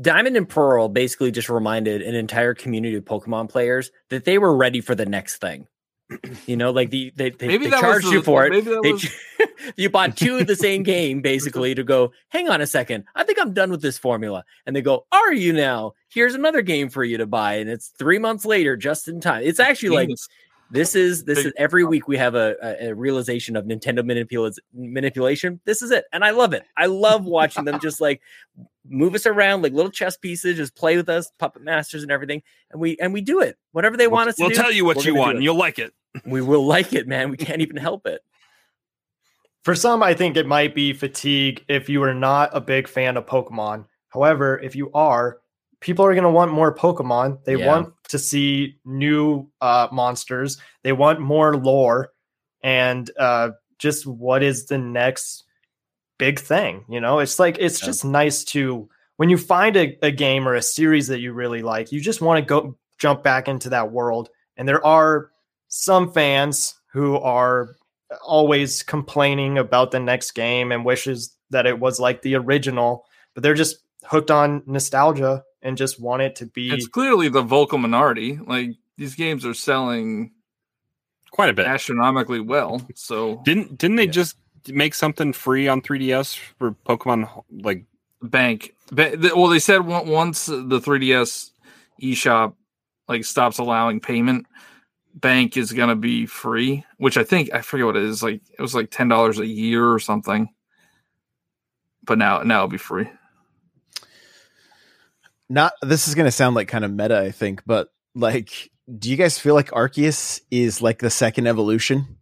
Diamond 0.00 0.36
and 0.36 0.48
Pearl 0.48 0.88
basically 0.88 1.30
just 1.30 1.48
reminded 1.48 2.02
an 2.02 2.14
entire 2.14 2.54
community 2.54 2.96
of 2.96 3.04
Pokemon 3.04 3.48
players 3.50 3.90
that 4.10 4.24
they 4.24 4.38
were 4.38 4.56
ready 4.56 4.80
for 4.80 4.94
the 4.94 5.06
next 5.06 5.38
thing. 5.40 5.66
You 6.46 6.56
know, 6.56 6.70
like 6.70 6.88
the 6.88 7.12
they 7.16 7.28
they, 7.30 7.46
Maybe 7.48 7.64
they 7.64 7.70
that 7.70 7.82
was 7.82 8.02
charged 8.02 8.06
you 8.06 8.20
the- 8.20 8.24
for 8.24 8.46
it. 8.46 8.64
that 8.64 8.80
They 8.82 8.92
was- 8.92 9.10
you 9.76 9.90
bought 9.90 10.16
two 10.16 10.38
of 10.38 10.46
the 10.46 10.56
same 10.56 10.82
game 10.82 11.20
basically 11.20 11.74
to 11.74 11.84
go. 11.84 12.12
Hang 12.30 12.48
on 12.48 12.62
a 12.62 12.66
second, 12.66 13.04
I 13.14 13.24
think 13.24 13.38
I'm 13.38 13.52
done 13.52 13.70
with 13.70 13.82
this 13.82 13.98
formula. 13.98 14.44
And 14.64 14.74
they 14.74 14.80
go, 14.80 15.04
"Are 15.12 15.34
you 15.34 15.52
now? 15.52 15.92
Here's 16.08 16.34
another 16.34 16.62
game 16.62 16.88
for 16.88 17.04
you 17.04 17.18
to 17.18 17.26
buy." 17.26 17.56
And 17.56 17.68
it's 17.68 17.88
three 17.88 18.18
months 18.18 18.46
later, 18.46 18.74
just 18.74 19.06
in 19.08 19.20
time. 19.20 19.42
It's 19.44 19.60
actually 19.60 19.90
like 19.90 20.04
Genius. 20.06 20.28
This 20.70 20.94
is 20.94 21.24
this 21.24 21.38
is 21.38 21.52
every 21.56 21.84
week 21.84 22.08
we 22.08 22.16
have 22.18 22.34
a, 22.34 22.56
a, 22.62 22.88
a 22.88 22.94
realization 22.94 23.56
of 23.56 23.64
Nintendo 23.64 24.00
manipula- 24.00 24.56
manipulation. 24.74 25.60
This 25.64 25.82
is 25.82 25.90
it, 25.90 26.04
and 26.12 26.24
I 26.24 26.30
love 26.30 26.52
it. 26.52 26.64
I 26.76 26.86
love 26.86 27.24
watching 27.24 27.64
them 27.64 27.80
just 27.80 28.00
like 28.00 28.20
move 28.86 29.14
us 29.14 29.26
around 29.26 29.62
like 29.62 29.72
little 29.72 29.90
chess 29.90 30.16
pieces, 30.16 30.56
just 30.56 30.74
play 30.74 30.96
with 30.96 31.08
us, 31.08 31.30
puppet 31.38 31.62
masters 31.62 32.02
and 32.02 32.12
everything, 32.12 32.42
and 32.70 32.80
we 32.80 32.96
and 32.98 33.12
we 33.12 33.20
do 33.20 33.40
it. 33.40 33.56
Whatever 33.72 33.96
they 33.96 34.08
want 34.08 34.28
us 34.28 34.36
to 34.36 34.42
we'll 34.42 34.50
do, 34.50 34.56
tell 34.56 34.72
you 34.72 34.84
what 34.84 35.04
you 35.04 35.14
want 35.14 35.36
and 35.36 35.44
you'll 35.44 35.56
like 35.58 35.78
it 35.78 35.92
We 36.26 36.40
will 36.42 36.66
like 36.66 36.92
it, 36.92 37.06
man. 37.06 37.30
We 37.30 37.36
can't 37.36 37.60
even 37.60 37.76
help 37.76 38.06
it. 38.06 38.22
For 39.64 39.74
some, 39.74 40.02
I 40.02 40.14
think 40.14 40.36
it 40.36 40.46
might 40.46 40.74
be 40.74 40.92
fatigue 40.92 41.64
if 41.68 41.88
you 41.88 42.02
are 42.02 42.14
not 42.14 42.50
a 42.52 42.60
big 42.60 42.88
fan 42.88 43.16
of 43.16 43.26
Pokemon. 43.26 43.84
However, 44.08 44.58
if 44.60 44.74
you 44.74 44.90
are, 44.92 45.38
people 45.80 46.04
are 46.04 46.14
going 46.14 46.24
to 46.24 46.30
want 46.30 46.52
more 46.52 46.74
Pokemon. 46.74 47.44
They 47.44 47.56
Yeah. 47.56 47.66
want 47.66 47.92
to 48.08 48.18
see 48.18 48.78
new 48.84 49.48
uh, 49.60 49.88
monsters. 49.92 50.58
They 50.82 50.92
want 50.92 51.20
more 51.20 51.56
lore, 51.56 52.10
and 52.62 53.10
uh, 53.18 53.50
just 53.78 54.06
what 54.06 54.42
is 54.42 54.66
the 54.66 54.78
next 54.78 55.44
big 56.18 56.38
thing? 56.38 56.84
You 56.88 57.00
know, 57.00 57.20
it's 57.20 57.38
like 57.38 57.56
it's 57.58 57.80
Yeah. 57.80 57.86
just 57.86 58.04
nice 58.04 58.44
to 58.44 58.88
when 59.16 59.30
you 59.30 59.38
find 59.38 59.76
a, 59.76 59.98
a 60.02 60.10
game 60.10 60.46
or 60.48 60.54
a 60.54 60.62
series 60.62 61.08
that 61.08 61.20
you 61.20 61.32
really 61.32 61.62
like, 61.62 61.90
you 61.92 62.00
just 62.00 62.20
want 62.20 62.38
to 62.38 62.46
go 62.46 62.76
jump 62.98 63.22
back 63.22 63.48
into 63.48 63.68
that 63.70 63.90
world. 63.90 64.30
And 64.56 64.68
there 64.68 64.84
are 64.84 65.30
some 65.68 66.12
fans 66.12 66.74
who 66.92 67.16
are 67.16 67.76
always 68.22 68.82
complaining 68.82 69.58
about 69.58 69.90
the 69.90 70.00
next 70.00 70.32
game 70.32 70.72
and 70.72 70.84
wishes 70.84 71.34
that 71.50 71.66
it 71.66 71.78
was 71.78 72.00
like 72.00 72.22
the 72.22 72.36
original, 72.36 73.04
but 73.34 73.42
they're 73.42 73.54
just 73.54 73.78
hooked 74.04 74.30
on 74.30 74.62
nostalgia 74.66 75.42
and 75.62 75.76
just 75.76 76.00
want 76.00 76.22
it 76.22 76.36
to 76.36 76.46
be 76.46 76.70
It's 76.70 76.86
clearly 76.86 77.28
the 77.28 77.42
vocal 77.42 77.78
minority. 77.78 78.38
Like 78.46 78.70
these 78.96 79.14
games 79.14 79.44
are 79.44 79.54
selling 79.54 80.32
quite 81.30 81.50
a 81.50 81.52
bit 81.52 81.66
astronomically 81.66 82.40
well. 82.40 82.86
So 82.94 83.42
didn't 83.44 83.78
didn't 83.78 83.96
they 83.96 84.04
Yeah. 84.04 84.12
just 84.12 84.36
make 84.68 84.94
something 84.94 85.32
free 85.32 85.68
on 85.68 85.80
3ds 85.80 86.36
for 86.58 86.72
pokemon 86.86 87.44
like 87.50 87.84
bank. 88.22 88.74
Well, 88.92 89.48
they 89.48 89.58
said 89.58 89.80
once 89.86 90.46
the 90.46 90.80
3DS 90.80 91.50
eShop 92.02 92.54
like 93.08 93.24
stops 93.24 93.58
allowing 93.58 94.00
payment, 94.00 94.46
bank 95.14 95.56
is 95.56 95.72
gonna 95.72 95.96
be 95.96 96.26
free. 96.26 96.84
Which 96.98 97.16
I 97.16 97.24
think 97.24 97.52
I 97.54 97.62
forget 97.62 97.86
what 97.86 97.96
it 97.96 98.02
is. 98.04 98.22
Like 98.22 98.42
it 98.56 98.62
was 98.62 98.74
like 98.74 98.90
ten 98.90 99.08
dollars 99.08 99.38
a 99.38 99.46
year 99.46 99.90
or 99.90 99.98
something. 99.98 100.48
But 102.04 102.18
now 102.18 102.42
now 102.42 102.58
it'll 102.58 102.68
be 102.68 102.78
free. 102.78 103.08
Not 105.48 105.72
this 105.82 106.06
is 106.08 106.14
going 106.14 106.26
to 106.26 106.30
sound 106.32 106.54
like 106.56 106.68
kind 106.68 106.84
of 106.84 106.92
meta 106.92 107.18
i 107.18 107.30
think 107.30 107.62
but 107.66 107.88
like 108.14 108.70
do 108.98 109.10
you 109.10 109.16
guys 109.16 109.38
feel 109.38 109.54
like 109.54 109.70
arceus 109.70 110.40
is 110.50 110.80
like 110.82 110.98
the 110.98 111.10
second 111.10 111.46
evolution 111.46 112.18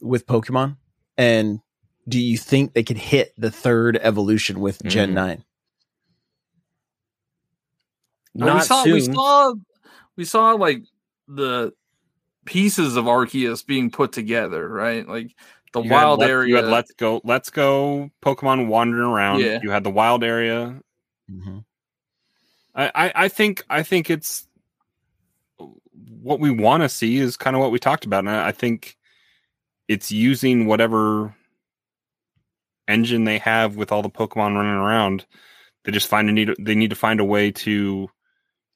with 0.00 0.26
pokemon 0.26 0.76
and 1.18 1.60
do 2.08 2.18
you 2.20 2.36
think 2.38 2.72
they 2.74 2.82
could 2.82 2.96
hit 2.98 3.32
the 3.38 3.50
third 3.50 3.98
evolution 4.02 4.60
with 4.60 4.82
gen 4.84 5.10
Mhm. 5.10 5.14
9 5.14 5.44
Uh, 8.40 8.44
Not 8.46 8.54
we 8.54 8.60
saw 8.62 8.84
soon. 8.84 8.92
we 8.94 9.00
saw 9.00 9.54
we 10.16 10.24
saw 10.24 10.52
like 10.52 10.82
the 11.28 11.72
pieces 12.44 12.96
of 12.96 13.04
Arceus 13.06 13.64
being 13.66 13.90
put 13.90 14.12
together, 14.12 14.68
right? 14.68 15.06
Like 15.06 15.34
the 15.72 15.82
you 15.82 15.88
had 15.90 15.94
wild 15.94 16.20
Let- 16.20 16.30
area. 16.30 16.48
you 16.48 16.56
had 16.56 16.66
let's 16.66 16.92
go 16.92 17.20
let's 17.24 17.50
go 17.50 18.10
pokemon 18.22 18.68
wandering 18.68 19.02
around 19.04 19.40
Yeah. 19.40 19.58
you 19.62 19.70
had 19.70 19.84
the 19.84 19.90
wild 19.90 20.22
area 20.24 20.80
I, 21.28 21.64
I 22.74 23.12
I 23.14 23.28
think 23.28 23.64
I 23.68 23.82
think 23.82 24.10
it's 24.10 24.46
what 26.22 26.40
we 26.40 26.50
want 26.50 26.82
to 26.82 26.88
see 26.88 27.18
is 27.18 27.36
kind 27.36 27.56
of 27.56 27.60
what 27.60 27.70
we 27.70 27.78
talked 27.78 28.04
about, 28.04 28.20
and 28.20 28.30
I, 28.30 28.48
I 28.48 28.52
think 28.52 28.96
it's 29.88 30.12
using 30.12 30.66
whatever 30.66 31.34
engine 32.86 33.24
they 33.24 33.38
have 33.38 33.76
with 33.76 33.92
all 33.92 34.02
the 34.02 34.10
Pokemon 34.10 34.54
running 34.54 34.72
around. 34.72 35.26
They 35.84 35.92
just 35.92 36.08
find 36.08 36.28
a 36.28 36.32
need 36.32 36.54
they 36.58 36.74
need 36.74 36.90
to 36.90 36.96
find 36.96 37.20
a 37.20 37.24
way 37.24 37.50
to 37.52 38.08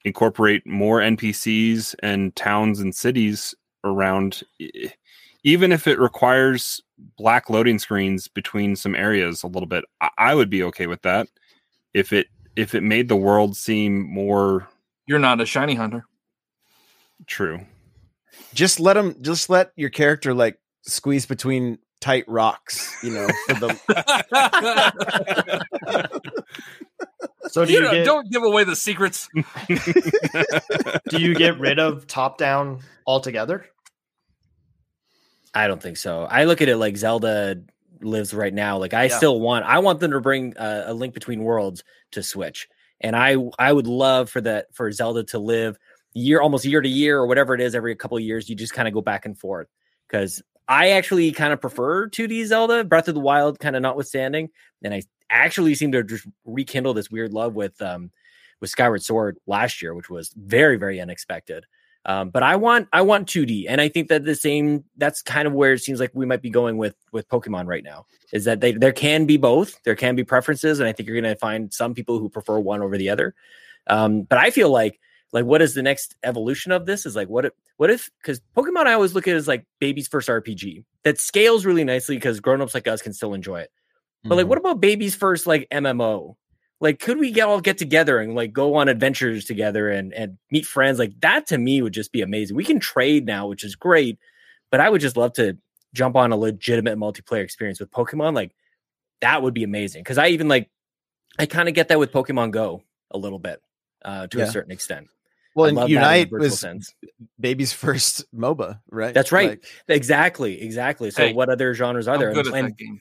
incorporate 0.04 0.66
more 0.66 1.00
NPCs 1.00 1.94
and 2.02 2.34
towns 2.36 2.80
and 2.80 2.94
cities 2.94 3.54
around, 3.84 4.42
even 5.42 5.72
if 5.72 5.86
it 5.86 5.98
requires 5.98 6.82
black 7.16 7.50
loading 7.50 7.78
screens 7.78 8.28
between 8.28 8.76
some 8.76 8.94
areas 8.94 9.42
a 9.42 9.46
little 9.46 9.66
bit. 9.66 9.84
I, 10.00 10.10
I 10.18 10.34
would 10.34 10.50
be 10.50 10.62
okay 10.64 10.86
with 10.86 11.02
that 11.02 11.28
if 11.92 12.12
it 12.12 12.28
if 12.56 12.74
it 12.74 12.82
made 12.82 13.08
the 13.08 13.16
world 13.16 13.56
seem 13.56 14.02
more 14.02 14.68
You're 15.06 15.18
not 15.18 15.40
a 15.40 15.46
shiny 15.46 15.74
hunter. 15.74 16.04
true. 17.26 17.60
Just 18.52 18.80
let 18.80 18.94
them. 18.94 19.16
Just 19.22 19.48
let 19.48 19.72
your 19.76 19.90
character 19.90 20.34
like 20.34 20.58
squeeze 20.82 21.26
between 21.26 21.78
tight 22.00 22.24
rocks. 22.28 22.96
You 23.02 23.10
know, 23.14 23.28
for 23.48 23.54
the 23.54 23.78
So 27.48 27.64
do 27.64 27.72
You 27.72 27.78
you 27.78 27.84
know, 27.84 27.92
get 27.92 28.04
don't 28.04 28.30
give 28.30 28.42
away 28.42 28.64
the 28.64 28.74
secrets. 28.74 29.28
do 31.08 31.20
you 31.20 31.34
get 31.34 31.58
rid 31.60 31.78
of 31.78 32.06
top 32.06 32.38
down 32.38 32.80
altogether? 33.06 33.66
I 35.54 35.68
don't 35.68 35.80
think 35.80 35.96
so. 35.96 36.24
I 36.24 36.44
look 36.44 36.62
at 36.62 36.68
it 36.68 36.76
like 36.76 36.96
Zelda 36.96 37.62
lives 38.00 38.34
right 38.34 38.52
now. 38.54 38.78
Like 38.78 38.94
I 38.94 39.04
Yeah. 39.04 39.16
still 39.16 39.40
want, 39.40 39.64
I 39.66 39.78
want 39.78 40.00
them 40.00 40.10
to 40.12 40.20
bring 40.20 40.56
uh, 40.56 40.84
a 40.86 40.94
link 40.94 41.14
between 41.14 41.42
worlds 41.42 41.84
to 42.12 42.22
Switch, 42.22 42.68
and 43.00 43.16
I 43.16 43.36
I 43.58 43.72
would 43.72 43.86
love 43.86 44.30
for 44.30 44.40
that 44.42 44.74
for 44.74 44.90
Zelda 44.92 45.24
to 45.24 45.38
live 45.38 45.78
year 46.14 46.40
almost 46.40 46.64
year 46.64 46.80
to 46.80 46.88
year 46.88 47.18
or 47.18 47.26
whatever 47.26 47.54
it 47.54 47.60
is. 47.60 47.74
Every 47.74 47.94
couple 47.96 48.16
of 48.16 48.22
years, 48.22 48.48
you 48.48 48.56
just 48.56 48.72
kind 48.74 48.88
of 48.88 48.94
go 48.94 49.00
back 49.00 49.26
and 49.26 49.38
forth 49.38 49.68
because 50.08 50.42
I 50.68 50.90
actually 50.90 51.32
kind 51.32 51.52
of 51.52 51.60
prefer 51.60 52.08
2D 52.08 52.44
Zelda, 52.46 52.84
Breath 52.84 53.08
of 53.08 53.14
the 53.14 53.20
Wild, 53.20 53.58
kind 53.58 53.76
of 53.76 53.82
notwithstanding, 53.82 54.50
and 54.82 54.94
I 54.94 55.02
actually 55.30 55.74
seem 55.74 55.92
to 55.92 56.02
just 56.02 56.26
rekindle 56.44 56.94
this 56.94 57.10
weird 57.10 57.32
love 57.32 57.54
with 57.54 57.80
um 57.82 58.10
with 58.60 58.70
Skyward 58.70 59.02
Sword 59.02 59.38
last 59.46 59.82
year, 59.82 59.94
which 59.94 60.08
was 60.10 60.32
very 60.36 60.76
very 60.76 61.00
unexpected. 61.00 61.64
Um, 62.06 62.30
but 62.30 62.42
I 62.42 62.56
want 62.56 62.88
I 62.92 63.02
want 63.02 63.28
2D, 63.28 63.66
and 63.68 63.80
I 63.80 63.88
think 63.88 64.08
that 64.08 64.24
the 64.24 64.34
same 64.34 64.84
that's 64.96 65.22
kind 65.22 65.46
of 65.48 65.54
where 65.54 65.72
it 65.72 65.78
seems 65.80 66.00
like 66.00 66.10
we 66.12 66.26
might 66.26 66.42
be 66.42 66.50
going 66.50 66.76
with 66.76 66.94
with 67.12 67.28
Pokemon 67.28 67.66
right 67.66 67.82
now. 67.82 68.06
Is 68.32 68.44
that 68.44 68.60
they 68.60 68.72
there 68.72 68.92
can 68.92 69.24
be 69.24 69.36
both, 69.36 69.82
there 69.84 69.94
can 69.94 70.14
be 70.14 70.24
preferences, 70.24 70.80
and 70.80 70.88
I 70.88 70.92
think 70.92 71.08
you're 71.08 71.20
going 71.20 71.32
to 71.32 71.38
find 71.38 71.72
some 71.72 71.94
people 71.94 72.18
who 72.18 72.28
prefer 72.28 72.58
one 72.58 72.82
over 72.82 72.98
the 72.98 73.08
other. 73.08 73.34
Um, 73.86 74.22
but 74.22 74.38
I 74.38 74.50
feel 74.50 74.70
like 74.70 75.00
like 75.32 75.46
what 75.46 75.62
is 75.62 75.74
the 75.74 75.82
next 75.82 76.14
evolution 76.22 76.72
of 76.72 76.84
this? 76.84 77.06
Is 77.06 77.16
like 77.16 77.28
what 77.28 77.46
if 77.46 77.52
what 77.78 77.90
if 77.90 78.10
because 78.20 78.40
Pokemon 78.54 78.86
I 78.86 78.92
always 78.92 79.14
look 79.14 79.26
at 79.26 79.36
as 79.36 79.48
like 79.48 79.64
baby's 79.80 80.08
first 80.08 80.28
RPG 80.28 80.84
that 81.04 81.18
scales 81.18 81.64
really 81.64 81.84
nicely 81.84 82.16
because 82.16 82.40
grown-ups 82.40 82.74
like 82.74 82.86
us 82.86 83.00
can 83.00 83.12
still 83.14 83.34
enjoy 83.34 83.60
it. 83.60 83.70
But 84.26 84.36
like, 84.36 84.46
what 84.46 84.58
about 84.58 84.80
baby's 84.80 85.14
first 85.14 85.46
like 85.46 85.68
MMO? 85.70 86.36
Like, 86.80 86.98
could 86.98 87.18
we 87.18 87.30
get 87.30 87.48
all 87.48 87.60
get 87.60 87.78
together 87.78 88.18
and 88.18 88.34
like 88.34 88.52
go 88.52 88.74
on 88.74 88.88
adventures 88.88 89.44
together 89.44 89.88
and 89.90 90.12
and 90.12 90.38
meet 90.50 90.66
friends? 90.66 90.98
Like 90.98 91.12
that 91.20 91.46
to 91.46 91.58
me 91.58 91.80
would 91.82 91.94
just 91.94 92.12
be 92.12 92.20
amazing. 92.20 92.56
We 92.56 92.64
can 92.64 92.80
trade 92.80 93.24
now, 93.26 93.46
which 93.46 93.64
is 93.64 93.74
great, 93.76 94.18
but 94.70 94.80
I 94.80 94.90
would 94.90 95.00
just 95.00 95.16
love 95.16 95.32
to 95.34 95.56
jump 95.94 96.16
on 96.16 96.32
a 96.32 96.36
legitimate 96.36 96.98
multiplayer 96.98 97.42
experience 97.44 97.80
with 97.80 97.90
Pokemon. 97.90 98.34
Like 98.34 98.54
that 99.20 99.42
would 99.42 99.54
be 99.54 99.62
amazing. 99.64 100.02
Because 100.02 100.18
I 100.18 100.28
even 100.28 100.48
like 100.48 100.68
I 101.38 101.46
kind 101.46 101.68
of 101.68 101.74
get 101.74 101.88
that 101.88 101.98
with 101.98 102.12
Pokemon 102.12 102.50
Go 102.50 102.82
a 103.10 103.18
little 103.18 103.38
bit 103.38 103.60
uh, 104.04 104.26
to 104.26 104.38
Yeah. 104.38 104.44
a 104.44 104.50
certain 104.50 104.72
extent. 104.72 105.08
well, 105.54 105.66
and 105.68 105.76
love 105.76 105.88
that 105.88 105.92
in 105.92 105.96
a 105.98 106.00
Unite 106.00 106.30
virtual 106.30 106.40
was 106.50 106.60
sense. 106.60 106.94
baby's 107.40 107.72
first 107.84 108.24
MOBA, 108.34 108.80
right? 108.90 109.14
That's 109.14 109.32
right. 109.32 109.50
Like, 109.50 109.64
Exactly, 109.88 110.60
exactly. 110.60 111.10
So, 111.12 111.26
Hey, 111.28 111.32
what 111.32 111.48
other 111.48 111.72
genres 111.74 112.08
are 112.08 112.14
I'm 112.14 112.20
there? 112.20 112.32
good 112.34 112.48
at 112.48 112.54
And 112.54 112.68
that 112.68 112.76
game. 112.76 113.00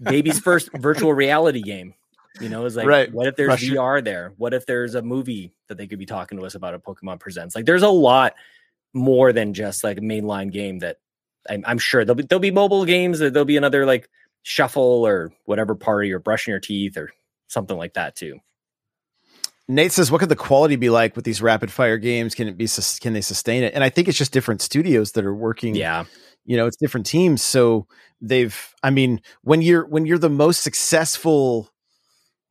baby's 0.02 0.38
first 0.38 0.68
virtual 0.74 1.12
reality 1.14 1.62
game. 1.62 1.94
You 2.40 2.48
know, 2.48 2.66
it's 2.66 2.74
like, 2.76 2.86
Right. 2.86 3.12
what 3.12 3.26
if 3.28 3.36
there's 3.36 3.60
VR 3.60 4.02
there? 4.02 4.32
What 4.36 4.54
if 4.54 4.66
there's 4.66 4.94
a 4.96 5.02
movie 5.02 5.54
that 5.68 5.76
they 5.78 5.86
could 5.86 5.98
be 6.00 6.06
talking 6.06 6.38
to 6.38 6.44
us 6.44 6.54
about? 6.56 6.74
A 6.74 6.78
Pokemon 6.80 7.20
Presents. 7.20 7.54
Like, 7.54 7.64
there's 7.64 7.82
a 7.84 7.88
lot 7.88 8.34
more 8.92 9.32
than 9.32 9.54
just 9.54 9.84
like 9.84 9.98
a 9.98 10.00
mainline 10.00 10.50
game 10.52 10.80
that 10.80 10.96
I'm, 11.48 11.62
I'm 11.66 11.78
sure 11.78 12.04
there'll 12.04 12.16
be 12.16 12.24
there'll 12.24 12.40
be 12.40 12.50
mobile 12.50 12.84
games. 12.84 13.18
There'll 13.18 13.44
be 13.44 13.56
another 13.56 13.86
like 13.86 14.08
shuffle 14.42 15.06
or 15.06 15.32
whatever 15.44 15.74
party 15.74 16.12
or 16.12 16.18
brushing 16.18 16.52
your 16.52 16.60
teeth 16.60 16.96
or 16.96 17.10
something 17.48 17.76
like 17.76 17.94
that 17.94 18.16
too. 18.16 18.38
Nate 19.66 19.92
says, 19.92 20.10
"What 20.10 20.20
could 20.20 20.28
the 20.28 20.36
quality 20.36 20.76
be 20.76 20.90
like 20.90 21.16
with 21.16 21.24
these 21.24 21.40
rapid 21.40 21.70
fire 21.70 21.96
games? 21.98 22.34
Can 22.34 22.48
it 22.48 22.56
be? 22.56 22.66
sus- 22.66 22.98
Can 22.98 23.12
they 23.14 23.20
sustain 23.22 23.62
it?" 23.62 23.72
And 23.74 23.82
I 23.82 23.88
think 23.88 24.08
it's 24.08 24.18
just 24.18 24.32
different 24.32 24.60
studios 24.60 25.12
that 25.12 25.24
are 25.24 25.34
working. 25.34 25.74
Yeah, 25.74 26.04
you 26.44 26.56
know, 26.56 26.66
it's 26.66 26.76
different 26.76 27.06
teams. 27.06 27.42
So 27.42 27.86
they've. 28.20 28.74
I 28.82 28.90
mean, 28.90 29.20
when 29.42 29.62
you're 29.62 29.86
when 29.86 30.04
you're 30.04 30.18
the 30.18 30.28
most 30.28 30.62
successful, 30.62 31.70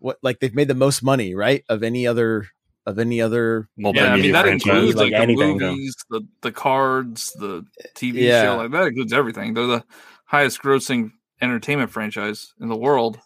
what 0.04 0.18
like 0.22 0.40
they've 0.40 0.54
made 0.54 0.68
the 0.68 0.76
most 0.76 1.02
money, 1.02 1.34
right? 1.34 1.64
Of 1.70 1.82
any 1.82 2.06
other 2.06 2.48
of 2.86 3.00
any 3.00 3.22
other. 3.22 3.70
Yeah, 3.78 4.14
I 4.14 4.18
mean 4.18 4.34
that 4.34 4.44
franchise. 4.44 4.68
includes 4.68 4.96
Like 4.96 5.04
like, 5.04 5.12
the 5.12 5.24
anything. 5.24 5.58
movies, 5.58 5.96
the 6.10 6.22
the 6.42 6.52
cards, 6.52 7.32
the 7.40 7.66
TV 7.96 8.16
Yeah. 8.16 8.44
show. 8.44 8.58
Like 8.58 8.72
that 8.72 8.88
includes 8.88 9.14
everything. 9.14 9.54
They're 9.54 9.66
the 9.66 9.86
highest 10.26 10.62
grossing 10.62 11.12
entertainment 11.42 11.90
franchise 11.90 12.54
in 12.60 12.68
the 12.68 12.76
world. 12.76 13.18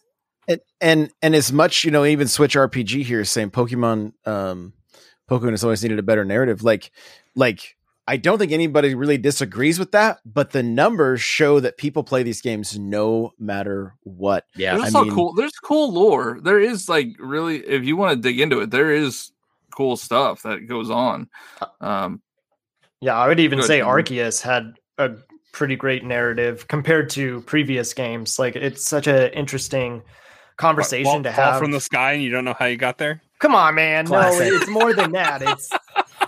And 0.47 0.59
and 0.79 1.11
and 1.23 1.35
as 1.35 1.51
much 1.51 1.83
you 1.83 1.89
know, 1.89 2.05
even 2.05 2.27
Switch 2.27 2.55
RPG 2.55 3.03
here 3.03 3.21
is 3.21 3.31
saying 3.31 3.49
Pokemon. 3.51 4.13
um 4.27 4.73
Pokemon 5.29 5.51
has 5.51 5.63
always 5.63 5.81
needed 5.83 5.99
a 5.99 6.03
better 6.03 6.23
narrative. 6.23 6.63
Like, 6.63 6.91
like 7.35 7.75
I 8.09 8.15
don't 8.17 8.37
think 8.37 8.51
anybody 8.53 8.95
really 8.95 9.17
disagrees 9.17 9.77
with 9.79 9.91
that, 9.91 10.19
but 10.25 10.51
the 10.51 10.63
numbers 10.63 11.21
show 11.21 11.59
that 11.59 11.77
people 11.77 12.03
play 12.03 12.23
these 12.23 12.39
games 12.41 12.79
no 12.79 13.33
matter 13.37 13.95
what. 14.03 14.45
yeah. 14.55 14.77
There's 14.77 14.95
I 14.95 15.01
mean- 15.03 15.13
cool. 15.13 15.33
There's 15.33 15.51
cool 15.61 15.91
lore. 15.91 16.39
There 16.41 16.59
is 16.59 16.87
like 16.87 17.09
really, 17.19 17.57
if 17.57 17.83
you 17.83 17.97
want 17.97 18.15
to 18.15 18.21
dig 18.21 18.39
into 18.39 18.59
it, 18.61 18.71
there 18.71 18.91
is 18.93 19.31
cool 19.75 19.97
stuff 19.97 20.43
that 20.43 20.67
goes 20.67 20.89
on. 20.89 21.27
Um, 21.81 22.21
Yeah, 23.01 23.15
I 23.15 23.27
would 23.27 23.39
even 23.41 23.61
say. 23.61 23.79
Arceus 23.81 24.41
had 24.41 24.73
a 24.97 25.11
pretty 25.51 25.75
great 25.75 26.03
narrative 26.05 26.67
compared 26.67 27.09
to 27.11 27.41
previous 27.41 27.93
games. 27.93 28.39
Like 28.39 28.55
it's 28.55 28.85
such 28.85 29.07
an 29.07 29.31
interesting 29.33 30.01
conversation 30.55 31.03
Fall- 31.11 31.23
to 31.23 31.31
fall 31.33 31.51
have. 31.51 31.59
from 31.59 31.71
the 31.71 31.81
sky 31.81 32.13
and 32.13 32.23
you 32.23 32.31
don't 32.31 32.45
know 32.45 32.55
how 32.57 32.65
you 32.65 32.77
got 32.77 32.97
there. 32.97 33.21
Come 33.39 33.53
on, 33.53 33.75
man. 33.75 34.07
Classic. 34.07 34.49
No, 34.49 34.55
it's 34.55 34.67
more 34.69 34.93
than 34.93 35.11
that. 35.11 35.41
It's 35.43 35.69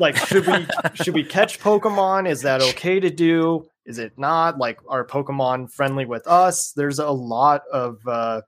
like 0.00 0.16
should 0.16 0.46
we 0.46 0.66
should 0.94 1.14
we 1.14 1.24
catch 1.24 1.60
Pokemon? 1.60 2.28
Is 2.28 2.42
that 2.42 2.62
okay 2.62 2.98
to 3.00 3.10
do? 3.10 3.68
Is 3.84 3.98
it 3.98 4.18
not? 4.18 4.58
Like 4.58 4.80
are 4.88 5.06
Pokemon 5.06 5.70
friendly 5.72 6.04
with 6.06 6.26
us? 6.26 6.72
There's 6.72 6.98
a 6.98 7.10
lot 7.10 7.62
of 7.72 7.98
uh, 8.06 8.40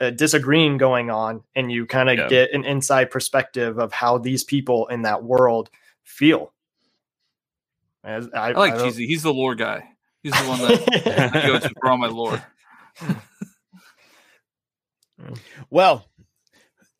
uh 0.00 0.10
disagreeing 0.10 0.78
going 0.78 1.10
on, 1.10 1.42
and 1.54 1.70
you 1.70 1.86
kind 1.86 2.08
of 2.08 2.16
Yeah. 2.16 2.28
get 2.28 2.52
an 2.52 2.64
inside 2.64 3.10
perspective 3.10 3.78
of 3.78 3.92
how 3.92 4.18
these 4.18 4.44
people 4.44 4.86
in 4.88 5.02
that 5.02 5.22
world 5.22 5.70
feel. 6.02 6.52
As- 8.02 8.28
I, 8.34 8.50
I 8.50 8.52
like 8.52 8.74
I 8.74 8.84
Cheesy. 8.84 9.06
He's 9.06 9.22
the 9.22 9.32
lore 9.32 9.54
guy. 9.54 9.88
He's 10.22 10.32
the 10.32 10.48
one 10.48 10.58
that 10.60 11.32
I 11.34 11.46
go 11.46 11.58
to 11.58 11.70
for 11.80 11.90
all 11.90 11.98
my 11.98 12.08
lore. 12.08 12.42
Well, 15.70 16.06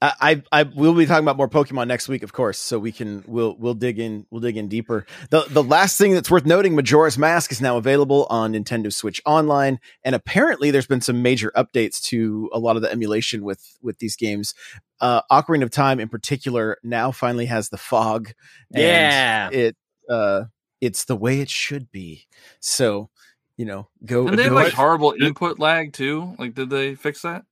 I, 0.05 0.13
I 0.53 0.61
I 0.61 0.63
will 0.65 0.93
be 0.95 1.07
talking 1.07 1.25
about 1.25 1.37
more 1.37 1.49
Pokemon 1.49 1.87
next 1.89 2.09
week, 2.09 2.23
of 2.23 2.33
course. 2.33 2.59
So 2.59 2.79
we 2.79 2.93
can 2.93 3.25
we'll 3.27 3.57
we'll 3.59 3.75
dig 3.75 3.99
in 3.99 4.27
we'll 4.31 4.41
dig 4.41 4.57
in 4.57 4.69
deeper. 4.69 5.07
The 5.31 5.45
the 5.49 5.63
last 5.63 5.97
thing 5.99 6.13
that's 6.13 6.31
worth 6.31 6.45
noting, 6.45 6.75
Majora's 6.75 7.17
Mask 7.17 7.53
is 7.53 7.61
now 7.61 7.77
available 7.77 8.27
on 8.29 8.53
Nintendo 8.53 8.93
Switch 8.93 9.21
Online, 9.25 9.79
and 10.05 10.15
apparently 10.15 10.71
there's 10.71 10.87
been 10.87 11.01
some 11.01 11.23
major 11.23 11.53
updates 11.57 12.03
to 12.05 12.51
a 12.53 12.59
lot 12.59 12.77
of 12.77 12.83
the 12.83 12.91
emulation 12.93 13.45
with 13.45 13.79
with 13.83 13.99
these 13.99 14.17
games. 14.17 14.55
Uh, 15.01 15.23
Ocarina 15.31 15.63
of 15.65 15.71
Time, 15.71 16.01
in 16.01 16.09
particular, 16.09 16.79
now 16.83 17.11
finally 17.11 17.47
has 17.47 17.69
the 17.69 17.79
fog. 17.79 18.33
and 18.73 18.83
Yeah. 18.83 19.49
it 19.53 19.77
uh 20.11 20.45
it's 20.81 21.05
the 21.05 21.17
way 21.17 21.41
it 21.41 21.49
should 21.51 21.91
be. 21.91 22.27
So 22.61 23.11
you 23.57 23.65
know, 23.65 23.89
go. 24.05 24.27
And 24.27 24.37
they 24.39 24.43
have 24.45 24.51
go- 24.51 24.57
like 24.57 24.73
horrible 24.73 25.15
input 25.21 25.59
lag 25.61 25.93
too. 25.93 26.35
Like, 26.41 26.55
did 26.55 26.71
they 26.71 26.97
fix 26.97 27.23
that? 27.23 27.45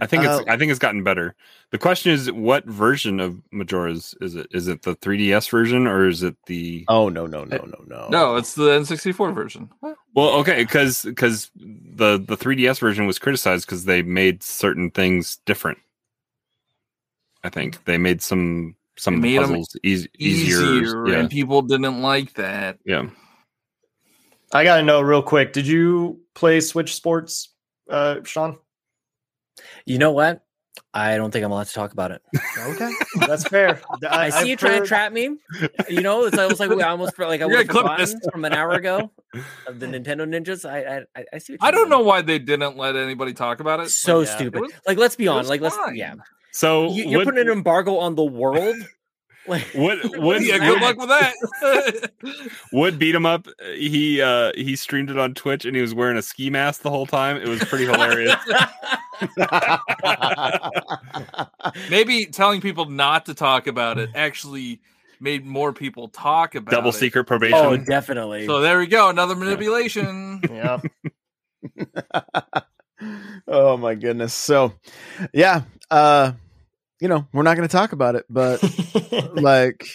I 0.00 0.06
think 0.06 0.24
it's 0.24 0.32
Uh, 0.32 0.44
I 0.48 0.56
think 0.56 0.70
it's 0.70 0.78
gotten 0.78 1.04
better. 1.04 1.34
The 1.70 1.78
question 1.78 2.12
is, 2.12 2.32
what 2.32 2.64
version 2.64 3.20
of 3.20 3.40
Majora's 3.50 4.14
is 4.22 4.34
it? 4.36 4.46
Is 4.50 4.66
it 4.66 4.82
the 4.82 4.96
3DS 4.96 5.50
version 5.50 5.86
or 5.86 6.08
is 6.08 6.22
it 6.22 6.34
the? 6.46 6.84
Oh 6.88 7.08
no 7.10 7.26
no 7.26 7.44
no 7.44 7.58
no 7.58 7.84
no 7.86 8.08
No, 8.08 8.36
it's 8.36 8.54
the 8.54 8.70
N64 8.70 9.34
version. 9.34 9.68
Well, 10.14 10.30
okay, 10.40 10.62
because 10.64 11.02
because 11.02 11.50
the 11.56 12.16
the 12.18 12.36
3DS 12.38 12.78
version 12.80 13.06
was 13.06 13.18
criticized 13.18 13.66
because 13.66 13.84
they 13.84 14.02
made 14.02 14.42
certain 14.42 14.90
things 14.90 15.36
different. 15.44 15.78
I 17.44 17.50
think 17.50 17.84
they 17.84 17.98
made 17.98 18.22
some 18.22 18.76
some 18.96 19.16
of 19.16 19.22
the 19.22 19.36
puzzles 19.36 19.76
eas- 19.82 20.08
easier. 20.18 20.56
Easier, 20.62 21.08
Yeah, 21.08 21.18
and 21.18 21.30
people 21.30 21.60
didn't 21.62 22.00
like 22.00 22.32
that. 22.34 22.78
yeah. 22.84 23.08
I 24.54 24.64
gotta 24.64 24.82
know 24.82 25.00
real 25.00 25.22
quick. 25.22 25.52
Did 25.52 25.66
you 25.66 26.20
play 26.34 26.60
Switch 26.60 26.94
Sports, 26.94 27.54
uh, 27.88 28.22
Sean? 28.24 28.58
You 29.86 29.98
know 29.98 30.12
what? 30.12 30.42
I 30.94 31.16
don't 31.16 31.30
think 31.30 31.44
I'm 31.44 31.52
allowed 31.52 31.66
to 31.66 31.72
talk 31.74 31.92
about 31.92 32.12
it. 32.12 32.22
Okay, 32.58 32.90
that's 33.26 33.44
fair. 33.46 33.80
I, 34.08 34.30
see 34.30 34.36
I've 34.38 34.46
you 34.46 34.56
trying 34.56 34.80
to 34.80 34.86
trap 34.86 35.12
me. 35.12 35.36
You 35.88 36.00
know, 36.00 36.24
it's 36.24 36.38
almost 36.38 36.60
like 36.60 36.70
we 36.70 36.82
almost 36.82 37.18
like 37.18 37.40
I 37.42 37.46
You're 37.46 37.58
would 37.58 37.70
have 37.70 37.98
this. 37.98 38.14
from 38.30 38.44
an 38.46 38.52
hour 38.54 38.72
ago 38.72 39.10
of 39.66 39.80
the 39.80 39.86
Nintendo 39.86 40.26
Ninjas. 40.26 40.68
I 40.68 41.04
I, 41.18 41.24
I 41.34 41.38
see. 41.38 41.54
What 41.54 41.62
I 41.62 41.66
you're 41.66 41.72
don't 41.72 41.88
know 41.90 41.96
doing. 41.98 42.06
why 42.08 42.22
they 42.22 42.38
didn't 42.38 42.76
let 42.78 42.96
anybody 42.96 43.32
talk 43.34 43.60
about 43.60 43.80
it. 43.80 43.90
So 43.90 44.20
Yeah. 44.20 44.34
stupid. 44.36 44.58
It 44.58 44.62
was- 44.62 44.72
like, 44.86 44.98
let's 44.98 45.16
be 45.16 45.24
it 45.26 45.28
honest. 45.28 45.50
was 45.50 45.50
Like, 45.50 45.60
let's 45.60 45.96
yeah. 45.96 46.14
So 46.52 46.90
You, 46.90 47.04
you're 47.04 47.18
what- 47.20 47.24
putting 47.26 47.40
an 47.46 47.52
embargo 47.52 47.98
on 47.98 48.14
the 48.14 48.24
world 48.24 48.76
Like, 49.46 49.66
Would 49.74 50.00
would 50.18 50.46
yeah, 50.46 50.58
good 50.58 50.80
luck 50.80 50.96
with 50.98 51.08
that. 51.08 52.10
Wood 52.72 52.98
beat 52.98 53.14
him 53.14 53.26
up. 53.26 53.48
He 53.74 54.20
uh 54.22 54.52
he 54.54 54.76
streamed 54.76 55.10
it 55.10 55.18
on 55.18 55.34
Twitch 55.34 55.64
and 55.64 55.74
he 55.74 55.82
was 55.82 55.94
wearing 55.94 56.16
a 56.16 56.22
ski 56.22 56.48
mask 56.50 56.82
the 56.82 56.90
whole 56.90 57.06
time. 57.06 57.36
It 57.38 57.48
was 57.48 57.62
pretty 57.64 57.86
hilarious. 57.86 58.36
Maybe 61.90 62.26
telling 62.26 62.60
people 62.60 62.86
not 62.86 63.26
to 63.26 63.34
talk 63.34 63.66
about 63.66 63.98
it 63.98 64.10
actually 64.14 64.80
made 65.20 65.44
more 65.44 65.72
people 65.72 66.08
talk 66.08 66.54
about 66.54 66.70
Double 66.70 66.90
it. 66.90 66.94
secret 66.94 67.24
probation. 67.24 67.58
oh, 67.58 67.76
definitely. 67.76 68.46
So 68.46 68.60
there 68.60 68.78
we 68.78 68.86
go, 68.86 69.08
another 69.08 69.34
manipulation. 69.36 70.40
Yeah. 70.50 70.80
oh 73.48 73.76
my 73.76 73.94
goodness. 73.94 74.34
So, 74.34 74.72
yeah, 75.32 75.62
uh, 75.90 76.32
you 77.02 77.08
know, 77.08 77.26
we're 77.32 77.42
not 77.42 77.56
going 77.56 77.66
to 77.68 77.72
talk 77.72 77.90
about 77.92 78.14
it, 78.14 78.24
but 78.30 78.62
like, 79.34 79.86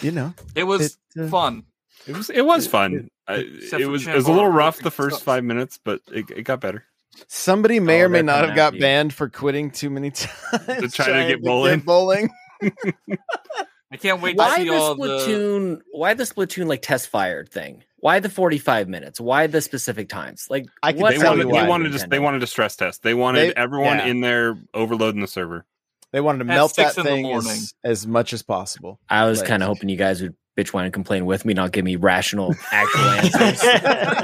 you 0.00 0.10
know, 0.10 0.32
It 0.54 0.64
was 0.64 0.96
It, 1.14 1.20
uh, 1.22 1.28
fun. 1.28 1.64
It 2.06 2.16
was 2.16 2.30
it 2.30 2.40
was 2.44 2.66
fun. 2.66 3.08
I, 3.28 3.34
it 3.46 3.70
for 3.70 3.88
was 3.88 4.06
it 4.06 4.14
was 4.14 4.26
a 4.26 4.32
little 4.32 4.48
rough 4.48 4.78
the 4.78 4.90
first 4.90 5.16
sucks. 5.16 5.24
five 5.24 5.44
minutes, 5.44 5.78
but 5.84 6.00
it, 6.12 6.30
it 6.30 6.42
got 6.42 6.60
better. 6.60 6.84
somebody 7.28 7.80
may 7.80 8.02
Oh, 8.02 8.06
or 8.06 8.08
may 8.08 8.22
not 8.22 8.44
have 8.46 8.56
got 8.56 8.74
you. 8.74 8.80
banned 8.80 9.12
for 9.14 9.28
quitting 9.30 9.70
too 9.70 9.88
many 9.90 10.10
times 10.12 10.66
to 10.66 10.88
try 10.88 11.06
to 11.22 11.28
get 11.28 11.42
bowling. 11.42 11.80
bowling. 11.80 12.30
I 13.92 13.96
can't 13.96 14.20
wait 14.20 14.32
to 14.32 14.38
why 14.38 14.56
see 14.56 14.64
the 14.64 14.74
all 14.74 14.94
the. 14.96 15.08
Splatoon? 15.08 15.80
Why 15.92 16.14
the 16.14 16.24
Splatoon 16.24 16.66
like 16.66 16.82
test 16.82 17.08
fired 17.08 17.48
thing? 17.50 17.84
Why 17.98 18.18
the 18.20 18.28
forty-five 18.28 18.88
minutes? 18.88 19.20
Why 19.20 19.46
the 19.46 19.60
specific 19.60 20.08
times? 20.08 20.46
Like, 20.50 20.66
I 20.82 20.92
can 20.92 21.00
what's 21.00 21.16
They 21.16 21.22
tell 21.22 21.32
wanted, 21.32 21.46
you 21.46 21.52
they 21.52 21.62
why. 21.62 21.68
wanted 21.68 21.92
to 21.98 22.06
they 22.08 22.18
wanted 22.18 22.40
to 22.40 22.46
stress 22.46 22.76
test. 22.76 23.02
They 23.02 23.14
wanted 23.14 23.50
They- 23.50 23.54
everyone 23.54 23.98
yeah. 23.98 24.06
in 24.06 24.20
there 24.20 24.58
overloading 24.74 25.20
the 25.20 25.28
server. 25.28 25.64
They 26.14 26.20
wanted 26.20 26.44
to 26.44 26.52
At 26.52 26.54
melt 26.56 26.76
that 26.76 26.94
six 26.94 26.98
in 26.98 27.02
the 27.04 27.10
thing 27.10 27.34
as, 27.34 27.74
as 27.82 28.06
much 28.06 28.32
as 28.32 28.42
possible. 28.44 29.00
I 29.08 29.26
was 29.26 29.40
Like- 29.40 29.48
kind 29.48 29.62
of 29.64 29.66
hoping 29.66 29.88
you 29.88 29.96
guys 29.96 30.22
would 30.22 30.36
bitch 30.56 30.68
whine 30.72 30.84
and 30.84 30.94
complain 30.94 31.26
with 31.26 31.44
me, 31.44 31.52
not 31.54 31.72
give 31.72 31.84
me 31.84 31.96
rational, 31.96 32.54
actual 32.70 33.00
answers. 33.40 33.60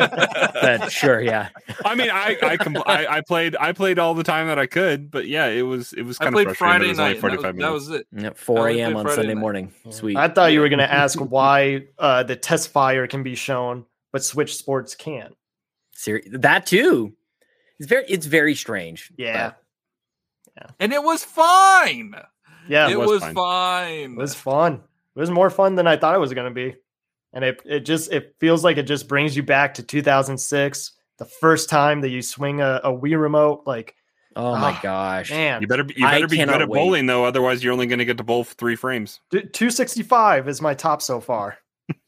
but 0.63 0.93
sure, 0.93 1.21
yeah. 1.21 1.49
I 1.85 1.97
mean, 1.97 2.09
I 2.11 2.37
I, 2.41 2.57
compl- 2.57 2.85
I 2.87 3.07
I 3.17 3.21
played 3.23 3.57
I 3.59 3.73
played 3.73 3.99
all 3.99 4.15
the 4.15 4.23
time 4.23 4.47
that 4.47 4.59
I 4.59 4.67
could, 4.67 5.11
but 5.11 5.27
yeah, 5.27 5.47
it 5.47 5.63
was 5.63 5.93
it 5.93 6.03
was 6.03 6.19
kind 6.19 6.33
of 6.35 6.43
frustrating. 6.43 6.55
Friday 6.55 6.89
was 6.91 6.99
night. 6.99 7.11
and 7.13 7.21
forty 7.21 7.37
That 7.37 7.55
was, 7.55 7.59
that 7.59 7.73
was 7.73 7.89
it. 7.91 8.07
Yep, 8.17 8.37
4 8.39 8.69
a.m. 8.69 8.97
on 8.97 9.05
Friday 9.07 9.17
Sunday 9.17 9.35
night. 9.35 9.41
morning. 9.41 9.73
Sweet. 9.91 10.17
I 10.17 10.29
thought 10.29 10.53
you 10.53 10.61
were 10.61 10.69
going 10.69 10.79
to 10.89 10.93
ask 10.93 11.19
why 11.19 11.87
uh, 11.99 12.23
the 12.23 12.37
test 12.37 12.69
fire 12.71 13.07
can 13.09 13.23
be 13.25 13.35
shown, 13.35 13.85
but 14.13 14.23
Switch 14.23 14.57
Sports 14.57 14.95
can't. 14.95 15.35
Seri- 15.95 16.29
that 16.33 16.67
too. 16.67 17.15
It's 17.81 17.89
very 17.89 18.05
it's 18.07 18.27
very 18.27 18.55
strange. 18.55 19.11
Yeah. 19.17 19.53
And 20.79 20.93
it 20.93 21.03
was 21.03 21.25
fine. 21.25 22.15
Yeah. 22.69 22.89
it 22.89 22.93
It 22.93 22.99
was 22.99 23.09
was, 23.11 23.23
fine. 23.23 23.35
fine. 23.35 24.17
was 24.17 24.35
fun. 24.35 24.75
It 25.17 25.19
was 25.21 25.31
more 25.31 25.51
fun 25.51 25.75
than 25.75 25.87
I 25.87 25.97
thought 25.97 26.15
it 26.15 26.19
was 26.21 26.33
going 26.35 26.49
to 26.49 26.55
be. 26.55 26.77
And 27.33 27.45
it, 27.45 27.63
it 27.65 27.81
just 27.81 28.13
it 28.13 28.35
feels 28.41 28.65
like 28.65 28.77
it 28.77 28.85
just 28.85 29.09
brings 29.09 29.37
you 29.37 29.43
back 29.43 29.75
to 29.75 29.83
2006, 29.83 30.93
the 31.19 31.25
first 31.25 31.69
time 31.71 32.01
that 32.01 32.09
you 32.09 32.23
swing 32.23 32.61
a, 32.61 32.81
a 32.85 32.93
Wii 32.93 33.21
remote. 33.21 33.63
Like, 33.67 33.95
Oh 34.37 34.57
my 34.57 34.71
Ah, 34.73 34.81
gosh. 34.83 35.31
man, 35.31 35.61
You 35.61 35.67
better 35.67 35.83
be- 35.85 35.95
you 35.97 36.07
I 36.07 36.13
better 36.13 36.29
be 36.29 36.37
good 36.39 36.49
at 36.49 36.69
wait. 36.69 36.79
bowling 36.79 37.07
though, 37.07 37.25
otherwise 37.25 37.63
you're 37.65 37.73
only 37.73 37.87
going 37.87 37.99
to 37.99 38.05
get 38.05 38.17
to 38.19 38.25
bowl 38.25 38.45
for 38.45 38.55
three 38.55 38.77
frames. 38.77 39.21
D- 39.31 39.43
265 39.43 40.49
is 40.49 40.61
my 40.63 40.73
top 40.75 41.03
so 41.03 41.21
far. 41.21 41.59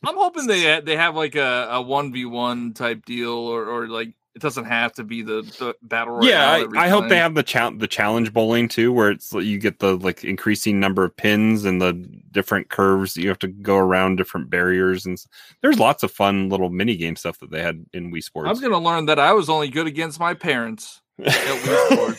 I'm 0.07 0.17
hoping 0.17 0.47
they 0.47 0.81
they 0.81 0.95
have 0.97 1.17
like 1.17 1.35
a 1.35 1.67
a 1.73 1.83
one 1.83 2.13
v 2.13 2.25
one 2.25 2.75
type 2.75 3.05
deal, 3.05 3.33
or 3.33 3.65
or 3.67 3.89
like 3.89 4.15
it 4.35 4.41
doesn't 4.41 4.65
have 4.65 4.93
to 4.95 5.05
be 5.05 5.23
the, 5.23 5.43
the 5.59 5.75
battle 5.83 6.15
royale. 6.15 6.29
yeah, 6.29 6.67
I, 6.75 6.87
I 6.87 6.89
hope 6.89 7.09
they 7.09 7.19
have 7.19 7.35
the 7.35 7.43
chal- 7.43 7.77
the 7.77 7.87
challenge 7.87 8.33
bowling 8.33 8.69
too, 8.69 8.93
where 8.93 9.11
it's 9.11 9.33
you 9.33 9.59
get 9.59 9.79
the 9.79 9.97
like 9.99 10.25
increasing 10.25 10.81
number 10.81 11.05
of 11.05 11.15
pins 11.17 11.65
and 11.65 11.83
the 11.83 11.93
different 12.31 12.71
curves. 12.71 13.17
You 13.17 13.29
have 13.29 13.39
to 13.41 13.49
go 13.49 13.77
around 13.77 14.17
different 14.17 14.49
barriers, 14.49 15.05
and 15.05 15.23
there's 15.61 15.79
lots 15.79 16.03
of 16.03 16.11
fun 16.11 16.49
little 16.49 16.71
mini 16.71 16.97
game 16.97 17.17
stuff 17.17 17.39
that 17.41 17.51
they 17.51 17.63
had 17.63 17.85
in 17.93 18.11
Wii 18.11 18.23
Sports. 18.23 18.49
I'm 18.49 18.61
gonna 18.61 18.83
learn 18.83 19.07
that 19.07 19.19
I 19.19 19.33
was 19.33 19.51
only 19.51 19.69
good 19.69 19.87
against 19.87 20.19
my 20.19 20.33
parents 20.33 21.03
at 21.19 21.33
Wii 21.33 22.17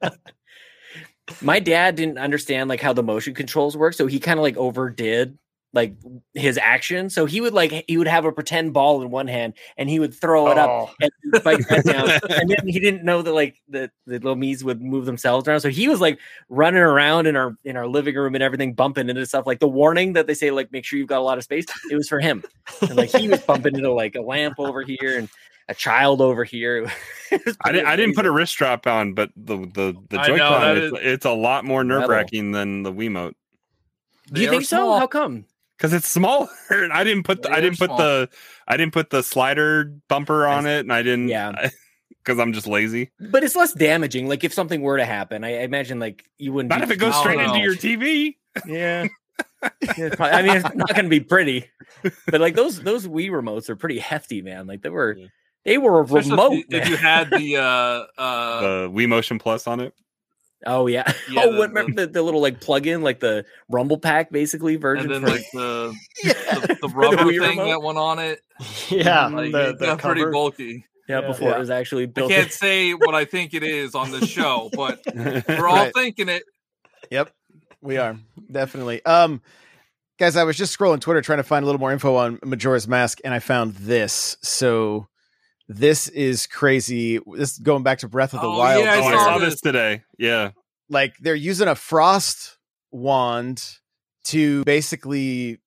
Sports. 0.00 0.18
my 1.42 1.60
dad 1.60 1.94
didn't 1.94 2.18
understand 2.18 2.68
like 2.68 2.80
how 2.80 2.92
the 2.92 3.02
motion 3.02 3.34
controls 3.34 3.76
work, 3.76 3.94
so 3.94 4.06
he 4.06 4.18
kind 4.18 4.38
of 4.38 4.42
like 4.42 4.56
overdid 4.56 5.38
like 5.76 5.94
his 6.34 6.58
action. 6.58 7.08
So 7.08 7.26
he 7.26 7.40
would 7.40 7.52
like 7.54 7.84
he 7.86 7.96
would 7.96 8.08
have 8.08 8.24
a 8.24 8.32
pretend 8.32 8.72
ball 8.72 9.00
in 9.02 9.10
one 9.10 9.28
hand 9.28 9.54
and 9.76 9.88
he 9.88 10.00
would 10.00 10.12
throw 10.12 10.50
it 10.50 10.58
up 10.58 10.68
Oh, 10.68 10.90
and 11.00 11.10
spike 11.36 11.68
that 11.68 11.84
down. 11.84 12.10
And 12.40 12.50
then 12.50 12.66
he 12.66 12.80
didn't 12.80 13.04
know 13.04 13.22
that 13.22 13.32
like 13.32 13.62
the, 13.68 13.90
the 14.06 14.14
little 14.14 14.34
Mii's 14.34 14.64
would 14.64 14.82
move 14.82 15.06
themselves 15.06 15.46
around. 15.46 15.60
So 15.60 15.68
he 15.68 15.86
was 15.86 16.00
like 16.00 16.18
running 16.48 16.80
around 16.82 17.26
in 17.28 17.36
our 17.36 17.56
in 17.62 17.76
our 17.76 17.86
living 17.86 18.16
room 18.16 18.34
and 18.34 18.42
everything, 18.42 18.72
bumping 18.74 19.08
into 19.08 19.24
stuff. 19.26 19.46
Like 19.46 19.60
the 19.60 19.68
warning 19.68 20.14
that 20.14 20.26
they 20.26 20.34
say, 20.34 20.50
like 20.50 20.72
make 20.72 20.84
sure 20.84 20.98
you've 20.98 21.06
got 21.08 21.18
a 21.20 21.22
lot 21.22 21.38
of 21.38 21.44
space. 21.44 21.66
It 21.90 21.94
was 21.94 22.08
for 22.08 22.18
him. 22.18 22.42
And 22.80 22.96
like 22.96 23.10
he 23.10 23.28
was 23.28 23.40
bumping 23.42 23.76
into 23.76 23.92
like 23.92 24.16
a 24.16 24.22
lamp 24.22 24.54
over 24.58 24.82
here 24.82 25.16
and 25.18 25.28
a 25.68 25.74
child 25.74 26.20
over 26.20 26.44
here. 26.44 26.90
I 27.64 27.72
didn't. 27.72 27.86
I 27.86 27.96
didn't 27.96 28.14
put 28.14 28.24
a 28.24 28.30
wrist 28.30 28.52
strap 28.52 28.86
on, 28.86 29.12
but 29.14 29.30
the 29.36 29.56
the 29.58 29.96
the 30.10 30.18
I 30.18 30.28
know, 30.28 30.36
Joy-Con, 30.36 30.60
that 30.62 30.76
it's, 30.78 30.96
is- 30.96 31.02
it's 31.02 31.24
a 31.26 31.32
lot 31.32 31.64
more 31.64 31.84
nerve 31.84 32.08
wracking 32.08 32.52
than 32.52 32.82
the 32.84 32.92
Wiimote 32.92 33.34
Do 34.32 34.40
you 34.42 34.48
think 34.48 34.64
so? 34.64 34.76
small. 34.76 34.98
How 35.00 35.06
come? 35.08 35.44
Because 35.76 35.92
it's 35.92 36.08
smaller. 36.08 36.48
And 36.70 36.92
I 36.94 37.04
didn't 37.04 37.24
put 37.24 37.42
the, 37.42 37.50
I 37.52 37.60
didn't 37.60 37.78
put 37.78 37.86
small. 37.88 37.98
the 37.98 38.28
I 38.68 38.76
didn't 38.76 38.92
put 38.92 39.10
the 39.10 39.22
slider 39.22 39.92
bumper 40.08 40.46
on 40.46 40.66
it, 40.66 40.80
and 40.80 40.92
I 40.92 41.02
didn't. 41.02 41.28
Yeah. 41.28 41.70
because 42.24 42.40
I'm 42.40 42.52
just 42.52 42.66
lazy. 42.66 43.12
But 43.20 43.44
it's 43.44 43.54
less 43.54 43.72
damaging. 43.72 44.28
Like 44.28 44.42
if 44.42 44.52
something 44.52 44.80
were 44.82 44.96
to 44.96 45.04
happen, 45.04 45.44
I, 45.44 45.58
I 45.58 45.62
imagine 45.62 46.00
like 46.00 46.24
you 46.38 46.52
wouldn't. 46.52 46.70
Not 46.70 46.80
be 46.80 46.84
if 46.84 46.90
it 46.90 46.96
goes 46.96 47.12
Oh, 47.14 47.20
straight 47.20 47.38
no. 47.38 47.54
into 47.54 47.60
your 47.60 47.74
TV. 47.74 48.36
Yeah. 48.66 49.06
Yeah, 49.98 50.10
probably- 50.14 50.30
I 50.36 50.42
mean, 50.42 50.56
it's 50.56 50.74
not 50.74 50.88
going 50.90 51.04
to 51.06 51.08
be 51.10 51.20
pretty, 51.20 51.68
but 52.30 52.40
like 52.40 52.54
those 52.54 52.80
those 52.80 53.06
Wii 53.08 53.30
remotes 53.30 53.68
are 53.68 53.74
pretty 53.74 53.98
hefty, 53.98 54.40
man. 54.40 54.66
Like 54.66 54.82
they 54.82 54.90
were, 54.90 55.16
they 55.64 55.76
were 55.78 56.00
a 56.00 56.04
Especially 56.04 56.30
remote. 56.30 56.52
if, 56.52 56.58
you, 56.70 56.78
if 56.78 56.88
you 56.90 56.96
had 56.96 57.30
the 57.30 57.56
uh 57.56 58.20
uh 58.20 58.60
the 58.60 58.90
Wii 58.90 59.08
Motion 59.08 59.38
Plus 59.38 59.66
on 59.66 59.80
it. 59.80 59.94
Oh 60.66 60.86
yeah. 60.86 61.10
Yeah, 61.30 61.42
oh, 61.44 61.52
the- 61.52 61.58
what, 61.58 61.68
remember 61.70 62.02
the, 62.06 62.12
the 62.12 62.22
little 62.22 62.40
like 62.40 62.60
plug-in, 62.60 63.02
like 63.02 63.20
the 63.20 63.44
Rumble 63.68 63.98
Pack, 63.98 64.30
basically 64.30 64.76
version. 64.76 65.10
and 65.10 65.14
then 65.14 65.30
for, 65.30 65.36
like 65.36 65.46
the 65.52 65.94
Yeah. 66.24 66.32
the, 66.60 66.78
the 66.82 66.88
rubber 66.88 67.16
Wii 67.24 67.38
thing 67.40 67.58
remote? 67.58 67.66
that 67.68 67.82
went 67.82 67.98
on 67.98 68.18
it. 68.18 68.40
yeah. 68.90 69.26
Like, 69.28 69.52
the, 69.52 69.68
it 69.70 69.78
the 69.78 69.86
got 69.86 69.98
pretty 70.00 70.24
bulky. 70.24 70.84
yeah, 71.08 71.20
yeah. 71.20 71.26
before 71.28 71.50
Yeah. 71.50 71.56
it 71.56 71.58
was 71.60 71.70
actually 71.70 72.04
I 72.16 72.20
can't 72.28 72.52
say 72.52 72.92
what 72.92 73.14
I 73.14 73.24
think 73.24 73.54
it 73.54 73.62
is 73.62 73.94
on 73.94 74.10
the 74.10 74.26
show, 74.26 74.70
but 74.72 75.00
we're 75.14 75.42
all 75.68 75.74
Right. 75.76 75.92
thinking 75.94 76.28
it. 76.28 76.42
Yep, 77.10 77.30
we 77.80 77.96
are 77.98 78.18
definitely. 78.50 79.04
Um, 79.04 79.40
guys, 80.18 80.36
I 80.36 80.44
was 80.44 80.56
just 80.56 80.76
scrolling 80.76 81.00
Twitter 81.00 81.20
trying 81.22 81.38
to 81.38 81.44
find 81.44 81.62
a 81.62 81.66
little 81.66 81.78
more 81.80 81.92
info 81.92 82.16
on 82.16 82.38
Majora's 82.44 82.88
Mask, 82.88 83.20
and 83.24 83.32
I 83.32 83.38
found 83.38 83.74
this. 83.74 84.36
So 84.42 85.06
this 85.68 86.08
is 86.08 86.46
crazy. 86.46 87.18
This 87.34 87.52
is 87.52 87.58
going 87.58 87.82
back 87.82 87.98
to 87.98 88.08
Breath 88.08 88.34
of 88.34 88.40
the 88.40 88.46
Oh, 88.46 88.58
Wild. 88.58 88.84
yeah, 88.84 88.92
I 88.92 88.98
I 88.98 89.02
here. 89.02 89.12
saw 89.12 89.24
saw 89.24 89.38
this. 89.38 89.54
this 89.54 89.60
today. 89.60 90.02
Yeah, 90.18 90.50
Like 90.88 91.14
they're 91.20 91.34
using 91.34 91.68
a 91.68 91.74
frost 91.74 92.58
wand 92.92 93.62
to 94.24 94.64
basically 94.64 95.58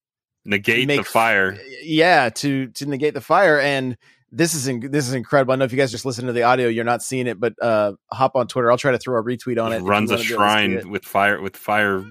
negate 0.45 0.87
make 0.87 0.99
the 0.99 1.03
fire. 1.03 1.57
yeah 1.83 2.29
to 2.29 2.67
to 2.67 2.85
negate 2.85 3.13
the 3.13 3.21
fire 3.21 3.59
and 3.59 3.97
this 4.31 4.53
is 4.53 4.67
in, 4.67 4.79
this 4.91 5.07
is 5.07 5.13
incredible. 5.15 5.53
I 5.53 5.55
know 5.55 5.65
if 5.65 5.71
you 5.71 5.77
guys 5.77 5.91
just 5.91 6.05
listen 6.05 6.27
to 6.27 6.33
the 6.33 6.43
audio, 6.43 6.67
you're 6.67 6.83
not 6.85 7.01
seeing 7.01 7.25
it, 7.25 7.39
but 7.39 7.53
uh, 7.61 7.93
hop 8.11 8.35
on 8.35 8.45
Twitter. 8.47 8.69
I'll 8.71 8.77
try 8.77 8.91
to 8.91 8.99
throw 8.99 9.19
a 9.19 9.23
retweet 9.23 9.59
on 9.63 9.73
it. 9.73 9.77
if 9.77 9.83
runs 9.83 10.11
a 10.11 10.13
wanna 10.13 10.23
be 10.23 10.33
able 10.33 10.43
to 10.43 10.49
see 10.49 10.77
shrine 10.79 10.89
with 10.91 11.03
fire 11.03 11.41
with 11.41 11.57
fire 11.57 12.03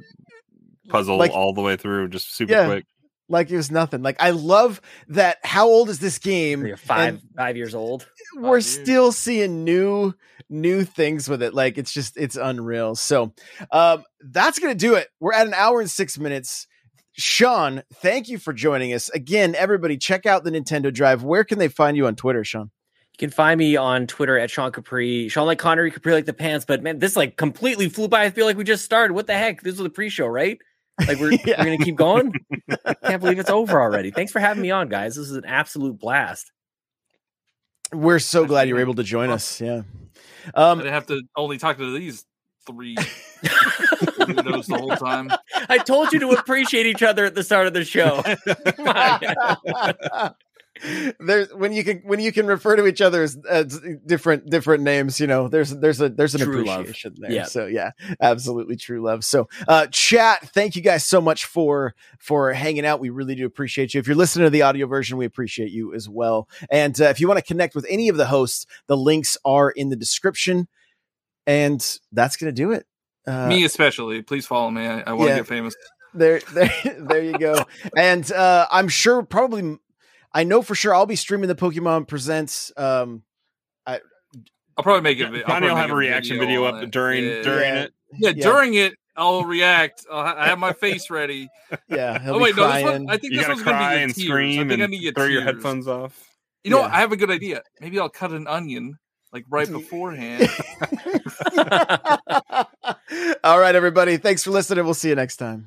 puzzle 0.89 1.16
Like- 1.16 1.30
all 1.30 1.55
the 1.55 1.61
way 1.62 1.76
through, 1.76 2.09
just 2.09 2.34
super 2.34 2.53
Yeah. 2.53 2.66
quick. 2.66 2.86
Like 3.29 3.51
it 3.51 3.57
was 3.57 3.70
nothing. 3.70 4.03
Like 4.03 4.16
I 4.20 4.31
love 4.31 4.81
that. 5.09 5.39
How 5.45 5.66
old 5.68 5.89
is 5.91 5.99
this 5.99 6.18
game? 6.18 6.66
You're 6.66 6.76
five 6.76 7.15
And 7.15 7.23
five 7.36 7.57
years 7.57 7.74
old. 7.74 8.09
we're 8.36 8.57
years. 8.57 8.66
still 8.66 9.12
seeing 9.12 9.65
new 9.65 10.15
new 10.51 10.85
things 10.85 11.28
with 11.28 11.43
it. 11.43 11.55
Like 11.55 11.78
it's 11.78 11.93
just 11.93 12.16
it's 12.16 12.36
unreal. 12.36 12.94
So 12.94 13.32
um, 13.70 14.05
that's 14.20 14.59
gonna 14.59 14.74
do 14.74 14.94
it. 14.94 15.09
We're 15.20 15.35
at 15.35 15.47
an 15.47 15.55
hour 15.55 15.81
and 15.81 15.90
six 15.90 16.19
minutes. 16.19 16.66
Sean, 17.12 17.82
thank 17.97 18.28
you 18.28 18.39
for 18.39 18.52
joining 18.52 18.93
us 18.94 19.09
again. 19.11 19.55
Everybody, 19.57 19.97
check 19.97 20.24
out 20.24 20.44
the 20.44 20.51
Nintendo 20.51 20.93
Drive. 20.93 21.24
Where 21.24 21.43
can 21.44 21.59
they 21.59 21.66
find 21.69 21.97
you 21.97 22.07
on 22.07 22.15
Twitter, 22.15 22.44
Sean? 22.44 22.70
You 23.12 23.19
can 23.27 23.31
find 23.31 23.59
me 23.59 23.74
on 23.77 24.07
Twitter 24.07 24.39
at 24.39 24.51
Sean 24.51 24.70
Capri. 24.70 25.28
Sean 25.28 25.47
like 25.47 25.59
Connery, 25.59 25.90
Capri 25.90 26.12
like 26.12 26.27
the 26.27 26.32
pants. 26.32 26.65
But 26.65 26.81
man, 26.82 27.01
this 27.01 27.16
like 27.16 27.36
completely 27.36 27.89
flew 27.89 28.07
by. 28.07 28.23
I 28.24 28.31
feel 28.31 28.47
like 28.47 28.57
we 28.57 28.62
just 28.62 28.85
started. 28.85 29.15
What 29.15 29.27
the 29.27 29.35
heck? 29.35 29.62
This 29.62 29.73
was 29.73 29.82
the 29.82 29.90
pre-show, 29.90 30.27
right? 30.28 30.59
Like 31.07 31.19
we're 31.19 31.33
Yeah. 31.45 31.59
we're 31.59 31.65
gonna 31.65 31.79
keep 31.79 31.97
going. 31.97 32.33
Can't 33.05 33.20
believe 33.20 33.39
it's 33.39 33.51
over 33.51 33.81
already. 33.81 34.11
Thanks 34.11 34.33
for 34.33 34.41
having 34.41 34.62
me 34.62 34.70
on, 34.70 34.89
guys. 34.89 35.16
This 35.16 35.29
is 35.31 35.37
an 35.37 35.45
absolute 35.45 35.99
blast. 35.99 36.51
We're 37.93 38.19
so 38.19 38.45
glad 38.45 38.69
you 38.69 38.75
were 38.75 38.81
able 38.81 38.95
to 38.97 39.03
join 39.05 39.31
us. 39.31 39.61
Yeah. 39.61 39.83
I 40.55 40.70
Um, 40.70 40.79
didn't 40.79 40.93
have 40.93 41.07
to 41.07 41.23
only 41.37 41.59
talk 41.59 41.79
to 41.79 41.99
these 41.99 42.25
three 42.66 42.97
weirdos 42.97 44.66
the 44.66 44.79
whole 44.79 44.97
time. 44.97 45.31
I 45.70 45.79
told 45.79 46.12
you 46.12 46.19
to 46.20 46.29
appreciate 46.31 46.85
each 46.87 47.03
other 47.03 47.25
at 47.25 47.35
the 47.35 47.43
start 47.43 47.66
of 47.66 47.73
the 47.73 47.85
show. 47.85 48.23
Come 50.80 51.14
on. 51.20 51.26
there's 51.26 51.52
when 51.55 51.72
you 51.72 51.84
can 51.84 51.98
when 51.98 52.20
you 52.20 52.32
can 52.32 52.46
refer 52.46 52.76
to 52.76 52.86
each 52.86 53.00
other 53.00 53.22
as, 53.22 53.36
as 53.48 53.80
different 54.06 54.48
different 54.50 54.82
names 54.82 55.18
you 55.20 55.26
know 55.26 55.48
there's 55.48 55.70
there's 55.70 56.00
a 56.00 56.09
there's 56.09 56.34
an 56.34 56.40
True 56.42 56.64
love. 56.64 56.80
appreciation 56.80 57.14
there 57.18 57.30
Yeah. 57.32 57.44
so 57.44 57.66
yeah 57.66 57.90
absolutely 58.20 58.76
true 58.76 59.02
love 59.02 59.24
so 59.24 59.48
uh 59.66 59.86
chat 59.90 60.48
thank 60.50 60.76
you 60.76 60.82
guys 60.82 61.05
so 61.05 61.20
much 61.20 61.44
for 61.44 61.94
for 62.18 62.52
hanging 62.52 62.84
out 62.86 63.00
we 63.00 63.10
really 63.10 63.34
do 63.34 63.46
appreciate 63.46 63.94
you 63.94 64.00
if 64.00 64.06
you're 64.06 64.16
listening 64.16 64.46
to 64.46 64.50
the 64.50 64.62
audio 64.62 64.86
version 64.86 65.18
we 65.18 65.24
appreciate 65.26 65.70
you 65.70 65.94
as 65.94 66.09
well 66.09 66.48
and 66.70 67.00
uh, 67.00 67.05
if 67.06 67.20
you 67.20 67.28
want 67.28 67.38
to 67.38 67.44
connect 67.44 67.74
with 67.74 67.86
any 67.88 68.09
of 68.09 68.16
the 68.16 68.26
hosts 68.26 68.66
the 68.86 68.96
links 68.96 69.36
are 69.44 69.70
in 69.70 69.88
the 69.88 69.96
description 69.96 70.68
and 71.46 71.98
that's 72.12 72.36
gonna 72.36 72.52
do 72.52 72.72
it 72.72 72.86
uh, 73.26 73.46
Me 73.46 73.62
especially. 73.64 74.22
Please 74.22 74.46
follow 74.46 74.70
me. 74.70 74.86
I, 74.86 75.00
I 75.00 75.12
want 75.12 75.24
to 75.28 75.28
yeah. 75.34 75.36
get 75.40 75.46
famous. 75.46 75.74
there 76.14 76.40
there 76.55 76.72
there 76.98 77.22
you 77.22 77.36
go 77.38 77.55
and 77.94 78.32
uh 78.32 78.66
i'm 78.70 78.88
sure 78.88 79.22
probably 79.22 79.78
i 80.32 80.44
know 80.44 80.62
for 80.62 80.74
sure 80.74 80.94
i'll 80.94 81.06
be 81.06 81.16
streaming 81.16 81.48
the 81.48 81.55
pokemon 81.55 82.06
presents 82.06 82.72
um 82.76 83.22
I'll 84.76 84.84
probably 84.84 85.00
make 85.02 85.18
it. 85.18 85.26
I'll 85.26 85.55
Johnny 85.56 85.66
will 85.68 85.74
have 85.74 85.90
a 85.90 85.94
reaction 85.96 86.38
video 86.38 86.64
on 86.66 86.76
up 86.76 86.82
it. 86.84 86.90
during 86.92 87.24
Yeah. 87.24 87.42
during 87.42 87.74
Yeah. 87.74 87.82
it. 87.82 87.92
Yeah, 88.16 88.30
Yeah. 88.36 88.42
during 88.44 88.74
it, 88.74 88.94
I'll 89.16 89.42
react. 89.44 90.06
I'll 90.09 90.22
ha- 90.22 90.36
I 90.38 90.46
have 90.46 90.60
my 90.60 90.72
face 90.72 91.10
ready. 91.10 91.48
yeah 91.88 92.20
he'll 92.20 92.34
oh 92.34 92.38
be 92.38 92.44
wait, 92.44 92.56
no, 92.56 92.72
this 92.72 92.84
one. 92.84 93.10
I 93.10 93.16
think 93.16 93.32
You 93.32 93.38
this 93.40 93.46
gotta 93.48 93.55
one's 93.56 93.64
gonna 93.64 93.78
be 93.96 94.02
and 94.02 94.10
the 94.12 94.14
tears. 94.14 94.24
I 94.24 94.30
scream 94.30 94.68
think 94.68 94.80
I 94.80 94.86
need 94.86 94.98
to 94.98 95.02
get 95.02 95.16
throw 95.16 95.24
your 95.24 95.42
headphones 95.42 95.88
off. 95.88 96.28
You 96.62 96.70
know, 96.70 96.76
Yeah. 96.76 96.82
what? 96.84 96.92
I 96.92 97.00
have 97.00 97.10
a 97.10 97.16
good 97.16 97.30
idea. 97.32 97.62
Maybe 97.80 97.98
I'll 97.98 98.09
cut 98.09 98.30
an 98.30 98.46
onion 98.46 99.00
like 99.32 99.46
right 99.50 99.68
beforehand. 99.68 100.48
all 103.42 103.59
right 103.59 103.74
everybody 103.74 104.16
thanks 104.16 104.44
for 104.44 104.52
listening 104.52 104.84
we'll 104.84 104.94
see 104.94 105.09
you 105.09 105.16
next 105.16 105.38
time 105.38 105.66